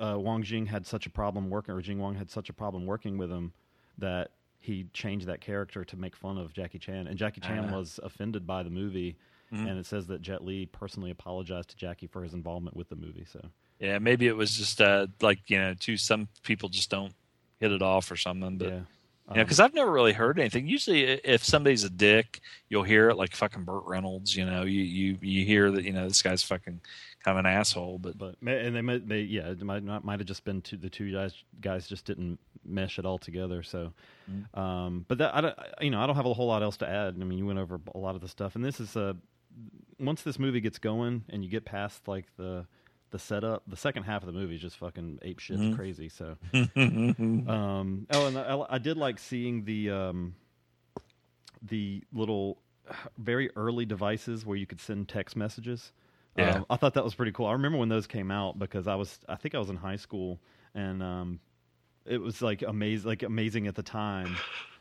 uh, 0.00 0.16
Wang 0.16 0.44
Jing 0.44 0.66
had 0.66 0.86
such 0.86 1.06
a 1.06 1.10
problem 1.10 1.50
working, 1.50 1.74
or 1.74 1.82
Jing 1.82 1.98
Wang 1.98 2.14
had 2.14 2.30
such 2.30 2.48
a 2.48 2.52
problem 2.52 2.86
working 2.86 3.18
with 3.18 3.30
him 3.30 3.52
that 3.98 4.30
he 4.64 4.86
changed 4.94 5.26
that 5.26 5.42
character 5.42 5.84
to 5.84 5.96
make 5.96 6.16
fun 6.16 6.38
of 6.38 6.54
Jackie 6.54 6.78
Chan, 6.78 7.06
and 7.06 7.18
Jackie 7.18 7.42
Chan 7.42 7.68
Ah. 7.68 7.76
was 7.76 8.00
offended 8.02 8.46
by 8.46 8.62
the 8.62 8.70
movie, 8.70 9.16
Mhm. 9.52 9.68
and 9.68 9.78
it 9.78 9.84
says 9.84 10.06
that 10.06 10.22
Jet 10.22 10.42
Li 10.42 10.64
personally 10.64 11.10
apologized 11.10 11.68
to 11.70 11.76
Jackie 11.76 12.06
for 12.06 12.22
his 12.22 12.32
involvement 12.32 12.74
with 12.74 12.88
the 12.88 12.96
movie. 12.96 13.26
So 13.26 13.50
Yeah, 13.78 13.98
maybe 13.98 14.26
it 14.26 14.36
was 14.36 14.56
just 14.56 14.80
uh, 14.80 15.08
like 15.20 15.50
you 15.50 15.58
know, 15.58 15.74
too. 15.74 15.98
Some 15.98 16.28
people 16.42 16.70
just 16.70 16.88
don't 16.90 17.12
hit 17.60 17.72
it 17.72 17.82
off 17.82 18.10
or 18.10 18.16
something. 18.16 18.56
But 18.56 18.68
yeah, 18.72 18.80
you 19.30 19.36
know, 19.36 19.44
because 19.44 19.60
I've 19.60 19.74
never 19.74 19.90
really 19.90 20.12
heard 20.12 20.38
anything. 20.38 20.66
Usually, 20.68 21.04
if 21.04 21.44
somebody's 21.44 21.84
a 21.84 21.90
dick, 21.90 22.40
you'll 22.68 22.82
hear 22.82 23.08
it 23.10 23.16
like 23.16 23.34
fucking 23.34 23.64
Burt 23.64 23.84
Reynolds. 23.86 24.36
You 24.36 24.44
know, 24.46 24.62
you 24.64 24.82
you 24.82 25.18
you 25.20 25.44
hear 25.46 25.70
that 25.70 25.84
you 25.84 25.92
know 25.92 26.06
this 26.08 26.22
guy's 26.22 26.42
fucking 26.42 26.80
kind 27.24 27.38
of 27.38 27.44
an 27.44 27.50
asshole. 27.50 27.98
But 27.98 28.18
but 28.18 28.36
and 28.46 28.76
they 28.76 28.82
might 28.82 29.08
they 29.08 29.20
yeah 29.20 29.48
it 29.50 29.62
might 29.62 29.82
not 29.82 30.04
might 30.04 30.20
have 30.20 30.28
just 30.28 30.44
been 30.44 30.60
two, 30.62 30.76
the 30.76 30.90
two 30.90 31.10
guys 31.12 31.34
guys 31.60 31.88
just 31.88 32.04
didn't 32.04 32.38
mesh 32.66 32.98
it 32.98 33.04
all 33.06 33.18
together 33.18 33.62
so 33.62 33.92
Mm-hmm. 34.30 34.58
um 34.58 35.04
but 35.06 35.18
that 35.18 35.34
I 35.34 35.40
don't 35.42 35.54
you 35.82 35.90
know 35.90 36.00
I 36.00 36.06
don't 36.06 36.16
have 36.16 36.24
a 36.24 36.32
whole 36.32 36.46
lot 36.46 36.62
else 36.62 36.78
to 36.78 36.88
add 36.88 37.14
I 37.20 37.24
mean 37.24 37.36
you 37.38 37.44
went 37.44 37.58
over 37.58 37.78
a 37.94 37.98
lot 37.98 38.14
of 38.14 38.22
the 38.22 38.28
stuff 38.28 38.56
and 38.56 38.64
this 38.64 38.80
is 38.80 38.96
a 38.96 39.14
once 40.00 40.22
this 40.22 40.38
movie 40.38 40.60
gets 40.60 40.78
going 40.78 41.24
and 41.28 41.44
you 41.44 41.50
get 41.50 41.66
past 41.66 42.08
like 42.08 42.24
the 42.38 42.66
the 43.14 43.18
setup 43.20 43.62
the 43.68 43.76
second 43.76 44.02
half 44.02 44.22
of 44.22 44.26
the 44.26 44.32
movie 44.32 44.56
is 44.56 44.60
just 44.60 44.76
fucking 44.76 45.20
ape 45.22 45.38
shit 45.38 45.56
Mhm. 45.56 45.74
crazy 45.76 46.08
so 46.08 46.36
um 47.46 48.06
oh 48.10 48.26
and 48.26 48.36
I, 48.36 48.64
I 48.70 48.78
did 48.78 48.96
like 48.96 49.18
seeing 49.20 49.64
the 49.64 49.90
um 49.90 50.34
the 51.62 52.02
little 52.12 52.58
very 53.16 53.50
early 53.56 53.86
devices 53.86 54.44
where 54.44 54.56
you 54.56 54.66
could 54.66 54.80
send 54.80 55.08
text 55.08 55.36
messages 55.36 55.92
Yeah. 56.36 56.56
um, 56.56 56.66
I 56.68 56.76
thought 56.76 56.94
that 56.94 57.04
was 57.04 57.14
pretty 57.14 57.30
cool. 57.32 57.46
I 57.46 57.52
remember 57.52 57.78
when 57.78 57.88
those 57.88 58.08
came 58.08 58.30
out 58.32 58.58
because 58.58 58.88
I 58.88 58.96
was, 58.96 59.20
I 59.28 59.36
think 59.36 59.54
I 59.54 59.58
was 59.60 59.70
in 59.70 59.76
high 59.76 59.94
school, 59.96 60.40
and 60.74 61.00
um, 61.00 61.38
it 62.04 62.18
was 62.20 62.42
like 62.42 62.62
amazing, 62.62 63.08
like 63.08 63.22
amazing 63.22 63.68
at 63.68 63.76
the 63.76 63.84
time 63.84 64.40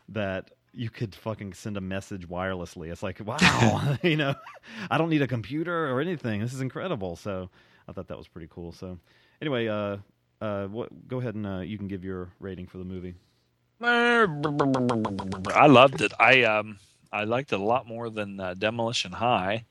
that 0.10 0.50
you 0.74 0.90
could 0.90 1.14
fucking 1.14 1.54
send 1.54 1.78
a 1.78 1.82
message 1.82 2.28
wirelessly. 2.28 2.92
It's 2.92 3.04
like, 3.04 3.20
wow, 3.24 3.96
you 4.04 4.18
know, 4.18 4.34
I 4.90 4.98
don't 4.98 5.10
need 5.12 5.22
a 5.22 5.28
computer 5.28 5.92
or 5.92 6.02
anything. 6.02 6.42
This 6.42 6.54
is 6.56 6.62
incredible. 6.62 7.16
So 7.16 7.52
I 7.88 7.92
thought 7.92 8.08
that 8.08 8.18
was 8.18 8.28
pretty 8.28 8.48
cool. 8.50 8.72
So 8.72 8.98
anyway, 9.42 9.68
uh, 9.68 9.98
uh, 10.42 10.68
what? 10.68 11.08
Go 11.08 11.20
ahead 11.20 11.36
and 11.36 11.46
uh, 11.46 11.60
you 11.60 11.78
can 11.78 11.88
give 11.88 12.04
your 12.04 12.32
rating 12.40 12.68
for 12.68 12.78
the 12.78 12.84
movie. 12.86 13.16
I 13.82 15.68
loved 15.68 16.02
it. 16.02 16.14
I 16.20 16.44
um 16.44 16.78
I 17.12 17.26
liked 17.26 17.54
it 17.54 17.60
a 17.60 17.64
lot 17.64 17.88
more 17.88 18.10
than 18.10 18.40
uh, 18.40 18.54
Demolition 18.54 19.12
High. 19.12 19.66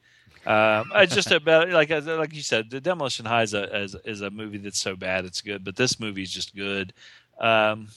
Um, 0.45 0.91
it's 0.95 1.15
just 1.15 1.31
about 1.31 1.71
like 1.71 1.91
like 1.91 2.35
you 2.35 2.43
said, 2.43 2.71
the 2.71 2.81
Demolition 2.81 3.25
High 3.27 3.43
is 3.43 3.55
a 3.55 3.77
is, 3.83 3.97
is 4.05 4.21
a 4.21 4.31
movie 4.31 4.59
that's 4.59 4.81
so 4.81 4.97
bad 4.97 5.25
it's 5.25 5.41
good, 5.41 5.65
but 5.65 5.77
this 5.77 5.99
movie 6.01 6.23
is 6.23 6.33
just 6.33 6.55
good. 6.55 6.93
Um, 7.41 7.89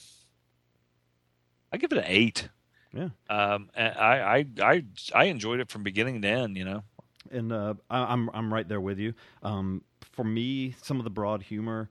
I 1.72 1.76
give 1.76 1.92
it 1.92 1.98
an 1.98 2.04
eight. 2.06 2.48
Yeah. 2.92 3.08
Um, 3.28 3.68
I, 3.76 3.82
I 3.90 4.46
I 4.60 4.84
I 5.14 5.24
enjoyed 5.24 5.60
it 5.60 5.70
from 5.70 5.82
beginning 5.82 6.22
to 6.22 6.28
end. 6.28 6.56
You 6.56 6.64
know. 6.64 6.82
and 7.30 7.52
uh, 7.52 7.74
I, 7.90 8.12
I'm 8.12 8.30
I'm 8.32 8.52
right 8.52 8.66
there 8.66 8.80
with 8.80 8.98
you. 8.98 9.14
Um, 9.42 9.82
for 10.16 10.24
me, 10.24 10.74
some 10.82 10.98
of 10.98 11.04
the 11.04 11.10
broad 11.10 11.42
humor, 11.44 11.88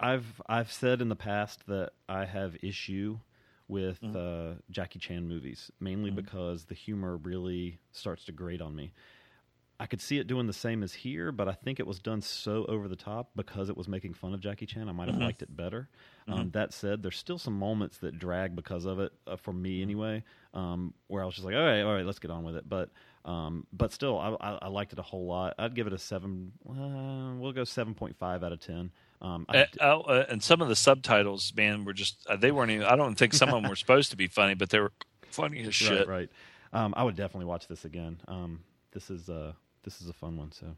I've 0.00 0.40
I've 0.46 0.70
said 0.70 1.00
in 1.00 1.08
the 1.08 1.16
past 1.16 1.66
that 1.66 1.92
I 2.08 2.24
have 2.24 2.56
issue 2.62 3.18
with 3.68 4.02
uh, 4.16 4.54
Jackie 4.70 4.98
Chan 4.98 5.26
movies, 5.28 5.70
mainly 5.80 6.10
because 6.10 6.64
the 6.64 6.74
humor 6.74 7.16
really 7.16 7.78
starts 7.92 8.24
to 8.26 8.32
grate 8.32 8.60
on 8.62 8.74
me. 8.74 8.92
I 9.80 9.86
could 9.86 10.00
see 10.00 10.18
it 10.18 10.26
doing 10.26 10.48
the 10.48 10.52
same 10.52 10.82
as 10.82 10.92
here, 10.92 11.30
but 11.30 11.46
I 11.48 11.52
think 11.52 11.78
it 11.78 11.86
was 11.86 12.00
done 12.00 12.20
so 12.20 12.64
over 12.68 12.88
the 12.88 12.96
top 12.96 13.30
because 13.36 13.68
it 13.68 13.76
was 13.76 13.86
making 13.86 14.14
fun 14.14 14.34
of 14.34 14.40
Jackie 14.40 14.66
Chan. 14.66 14.88
I 14.88 14.92
might 14.92 15.06
have 15.06 15.16
Mhm. 15.16 15.20
liked 15.20 15.40
it 15.42 15.54
better. 15.56 15.88
Um, 16.26 16.50
that 16.50 16.72
said, 16.72 17.02
there's 17.04 17.16
still 17.16 17.38
some 17.38 17.56
moments 17.56 17.98
that 17.98 18.18
drag 18.18 18.56
because 18.56 18.86
of 18.86 18.98
it, 18.98 19.12
uh, 19.28 19.36
for 19.36 19.52
me 19.52 19.80
anyway, 19.82 20.24
um, 20.52 20.94
where 21.06 21.22
I 21.22 21.26
was 21.26 21.36
just 21.36 21.44
like, 21.44 21.54
all 21.54 21.62
right, 21.62 21.82
all 21.82 21.94
right, 21.94 22.04
let's 22.04 22.18
get 22.18 22.30
on 22.32 22.42
with 22.42 22.56
it. 22.56 22.68
But 22.68 22.90
um, 23.24 23.66
but 23.72 23.92
still, 23.92 24.18
I, 24.18 24.36
I, 24.40 24.58
I 24.62 24.68
liked 24.68 24.92
it 24.92 24.98
a 24.98 25.02
whole 25.02 25.26
lot. 25.26 25.54
I'd 25.58 25.74
give 25.74 25.86
it 25.86 25.92
a 25.92 25.98
seven. 25.98 26.52
Uh, 26.68 27.38
we'll 27.38 27.52
go 27.52 27.64
seven 27.64 27.94
point 27.94 28.16
five 28.16 28.42
out 28.42 28.52
of 28.52 28.60
ten. 28.60 28.90
Um, 29.20 29.46
I 29.48 29.58
Uh, 29.58 29.66
oh, 29.80 30.00
uh, 30.02 30.26
and 30.28 30.42
some 30.42 30.62
of 30.62 30.68
the 30.68 30.76
subtitles, 30.76 31.52
man, 31.56 31.84
were 31.84 31.92
just 31.92 32.26
uh, 32.28 32.36
they 32.36 32.50
weren't 32.50 32.70
even. 32.70 32.86
I 32.86 32.96
don't 32.96 33.16
think 33.16 33.34
some 33.34 33.48
of 33.50 33.60
them 33.62 33.68
were 33.68 33.76
supposed 33.84 34.10
to 34.12 34.16
be 34.16 34.28
funny, 34.28 34.54
but 34.54 34.70
they 34.70 34.78
were 34.78 34.92
funny 35.30 35.60
as 35.64 35.74
shit. 35.74 36.06
Right, 36.06 36.08
right. 36.08 36.30
Um, 36.72 36.94
I 36.96 37.02
would 37.02 37.16
definitely 37.16 37.46
watch 37.46 37.66
this 37.66 37.84
again. 37.84 38.20
Um, 38.28 38.60
this 38.92 39.10
is 39.10 39.28
uh, 39.28 39.52
this 39.82 40.00
is 40.00 40.08
a 40.08 40.12
fun 40.12 40.36
one. 40.36 40.52
So, 40.52 40.76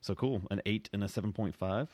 so 0.00 0.14
cool. 0.14 0.42
An 0.50 0.62
eight 0.66 0.88
and 0.92 1.04
a 1.04 1.08
seven 1.08 1.32
point 1.32 1.54
five. 1.54 1.88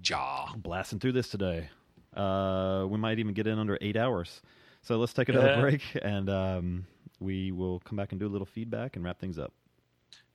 Jaw. 0.00 0.52
Blasting 0.56 0.98
through 1.00 1.12
this 1.12 1.28
today. 1.28 1.70
Uh, 2.14 2.86
we 2.88 2.98
might 2.98 3.18
even 3.18 3.34
get 3.34 3.46
in 3.46 3.58
under 3.58 3.78
eight 3.80 3.96
hours. 3.96 4.40
So 4.82 4.96
let's 4.98 5.12
take 5.12 5.28
another 5.28 5.48
Yeah. 5.54 5.60
break, 5.60 5.82
and 6.02 6.30
um, 6.30 6.86
we 7.20 7.52
will 7.52 7.80
come 7.80 7.96
back 7.96 8.12
and 8.12 8.20
do 8.20 8.26
a 8.26 8.28
little 8.28 8.46
feedback 8.46 8.96
and 8.96 9.04
wrap 9.04 9.18
things 9.18 9.38
up. 9.38 9.52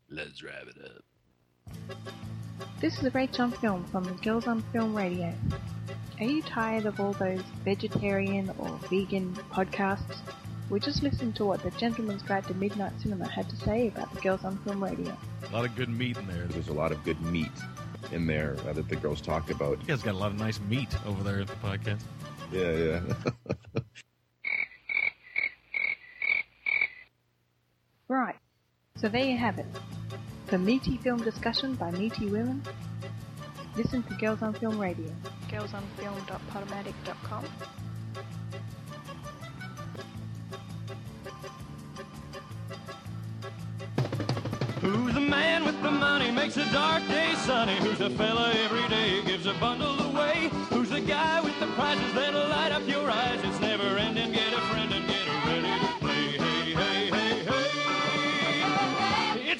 Let's 0.09 0.43
wrap 0.43 0.63
it 0.67 0.77
up. 0.85 1.97
This 2.79 3.01
is 3.01 3.11
Rach 3.13 3.39
on 3.39 3.51
Film 3.53 3.85
from 3.85 4.03
the 4.03 4.11
Girls 4.15 4.47
on 4.47 4.61
Film 4.73 4.95
Radio. 4.95 5.33
Are 6.19 6.25
you 6.25 6.41
tired 6.43 6.85
of 6.85 6.99
all 6.99 7.13
those 7.13 7.41
vegetarian 7.63 8.51
or 8.59 8.77
vegan 8.89 9.33
podcasts? 9.51 10.17
We 10.69 10.79
just 10.79 11.01
listened 11.03 11.35
to 11.37 11.45
what 11.45 11.61
the 11.63 11.71
Gentleman's 11.71 12.21
Guide 12.21 12.45
to 12.45 12.53
Midnight 12.53 12.93
Cinema 13.01 13.27
had 13.27 13.49
to 13.49 13.55
say 13.57 13.87
about 13.87 14.13
the 14.13 14.21
Girls 14.21 14.43
on 14.43 14.57
Film 14.59 14.83
Radio. 14.83 15.17
A 15.49 15.53
lot 15.53 15.65
of 15.65 15.75
good 15.75 15.89
meat 15.89 16.17
in 16.17 16.27
there. 16.27 16.45
There's 16.47 16.67
a 16.69 16.73
lot 16.73 16.91
of 16.91 17.03
good 17.03 17.19
meat 17.21 17.51
in 18.11 18.27
there 18.27 18.55
uh, 18.67 18.73
that 18.73 18.87
the 18.87 18.95
girls 18.95 19.21
talked 19.21 19.49
about. 19.49 19.79
You 19.81 19.87
guys 19.87 20.03
got 20.03 20.13
a 20.13 20.17
lot 20.17 20.31
of 20.31 20.37
nice 20.37 20.59
meat 20.61 20.89
over 21.05 21.23
there 21.23 21.39
at 21.41 21.47
the 21.47 21.55
podcast. 21.55 22.01
Yeah, 22.51 23.01
yeah. 23.75 23.81
Right, 28.07 28.35
so 28.95 29.07
there 29.09 29.23
you 29.23 29.37
have 29.37 29.59
it. 29.59 29.65
The 30.47 30.57
meaty 30.57 30.97
film 30.97 31.23
discussion 31.23 31.75
by 31.75 31.91
meaty 31.91 32.27
women. 32.27 32.61
Listen 33.75 34.03
to 34.03 34.13
Girls 34.15 34.41
on 34.41 34.53
Film 34.53 34.77
Radio. 34.79 35.09
girlsonfilm.podomatic.com. 35.49 37.45
Who's 44.81 45.13
the 45.13 45.21
man 45.21 45.63
with 45.65 45.81
the 45.81 45.91
money 45.91 46.29
makes 46.31 46.57
a 46.57 46.69
dark 46.73 47.07
day 47.07 47.33
sunny? 47.35 47.75
Who's 47.77 47.99
the 47.99 48.09
fella 48.11 48.51
every 48.65 48.87
day 48.89 49.23
gives 49.25 49.45
a 49.45 49.53
bundle 49.53 49.97
away? 50.11 50.49
Who's 50.69 50.89
the 50.89 50.99
guy 51.01 51.39
with 51.41 51.57
the 51.59 51.67
prizes 51.67 52.13
that'll 52.13 52.49
light 52.49 52.71
up 52.73 52.85
your 52.87 53.09
eyes? 53.09 53.39
It's 53.43 53.59
never 53.61 53.97
ending. 53.97 54.33
Get 54.33 54.51
a 54.53 54.61
friend 54.71 54.93
and 54.93 55.02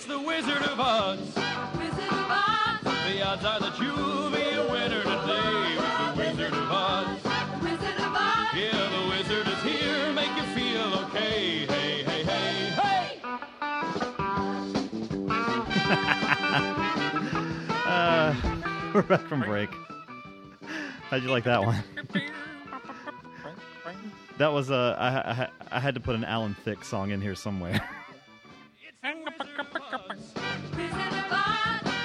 It's 0.06 0.12
the 0.12 0.20
Wizard 0.20 0.64
of 0.64 0.82
Oz. 0.82 1.18
Wizard 1.78 2.12
of 2.12 2.30
Oz. 2.30 2.84
The 2.84 3.22
odds 3.26 3.46
are 3.46 3.60
that 3.62 3.80
you'll 3.80 4.30
be 4.32 4.50
a 4.52 4.68
winner 4.70 5.02
today 5.02 5.78
with 5.78 5.98
the 5.98 6.14
Wizard 6.18 6.54
of 6.54 6.70
Oz. 6.70 7.24
Wizard 7.64 8.02
of 8.02 8.14
Oz. 8.14 8.48
Yeah, 8.54 8.90
the 8.90 9.08
wizard 9.10 9.48
is 9.48 9.64
here, 9.64 10.12
make 10.12 10.36
you 10.36 10.44
feel 10.54 10.94
okay. 11.06 11.66
Hey, 11.68 12.04
hey, 12.04 12.24
hey, 12.26 12.72
hey. 12.82 13.22
Uh, 17.86 18.36
we're 18.94 19.04
back 19.04 19.22
from 19.22 19.40
break. 19.40 19.70
How'd 21.10 21.24
you 21.24 21.30
like 21.30 21.46
that 21.46 21.64
one? 21.64 21.82
that 24.38 24.52
was 24.52 24.70
uh, 24.70 24.98
I, 25.00 25.08
I, 25.08 25.48
I 25.78 25.80
had 25.80 25.94
to 25.94 26.02
put 26.02 26.16
an 26.16 26.26
Alan 26.26 26.56
Thicke 26.66 26.84
song 26.84 27.12
in 27.12 27.22
here 27.22 27.36
somewhere. 27.36 27.90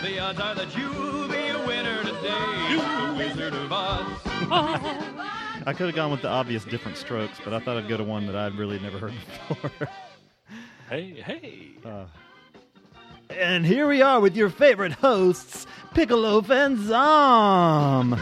The 0.03 0.19
odds 0.19 0.41
are 0.41 0.55
that 0.57 0.77
you'll 0.77 1.29
be 1.29 1.47
a 1.47 1.65
winner 1.65 2.03
today. 2.03 2.77
The 2.77 3.15
Wizard 3.17 3.55
of 3.55 3.73
Oz. 3.73 4.19
I 5.65 5.75
could 5.77 5.87
have 5.87 5.95
gone 5.95 6.11
with 6.11 6.23
the 6.23 6.29
obvious 6.29 6.65
different 6.65 6.97
strokes, 6.97 7.39
but 7.45 7.55
I 7.55 7.61
thought 7.61 7.77
I'd 7.77 7.89
go 7.89 7.97
to 7.97 8.03
one 8.03 8.27
that 8.27 8.35
I'd 8.35 8.57
really 8.57 8.81
never 8.81 8.99
heard 8.99 9.15
before. 9.49 9.71
Hey, 10.89 11.21
hey. 11.21 11.73
Uh, 11.85 12.07
and 13.29 13.67
here 13.67 13.87
we 13.87 14.01
are 14.01 14.21
with 14.21 14.35
your 14.35 14.49
favorite 14.49 14.93
hosts, 14.93 15.67
Piccolo 15.93 16.43
and 16.51 16.79
Zom. 16.79 18.15
All 18.15 18.19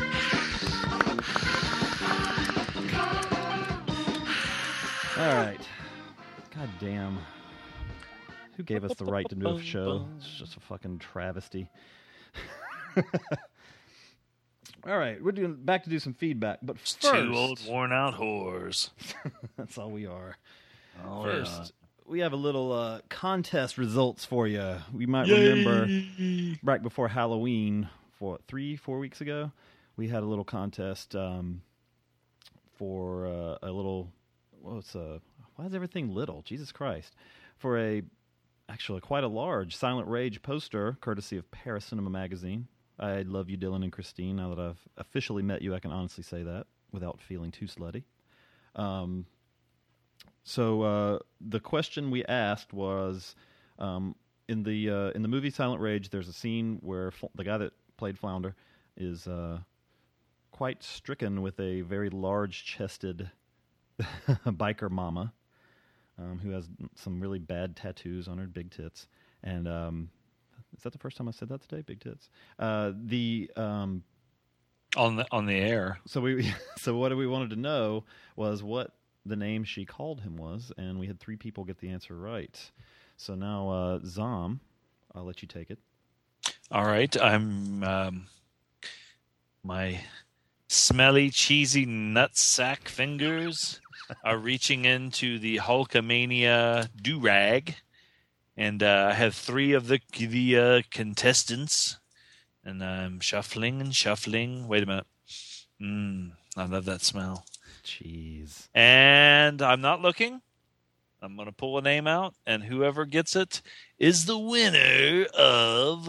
right. 5.16 5.60
God 6.52 6.68
damn. 6.80 7.20
Who 8.56 8.62
gave 8.62 8.84
us 8.84 8.94
the 8.94 9.04
right 9.04 9.28
to 9.28 9.34
do 9.34 9.56
a 9.56 9.62
show? 9.62 10.08
It's 10.16 10.28
just 10.28 10.56
a 10.56 10.60
fucking 10.60 10.98
travesty. 10.98 11.68
All 14.86 14.96
right, 14.98 15.22
we're 15.22 15.32
doing 15.32 15.56
back 15.56 15.84
to 15.84 15.90
do 15.90 15.98
some 15.98 16.14
feedback, 16.14 16.60
but 16.62 16.78
first, 16.78 17.02
Two 17.02 17.32
old 17.34 17.60
worn 17.66 17.92
out 17.92 18.14
whores. 18.14 18.90
that's 19.56 19.76
all 19.78 19.90
we 19.90 20.06
are. 20.06 20.36
Oh, 21.04 21.24
First, 21.24 21.52
yeah. 21.52 21.86
we 22.06 22.20
have 22.20 22.32
a 22.32 22.36
little 22.36 22.72
uh, 22.72 23.00
contest 23.08 23.78
results 23.78 24.24
for 24.24 24.46
you. 24.46 24.76
We 24.94 25.06
might 25.06 25.26
Yay. 25.26 25.48
remember 25.50 25.88
right 26.62 26.80
before 26.80 27.08
Halloween, 27.08 27.88
for 28.18 28.38
three, 28.46 28.76
four 28.76 28.98
weeks 28.98 29.20
ago, 29.20 29.50
we 29.96 30.08
had 30.08 30.22
a 30.22 30.26
little 30.26 30.44
contest 30.44 31.16
um, 31.16 31.62
for 32.76 33.26
uh, 33.26 33.58
a 33.62 33.70
little. 33.70 34.12
What's 34.62 34.94
a? 34.94 35.20
Why 35.56 35.66
is 35.66 35.74
everything 35.74 36.14
little? 36.14 36.42
Jesus 36.42 36.70
Christ! 36.70 37.14
For 37.58 37.78
a 37.78 38.02
actually 38.68 39.00
quite 39.00 39.24
a 39.24 39.28
large 39.28 39.76
Silent 39.76 40.08
Rage 40.08 40.42
poster, 40.42 40.96
courtesy 41.00 41.36
of 41.36 41.50
Paracinema 41.50 42.10
Magazine. 42.10 42.68
I 42.98 43.22
love 43.22 43.50
you, 43.50 43.56
Dylan 43.56 43.82
and 43.82 43.92
Christine. 43.92 44.36
Now 44.36 44.54
that 44.54 44.58
I've 44.58 44.80
officially 44.96 45.42
met 45.42 45.62
you, 45.62 45.74
I 45.74 45.80
can 45.80 45.92
honestly 45.92 46.24
say 46.24 46.42
that 46.42 46.66
without 46.92 47.20
feeling 47.20 47.50
too 47.50 47.66
slutty. 47.66 48.04
Um, 48.74 49.26
so 50.44 50.82
uh, 50.82 51.18
the 51.40 51.60
question 51.60 52.10
we 52.10 52.24
asked 52.24 52.72
was 52.72 53.34
um, 53.78 54.14
in 54.48 54.62
the 54.62 54.90
uh, 54.90 55.10
in 55.10 55.22
the 55.22 55.28
movie 55.28 55.50
Silent 55.50 55.80
Rage. 55.80 56.10
There's 56.10 56.28
a 56.28 56.32
scene 56.32 56.78
where 56.82 57.12
the 57.34 57.44
guy 57.44 57.58
that 57.58 57.72
played 57.96 58.18
Flounder 58.18 58.54
is 58.96 59.26
uh, 59.26 59.58
quite 60.50 60.82
stricken 60.82 61.42
with 61.42 61.58
a 61.60 61.82
very 61.82 62.08
large-chested 62.10 63.30
biker 64.46 64.90
mama 64.90 65.32
um, 66.18 66.38
who 66.42 66.50
has 66.50 66.68
some 66.94 67.20
really 67.20 67.38
bad 67.38 67.76
tattoos 67.76 68.28
on 68.28 68.38
her 68.38 68.46
big 68.46 68.70
tits. 68.70 69.06
And 69.42 69.68
um, 69.68 70.10
is 70.76 70.82
that 70.82 70.92
the 70.92 70.98
first 70.98 71.16
time 71.16 71.28
I 71.28 71.32
said 71.32 71.48
that 71.48 71.62
today? 71.62 71.82
Big 71.82 72.00
tits. 72.00 72.28
Uh, 72.58 72.92
the 73.04 73.50
um, 73.56 74.02
on 74.96 75.16
the 75.16 75.26
on 75.30 75.46
the 75.46 75.54
air. 75.54 75.98
So 76.06 76.20
we 76.20 76.52
so 76.78 76.96
what 76.96 77.16
we 77.16 77.26
wanted 77.26 77.50
to 77.50 77.56
know 77.56 78.04
was 78.36 78.62
what 78.62 78.92
the 79.24 79.36
name 79.36 79.64
she 79.64 79.84
called 79.84 80.20
him 80.20 80.36
was, 80.36 80.72
and 80.78 80.98
we 80.98 81.06
had 81.06 81.20
three 81.20 81.36
people 81.36 81.64
get 81.64 81.78
the 81.78 81.90
answer 81.90 82.16
right. 82.16 82.58
So 83.16 83.34
now, 83.34 83.68
uh, 83.70 84.00
Zom, 84.04 84.60
I'll 85.14 85.24
let 85.24 85.42
you 85.42 85.48
take 85.48 85.70
it. 85.70 85.78
All 86.70 86.84
right, 86.84 87.14
I'm 87.20 87.82
um, 87.82 88.26
my 89.62 90.00
smelly, 90.68 91.30
cheesy 91.30 91.86
nutsack 91.86 92.88
fingers 92.88 93.80
are 94.24 94.38
reaching 94.38 94.84
into 94.84 95.38
the 95.38 95.58
Hulkamania 95.58 96.88
do 97.00 97.18
rag, 97.18 97.76
and 98.56 98.82
uh, 98.82 99.08
I 99.10 99.14
have 99.14 99.34
three 99.34 99.72
of 99.72 99.88
the 99.88 100.00
the 100.18 100.58
uh, 100.58 100.82
contestants, 100.90 101.98
and 102.64 102.82
I'm 102.82 103.20
shuffling 103.20 103.80
and 103.80 103.94
shuffling. 103.94 104.68
Wait 104.68 104.82
a 104.82 104.86
minute, 104.86 105.06
mm, 105.80 106.32
I 106.56 106.64
love 106.66 106.84
that 106.86 107.02
smell. 107.02 107.44
Jeez. 107.84 108.68
And 108.74 109.62
I'm 109.62 109.80
not 109.80 110.02
looking. 110.02 110.42
I'm 111.22 111.36
going 111.36 111.46
to 111.46 111.52
pull 111.52 111.78
a 111.78 111.82
name 111.82 112.06
out, 112.06 112.34
and 112.46 112.64
whoever 112.64 113.04
gets 113.04 113.36
it 113.36 113.62
is 113.98 114.26
the 114.26 114.38
winner 114.38 115.24
of 115.34 116.08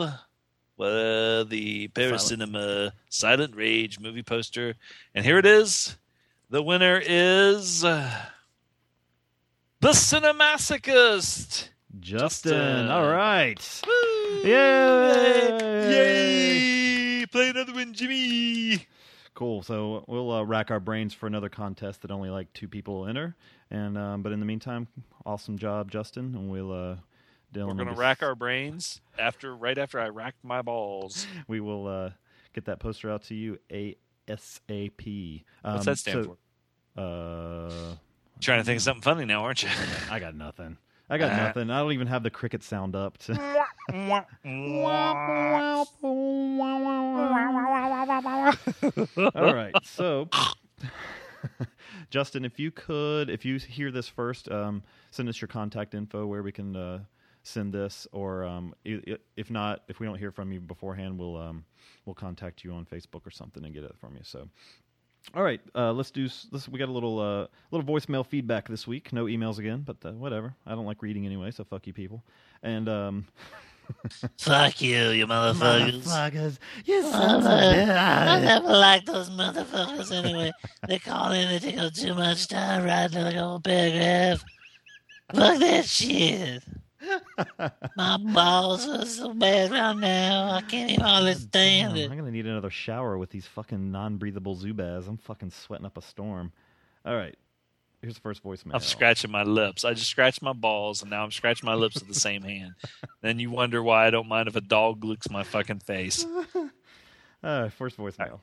well, 0.77 1.43
the 1.43 1.88
Paris 1.89 2.27
Silent. 2.27 2.41
Cinema 2.41 2.93
Silent 3.09 3.55
Rage 3.55 3.99
movie 3.99 4.23
poster. 4.23 4.76
And 5.15 5.26
here 5.26 5.39
it 5.39 5.45
is. 5.45 5.97
The 6.49 6.64
winner 6.64 7.02
is 7.03 7.82
the 7.82 8.10
Cinemasochist. 9.82 11.69
Justin. 11.99 12.88
All 12.90 13.10
right. 13.10 13.82
Yay! 14.44 15.57
Yay! 17.19 17.26
Play 17.26 17.49
another 17.49 17.74
one, 17.74 17.94
Jimmy. 17.94 18.86
Cool. 19.34 19.61
So 19.61 20.06
we'll 20.07 20.32
uh, 20.32 20.44
rack 20.44 20.72
our 20.72 20.80
brains 20.80 21.14
for 21.14 21.28
another 21.28 21.49
contest 21.49 22.02
that 22.03 22.11
only 22.11 22.30
like 22.30 22.52
two 22.53 22.68
people 22.69 22.99
will 23.02 23.07
enter. 23.07 23.36
And 23.69 23.98
um, 23.98 24.22
but 24.22 24.32
in 24.32 24.40
the 24.40 24.45
meantime, 24.45 24.88
awesome 25.26 25.57
job, 25.57 25.91
Justin. 25.91 26.34
And 26.36 26.49
we'll 26.49 26.72
uh, 26.72 26.95
Dylan. 27.53 27.68
We're 27.68 27.74
going 27.74 27.78
to 27.88 27.91
just- 27.91 27.99
rack 27.99 28.24
our 28.24 28.36
brains 28.36 29.02
after 29.19 29.53
right 29.56 29.78
after 29.78 29.99
I 29.99 30.07
racked 30.10 30.44
my 30.44 30.61
balls. 30.61 31.28
We 31.48 31.60
will 31.60 31.88
uh, 31.88 32.11
get 32.53 32.65
that 32.65 32.80
poster 32.80 33.11
out 33.11 33.24
to 33.26 33.36
you 33.36 33.60
ASAP. 34.28 35.44
What's 35.62 35.86
that 35.86 35.98
stand 35.98 36.26
so, 36.26 36.38
for? 36.95 37.02
Uh, 37.02 37.95
Trying 38.40 38.60
to 38.60 38.64
think 38.64 38.78
of 38.78 38.84
something 38.84 39.02
funny 39.02 39.26
now, 39.26 39.44
aren't 39.44 39.64
you? 39.64 39.70
I 40.12 40.20
got 40.20 40.36
nothing. 40.36 40.78
I 41.10 41.18
got 41.18 41.32
Uh, 41.32 41.38
nothing. 41.38 41.72
I 41.72 41.80
don't 41.80 41.94
even 41.94 42.08
have 42.08 42.24
the 42.24 42.30
cricket 42.30 42.64
sound 42.64 42.95
up. 42.95 43.18
To... 43.20 43.34
All 49.36 49.54
right. 49.54 49.74
So, 49.84 50.30
Justin, 52.10 52.45
if 52.45 52.60
you 52.60 52.72
could, 52.72 53.30
if 53.30 53.45
you 53.45 53.58
hear 53.58 53.91
this 53.91 54.08
first, 54.08 54.49
um, 54.52 54.84
send 55.12 55.30
us 55.30 55.41
your 55.41 55.48
contact 55.48 55.94
info 55.94 56.26
where 56.28 56.44
we 56.44 56.52
can 56.52 56.76
uh, 56.76 56.99
send 57.48 57.74
this, 57.74 58.07
or 58.11 58.44
um, 58.44 58.74
if 58.84 59.49
not, 59.49 59.84
if 59.88 59.99
we 59.99 60.06
don't 60.06 60.18
hear 60.18 60.32
from 60.32 60.52
you 60.52 60.60
beforehand, 60.60 61.18
we'll 61.18 61.38
um, 61.38 61.65
we'll 62.06 62.15
contact 62.15 62.64
you 62.64 62.72
on 62.72 62.86
Facebook 62.86 63.26
or 63.26 63.32
something 63.32 63.64
and 63.64 63.74
get 63.74 63.84
it 63.84 63.95
from 63.99 64.14
you. 64.15 64.22
So, 64.24 64.48
All 65.34 65.44
right, 65.44 65.61
uh, 65.76 65.94
let's 65.94 66.11
do. 66.11 66.28
Let's, 66.52 66.68
we 66.68 66.80
got 66.80 66.90
a 66.90 66.91
little 66.91 67.19
uh, 67.19 67.48
little 67.72 67.88
voicemail 67.88 68.26
feedback 68.26 68.68
this 68.68 68.86
week. 68.86 69.14
No 69.14 69.26
emails 69.26 69.57
again, 69.57 69.84
but 69.86 69.98
uh, 70.06 70.11
whatever. 70.11 70.53
I 70.65 70.72
don't 70.72 70.86
like 70.86 71.02
reading 71.02 71.26
anyway, 71.26 71.52
so 71.52 71.64
fuck 71.64 71.88
you 71.88 71.94
people. 71.94 72.24
And 72.64 72.90
um, 72.90 73.28
Fuck 74.38 74.82
you, 74.82 75.10
you 75.10 75.28
motherfuckers. 75.28 76.03
Motherfuckers. 76.03 76.57
You 76.86 77.06
I 77.06 77.11
sons 77.11 77.45
of 77.45 77.52
I 77.52 78.40
never 78.41 78.68
liked 78.68 79.06
those 79.06 79.30
motherfuckers 79.30 80.11
anyway. 80.11 80.52
They 80.88 80.99
call 80.99 81.32
in, 81.32 81.49
they 81.49 81.60
take 81.60 81.78
up 81.78 81.94
too 81.94 82.14
much 82.14 82.48
time 82.48 82.86
writing 82.86 83.24
like 83.24 83.36
a 83.36 83.44
whole 83.44 83.60
paragraph. 83.60 84.44
Fuck 85.34 85.60
that 85.60 85.86
shit. 85.86 86.64
My 87.95 88.18
balls 88.18 88.88
are 88.88 89.06
so 89.06 89.34
bad 89.34 89.72
right 89.72 89.95
now. 89.95 90.52
I 90.52 90.61
can't 90.61 90.91
even 90.91 91.03
hardly 91.06 91.34
stand 91.36 91.95
Damn, 91.95 92.03
it. 92.03 92.11
I'm 92.11 92.18
gonna 92.18 92.32
need 92.32 92.45
another 92.48 92.69
shower 92.69 93.18
with 93.18 93.30
these 93.30 93.45
fucking 93.45 93.91
non-breathable 93.91 94.56
Zubaz. 94.56 95.07
I'm 95.07 95.18
fucking 95.18 95.52
sweating 95.52 95.86
up 95.86 95.98
a 95.98 96.02
storm. 96.02 96.52
All 97.06 97.15
right, 97.15 97.36
here's 98.02 98.15
the 98.15 98.22
first 98.22 98.44
voicemail. 98.44 98.74
I'm 98.74 98.82
scratching 98.82 99.32
my 99.32 99.44
lips. 99.44 99.86
I 99.86 99.94
just 99.94 100.10
scratched 100.10 100.41
my 100.41 100.53
balls, 100.53 101.02
and 101.02 101.11
now 101.11 101.24
I'm 101.24 101.32
scratching 101.32 101.68
my 101.68 101.76
lips 101.76 101.95
with 101.95 102.07
the 102.07 102.19
same 102.19 102.41
hand. 102.41 102.74
Then 103.22 103.40
you 103.40 103.52
wonder 103.52 103.82
why 103.84 104.07
I 104.07 104.10
don't 104.10 104.28
mind 104.28 104.48
if 104.48 104.56
a 104.56 104.61
dog 104.61 105.03
licks 105.03 105.30
my 105.30 105.44
fucking 105.44 105.80
face. 105.80 106.26
Uh, 107.44 107.69
first 107.69 107.98
voicemail. 107.98 108.40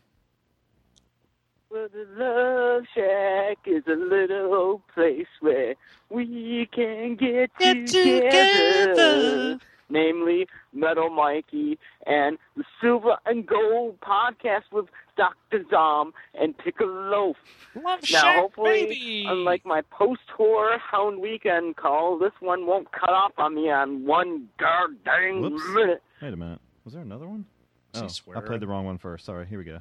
Well, 1.74 1.88
the 1.92 2.06
Love 2.16 2.84
Shack 2.94 3.59
is 3.66 3.82
a 3.88 3.96
little 3.96 4.80
place 4.94 5.26
where 5.40 5.74
we 6.09 6.68
can 6.72 7.16
get, 7.16 7.51
together. 7.88 9.59
Namely, 9.90 10.46
Metal 10.72 11.10
Mikey 11.10 11.80
and 12.06 12.38
the 12.56 12.62
Silver 12.80 13.16
and 13.26 13.44
Gold 13.44 13.98
podcast 14.02 14.70
with 14.70 14.86
Dr. 15.16 15.64
Zom 15.68 16.14
and 16.40 16.56
Piccolo. 16.56 17.34
now, 17.74 17.96
Shack, 18.05 18.36
hopefully, 18.36 18.84
baby. 18.84 19.26
unlike 19.28 19.66
my 19.66 19.82
post-horror 19.90 20.78
Hound 20.78 21.20
Weekend 21.20 21.74
call, 21.74 22.16
this 22.20 22.30
one 22.38 22.66
won't 22.66 22.92
cut 22.92 23.10
off 23.10 23.32
on 23.36 23.56
me 23.56 23.68
on 23.68 24.06
one 24.06 24.48
goddamn 24.60 25.40
Whoops. 25.42 25.64
minute. 25.74 26.02
Wait 26.22 26.32
a 26.34 26.36
minute. 26.36 26.60
Was 26.84 26.94
there 26.94 27.02
another 27.02 27.26
one? 27.26 27.46
Oh, 27.94 28.05
I 28.05 28.06
swear. 28.06 28.40
played 28.42 28.60
the 28.60 28.68
wrong 28.68 28.84
one 28.84 28.98
first. 28.98 29.24
Sorry. 29.24 29.44
Here 29.44 29.59
we 29.59 29.64
go. 29.64 29.80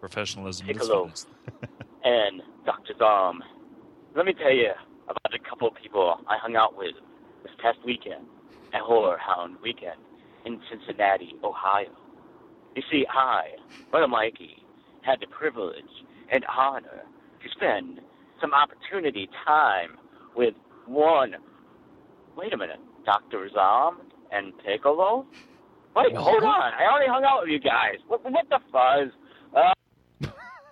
Professionalism. 0.00 0.66
Piccolo. 0.66 1.10
and 2.04 2.42
Dr. 2.64 2.94
Zom. 2.98 3.42
Let 4.16 4.26
me 4.26 4.32
tell 4.34 4.52
you 4.52 4.70
about 5.04 5.34
a 5.34 5.48
couple 5.48 5.68
of 5.68 5.74
people 5.80 6.20
I 6.28 6.36
hung 6.40 6.56
out 6.56 6.76
with 6.76 6.94
this 7.42 7.52
past 7.62 7.78
weekend 7.84 8.26
at 8.74 8.80
Horror 8.80 9.18
Hound 9.18 9.56
Weekend 9.62 10.00
in 10.44 10.60
Cincinnati, 10.70 11.34
Ohio. 11.42 11.90
You 12.76 12.82
see, 12.90 13.04
I, 13.10 13.56
Brother 13.90 14.08
Mikey, 14.08 14.62
had 15.02 15.20
the 15.20 15.26
privilege 15.26 15.84
and 16.30 16.44
honor 16.46 17.02
to 17.42 17.48
spend 17.56 18.00
some 18.40 18.52
opportunity 18.52 19.28
time 19.46 19.96
with 20.36 20.54
one. 20.86 21.34
Wait 22.36 22.52
a 22.52 22.56
minute, 22.56 22.80
Dr. 23.04 23.48
Zom 23.52 24.00
and 24.30 24.52
Piccolo? 24.64 25.26
Wait, 25.96 26.14
hold 26.14 26.44
on. 26.44 26.72
I 26.74 26.84
already 26.90 27.10
hung 27.10 27.24
out 27.24 27.40
with 27.42 27.50
you 27.50 27.58
guys. 27.58 27.98
What, 28.06 28.22
what 28.24 28.48
the 28.48 28.60
fuzz? 28.70 29.10
Uh, 29.56 29.72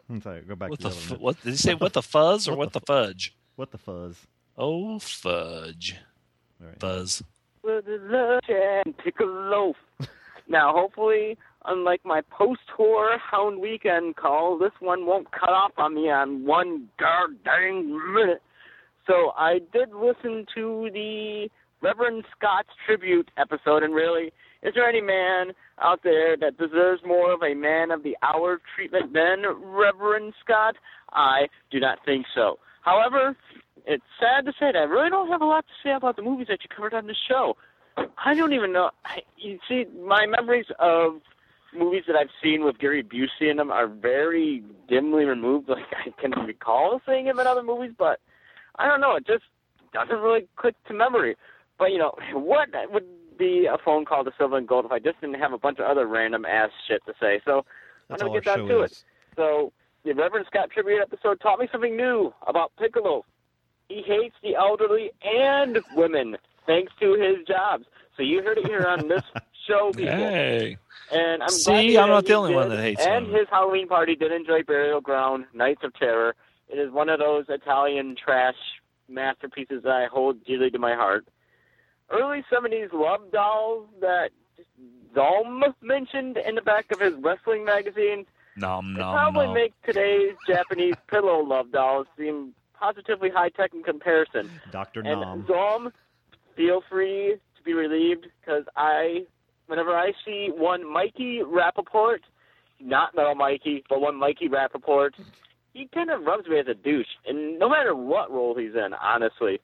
I'm 0.09 0.21
sorry. 0.23 0.43
Go 0.43 0.55
back 0.55 0.71
What 0.71 0.81
to 0.81 0.89
the 0.89 0.95
the, 0.95 1.15
f- 1.15 1.21
what 1.21 1.43
did 1.43 1.51
he 1.51 1.57
say? 1.57 1.75
What 1.75 1.93
the 1.93 2.03
fuzz 2.03 2.49
or 2.49 2.57
what, 2.57 2.73
the, 2.73 2.81
fudge? 2.81 3.35
What 3.57 3.71
the 3.73 3.79
fuzz? 3.79 4.17
Oh 4.57 4.99
fudge. 4.99 5.97
All 6.61 6.69
right. 6.69 6.81
Fuzz. 6.81 7.23
with 7.63 7.85
the 7.85 7.99
love 8.03 8.41
and 8.49 8.97
Piccolo. 8.99 9.75
now, 10.49 10.73
hopefully, 10.73 11.37
unlike 11.65 12.01
my 12.05 12.21
post-horror 12.31 13.19
Hound 13.19 13.61
Weekend 13.61 14.17
call, 14.17 14.57
this 14.59 14.71
one 14.81 15.07
won't 15.07 15.31
cut 15.33 15.51
off 15.51 15.73
on 15.77 15.95
me 15.95 16.09
on 16.11 16.45
one 16.47 16.89
goddamn 16.99 18.15
minute. 18.15 18.43
So 19.07 19.33
I 19.37 19.59
did 19.73 19.91
listen 19.93 20.47
to 20.55 20.89
the 20.93 21.49
Reverend 21.83 22.25
Scott's 22.37 22.71
tribute 22.87 23.31
episode, 23.37 23.83
and 23.83 23.95
really, 23.95 24.33
is 24.63 24.75
there 24.75 24.89
any 24.89 25.01
man 25.01 25.53
out 25.83 26.01
there 26.03 26.37
that 26.37 26.59
deserves 26.59 27.03
more 27.05 27.33
of 27.33 27.43
a 27.43 27.55
man 27.55 27.91
of 27.91 28.03
the 28.03 28.17
hour 28.23 28.61
treatment 28.75 29.13
than 29.13 29.43
Reverend 29.63 30.35
Scott? 30.43 30.77
I 31.13 31.49
do 31.71 31.81
not 31.81 31.99
think 32.05 32.27
so. 32.35 32.59
However, 32.83 33.37
it's 33.87 34.05
sad 34.21 34.47
to 34.47 34.53
say 34.53 34.73
that 34.73 34.77
I 34.77 34.83
really 34.83 35.11
don't 35.11 35.29
have 35.29 35.43
a 35.43 35.47
lot 35.47 35.65
to 35.67 35.89
say 35.89 35.95
about 35.95 36.17
the 36.17 36.23
movies 36.23 36.47
that 36.49 36.59
you 36.63 36.69
covered 36.75 36.95
on 36.95 37.07
the 37.07 37.15
show. 37.29 37.57
I 38.25 38.35
don't 38.35 38.53
even 38.53 38.73
know. 38.73 38.91
I, 39.05 39.21
you 39.37 39.59
see, 39.69 39.85
my 40.05 40.27
memories 40.27 40.67
of 40.79 41.21
movies 41.77 42.05
that 42.07 42.17
I've 42.17 42.31
seen 42.43 42.65
with 42.65 42.79
Gary 42.79 43.03
Busey 43.03 43.51
in 43.51 43.57
them 43.57 43.71
are 43.71 43.87
very 43.87 44.63
dimly 44.89 45.25
removed. 45.25 45.69
Like 45.77 45.85
I 45.93 46.21
can 46.21 46.33
recall 46.47 47.01
seeing 47.07 47.27
him 47.27 47.39
in 47.39 47.47
other 47.47 47.63
movies, 47.63 47.93
but 47.97 48.21
I 48.79 48.89
don't 48.89 49.01
know. 49.01 49.17
It 49.17 49.27
just 49.27 49.45
doesn't 49.93 50.19
really 50.21 50.47
click 50.57 50.75
to 50.89 50.95
memory. 50.95 51.37
But 51.79 51.93
you 51.93 51.99
know, 51.99 52.15
what 52.33 52.69
would 52.91 53.05
be 53.39 53.67
a 53.67 53.77
phone 53.85 54.05
call 54.05 54.25
to 54.25 54.33
Silver 54.39 54.57
and 54.59 54.67
Gold 54.69 54.85
if 54.87 54.93
I 54.93 54.99
just 54.99 55.21
didn't 55.21 55.39
have 55.41 55.53
a 55.53 55.59
bunch 55.59 55.79
of 55.79 55.87
other 55.87 56.07
random 56.07 56.45
ass 56.45 56.71
shit 56.89 57.03
to 57.07 57.15
say? 57.21 57.41
So 57.45 57.65
That's 58.09 58.23
I'm 58.23 58.29
gonna 58.29 58.41
get 58.41 58.57
down 58.57 58.67
to 58.69 58.83
is. 58.83 58.93
it. 58.93 59.05
So 59.37 59.73
the 60.05 60.15
Reverend 60.15 60.47
Scott 60.47 60.71
tribute 60.71 61.01
episode 61.03 61.41
taught 61.41 61.59
me 61.59 61.69
something 61.73 61.97
new 61.97 62.33
about 62.47 62.73
Piccolo. 62.79 63.25
He 63.89 64.03
hates 64.03 64.35
the 64.43 64.55
elderly 64.57 65.11
and 65.23 65.79
women, 65.95 66.37
thanks 66.67 66.93
to 67.01 67.15
his 67.15 67.47
jobs. 67.47 67.85
So 68.17 68.23
you 68.23 68.43
heard 68.43 68.59
it 68.59 68.67
here 68.67 68.85
on 68.87 69.09
this 69.09 69.23
show, 69.69 69.91
people. 69.93 70.15
Hey. 70.15 70.79
And 71.13 71.43
I'm 71.43 71.49
See, 71.51 71.93
glad 71.93 72.03
I'm 72.05 72.09
not 72.09 72.25
the 72.25 72.31
he 72.31 72.35
only 72.35 72.55
one 72.55 72.69
that 72.71 72.81
hates 72.81 73.05
And 73.07 73.27
women. 73.27 73.41
his 73.41 73.49
Halloween 73.51 73.87
party 73.87 74.17
did 74.17 74.33
enjoy 74.33 74.63
Burial 74.65 75.01
Ground, 75.01 75.45
Nights 75.55 75.83
of 75.85 75.95
Terror. 75.95 76.35
It 76.69 76.79
is 76.79 76.91
one 76.91 77.09
of 77.09 77.21
those 77.21 77.45
Italian 77.49 78.17
trash 78.17 78.57
masterpieces 79.09 79.83
that 79.85 79.93
I 79.93 80.07
hold 80.07 80.45
dearly 80.45 80.71
to 80.71 80.79
my 80.79 80.95
heart. 80.95 81.27
Early 82.11 82.45
70s 82.53 82.93
love 82.93 83.33
dolls 83.33 83.89
that 84.01 84.31
Zom 85.15 85.65
mentioned 85.83 86.37
in 86.37 86.55
the 86.55 86.63
back 86.63 86.91
of 86.93 87.01
his 87.01 87.15
wrestling 87.21 87.65
magazine 87.65 88.27
Nom 88.57 88.95
nom 88.95 89.13
probably 89.15 89.47
nom. 89.47 89.55
make 89.55 89.73
today's 89.83 90.35
Japanese 90.47 90.95
pillow 91.09 91.41
love 91.43 91.73
dolls 91.73 92.07
seem 92.17 92.55
positively 92.79 93.29
high 93.31 93.51
tech 93.51 93.75
in 93.75 93.83
comparison. 93.83 94.51
Dr. 94.71 95.01
And 95.01 95.21
Nom. 95.21 95.45
Zom, 95.47 95.93
feel 96.57 96.83
free 96.89 97.37
to 97.57 97.63
be 97.65 97.73
relieved 97.75 98.27
because 98.41 98.65
I, 98.77 99.25
whenever 99.67 99.95
I 99.95 100.13
see 100.25 100.51
one 100.55 100.91
Mikey 100.91 101.41
Rapaport, 101.45 102.21
not 102.81 103.15
Metal 103.15 103.35
Mikey, 103.35 103.85
but 103.89 104.01
one 104.01 104.17
Mikey 104.17 104.49
Rappaport, 104.49 105.11
he 105.73 105.89
kind 105.93 106.11
of 106.11 106.23
rubs 106.23 106.49
me 106.49 106.59
as 106.59 106.67
a 106.69 106.75
douche, 106.75 107.07
and 107.27 107.59
no 107.59 107.69
matter 107.69 107.95
what 107.95 108.31
role 108.31 108.57
he's 108.57 108.75
in, 108.75 108.95
honestly. 108.95 109.61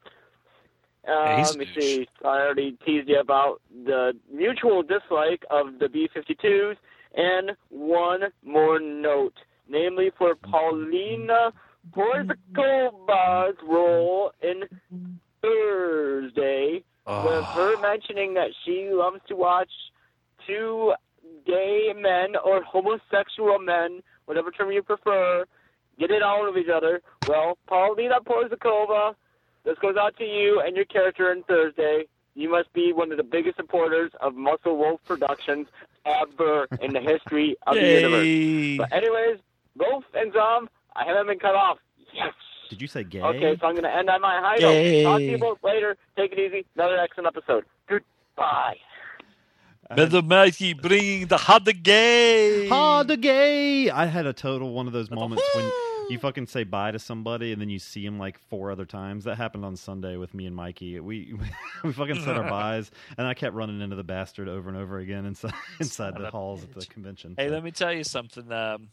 Uh, 1.07 1.11
Yeah, 1.11 1.47
let 1.47 1.57
me 1.57 1.65
douche. 1.65 1.75
see. 1.83 2.07
I 2.23 2.27
already 2.27 2.77
teased 2.85 3.09
you 3.09 3.19
about 3.19 3.61
the 3.85 4.13
mutual 4.31 4.83
dislike 4.83 5.43
of 5.49 5.79
the 5.79 5.89
B-52s, 5.89 6.75
and 7.15 7.51
one 7.69 8.21
more 8.45 8.79
note, 8.79 9.33
namely 9.67 10.11
for 10.17 10.35
Paulina 10.35 11.51
Porizkova's 11.95 13.57
role 13.67 14.31
in 14.41 14.63
Thursday, 15.41 16.83
with 17.25 17.45
her 17.53 17.77
mentioning 17.77 18.33
that 18.35 18.49
she 18.63 18.89
loves 18.91 19.19
to 19.27 19.35
watch 19.35 19.69
two 20.47 20.93
gay 21.45 21.91
men 21.95 22.35
or 22.45 22.63
homosexual 22.63 23.59
men, 23.59 24.01
whatever 24.25 24.51
term 24.51 24.71
you 24.71 24.81
prefer, 24.81 25.43
get 25.99 26.11
it 26.11 26.23
on 26.23 26.53
with 26.53 26.63
each 26.63 26.71
other. 26.73 27.01
Well, 27.25 27.57
Paulina 27.67 28.15
Porizkova, 28.25 29.15
this 29.65 29.77
goes 29.79 29.95
out 29.97 30.17
to 30.17 30.25
you 30.25 30.61
and 30.61 30.75
your 30.75 30.85
character 30.85 31.31
in 31.31 31.43
Thursday. 31.43 32.05
You 32.35 32.49
must 32.49 32.71
be 32.73 32.93
one 32.93 33.11
of 33.11 33.17
the 33.17 33.23
biggest 33.23 33.57
supporters 33.57 34.11
of 34.19 34.35
Muscle 34.35 34.77
Wolf 34.77 34.99
Productions 35.05 35.67
ever 36.05 36.67
in 36.81 36.93
the 36.93 36.99
history 36.99 37.55
of 37.67 37.75
the 37.75 37.81
universe. 37.81 38.77
But 38.89 38.97
anyways, 38.97 39.39
Wolf 39.77 40.03
and 40.13 40.33
Zom, 40.33 40.69
I 40.95 41.05
haven't 41.05 41.27
been 41.27 41.39
cut 41.39 41.55
off. 41.55 41.77
Yes. 42.13 42.33
Did 42.69 42.81
you 42.81 42.87
say 42.87 43.03
gay? 43.03 43.21
Okay, 43.21 43.55
so 43.59 43.67
I'm 43.67 43.73
going 43.73 43.83
to 43.83 43.95
end 43.95 44.09
on 44.09 44.21
my 44.21 44.39
high 44.39 44.57
note. 44.57 45.03
Talk 45.03 45.17
to 45.19 45.23
you 45.25 45.37
both 45.37 45.63
later. 45.63 45.95
Take 46.17 46.31
it 46.33 46.39
easy. 46.39 46.65
Another 46.75 46.97
excellent 46.97 47.27
episode. 47.27 47.65
Goodbye. 47.87 48.77
Uh-huh. 49.89 49.95
Mother 49.95 50.21
Mikey 50.21 50.73
bringing 50.73 51.27
the 51.27 51.37
hot 51.37 51.65
the 51.65 51.73
gay. 51.73 52.67
Ha 52.69 53.03
the 53.03 53.17
gay! 53.17 53.89
I 53.89 54.05
had 54.05 54.25
a 54.25 54.33
total 54.33 54.73
one 54.73 54.87
of 54.87 54.93
those 54.93 55.11
moments 55.11 55.43
when 55.53 55.65
you 56.09 56.19
fucking 56.21 56.47
say 56.47 56.63
bye 56.63 56.91
to 56.91 56.99
somebody 56.99 57.51
and 57.51 57.61
then 57.61 57.69
you 57.69 57.79
see 57.79 58.05
him 58.05 58.17
like 58.19 58.37
four 58.49 58.71
other 58.71 58.85
times. 58.85 59.23
That 59.25 59.35
happened 59.37 59.65
on 59.65 59.75
Sunday 59.75 60.17
with 60.17 60.33
me 60.33 60.45
and 60.45 60.55
Mikey. 60.55 60.99
We 60.99 61.33
we 61.83 61.93
fucking 61.93 62.21
said 62.21 62.37
our 62.37 62.49
byes, 62.49 62.91
and 63.17 63.27
I 63.27 63.33
kept 63.33 63.55
running 63.55 63.81
into 63.81 63.95
the 63.95 64.03
bastard 64.03 64.47
over 64.49 64.69
and 64.69 64.77
over 64.77 64.99
again 64.99 65.25
inside 65.25 65.53
inside 65.79 66.15
the 66.17 66.29
halls 66.29 66.63
at 66.63 66.73
the 66.73 66.85
convention. 66.85 67.35
Hey, 67.37 67.47
So- 67.47 67.53
let 67.53 67.63
me 67.63 67.71
tell 67.71 67.93
you 67.93 68.03
something. 68.03 68.51
Um, 68.51 68.89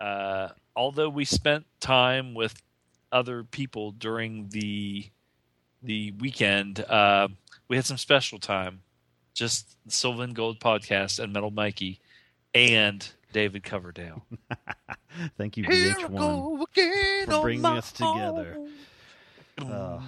uh, 0.00 0.48
although 0.74 1.10
we 1.10 1.24
spent 1.24 1.66
time 1.80 2.34
with 2.34 2.60
other 3.12 3.44
people 3.44 3.92
during 3.92 4.48
the 4.48 5.06
the 5.82 6.12
weekend, 6.12 6.80
uh, 6.80 7.28
we 7.68 7.76
had 7.76 7.84
some 7.84 7.98
special 7.98 8.38
time. 8.38 8.80
Just 9.34 9.76
Sylvan 9.88 10.32
Gold 10.34 10.60
podcast 10.60 11.18
and 11.18 11.32
Metal 11.32 11.50
Mikey 11.50 12.00
and 12.54 13.08
David 13.32 13.62
Coverdale. 13.62 14.24
Thank 15.38 15.56
you, 15.56 15.64
Here 15.64 15.94
VH1, 15.94 16.62
again 16.72 17.26
for 17.26 17.42
bringing 17.42 17.64
us 17.64 17.92
together. 17.92 18.58
Uh, 19.60 20.00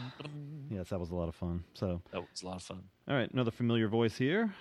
yes, 0.71 0.89
that 0.89 0.99
was 0.99 1.11
a 1.11 1.15
lot 1.15 1.29
of 1.29 1.35
fun. 1.35 1.63
So 1.75 2.01
That 2.13 2.21
was 2.23 2.43
a 2.43 2.47
lot 2.47 2.57
of 2.57 2.63
fun. 2.63 2.83
All 3.09 3.15
right, 3.17 3.31
another 3.31 3.51
familiar 3.51 3.89
voice 3.89 4.17
here. 4.17 4.55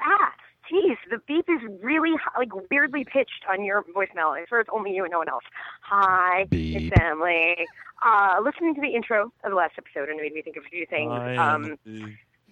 Ah, 0.00 0.32
geez, 0.68 0.96
the 1.10 1.18
beep 1.26 1.46
is 1.48 1.60
really 1.82 2.12
like 2.36 2.50
weirdly 2.70 3.04
pitched 3.04 3.44
on 3.50 3.64
your 3.64 3.82
voicemail. 3.94 4.30
I 4.36 4.44
swear 4.48 4.60
it's 4.60 4.70
only 4.72 4.94
you 4.94 5.04
and 5.04 5.12
no 5.12 5.18
one 5.18 5.28
else. 5.28 5.44
Hi, 5.82 6.44
Beep. 6.50 6.92
it's 6.92 7.00
Emily. 7.00 7.56
Uh, 8.04 8.40
listening 8.42 8.74
to 8.74 8.80
the 8.80 8.88
intro 8.88 9.32
of 9.44 9.50
the 9.50 9.56
last 9.56 9.74
episode, 9.78 10.08
and 10.08 10.18
it 10.18 10.22
made 10.22 10.32
me 10.34 10.42
think 10.42 10.56
of 10.56 10.64
a 10.64 10.68
few 10.68 10.86
things. 10.86 11.10
I 11.12 11.36
um, 11.36 11.78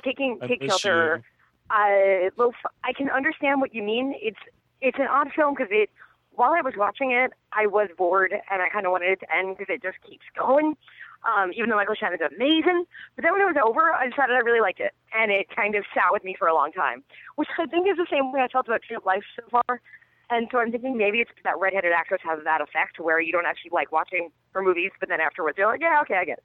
taking 0.05 0.39
I 0.41 0.47
take 0.47 0.63
miss 0.63 0.79
shelter. 0.79 1.23
I 1.71 2.31
well, 2.37 2.53
I 2.85 2.93
can 2.93 3.09
understand 3.09 3.61
what 3.61 3.75
you 3.75 3.83
mean. 3.83 4.15
It's 4.21 4.41
it's 4.81 4.99
an 4.99 5.07
odd 5.07 5.29
film 5.35 5.55
because 5.55 5.71
it. 5.71 5.91
While 6.33 6.53
I 6.53 6.63
was 6.63 6.75
watching 6.77 7.11
it, 7.11 7.33
I 7.53 7.67
was 7.67 7.89
bored 7.99 8.33
and 8.33 8.63
I 8.63 8.69
kind 8.71 8.87
of 8.87 8.93
wanted 8.93 9.11
it 9.11 9.21
to 9.21 9.29
end 9.35 9.59
because 9.59 9.75
it 9.75 9.83
just 9.83 9.99
keeps 10.09 10.25
going. 10.39 10.77
Um, 11.21 11.53
even 11.53 11.69
though 11.69 11.77
Michael 11.77 11.97
Shannon's 11.99 12.23
amazing, 12.23 12.87
but 13.15 13.25
then 13.25 13.33
when 13.33 13.43
it 13.43 13.51
was 13.51 13.61
over, 13.61 13.93
I 13.93 14.09
decided 14.09 14.37
I 14.37 14.41
really 14.41 14.63
liked 14.63 14.81
it, 14.81 14.95
and 15.13 15.31
it 15.31 15.53
kind 15.55 15.75
of 15.75 15.85
sat 15.93 16.09
with 16.13 16.25
me 16.25 16.35
for 16.39 16.49
a 16.49 16.55
long 16.55 16.73
time, 16.73 17.05
which 17.37 17.49
I 17.59 17.67
think 17.67 17.87
is 17.87 17.99
the 17.99 18.07
same 18.11 18.33
way 18.33 18.41
I 18.41 18.49
felt 18.49 18.69
about 18.69 18.81
Tree 18.81 18.97
of 18.97 19.05
Life 19.05 19.25
so 19.37 19.43
far. 19.51 19.83
And 20.31 20.49
so 20.51 20.59
I'm 20.59 20.71
thinking 20.71 20.97
maybe 20.97 21.19
it's 21.19 21.31
that 21.45 21.59
redheaded 21.59 21.93
actress 21.93 22.23
has 22.25 22.39
that 22.45 22.63
effect 22.63 23.01
where 23.01 23.21
you 23.21 23.33
don't 23.33 23.45
actually 23.45 23.73
like 23.75 23.93
watching 23.93 24.31
her 24.55 24.63
movies, 24.63 24.93
but 24.99 25.11
then 25.11 25.21
afterwards 25.21 25.59
you're 25.59 25.67
like, 25.67 25.83
yeah, 25.83 25.99
okay, 26.03 26.15
I 26.15 26.25
get 26.25 26.39
it. 26.39 26.45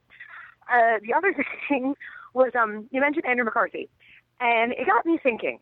Uh, 0.68 1.00
the 1.06 1.14
other 1.14 1.34
thing 1.70 1.96
was 2.34 2.52
um, 2.60 2.90
you 2.92 3.00
mentioned 3.00 3.26
Andrew 3.26 3.46
McCarthy, 3.46 3.88
and 4.40 4.72
it 4.74 4.86
got 4.86 5.06
me 5.06 5.20
thinking: 5.22 5.60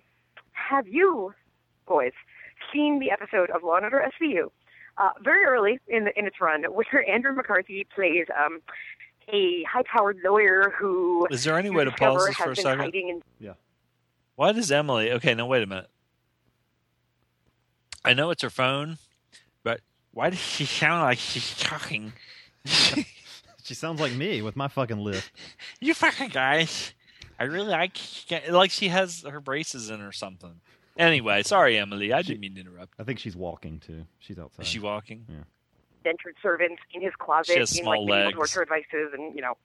Have 0.52 0.88
you, 0.88 1.34
boys, 1.88 2.12
seen 2.72 3.00
the 3.00 3.12
episode 3.12 3.50
of 3.50 3.64
Law 3.64 3.76
and 3.76 3.86
Order 3.86 4.06
SVU? 4.22 4.50
Uh, 4.98 5.10
very 5.24 5.44
early 5.46 5.80
in 5.88 6.06
the, 6.06 6.18
in 6.18 6.28
its 6.28 6.40
run, 6.40 6.64
where 6.66 7.10
Andrew 7.10 7.34
McCarthy 7.34 7.88
plays 7.96 8.28
um, 8.44 8.60
a 9.32 9.64
high-powered 9.64 10.20
lawyer 10.24 10.72
who 10.78 11.26
Is 11.32 11.44
there 11.44 11.58
any 11.58 11.72
way 11.72 11.86
to 11.86 11.92
pause 11.92 12.26
this 12.28 12.36
for 12.36 12.52
a 12.52 12.56
second? 12.56 12.94
in 12.94 13.22
Yeah. 13.40 13.54
Why 14.36 14.52
does 14.52 14.72
Emily? 14.72 15.12
Okay, 15.12 15.34
now 15.34 15.48
wait 15.48 15.64
a 15.64 15.68
minute. 15.68 15.90
I 18.06 18.14
know 18.14 18.32
it's 18.32 18.44
her 18.44 18.50
phone, 18.50 18.98
but 19.64 19.82
why 20.12 20.30
does 20.30 20.40
she 20.40 20.66
sound 20.66 21.04
like 21.04 21.18
she's 21.18 21.58
talking? 21.58 22.14
She 23.64 23.76
sounds 23.76 24.02
like 24.02 24.12
me 24.12 24.42
with 24.42 24.58
my 24.58 24.68
fucking 24.68 24.98
lisp. 24.98 25.32
you 25.80 25.94
fucking 25.94 26.30
guys. 26.30 26.94
I 27.40 27.46
really 27.46 27.68
like 27.68 27.98
like 28.50 28.72
she 28.72 28.90
has 28.90 29.24
her 29.24 29.40
braces 29.42 29.90
in 29.90 30.02
or 30.02 30.12
something. 30.12 30.62
Anyway, 30.98 31.42
sorry, 31.44 31.78
Emily. 31.78 32.14
I 32.14 32.22
didn't 32.22 32.40
mean 32.42 32.56
to 32.56 32.62
interrupt. 32.62 32.94
I 33.00 33.04
think 33.04 33.20
she's 33.20 33.36
walking 33.36 33.80
too. 33.80 34.06
She's 34.20 34.38
outside. 34.38 34.62
Is 34.64 34.68
she 34.68 34.80
walking? 34.80 35.26
Yeah. 35.28 35.36
indentured 36.06 36.36
servants 36.42 36.82
in 36.94 37.02
his 37.02 37.14
closet, 37.18 37.54
She 37.54 37.60
has 37.60 37.72
being 37.74 37.84
small 37.84 38.06
like 38.06 38.08
medieval 38.08 38.40
legs. 38.42 38.54
torture 38.54 38.66
devices 38.66 39.14
and 39.18 39.36
you 39.36 39.42
know 39.42 39.58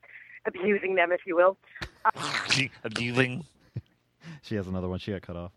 abusing 0.47 0.95
them, 0.95 1.12
if 1.12 1.20
you 1.27 1.36
will. 1.36 1.57
Abusing. 2.85 3.45
She 4.43 4.55
has 4.57 4.66
another 4.66 4.89
one. 4.89 4.99
She 4.99 5.11
got 5.11 5.23
cut 5.23 5.36
off. 5.36 5.53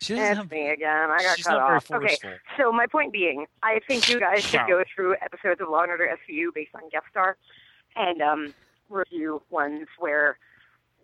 She 0.00 0.14
That's 0.14 0.48
me 0.50 0.68
again. 0.70 1.10
I 1.10 1.18
got 1.22 1.36
she's 1.36 1.46
cut 1.46 1.56
not 1.58 1.66
very 1.66 1.76
off. 1.76 1.90
Okay, 1.90 2.06
forceful. 2.08 2.30
so 2.56 2.70
my 2.72 2.86
point 2.86 3.12
being, 3.12 3.46
I 3.62 3.80
think 3.88 4.08
you 4.08 4.20
guys 4.20 4.44
should 4.44 4.60
go 4.68 4.82
through 4.94 5.16
episodes 5.22 5.60
of 5.60 5.68
Law 5.68 5.82
and 5.82 5.90
Order 5.90 6.08
SVU 6.28 6.54
based 6.54 6.70
on 6.74 6.82
guest 6.90 7.06
star, 7.10 7.36
and 7.96 8.20
um, 8.22 8.54
review 8.88 9.42
ones 9.50 9.86
where 9.98 10.38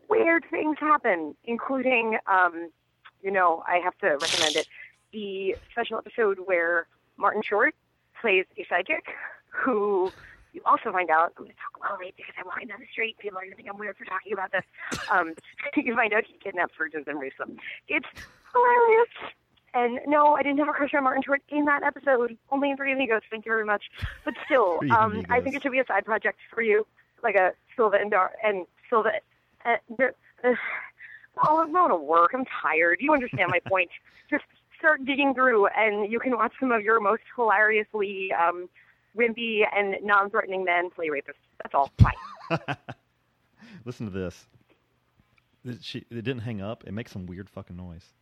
weird 0.08 0.44
things 0.50 0.76
happen, 0.78 1.34
including, 1.44 2.18
um, 2.26 2.70
you 3.22 3.30
know, 3.30 3.62
I 3.66 3.78
have 3.78 3.96
to 3.98 4.08
recommend 4.08 4.56
it, 4.56 4.68
the 5.12 5.56
special 5.70 5.98
episode 5.98 6.38
where 6.44 6.86
Martin 7.16 7.42
Short 7.42 7.74
plays 8.20 8.44
a 8.58 8.66
psychic 8.68 9.04
who 9.48 10.10
you 10.52 10.60
also 10.66 10.92
find 10.92 11.10
out, 11.10 11.32
I'm 11.36 11.44
going 11.44 11.50
to 11.50 11.56
talk 11.56 11.88
slowly 11.88 12.12
because 12.16 12.34
I'm 12.38 12.46
walking 12.46 12.68
down 12.68 12.80
the 12.80 12.86
street. 12.92 13.16
People 13.18 13.38
are 13.38 13.42
going 13.42 13.52
to 13.52 13.56
think 13.56 13.68
I'm 13.70 13.78
weird 13.78 13.96
for 13.96 14.04
talking 14.04 14.32
about 14.32 14.52
this. 14.52 14.64
Um, 15.10 15.34
you 15.76 15.94
find 15.94 16.12
out 16.12 16.24
he 16.26 16.36
kidnaps 16.38 16.74
virgins 16.76 17.04
and 17.06 17.18
rapes 17.18 17.38
them. 17.38 17.56
It's 17.88 18.06
hilarious. 18.52 19.08
And 19.74 20.00
no, 20.06 20.34
I 20.34 20.42
didn't 20.42 20.58
have 20.58 20.68
a 20.68 20.72
crush 20.72 20.92
on 20.92 21.04
Martin 21.04 21.22
Short 21.22 21.42
in 21.48 21.64
that 21.64 21.82
episode. 21.82 22.36
Only 22.50 22.70
in 22.70 22.76
Three 22.76 22.92
Amigos. 22.92 23.22
Thank 23.30 23.46
you 23.46 23.52
very 23.52 23.64
much. 23.64 23.84
But 24.24 24.34
still, 24.44 24.80
um, 24.90 25.24
I 25.30 25.40
think 25.40 25.56
it 25.56 25.62
should 25.62 25.72
be 25.72 25.78
a 25.78 25.86
side 25.86 26.04
project 26.04 26.38
for 26.52 26.60
you, 26.60 26.86
like 27.22 27.36
a 27.36 27.52
Silva 27.76 27.96
and 28.00 28.10
Dar 28.10 28.32
and 28.42 28.66
Silva. 28.88 29.10
Uh, 29.64 29.76
uh, 29.98 30.54
oh, 31.44 31.60
I'm 31.60 31.72
going 31.72 31.90
to 31.90 31.96
work. 31.96 32.32
I'm 32.34 32.44
tired. 32.62 32.98
You 33.00 33.12
understand 33.12 33.50
my 33.50 33.60
point. 33.68 33.90
Just 34.30 34.44
start 34.78 35.04
digging 35.04 35.34
through, 35.34 35.66
and 35.68 36.10
you 36.10 36.18
can 36.18 36.36
watch 36.36 36.52
some 36.58 36.72
of 36.72 36.82
your 36.82 37.00
most 37.00 37.22
hilariously 37.36 38.30
um, 38.32 38.68
wimpy 39.16 39.62
and 39.74 39.96
non-threatening 40.02 40.64
men 40.64 40.90
play 40.90 41.08
rapists. 41.08 41.34
That's 41.62 41.74
all. 41.74 41.92
Bye. 41.98 42.76
Listen 43.84 44.06
to 44.06 44.12
this. 44.12 44.46
She, 45.80 45.98
it 45.98 46.24
didn't 46.24 46.40
hang 46.40 46.60
up. 46.60 46.84
It 46.86 46.92
makes 46.92 47.12
some 47.12 47.26
weird 47.26 47.48
fucking 47.48 47.76
noise. 47.76 48.12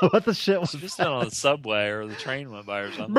what 0.10 0.24
the 0.24 0.34
shit 0.34 0.60
was 0.60 0.70
She 0.70 0.78
just 0.78 1.00
on 1.00 1.24
the 1.24 1.30
subway 1.30 1.88
or 1.88 2.06
the 2.06 2.14
train 2.14 2.50
went 2.50 2.66
by 2.66 2.80
or 2.80 2.92
something. 2.92 3.14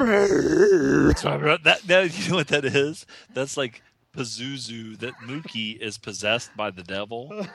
That, 1.63 1.81
that 1.85 2.19
you 2.19 2.29
know 2.29 2.37
what 2.37 2.47
that 2.47 2.65
is? 2.65 3.05
That's 3.33 3.57
like 3.57 3.81
Pazuzu 4.15 4.97
that 4.99 5.13
Mookie 5.25 5.79
is 5.79 5.97
possessed 5.97 6.55
by 6.55 6.71
the 6.71 6.83
devil. 6.83 7.45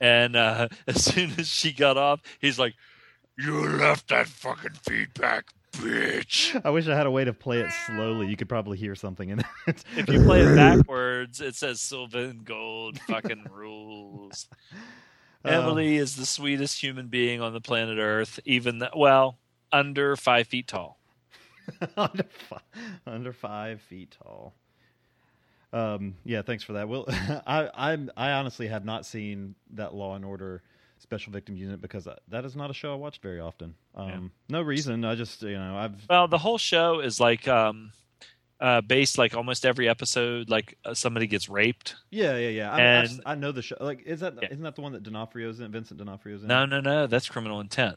and 0.00 0.36
uh, 0.36 0.68
as 0.86 1.04
soon 1.04 1.32
as 1.38 1.48
she 1.48 1.72
got 1.72 1.96
off, 1.96 2.20
he's 2.40 2.58
like, 2.58 2.74
"You 3.36 3.66
left 3.66 4.08
that 4.08 4.28
fucking 4.28 4.74
feedback, 4.82 5.46
bitch." 5.72 6.60
I 6.64 6.70
wish 6.70 6.88
I 6.88 6.94
had 6.94 7.06
a 7.06 7.10
way 7.10 7.24
to 7.24 7.32
play 7.32 7.60
it 7.60 7.72
slowly. 7.86 8.28
You 8.28 8.36
could 8.36 8.48
probably 8.48 8.78
hear 8.78 8.94
something 8.94 9.28
in 9.30 9.40
it. 9.66 9.84
If 9.96 10.08
you 10.08 10.22
play 10.22 10.42
it 10.42 10.54
backwards, 10.54 11.40
it 11.40 11.54
says 11.56 11.80
Sylvan 11.80 12.42
Gold 12.44 12.98
fucking 13.08 13.46
rules. 13.50 14.46
Uh, 15.46 15.50
Emily 15.50 15.96
is 15.96 16.16
the 16.16 16.26
sweetest 16.26 16.82
human 16.82 17.08
being 17.08 17.40
on 17.40 17.52
the 17.52 17.60
planet 17.60 17.98
Earth, 17.98 18.40
even 18.44 18.80
th- 18.80 18.92
well, 18.96 19.38
under 19.72 20.16
five 20.16 20.46
feet 20.46 20.66
tall. 20.68 20.98
under, 21.96 22.24
five, 22.24 22.60
under 23.06 23.32
five 23.32 23.80
feet 23.82 24.16
tall. 24.22 24.54
Um, 25.72 26.14
yeah, 26.24 26.42
thanks 26.42 26.62
for 26.64 26.74
that. 26.74 26.88
Well, 26.88 27.04
I, 27.46 27.68
I'm 27.74 28.10
I 28.16 28.32
honestly 28.32 28.68
have 28.68 28.84
not 28.84 29.04
seen 29.04 29.54
that 29.74 29.94
Law 29.94 30.14
and 30.14 30.24
Order 30.24 30.62
Special 30.98 31.32
Victim 31.32 31.56
Unit 31.56 31.80
because 31.80 32.08
that 32.28 32.44
is 32.44 32.56
not 32.56 32.70
a 32.70 32.74
show 32.74 32.92
I 32.92 32.96
watched 32.96 33.20
very 33.20 33.40
often. 33.40 33.74
Um, 33.94 34.30
No 34.48 34.62
reason. 34.62 35.04
I 35.04 35.14
just 35.16 35.42
you 35.42 35.58
know 35.58 35.76
I've 35.76 36.08
Well, 36.08 36.28
the 36.28 36.38
whole 36.38 36.58
show 36.58 37.00
is 37.00 37.20
like 37.20 37.46
um, 37.48 37.92
uh, 38.60 38.80
based 38.80 39.18
like 39.18 39.34
almost 39.34 39.66
every 39.66 39.88
episode, 39.88 40.48
like 40.48 40.78
uh, 40.84 40.94
somebody 40.94 41.26
gets 41.26 41.48
raped. 41.48 41.94
yeah 42.10 42.36
yeah 42.38 42.48
yeah. 42.48 42.72
I, 42.72 42.76
mean, 42.76 42.86
I've 42.86 43.32
And- 43.32 43.40
know 43.40 43.52
the 43.52 43.60
show. 43.62 43.76
Like 43.80 44.02
is 44.06 44.20
that 44.20 44.34
not 44.34 44.50
that 44.50 44.74
the 44.76 44.80
one 44.80 44.92
that 44.92 45.02
D'Onofrio's 45.02 45.60
in? 45.60 45.70
Vincent 45.70 46.00
D'Onofrio's 46.00 46.42
in? 46.42 46.48
No, 46.48 46.64
no, 46.64 46.80
no. 46.80 47.06
That's 47.06 47.28
criminal 47.28 47.60
intent. 47.60 47.96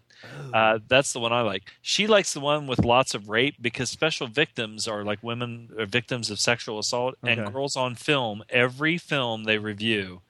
Oh. 0.54 0.58
Uh, 0.58 0.80
that's 0.88 1.14
the 1.14 1.20
one 1.20 1.32
I 1.32 1.42
like. 1.42 1.64
She 1.82 2.08
likes 2.08 2.34
the 2.34 2.42
one 2.42 2.68
with 2.68 2.84
lots 2.84 3.14
of 3.16 3.30
rape 3.30 3.56
because 3.62 3.90
special 3.90 4.28
victims 4.28 4.88
are 4.88 5.04
like 5.06 5.24
women 5.24 5.70
or 5.78 5.86
victims 5.86 6.30
of 6.30 6.40
sexual 6.40 6.78
assault 6.80 7.16
and 7.24 7.54
girls 7.54 7.76
on 7.78 7.96
film. 7.96 8.44
Every 8.50 8.98
film 8.98 9.46
they 9.46 9.58
review, 9.58 10.22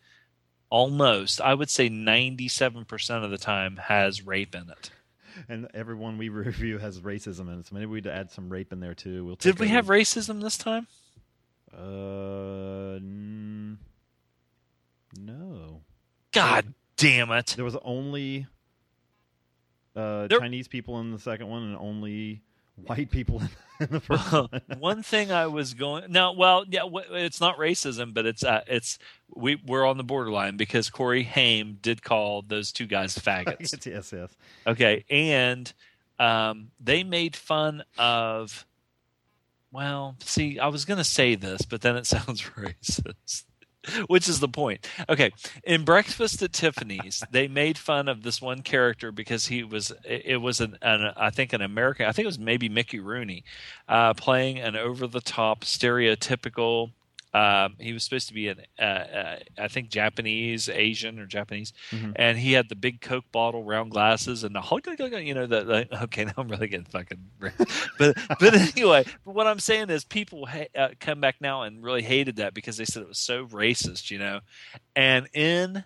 almost 0.69 1.41
I 1.41 1.53
would 1.55 1.69
say 1.69 1.89
ninety-seven 1.89 2.85
percent 2.85 3.23
of 3.25 3.31
the 3.31 3.37
time 3.39 3.77
has 3.87 4.25
rape 4.25 4.53
in 4.53 4.69
it. 4.69 4.91
And 5.47 5.67
everyone 5.73 6.17
we 6.17 6.29
review 6.29 6.77
has 6.79 6.99
racism 7.01 7.51
in 7.51 7.59
it. 7.59 7.67
So 7.67 7.75
maybe 7.75 7.85
we'd 7.87 8.07
add 8.07 8.31
some 8.31 8.49
rape 8.49 8.73
in 8.73 8.79
there 8.79 8.93
too. 8.95 9.25
We'll 9.25 9.35
Did 9.35 9.59
we 9.59 9.67
have 9.69 9.87
racism 9.87 10.41
this 10.41 10.57
time? 10.57 10.87
Uh, 11.73 12.95
n- 12.95 13.77
no. 15.19 15.81
God 16.31 16.73
damn 16.97 17.31
it! 17.31 17.53
There 17.55 17.65
was 17.65 17.77
only 17.83 18.47
uh, 19.95 20.27
There- 20.27 20.39
Chinese 20.39 20.67
people 20.67 20.99
in 20.99 21.11
the 21.11 21.19
second 21.19 21.47
one, 21.47 21.63
and 21.63 21.77
only 21.77 22.41
white 22.85 23.11
people 23.11 23.41
in 23.79 23.87
the 23.89 23.99
first 23.99 24.31
one. 24.31 24.61
one 24.79 25.03
thing 25.03 25.31
I 25.31 25.47
was 25.47 25.73
going 25.73 26.11
no, 26.11 26.33
well, 26.33 26.65
yeah, 26.69 26.81
it's 27.11 27.39
not 27.39 27.57
racism, 27.57 28.13
but 28.13 28.25
it's 28.25 28.43
uh, 28.43 28.61
it's 28.67 28.99
we 29.33 29.55
we're 29.65 29.85
on 29.85 29.97
the 29.97 30.03
borderline 30.03 30.57
because 30.57 30.89
Corey 30.89 31.23
Haim 31.23 31.77
did 31.81 32.03
call 32.03 32.41
those 32.41 32.71
two 32.71 32.85
guys 32.85 33.17
faggots. 33.17 33.85
yes, 33.85 34.11
yes. 34.11 34.35
Okay, 34.67 35.05
and 35.09 35.71
um, 36.19 36.71
they 36.79 37.03
made 37.03 37.35
fun 37.35 37.83
of. 37.97 38.65
Well, 39.71 40.15
see, 40.23 40.57
I 40.57 40.67
was 40.69 40.83
going 40.83 40.97
to 40.97 41.03
say 41.03 41.35
this, 41.35 41.61
but 41.61 41.81
then 41.81 41.95
it 41.95 42.07
sounds 42.07 42.41
racist. 42.41 43.43
Which 44.07 44.27
is 44.27 44.39
the 44.39 44.49
point. 44.49 44.87
Okay, 45.07 45.31
in 45.63 45.85
Breakfast 45.85 46.41
at 46.41 46.51
Tiffany's, 46.51 47.23
they 47.31 47.47
made 47.47 47.77
fun 47.77 48.09
of 48.09 48.23
this 48.23 48.41
one 48.41 48.61
character 48.61 49.11
because 49.11 49.47
he 49.47 49.63
was 49.63 49.93
it 50.03 50.41
was 50.41 50.59
an, 50.59 50.77
an 50.81 51.13
I 51.15 51.29
think 51.29 51.53
an 51.53 51.61
American, 51.61 52.05
I 52.05 52.11
think 52.11 52.25
it 52.25 52.27
was 52.27 52.39
maybe 52.39 52.67
Mickey 52.67 52.99
Rooney, 52.99 53.45
uh, 53.87 54.13
playing 54.15 54.59
an 54.59 54.75
over 54.75 55.07
the 55.07 55.21
top 55.21 55.61
stereotypical 55.61 56.91
Um, 57.31 57.75
he 57.79 57.93
was 57.93 58.03
supposed 58.03 58.27
to 58.29 58.33
be 58.33 58.47
an, 58.47 58.61
uh, 58.79 58.81
uh, 58.81 59.39
I 59.57 59.67
think 59.67 59.89
Japanese, 59.89 60.67
Asian 60.67 61.19
or 61.19 61.27
Japanese, 61.27 61.73
Mhm. 61.91 62.13
and 62.15 62.37
he 62.39 62.53
had 62.53 62.69
the 62.69 62.75
big 62.75 63.01
Coke 63.01 63.31
bottle, 63.31 63.63
round 63.63 63.91
glasses, 63.91 64.43
and 64.43 64.55
the 64.55 64.61
you 65.27 65.35
know 65.35 65.45
the, 65.45 65.63
the 65.63 66.03
okay. 66.05 66.25
Now 66.25 66.33
I'm 66.37 66.47
really 66.47 66.67
getting 66.67 66.85
fucking, 66.87 67.19
but 67.99 68.17
but 68.39 68.53
anyway, 68.75 69.05
but 69.25 69.35
what 69.35 69.45
I'm 69.45 69.59
saying 69.59 69.91
is 69.91 70.03
people 70.05 70.47
ha- 70.47 70.67
uh, 70.75 70.89
come 70.99 71.21
back 71.21 71.35
now 71.39 71.61
and 71.61 71.83
really 71.83 72.01
hated 72.01 72.37
that 72.37 72.55
because 72.55 72.77
they 72.77 72.85
said 72.85 73.03
it 73.03 73.07
was 73.09 73.19
so 73.19 73.45
racist, 73.45 74.09
you 74.09 74.17
know, 74.17 74.39
and 74.95 75.27
in 75.33 75.83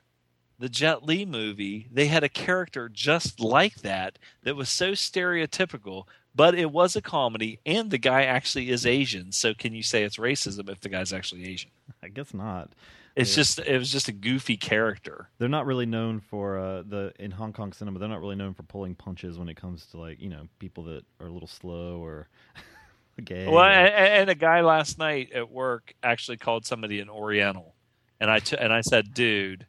the 0.59 0.69
Jet 0.69 1.03
Li 1.03 1.25
movie, 1.25 1.87
they 1.91 2.07
had 2.07 2.23
a 2.23 2.29
character 2.29 2.87
just 2.87 3.41
like 3.41 3.75
that 3.81 4.17
that 4.43 4.55
was 4.55 4.69
so 4.69 4.91
stereotypical, 4.91 6.05
but 6.35 6.55
it 6.55 6.71
was 6.71 6.95
a 6.95 7.01
comedy, 7.01 7.59
and 7.65 7.91
the 7.91 7.97
guy 7.97 8.23
actually 8.23 8.69
is 8.69 8.85
Asian. 8.85 9.31
So 9.31 9.53
can 9.53 9.73
you 9.73 9.83
say 9.83 10.03
it's 10.03 10.17
racism 10.17 10.69
if 10.69 10.79
the 10.81 10.89
guy's 10.89 11.13
actually 11.13 11.45
Asian? 11.47 11.71
I 12.01 12.07
guess 12.09 12.33
not. 12.33 12.71
It's 13.15 13.31
Yeah. 13.31 13.35
just 13.35 13.59
it 13.59 13.77
was 13.77 13.91
just 13.91 14.07
a 14.07 14.11
goofy 14.11 14.57
character. 14.57 15.29
They're 15.37 15.47
not 15.47 15.67
really 15.67 15.85
known 15.85 16.19
for 16.19 16.57
uh, 16.57 16.81
the 16.81 17.13
in 17.19 17.29
Hong 17.31 17.53
Kong 17.53 17.71
cinema. 17.71 17.99
They're 17.99 18.09
not 18.09 18.19
really 18.21 18.35
known 18.35 18.55
for 18.55 18.63
pulling 18.63 18.95
punches 18.95 19.37
when 19.37 19.49
it 19.49 19.55
comes 19.55 19.85
to 19.87 19.97
like 19.99 20.19
you 20.19 20.29
know 20.29 20.47
people 20.57 20.83
that 20.85 21.05
are 21.19 21.27
a 21.27 21.31
little 21.31 21.47
slow 21.47 22.03
or 22.03 22.27
gay. 23.23 23.45
Well, 23.47 23.59
or- 23.63 23.69
and, 23.69 23.93
and 23.93 24.29
a 24.29 24.35
guy 24.35 24.61
last 24.61 24.97
night 24.97 25.31
at 25.31 25.51
work 25.51 25.93
actually 26.01 26.37
called 26.37 26.65
somebody 26.65 26.99
an 27.01 27.09
Oriental, 27.09 27.75
and 28.19 28.31
I 28.31 28.39
t- 28.39 28.57
and 28.59 28.73
I 28.73 28.81
said, 28.81 29.13
dude. 29.13 29.65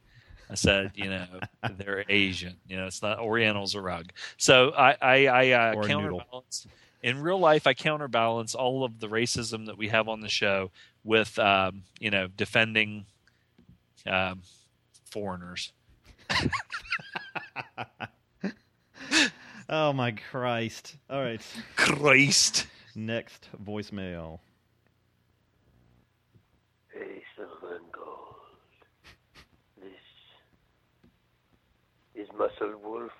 I 0.49 0.55
said, 0.55 0.91
you 0.95 1.09
know, 1.09 1.25
they're 1.77 2.05
Asian. 2.07 2.55
You 2.67 2.77
know, 2.77 2.85
it's 2.87 3.01
not 3.01 3.19
Oriental's 3.19 3.75
a 3.75 3.81
rug. 3.81 4.11
So 4.37 4.71
I, 4.77 4.95
I, 5.01 5.27
I 5.27 5.51
uh, 5.51 5.73
Or 5.75 5.83
a 5.83 5.87
noodle. 5.87 6.19
counterbalance 6.19 6.67
in 7.01 7.19
real 7.21 7.39
life. 7.39 7.67
I 7.67 7.73
counterbalance 7.73 8.53
all 8.55 8.83
of 8.83 8.99
the 8.99 9.07
racism 9.07 9.65
that 9.67 9.77
we 9.77 9.87
have 9.89 10.07
on 10.07 10.21
the 10.21 10.29
show 10.29 10.71
with, 11.03 11.37
um, 11.39 11.83
you 11.99 12.11
know, 12.11 12.27
defending 12.27 13.05
um, 14.05 14.41
foreigners. 15.11 15.71
oh 19.69 19.93
my 19.93 20.11
Christ! 20.11 20.95
All 21.09 21.21
right, 21.21 21.41
Christ. 21.75 22.67
Next 22.95 23.49
voicemail. 23.63 24.39
Hey, 26.91 27.21
Silver 27.35 27.75
and 27.75 27.91
Gold. 27.91 28.35
This 29.81 29.91
is 32.15 32.27
Muscle 32.37 32.73
Wolf. 32.83 33.11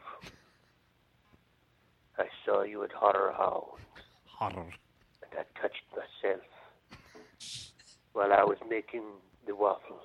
I 2.18 2.26
saw 2.46 2.64
you 2.64 2.84
at 2.84 2.92
Horror 2.92 3.34
Hound, 3.38 3.82
Horror. 4.26 4.72
and 5.22 5.32
I 5.40 5.62
touched 5.62 5.84
myself 5.92 6.42
while 8.14 8.32
I 8.32 8.44
was 8.44 8.58
making 8.70 9.04
the 9.46 9.56
waffles. 9.56 10.02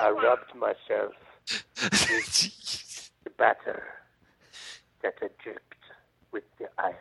I 0.00 0.10
rubbed 0.24 0.54
myself 0.54 1.12
with 1.50 3.10
the 3.24 3.30
batter 3.36 3.84
that 5.02 5.14
I 5.20 5.28
dripped 5.42 5.84
with 6.32 6.44
the 6.58 6.68
iron. 6.78 6.96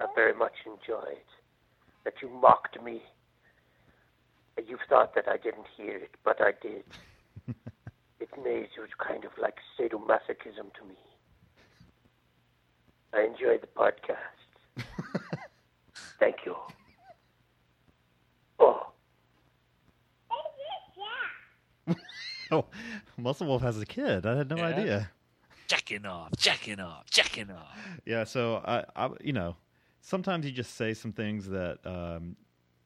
I 0.00 0.06
very 0.14 0.34
much 0.34 0.54
enjoyed 0.64 1.26
that 2.04 2.14
you 2.22 2.28
mocked 2.30 2.82
me 2.82 3.02
you 4.70 4.78
thought 4.88 5.14
that 5.14 5.28
I 5.28 5.36
didn't 5.36 5.66
hear 5.76 5.96
it, 5.96 6.14
but 6.24 6.40
I 6.40 6.52
did. 6.62 6.84
it 8.38 8.70
it 8.76 8.80
was 8.80 8.90
kind 9.06 9.24
of 9.24 9.30
like 9.40 9.56
sadomasochism 9.78 10.72
to 10.78 10.84
me. 10.88 10.96
I 13.12 13.22
enjoyed 13.22 13.60
the 13.62 13.66
podcast. 13.66 14.84
Thank 16.20 16.36
you. 16.46 16.54
Oh, 18.58 18.86
Oh, 22.52 22.66
Muscle 23.16 23.46
Wolf 23.46 23.62
has 23.62 23.80
a 23.80 23.86
kid. 23.86 24.26
I 24.26 24.36
had 24.36 24.50
no 24.50 24.56
Yeah. 24.56 24.64
idea. 24.66 25.10
Jacking 25.68 26.04
off, 26.04 26.30
jacking 26.36 26.80
off, 26.80 27.08
jacking 27.08 27.48
off. 27.50 27.78
Yeah, 28.04 28.24
so 28.24 28.56
I, 28.66 28.84
I, 28.96 29.10
you 29.22 29.32
know, 29.32 29.56
sometimes 30.00 30.44
you 30.44 30.50
just 30.50 30.74
say 30.74 30.94
some 30.94 31.12
things 31.12 31.48
that 31.48 31.78
um, 31.86 32.34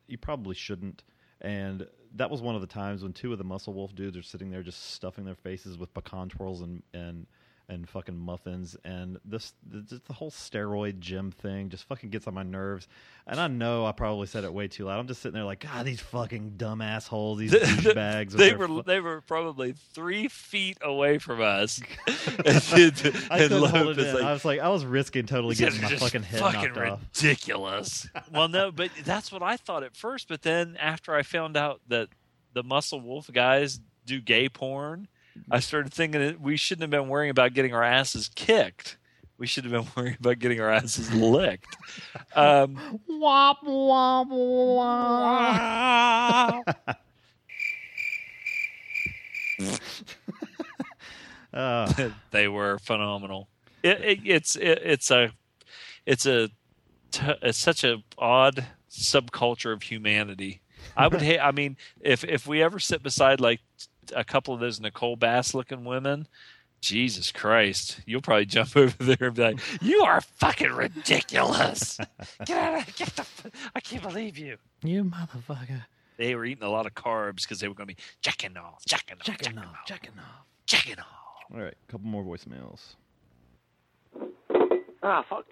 you 0.06 0.18
probably 0.18 0.54
shouldn't, 0.54 1.02
and 1.40 1.86
that 2.16 2.30
was 2.30 2.40
one 2.40 2.54
of 2.54 2.60
the 2.60 2.66
times 2.66 3.02
when 3.02 3.12
two 3.12 3.32
of 3.32 3.38
the 3.38 3.44
Muscle 3.44 3.74
Wolf 3.74 3.94
dudes 3.94 4.16
are 4.16 4.22
sitting 4.22 4.50
there 4.50 4.62
just 4.62 4.92
stuffing 4.92 5.24
their 5.24 5.34
faces 5.34 5.76
with 5.76 5.92
pecan 5.94 6.28
twirls 6.28 6.60
and 6.60 6.82
and 6.92 7.26
and 7.68 7.88
fucking 7.88 8.16
muffins, 8.18 8.76
and 8.84 9.18
this 9.24 9.52
the, 9.68 9.80
just 9.80 10.04
the 10.06 10.12
whole 10.12 10.30
steroid 10.30 10.98
gym 10.98 11.30
thing 11.30 11.68
just 11.70 11.84
fucking 11.84 12.10
gets 12.10 12.26
on 12.26 12.34
my 12.34 12.42
nerves. 12.42 12.86
And 13.26 13.40
I 13.40 13.48
know 13.48 13.86
I 13.86 13.92
probably 13.92 14.26
said 14.26 14.44
it 14.44 14.52
way 14.52 14.68
too 14.68 14.84
loud. 14.84 14.98
I'm 14.98 15.06
just 15.06 15.22
sitting 15.22 15.34
there 15.34 15.44
like, 15.44 15.60
God, 15.60 15.86
these 15.86 16.00
fucking 16.00 16.54
dumb 16.56 16.82
assholes, 16.82 17.38
these 17.38 17.52
douchebags. 17.54 18.32
they 18.32 18.54
were 18.54 18.68
fu- 18.68 18.82
they 18.82 19.00
were 19.00 19.22
probably 19.22 19.74
three 19.94 20.28
feet 20.28 20.78
away 20.82 21.18
from 21.18 21.40
us. 21.40 21.80
and, 22.06 22.46
I 22.46 22.48
and 22.48 22.94
couldn't 22.94 23.50
hold 23.50 23.72
Loeb 23.72 23.98
it 23.98 23.98
is 23.98 24.08
in. 24.08 24.14
like, 24.14 24.24
I 24.24 24.32
was 24.32 24.44
like, 24.44 24.60
I 24.60 24.68
was 24.68 24.84
risking 24.84 25.26
totally 25.26 25.54
getting 25.54 25.80
my 25.80 25.96
fucking 25.96 26.22
head 26.22 26.40
fucking 26.40 26.74
knocked 26.74 26.90
off. 26.90 27.00
ridiculous. 27.22 28.08
well, 28.30 28.48
no, 28.48 28.70
but 28.70 28.90
that's 29.04 29.32
what 29.32 29.42
I 29.42 29.56
thought 29.56 29.82
at 29.82 29.96
first. 29.96 30.28
But 30.28 30.42
then 30.42 30.76
after 30.78 31.14
I 31.14 31.22
found 31.22 31.56
out 31.56 31.80
that 31.88 32.08
the 32.52 32.62
Muscle 32.62 33.00
Wolf 33.00 33.30
guys 33.32 33.80
do 34.06 34.20
gay 34.20 34.48
porn, 34.48 35.08
I 35.50 35.60
started 35.60 35.92
thinking 35.92 36.20
that 36.20 36.40
we 36.40 36.56
shouldn't 36.56 36.82
have 36.82 36.90
been 36.90 37.08
worrying 37.08 37.30
about 37.30 37.54
getting 37.54 37.74
our 37.74 37.82
asses 37.82 38.30
kicked. 38.34 38.96
We 39.36 39.46
should 39.46 39.64
have 39.64 39.72
been 39.72 39.86
worrying 39.96 40.16
about 40.18 40.38
getting 40.38 40.60
our 40.60 40.70
asses 40.70 41.12
licked. 41.12 41.76
Um, 42.34 43.00
Womp 43.10 43.58
womp 43.64 44.30
womp. 46.70 46.96
Uh, 51.52 52.10
they 52.30 52.48
were 52.48 52.78
phenomenal. 52.78 53.48
It, 53.82 54.00
it, 54.00 54.18
it's 54.24 54.56
it, 54.56 54.80
it's 54.82 55.10
a 55.10 55.30
it's 56.06 56.26
a 56.26 56.48
t- 57.10 57.22
it's 57.42 57.58
such 57.58 57.84
a 57.84 58.02
odd 58.18 58.66
subculture 58.90 59.72
of 59.72 59.82
humanity. 59.82 60.60
I 60.96 61.08
would 61.08 61.22
hate. 61.28 61.38
I 61.38 61.52
mean, 61.52 61.76
if 62.00 62.24
if 62.24 62.46
we 62.46 62.62
ever 62.62 62.78
sit 62.78 63.02
beside 63.02 63.40
like 63.40 63.60
a 64.14 64.24
couple 64.24 64.54
of 64.54 64.60
those 64.60 64.80
Nicole 64.80 65.16
Bass 65.16 65.54
looking 65.54 65.84
women, 65.84 66.26
Jesus 66.80 67.32
Christ, 67.32 68.00
you'll 68.06 68.20
probably 68.20 68.46
jump 68.46 68.76
over 68.76 68.94
there 69.02 69.28
and 69.28 69.34
be 69.34 69.42
like, 69.42 69.82
"You 69.82 70.02
are 70.02 70.20
fucking 70.20 70.72
ridiculous! 70.72 71.98
Get 72.46 72.58
out! 72.58 72.88
Of, 72.88 72.96
get 72.96 73.08
the! 73.16 73.22
f- 73.22 73.46
I 73.74 73.80
can't 73.80 74.02
believe 74.02 74.36
you." 74.38 74.56
You 74.82 75.04
motherfucker. 75.04 75.84
They 76.18 76.34
were 76.34 76.44
eating 76.44 76.62
a 76.62 76.70
lot 76.70 76.86
of 76.86 76.94
carbs 76.94 77.42
because 77.42 77.58
they 77.60 77.68
were 77.68 77.74
going 77.74 77.88
to 77.88 77.94
be 77.94 78.02
jacking 78.22 78.56
off, 78.56 78.84
jacking 78.86 79.16
off, 79.18 79.26
jacking 79.26 79.58
off, 79.58 79.76
jacking 79.86 80.12
off, 80.18 80.44
jacking 80.66 80.98
off. 80.98 81.06
All 81.52 81.60
right, 81.60 81.74
a 81.88 81.90
couple 81.90 82.06
more 82.06 82.22
voicemails. 82.22 82.94
Ah, 85.02 85.24
fuck. 85.28 85.44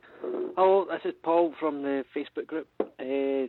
Hello, 0.57 0.87
this 0.91 1.01
is 1.05 1.15
Paul 1.23 1.55
from 1.59 1.83
the 1.83 2.05
Facebook 2.15 2.47
group. 2.47 2.69
Uh, 2.81 3.49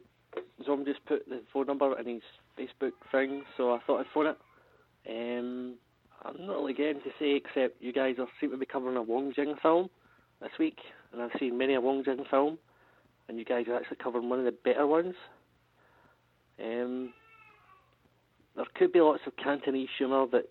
Zom 0.66 0.86
just 0.86 1.04
put 1.06 1.28
the 1.30 1.42
phone 1.54 1.68
number 1.68 1.98
in 2.00 2.08
his 2.08 2.22
Facebook 2.58 2.92
thing, 3.12 3.44
so 3.58 3.74
I 3.74 3.80
thought 3.86 4.00
I'd 4.02 4.08
phone 4.14 4.28
it. 4.28 4.38
Um, 5.10 5.76
I'm 6.24 6.46
not 6.46 6.58
really 6.58 6.74
getting 6.74 7.02
to 7.02 7.10
say 7.20 7.36
except 7.36 7.82
you 7.82 7.92
guys 7.92 8.16
are 8.20 8.28
seem 8.40 8.52
to 8.52 8.58
be 8.58 8.66
covering 8.66 8.98
a 8.98 9.02
Wong 9.02 9.34
Jing 9.36 9.56
film 9.62 9.90
this 10.42 10.52
week, 10.58 10.78
and 11.12 11.22
I've 11.22 11.32
seen 11.40 11.58
many 11.58 11.74
a 11.74 11.82
Wong 11.82 12.04
Jing 12.04 12.24
film, 12.30 12.58
and 13.28 13.38
you 13.38 13.46
guys 13.46 13.66
are 13.68 13.76
actually 13.76 13.98
covering 14.02 14.30
one 14.30 14.40
of 14.40 14.46
the 14.46 14.52
better 14.52 14.88
ones. 14.88 15.16
Um, 16.64 17.14
there 18.56 18.66
could 18.76 18.94
be 18.94 19.02
lots 19.02 19.22
of 19.26 19.36
Cantonese 19.36 19.90
humour 19.98 20.28
that 20.32 20.50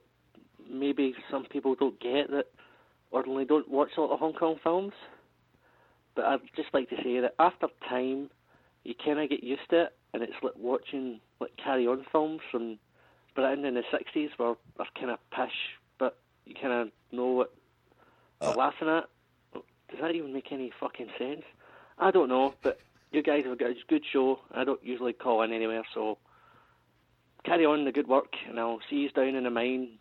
maybe 0.70 1.14
some 1.30 1.44
people 1.44 1.74
don't 1.74 1.98
get 2.00 2.30
that 2.30 2.46
ordinarily 3.12 3.44
don't 3.44 3.70
watch 3.70 3.90
a 3.96 4.00
lot 4.00 4.12
of 4.12 4.18
Hong 4.18 4.32
Kong 4.32 4.56
films. 4.62 4.92
But 6.14 6.26
I'd 6.26 6.40
just 6.56 6.68
like 6.74 6.88
to 6.90 6.96
say 6.96 7.20
that 7.20 7.34
after 7.38 7.68
time, 7.88 8.30
you 8.84 8.94
kind 9.02 9.20
of 9.20 9.30
get 9.30 9.42
used 9.42 9.62
to 9.70 9.84
it, 9.84 9.96
and 10.12 10.22
it's 10.22 10.32
like 10.42 10.52
watching 10.58 11.20
like 11.40 11.52
Carry 11.62 11.86
On 11.86 12.04
films 12.12 12.40
from 12.50 12.78
Britain 13.34 13.64
in 13.64 13.74
the 13.74 13.82
'60s, 13.92 14.30
were, 14.38 14.56
they're 14.76 14.86
kind 14.98 15.10
of 15.10 15.18
pish, 15.30 15.78
but 15.98 16.18
you 16.44 16.54
kind 16.54 16.72
of 16.72 16.88
know 17.10 17.26
what 17.28 17.54
they're 18.40 18.50
uh. 18.50 18.54
laughing 18.54 18.88
at. 18.88 19.04
Does 19.52 20.00
that 20.00 20.14
even 20.14 20.32
make 20.32 20.50
any 20.52 20.72
fucking 20.80 21.10
sense? 21.18 21.42
I 21.98 22.10
don't 22.10 22.28
know, 22.28 22.54
but 22.62 22.80
you 23.10 23.22
guys 23.22 23.44
have 23.44 23.58
got 23.58 23.70
a 23.70 23.76
good 23.88 24.04
show. 24.10 24.40
I 24.52 24.64
don't 24.64 24.82
usually 24.82 25.12
call 25.12 25.42
in 25.42 25.52
anywhere, 25.52 25.82
so 25.92 26.18
carry 27.44 27.66
on 27.66 27.84
the 27.84 27.92
good 27.92 28.08
work, 28.08 28.34
and 28.48 28.58
I'll 28.58 28.80
see 28.88 28.96
you 28.96 29.10
down 29.10 29.34
in 29.34 29.44
the 29.44 29.50
mine 29.50 29.98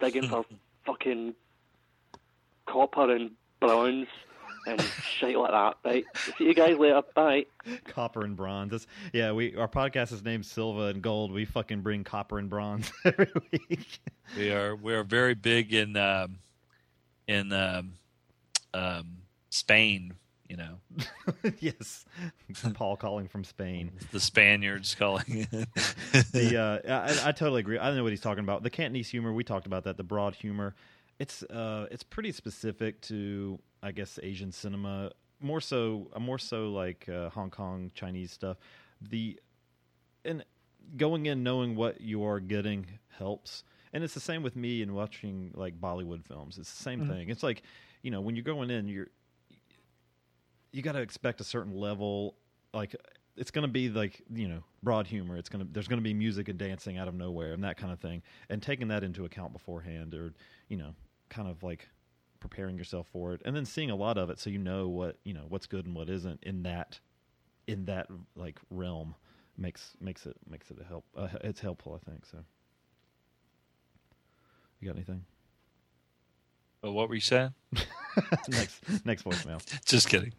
digging 0.00 0.28
for 0.28 0.44
fucking 0.86 1.34
copper 2.66 3.14
and 3.14 3.32
bronze 3.60 4.08
and 4.66 4.80
shit 4.80 5.36
like 5.36 5.50
that. 5.50 5.76
Right. 5.84 6.04
See 6.38 6.44
you 6.44 6.54
guys 6.54 6.78
later. 6.78 7.02
Bye. 7.14 7.46
Copper 7.86 8.24
and 8.24 8.36
bronze. 8.36 8.70
That's, 8.70 8.86
yeah, 9.12 9.32
we 9.32 9.56
our 9.56 9.68
podcast 9.68 10.12
is 10.12 10.22
named 10.24 10.46
Silva 10.46 10.86
and 10.86 11.02
Gold. 11.02 11.32
We 11.32 11.44
fucking 11.44 11.80
bring 11.80 12.04
copper 12.04 12.38
and 12.38 12.48
bronze 12.48 12.90
every 13.04 13.30
week. 13.52 14.00
We 14.36 14.50
are 14.52 14.76
we 14.76 14.94
are 14.94 15.04
very 15.04 15.34
big 15.34 15.72
in 15.74 15.96
um, 15.96 16.38
in 17.26 17.52
um, 17.52 17.92
um, 18.72 19.18
Spain. 19.50 20.14
you 20.48 20.56
know, 20.56 20.78
yes, 21.60 22.04
Paul 22.74 22.96
calling 22.96 23.28
from 23.28 23.44
Spain. 23.44 23.92
the 24.12 24.20
Spaniards 24.20 24.94
calling 24.94 25.48
it. 25.50 25.68
the 26.32 26.56
uh, 26.86 27.22
I, 27.24 27.28
I 27.28 27.32
totally 27.32 27.60
agree. 27.60 27.78
I 27.78 27.86
don't 27.86 27.96
know 27.96 28.02
what 28.02 28.12
he's 28.12 28.20
talking 28.20 28.44
about. 28.44 28.62
The 28.62 28.70
Cantonese 28.70 29.08
humor 29.08 29.32
we 29.32 29.44
talked 29.44 29.66
about 29.66 29.84
that. 29.84 29.96
The 29.96 30.04
broad 30.04 30.34
humor, 30.34 30.74
it's 31.18 31.42
uh, 31.44 31.86
it's 31.90 32.02
pretty 32.02 32.32
specific 32.32 33.00
to 33.02 33.58
I 33.82 33.92
guess 33.92 34.18
Asian 34.22 34.52
cinema. 34.52 35.10
More 35.40 35.60
so, 35.60 36.08
uh, 36.14 36.20
more 36.20 36.38
so 36.38 36.70
like 36.70 37.08
uh, 37.08 37.28
Hong 37.30 37.50
Kong 37.50 37.90
Chinese 37.94 38.32
stuff. 38.32 38.56
The 39.00 39.38
and 40.24 40.44
going 40.96 41.26
in 41.26 41.42
knowing 41.42 41.76
what 41.76 42.00
you 42.00 42.24
are 42.24 42.40
getting 42.40 42.86
helps. 43.18 43.64
And 43.92 44.02
it's 44.02 44.14
the 44.14 44.20
same 44.20 44.42
with 44.42 44.56
me 44.56 44.82
and 44.82 44.94
watching 44.94 45.52
like 45.54 45.80
Bollywood 45.80 46.24
films. 46.24 46.58
It's 46.58 46.74
the 46.74 46.82
same 46.82 47.02
Mhm. 47.02 47.08
thing. 47.08 47.28
It's 47.28 47.42
like 47.42 47.62
you 48.02 48.10
know 48.10 48.20
when 48.20 48.36
you're 48.36 48.44
going 48.44 48.70
in, 48.70 48.88
you're 48.88 49.08
you 50.72 50.82
got 50.82 50.92
to 50.92 51.00
expect 51.00 51.40
a 51.40 51.44
certain 51.44 51.76
level 51.76 52.34
like 52.72 52.96
it's 53.36 53.50
going 53.50 53.62
to 53.66 53.70
be 53.72 53.88
like 53.88 54.22
you 54.32 54.48
know 54.48 54.62
broad 54.82 55.06
humor 55.06 55.36
it's 55.36 55.48
going 55.48 55.64
to 55.64 55.72
there's 55.72 55.86
going 55.88 55.98
to 56.00 56.04
be 56.04 56.14
music 56.14 56.48
and 56.48 56.58
dancing 56.58 56.98
out 56.98 57.06
of 57.08 57.14
nowhere 57.14 57.52
and 57.52 57.62
that 57.64 57.76
kind 57.76 57.92
of 57.92 58.00
thing 58.00 58.22
and 58.48 58.62
taking 58.62 58.88
that 58.88 59.04
into 59.04 59.24
account 59.24 59.52
beforehand 59.52 60.14
or 60.14 60.32
you 60.68 60.76
know 60.76 60.94
kind 61.30 61.48
of 61.48 61.62
like 61.62 61.88
preparing 62.40 62.76
yourself 62.78 63.06
for 63.12 63.34
it 63.34 63.42
and 63.44 63.56
then 63.56 63.64
seeing 63.64 63.90
a 63.90 63.96
lot 63.96 64.18
of 64.18 64.30
it 64.30 64.38
so 64.38 64.50
you 64.50 64.58
know 64.58 64.88
what 64.88 65.18
you 65.24 65.34
know 65.34 65.46
what's 65.48 65.66
good 65.66 65.86
and 65.86 65.94
what 65.94 66.10
isn't 66.10 66.42
in 66.44 66.62
that 66.64 67.00
in 67.66 67.86
that 67.86 68.08
like 68.36 68.60
realm 68.70 69.14
makes 69.56 69.92
makes 70.00 70.26
it 70.26 70.36
makes 70.48 70.70
it 70.70 70.78
a 70.80 70.84
help 70.84 71.04
uh, 71.16 71.28
it's 71.42 71.60
helpful 71.60 71.98
i 72.00 72.10
think 72.10 72.26
so 72.26 72.38
you 74.80 74.88
got 74.88 74.96
anything 74.96 75.24
But 76.82 76.92
what 76.92 77.08
were 77.08 77.14
you 77.16 77.20
saying? 77.20 77.54
next 78.48 78.82
next 79.06 79.24
voicemail 79.24 79.60
Just 79.86 80.08
kidding. 80.08 80.34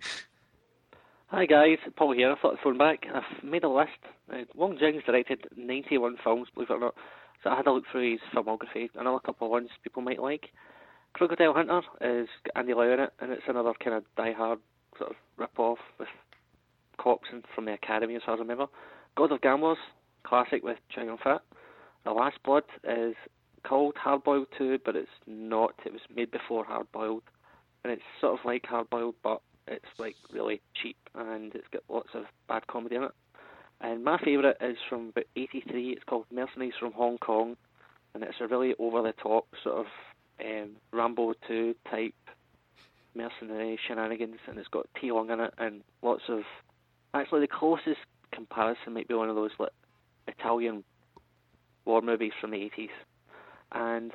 Hi 1.28 1.46
guys, 1.46 1.80
Paul 1.98 2.14
here. 2.14 2.32
I 2.32 2.36
thought 2.42 2.54
I'd 2.54 2.64
phone 2.64 2.78
back. 2.78 3.06
I've 3.14 3.44
made 3.44 3.64
a 3.64 3.70
list. 3.70 3.92
Uh, 4.32 4.44
Wong 4.56 4.78
Jing's 4.80 5.04
directed 5.06 5.48
91 5.58 6.18
films, 6.24 6.48
believe 6.54 6.70
it 6.70 6.74
or 6.74 6.80
not. 6.80 6.96
So 7.46 7.52
I 7.52 7.58
had 7.58 7.68
a 7.68 7.72
look 7.72 7.84
through 7.92 8.14
his 8.14 8.22
filmography. 8.34 8.90
Another 8.96 9.20
couple 9.20 9.46
of 9.46 9.52
ones 9.52 9.70
people 9.84 10.02
might 10.02 10.20
like. 10.20 10.50
Crocodile 11.14 11.54
Hunter 11.54 11.82
is 12.02 12.28
Andy 12.56 12.74
Lau 12.74 12.92
in 12.92 13.00
it, 13.00 13.14
and 13.20 13.32
it's 13.32 13.44
another 13.48 13.74
kind 13.82 13.96
of 13.96 14.04
die-hard 14.18 14.58
sort 14.98 15.12
of 15.12 15.16
rip-off 15.38 15.78
with 16.00 16.08
cops 16.98 17.28
and 17.32 17.44
from 17.54 17.66
the 17.66 17.74
Academy, 17.74 18.16
as 18.16 18.24
I 18.28 18.32
remember. 18.32 18.66
God 19.16 19.32
of 19.32 19.42
Gamblers, 19.42 19.78
classic 20.24 20.64
with 20.64 20.78
Chow 20.90 21.04
Yun-fat. 21.04 21.42
The 22.04 22.14
Last 22.14 22.38
Blood 22.44 22.64
is 22.84 23.14
called 23.64 23.94
Hard 23.96 24.24
Boiled 24.24 24.48
2, 24.58 24.80
but 24.84 24.96
it's 24.96 25.08
not. 25.28 25.76
It 25.86 25.94
was 25.94 26.02
made 26.16 26.32
before 26.32 26.66
Hard 26.66 26.92
Boiled, 26.92 27.24
and 27.84 27.94
it's 27.94 28.02
sort 28.20 28.40
of 28.40 28.44
like 28.44 28.66
Hard 28.66 28.90
Boiled, 28.90 29.16
but 29.22 29.42
it's 29.68 29.86
like 30.00 30.16
really 30.34 30.62
cheap, 30.82 30.98
and 31.14 31.54
it's 31.54 31.68
got 31.72 31.84
lots 31.90 32.10
of 32.16 32.24
bad 32.48 32.66
comedy 32.66 32.96
in 32.96 33.04
it. 33.04 33.12
And 33.82 34.04
my 34.04 34.18
favourite 34.18 34.58
is 34.62 34.78
from 34.90 35.10
about 35.10 35.26
'83. 35.36 35.92
It's 35.92 36.04
called 36.06 36.26
Mercenaries 36.32 36.74
from 36.80 36.94
Hong 36.94 37.18
Kong, 37.18 37.56
and 38.14 38.24
it's 38.24 38.40
a 38.40 38.48
really 38.48 38.74
over-the-top 38.80 39.48
sort 39.64 39.80
of 39.80 39.86
um, 40.40 40.72
Rambo 40.92 41.34
2 41.48 41.76
type 41.90 42.14
mercenary 43.14 43.80
shenanigans, 43.88 44.40
and 44.48 44.58
it's 44.58 44.68
got 44.70 44.88
Ti 45.00 45.12
Lung 45.12 45.30
in 45.30 45.40
it, 45.40 45.54
and 45.58 45.82
lots 46.02 46.24
of. 46.30 46.42
Actually, 47.14 47.42
the 47.42 47.48
closest 47.48 48.00
comparison 48.32 48.94
might 48.94 49.08
be 49.08 49.14
one 49.14 49.30
of 49.30 49.36
those 49.36 49.52
like 49.58 49.72
Italian 50.28 50.84
war 51.86 52.02
movies 52.02 52.34
from 52.42 52.52
the 52.52 52.58
80s. 52.58 52.90
And 53.72 54.12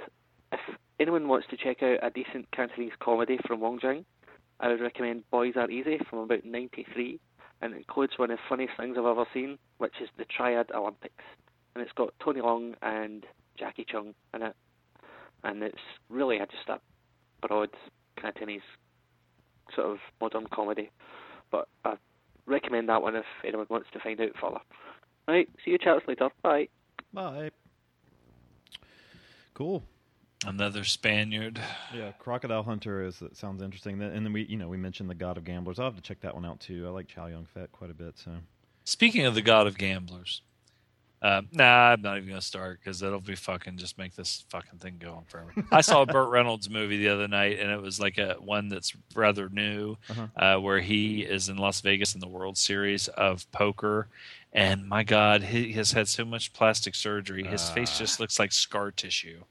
if 0.52 0.60
anyone 0.98 1.28
wants 1.28 1.46
to 1.50 1.56
check 1.56 1.82
out 1.82 1.98
a 2.02 2.10
decent 2.10 2.50
Cantonese 2.50 2.92
comedy 3.00 3.38
from 3.46 3.60
Wong 3.60 3.78
Jing, 3.80 4.04
I 4.58 4.68
would 4.68 4.80
recommend 4.80 5.28
Boys 5.30 5.54
Are 5.56 5.70
Easy 5.70 5.98
from 6.08 6.20
about 6.20 6.44
93, 6.44 7.18
and 7.60 7.74
it 7.74 7.78
includes 7.78 8.14
one 8.16 8.30
of 8.30 8.38
the 8.38 8.42
funniest 8.48 8.74
things 8.78 8.96
I've 8.98 9.04
ever 9.04 9.26
seen, 9.32 9.58
which 9.78 9.94
is 10.02 10.08
the 10.16 10.24
Triad 10.24 10.70
Olympics. 10.74 11.24
And 11.74 11.82
it's 11.82 11.92
got 11.92 12.14
Tony 12.22 12.40
Leung 12.40 12.74
and 12.82 13.24
Jacky 13.58 13.84
Cheung 13.84 14.14
in 14.34 14.42
it. 14.42 14.56
And 15.44 15.62
it's 15.62 15.78
really 16.08 16.38
just 16.38 16.68
a 16.68 16.80
broad 17.46 17.70
Cantonese 18.20 18.60
sort 19.74 19.92
of 19.92 19.98
modern 20.20 20.46
comedy. 20.52 20.90
But 21.50 21.68
I 21.84 21.94
recommend 22.46 22.88
that 22.88 23.02
one 23.02 23.16
if 23.16 23.24
anyone 23.46 23.66
wants 23.68 23.88
to 23.92 24.00
find 24.00 24.20
out 24.20 24.30
further. 24.40 24.60
Right, 25.28 25.48
see 25.64 25.72
you 25.72 25.78
chaps 25.78 26.06
later. 26.08 26.28
Bye. 26.42 26.68
bye 27.12 27.50
cool 29.60 29.82
Another 30.46 30.84
Spaniard. 30.84 31.60
Yeah, 31.94 32.12
Crocodile 32.18 32.62
Hunter 32.62 33.04
is 33.04 33.20
it 33.20 33.36
sounds 33.36 33.62
interesting. 33.62 34.00
And 34.00 34.24
then 34.24 34.32
we, 34.32 34.44
you 34.46 34.56
know, 34.56 34.68
we 34.68 34.78
mentioned 34.78 35.10
the 35.10 35.14
God 35.14 35.36
of 35.36 35.44
Gamblers. 35.44 35.78
I'll 35.78 35.86
have 35.86 35.96
to 35.96 36.00
check 36.02 36.20
that 36.22 36.34
one 36.34 36.46
out 36.46 36.60
too. 36.60 36.86
I 36.86 36.90
like 36.90 37.08
Chow 37.08 37.26
Yun 37.26 37.44
Fat 37.44 37.70
quite 37.72 37.90
a 37.90 37.94
bit. 37.94 38.14
So 38.18 38.30
Speaking 38.84 39.26
of 39.26 39.34
the 39.34 39.42
God 39.42 39.66
of 39.66 39.76
Gamblers, 39.76 40.40
uh, 41.20 41.42
nah, 41.52 41.90
I'm 41.92 42.00
not 42.00 42.16
even 42.16 42.30
gonna 42.30 42.40
start 42.40 42.80
because 42.82 43.00
that'll 43.00 43.20
be 43.20 43.34
fucking 43.34 43.76
just 43.76 43.98
make 43.98 44.14
this 44.16 44.46
fucking 44.48 44.78
thing 44.78 44.96
go 44.98 45.12
on 45.12 45.24
forever. 45.28 45.52
I 45.70 45.82
saw 45.82 46.00
a 46.00 46.06
Burt 46.06 46.30
Reynolds 46.30 46.70
movie 46.70 46.96
the 46.96 47.10
other 47.10 47.28
night, 47.28 47.58
and 47.60 47.70
it 47.70 47.82
was 47.82 48.00
like 48.00 48.16
a 48.16 48.36
one 48.40 48.70
that's 48.70 48.94
rather 49.14 49.50
new, 49.50 49.98
Uh-huh. 50.08 50.26
uh, 50.56 50.58
where 50.60 50.80
he 50.80 51.20
is 51.20 51.50
in 51.50 51.58
Las 51.58 51.82
Vegas 51.82 52.14
in 52.14 52.20
the 52.20 52.26
World 52.26 52.56
Series 52.56 53.08
of 53.08 53.48
poker, 53.52 54.08
and 54.54 54.88
my 54.88 55.02
God, 55.04 55.42
he 55.42 55.72
has 55.74 55.92
had 55.92 56.08
so 56.08 56.24
much 56.24 56.54
plastic 56.54 56.94
surgery, 56.94 57.44
his 57.44 57.68
face 57.68 57.98
just 57.98 58.18
looks 58.18 58.38
like 58.38 58.50
scar 58.50 58.90
tissue, 58.90 59.42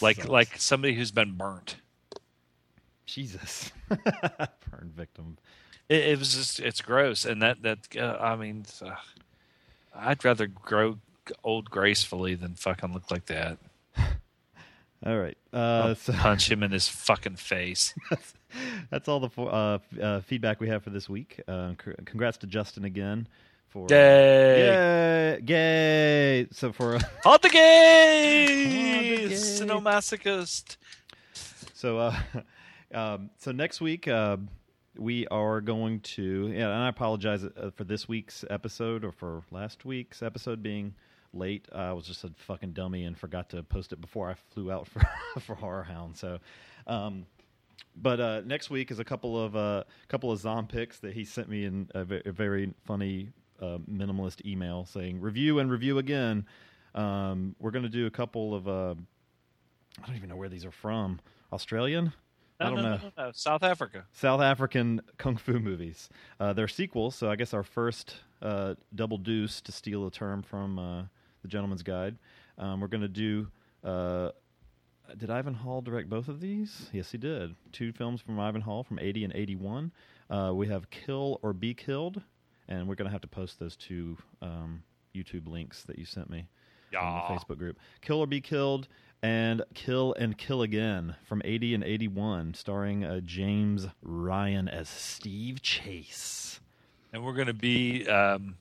like 0.00 0.16
sucks. 0.16 0.28
like 0.28 0.54
somebody 0.56 0.94
who's 0.94 1.10
been 1.10 1.32
burnt. 1.32 1.76
Jesus, 3.06 3.70
burn 3.88 4.92
victim. 4.96 5.38
It, 5.88 6.04
it 6.06 6.18
was 6.18 6.34
just 6.34 6.60
it's 6.60 6.80
gross, 6.80 7.24
and 7.24 7.40
that 7.42 7.62
that 7.62 7.96
uh, 7.96 8.18
I 8.20 8.36
mean, 8.36 8.64
uh, 8.82 8.96
I'd 9.94 10.24
rather 10.24 10.46
grow 10.46 10.98
old 11.44 11.70
gracefully 11.70 12.34
than 12.34 12.54
fucking 12.54 12.92
look 12.92 13.10
like 13.10 13.26
that. 13.26 13.58
All 15.06 15.18
right, 15.18 15.38
uh, 15.52 15.94
so 15.94 16.12
punch 16.16 16.50
him 16.50 16.62
in 16.62 16.72
his 16.72 16.88
fucking 16.88 17.36
face. 17.36 17.94
that's, 18.10 18.34
that's 18.90 19.08
all 19.08 19.20
the 19.20 19.42
uh, 19.42 19.78
uh, 20.00 20.20
feedback 20.22 20.58
we 20.58 20.68
have 20.68 20.82
for 20.82 20.90
this 20.90 21.08
week. 21.08 21.40
Uh, 21.46 21.74
congrats 22.06 22.38
to 22.38 22.46
Justin 22.46 22.84
again 22.84 23.28
for 23.76 23.86
Yay. 23.90 24.66
yay, 24.66 25.40
yay. 25.46 26.46
So 26.50 26.72
for 26.72 26.94
On 27.26 27.38
the 27.42 27.50
gays, 27.50 29.60
Sinomasochist. 29.60 30.78
So, 31.74 31.98
uh, 31.98 32.16
um, 32.94 33.28
so 33.36 33.52
next 33.52 33.82
week 33.82 34.08
uh, 34.08 34.38
we 34.96 35.26
are 35.26 35.60
going 35.60 36.00
to, 36.00 36.48
yeah, 36.48 36.70
and 36.70 36.84
I 36.84 36.88
apologize 36.88 37.44
uh, 37.44 37.70
for 37.74 37.84
this 37.84 38.08
week's 38.08 38.46
episode 38.48 39.04
or 39.04 39.12
for 39.12 39.42
last 39.50 39.84
week's 39.84 40.22
episode 40.22 40.62
being 40.62 40.94
late. 41.34 41.68
I 41.70 41.92
was 41.92 42.06
just 42.06 42.24
a 42.24 42.30
fucking 42.34 42.72
dummy 42.72 43.04
and 43.04 43.18
forgot 43.18 43.50
to 43.50 43.62
post 43.62 43.92
it 43.92 44.00
before 44.00 44.30
I 44.30 44.34
flew 44.54 44.72
out 44.72 44.88
for 44.88 45.02
for 45.40 45.54
Horror 45.54 45.84
Hound. 45.84 46.16
So, 46.16 46.38
um, 46.86 47.26
but 47.94 48.20
uh, 48.20 48.40
next 48.46 48.70
week 48.70 48.90
is 48.90 49.00
a 49.00 49.04
couple 49.04 49.38
of 49.38 49.54
uh, 49.54 49.84
couple 50.08 50.32
of 50.32 50.38
Zom 50.38 50.66
picks 50.66 50.98
that 51.00 51.12
he 51.12 51.26
sent 51.26 51.50
me 51.50 51.66
in 51.66 51.90
a, 51.94 52.04
ve- 52.04 52.22
a 52.24 52.32
very 52.32 52.72
funny 52.86 53.32
uh, 53.60 53.78
minimalist 53.90 54.44
email 54.44 54.84
saying 54.84 55.20
review 55.20 55.58
and 55.58 55.70
review 55.70 55.98
again. 55.98 56.46
Um, 56.94 57.54
we're 57.58 57.70
going 57.72 57.84
to 57.84 57.88
do 57.90 58.06
a 58.06 58.10
couple 58.10 58.54
of 58.54 58.68
uh, 58.68 58.94
I 60.02 60.06
don't 60.06 60.16
even 60.16 60.28
know 60.28 60.36
where 60.36 60.48
these 60.48 60.64
are 60.64 60.72
from. 60.72 61.20
Australian? 61.52 62.12
No, 62.60 62.66
I 62.66 62.70
don't 62.70 62.76
no, 62.76 62.82
know. 62.82 62.96
no, 62.96 63.12
no, 63.16 63.24
no, 63.26 63.32
South 63.34 63.62
Africa. 63.62 64.06
South 64.12 64.40
African 64.40 65.00
kung 65.18 65.36
fu 65.36 65.58
movies. 65.58 66.08
Uh, 66.40 66.52
they're 66.52 66.68
sequels, 66.68 67.14
so 67.14 67.30
I 67.30 67.36
guess 67.36 67.52
our 67.52 67.62
first 67.62 68.16
uh, 68.42 68.74
double 68.94 69.18
deuce, 69.18 69.60
to 69.62 69.72
steal 69.72 70.06
a 70.06 70.10
term 70.10 70.42
from 70.42 70.78
uh, 70.78 71.02
the 71.42 71.48
Gentleman's 71.48 71.82
Guide. 71.82 72.16
Um, 72.58 72.80
we're 72.80 72.88
going 72.88 73.02
to 73.02 73.08
do. 73.08 73.48
Uh, 73.84 74.30
did 75.16 75.30
Ivan 75.30 75.54
Hall 75.54 75.82
direct 75.82 76.08
both 76.08 76.28
of 76.28 76.40
these? 76.40 76.88
Yes, 76.92 77.12
he 77.12 77.18
did. 77.18 77.54
Two 77.72 77.92
films 77.92 78.20
from 78.20 78.40
Ivan 78.40 78.62
Hall 78.62 78.82
from 78.82 78.98
80 78.98 79.24
and 79.24 79.32
81. 79.34 79.92
Uh, 80.28 80.52
we 80.54 80.66
have 80.66 80.90
Kill 80.90 81.38
or 81.42 81.52
Be 81.52 81.74
Killed, 81.74 82.22
and 82.68 82.88
we're 82.88 82.94
going 82.94 83.06
to 83.06 83.12
have 83.12 83.20
to 83.22 83.28
post 83.28 83.58
those 83.58 83.76
two 83.76 84.16
um, 84.42 84.82
YouTube 85.14 85.48
links 85.48 85.82
that 85.84 85.98
you 85.98 86.04
sent 86.04 86.28
me 86.30 86.48
Yeah. 86.92 87.00
on 87.00 87.14
the 87.14 87.40
Facebook 87.40 87.58
group. 87.58 87.78
Kill 88.02 88.18
or 88.20 88.26
Be 88.26 88.40
Killed 88.40 88.88
and 89.22 89.62
Kill 89.74 90.14
and 90.18 90.36
Kill 90.36 90.62
Again 90.62 91.16
from 91.24 91.40
80 91.44 91.74
and 91.74 91.84
81, 91.84 92.54
starring 92.54 93.04
uh, 93.04 93.20
James 93.20 93.86
Ryan 94.02 94.68
as 94.68 94.88
Steve 94.88 95.62
Chase. 95.62 96.60
and 97.12 97.24
we're 97.24 97.32
going 97.32 97.46
to 97.46 97.54
be 97.54 98.06
um, 98.08 98.56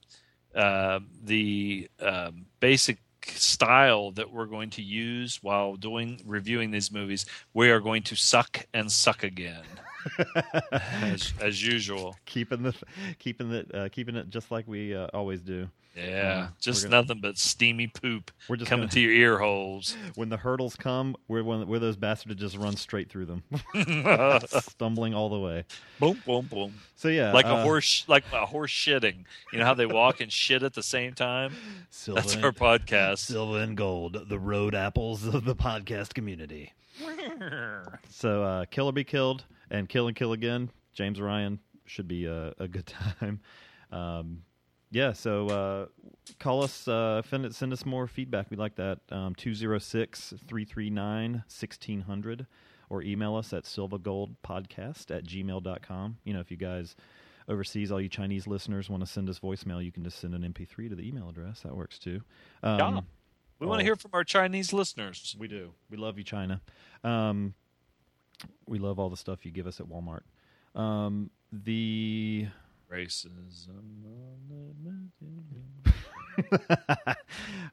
uh, 0.56 1.00
the 1.24 1.90
um, 2.00 2.46
basic 2.62 2.98
style 3.32 4.12
that 4.12 4.32
we're 4.32 4.46
going 4.46 4.70
to 4.72 4.82
use 4.82 5.40
while 5.42 5.76
doing 5.76 6.22
reviewing 6.26 6.72
these 6.72 6.92
movies. 6.92 7.26
We 7.54 7.70
are 7.70 7.80
going 7.80 8.04
to 8.04 8.16
suck 8.16 8.66
and 8.74 8.92
suck 8.92 9.24
again, 9.24 9.64
as, 10.72 11.34
as 11.42 11.66
usual. 11.66 12.18
keeping 12.26 12.64
the 12.64 12.76
keeping 13.20 13.52
it 13.52 13.74
uh, 13.74 13.90
keeping 13.90 14.16
it 14.16 14.30
just 14.30 14.52
like 14.52 14.68
we 14.68 14.96
uh, 14.96 15.08
always 15.14 15.42
do. 15.42 15.70
Yeah, 15.96 16.48
Uh, 16.50 16.54
just 16.60 16.84
gonna- 16.84 17.02
nothing 17.02 17.20
but 17.22 17.38
steamy 17.38 17.88
poop 17.88 18.30
We're 18.50 18.58
just 18.58 18.70
coming 18.70 18.84
gonna- 18.88 18.92
to 18.94 19.00
your 19.00 19.14
ear 19.14 19.38
holes. 19.40 19.96
When 20.16 20.28
the 20.30 20.36
hurdles 20.38 20.76
come, 20.76 21.16
we're 21.30 21.42
we're 21.44 21.80
those 21.80 21.96
bastards 21.96 22.30
that 22.30 22.40
just 22.46 22.58
run 22.58 22.76
straight 22.76 23.10
through 23.10 23.26
them, 23.28 23.44
stumbling 24.48 25.14
all 25.14 25.30
the 25.30 25.40
way. 25.40 25.64
Boom, 26.00 26.22
boom, 26.26 26.48
boom. 26.48 26.74
So 26.96 27.08
yeah, 27.08 27.32
like 27.32 27.46
a 27.46 27.50
uh, 27.56 27.64
horse, 27.64 28.04
like 28.08 28.26
a 28.34 28.46
horse 28.46 28.72
shitting. 28.72 29.24
You 29.54 29.60
know 29.60 29.66
how 29.66 29.74
they 29.74 29.86
walk 29.86 30.20
and 30.22 30.32
shit 30.32 30.64
at 30.64 30.74
the 30.74 30.84
same 30.84 31.14
time? 31.14 31.54
Silver 31.90 32.20
That's 32.22 32.36
and- 32.36 32.44
our 32.46 32.52
podcast. 32.52 33.20
Silver 33.20 33.60
and 33.60 33.78
Gold, 33.78 34.28
the 34.28 34.40
road 34.40 34.76
apples 34.76 35.26
of 35.26 35.46
the 35.46 35.56
podcast 35.56 36.14
community. 36.14 36.74
So 38.10 38.44
uh, 38.44 38.66
Kill 38.66 38.88
or 38.88 38.94
Be 38.94 39.04
Killed 39.04 39.44
and 39.70 39.90
Kill 39.90 40.08
and 40.08 40.16
Kill 40.16 40.32
Again. 40.34 40.70
James 40.94 41.20
Ryan 41.20 41.60
should 41.86 42.08
be 42.08 42.26
a, 42.26 42.54
a 42.58 42.68
good 42.68 42.86
time. 42.88 43.42
Um, 43.92 44.42
yeah, 44.96 45.12
so 45.12 45.48
uh, 45.48 45.86
call 46.40 46.64
us, 46.64 46.88
uh, 46.88 47.22
send, 47.30 47.54
send 47.54 47.74
us 47.74 47.86
more 47.86 48.08
feedback. 48.08 48.50
We 48.50 48.56
like 48.56 48.76
that. 48.78 49.00
Um, 49.12 49.36
206 49.36 50.30
339 50.48 51.34
1600 51.34 52.48
or 52.90 53.02
email 53.02 53.36
us 53.36 53.52
at 53.52 53.66
silvagoldpodcast 53.66 55.14
at 55.14 55.26
gmail.com. 55.26 56.18
You 56.24 56.34
know, 56.34 56.40
if 56.40 56.50
you 56.50 56.56
guys 56.56 56.96
overseas, 57.50 57.92
all 57.92 58.00
you 58.00 58.08
Chinese 58.08 58.48
listeners 58.48 58.90
want 58.90 59.02
to 59.06 59.08
send 59.08 59.30
us 59.30 59.38
voicemail, 59.38 59.84
you 59.84 59.92
can 59.92 60.06
just 60.06 60.18
send 60.18 60.34
an 60.34 60.44
MP3 60.54 60.88
to 60.88 60.96
the 60.96 61.06
email 61.06 61.28
address. 61.28 61.60
That 61.64 61.76
works 61.76 62.00
too. 62.00 62.22
Um, 62.64 62.80
Yeah. 62.80 63.02
We 63.60 63.68
want 63.68 63.80
to 63.80 63.86
hear 63.86 63.98
from 63.98 64.12
our 64.14 64.24
Chinese 64.24 64.72
listeners. 64.72 65.36
We 65.38 65.50
do. 65.50 65.74
We 65.90 65.98
love 65.98 66.18
you, 66.18 66.24
China. 66.24 66.62
Um, 67.04 67.54
we 68.66 68.80
love 68.80 68.98
all 68.98 69.10
the 69.10 69.18
stuff 69.18 69.46
you 69.46 69.52
give 69.52 69.68
us 69.68 69.82
at 69.82 69.88
Walmart. 69.88 70.24
Um, 70.80 71.32
the 71.52 72.48
Racism. 72.92 73.52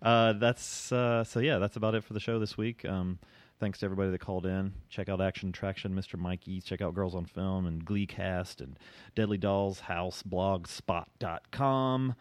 uh, 0.02 0.32
that's 0.34 0.92
uh, 0.92 1.24
so 1.24 1.40
yeah. 1.40 1.58
That's 1.58 1.76
about 1.76 1.94
it 1.94 2.04
for 2.04 2.12
the 2.12 2.20
show 2.20 2.38
this 2.38 2.56
week. 2.56 2.84
Um, 2.84 3.18
thanks 3.58 3.78
to 3.80 3.86
everybody 3.86 4.10
that 4.10 4.20
called 4.20 4.46
in. 4.46 4.72
Check 4.88 5.08
out 5.08 5.20
Action 5.20 5.52
Traction, 5.52 5.94
Mr. 5.94 6.18
Mikey. 6.18 6.60
Check 6.60 6.80
out 6.80 6.94
Girls 6.94 7.14
on 7.14 7.24
Film 7.24 7.66
and 7.66 7.84
Gleecast 7.84 8.60
and 8.60 8.78
Deadly 9.14 9.38
Dolls 9.38 9.80
House 9.80 10.22
Blogspot.com. 10.22 12.14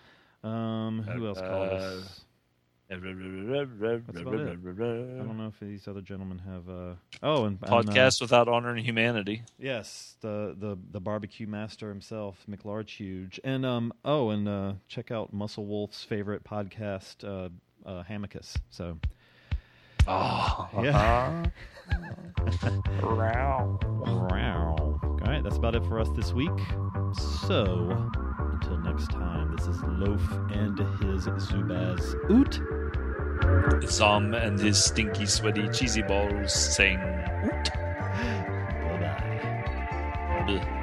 Um, 0.44 1.04
who 1.04 1.28
else 1.28 1.40
called 1.40 1.70
us? 1.70 2.26
That's 4.08 4.20
about 4.22 4.34
it. 4.36 4.60
I 5.22 5.24
don't 5.24 5.38
know 5.38 5.48
if 5.48 5.60
these 5.60 5.88
other 5.88 6.02
gentlemen 6.02 6.40
have. 6.40 6.70
Uh, 6.70 6.96
oh, 7.24 7.46
and 7.46 7.58
and, 7.62 7.64
uh, 7.64 7.82
Podcast 7.82 8.20
without 8.22 8.48
honor 8.48 8.72
and 8.72 8.80
humanity. 8.86 9.44
Yes, 9.58 10.16
the 10.22 10.56
the 10.60 10.78
the 10.92 11.00
barbecue 11.00 11.48
master 11.48 11.90
himself, 11.90 12.38
McLarge 12.50 12.90
Huge, 12.90 13.40
and 13.44 13.66
um 13.66 13.94
oh, 14.04 14.30
and 14.32 14.48
uh, 14.48 14.74
check 14.88 15.10
out 15.12 15.32
Muscle 15.34 15.66
Wolf's 15.66 16.04
favorite 16.04 16.44
podcast, 16.44 17.24
uh, 17.24 17.50
uh, 17.88 18.04
Hamicus. 18.04 18.58
So, 18.70 18.98
oh 20.08 20.70
yeah. 20.84 21.44
Wow. 23.02 25.00
All 25.04 25.18
right, 25.28 25.44
that's 25.44 25.58
about 25.58 25.76
it 25.76 25.86
for 25.86 26.00
us 26.00 26.10
this 26.16 26.34
week. 26.34 26.50
So, 27.48 28.10
until 28.72 28.92
next 28.92 29.12
time, 29.12 29.56
this 29.56 29.68
is 29.68 29.82
Loaf 29.84 30.22
and 30.52 30.78
his 30.78 31.28
Zubaz 31.28 32.16
Oot. 32.30 32.62
Zom 33.90 34.34
and 34.34 34.60
his 34.60 34.84
stinky, 34.84 35.26
sweaty, 35.26 35.68
cheesy 35.70 36.02
balls 36.02 36.54
saying, 36.54 37.00
Oot. 37.46 37.70
Bye 38.84 38.98
bye. 40.48 40.78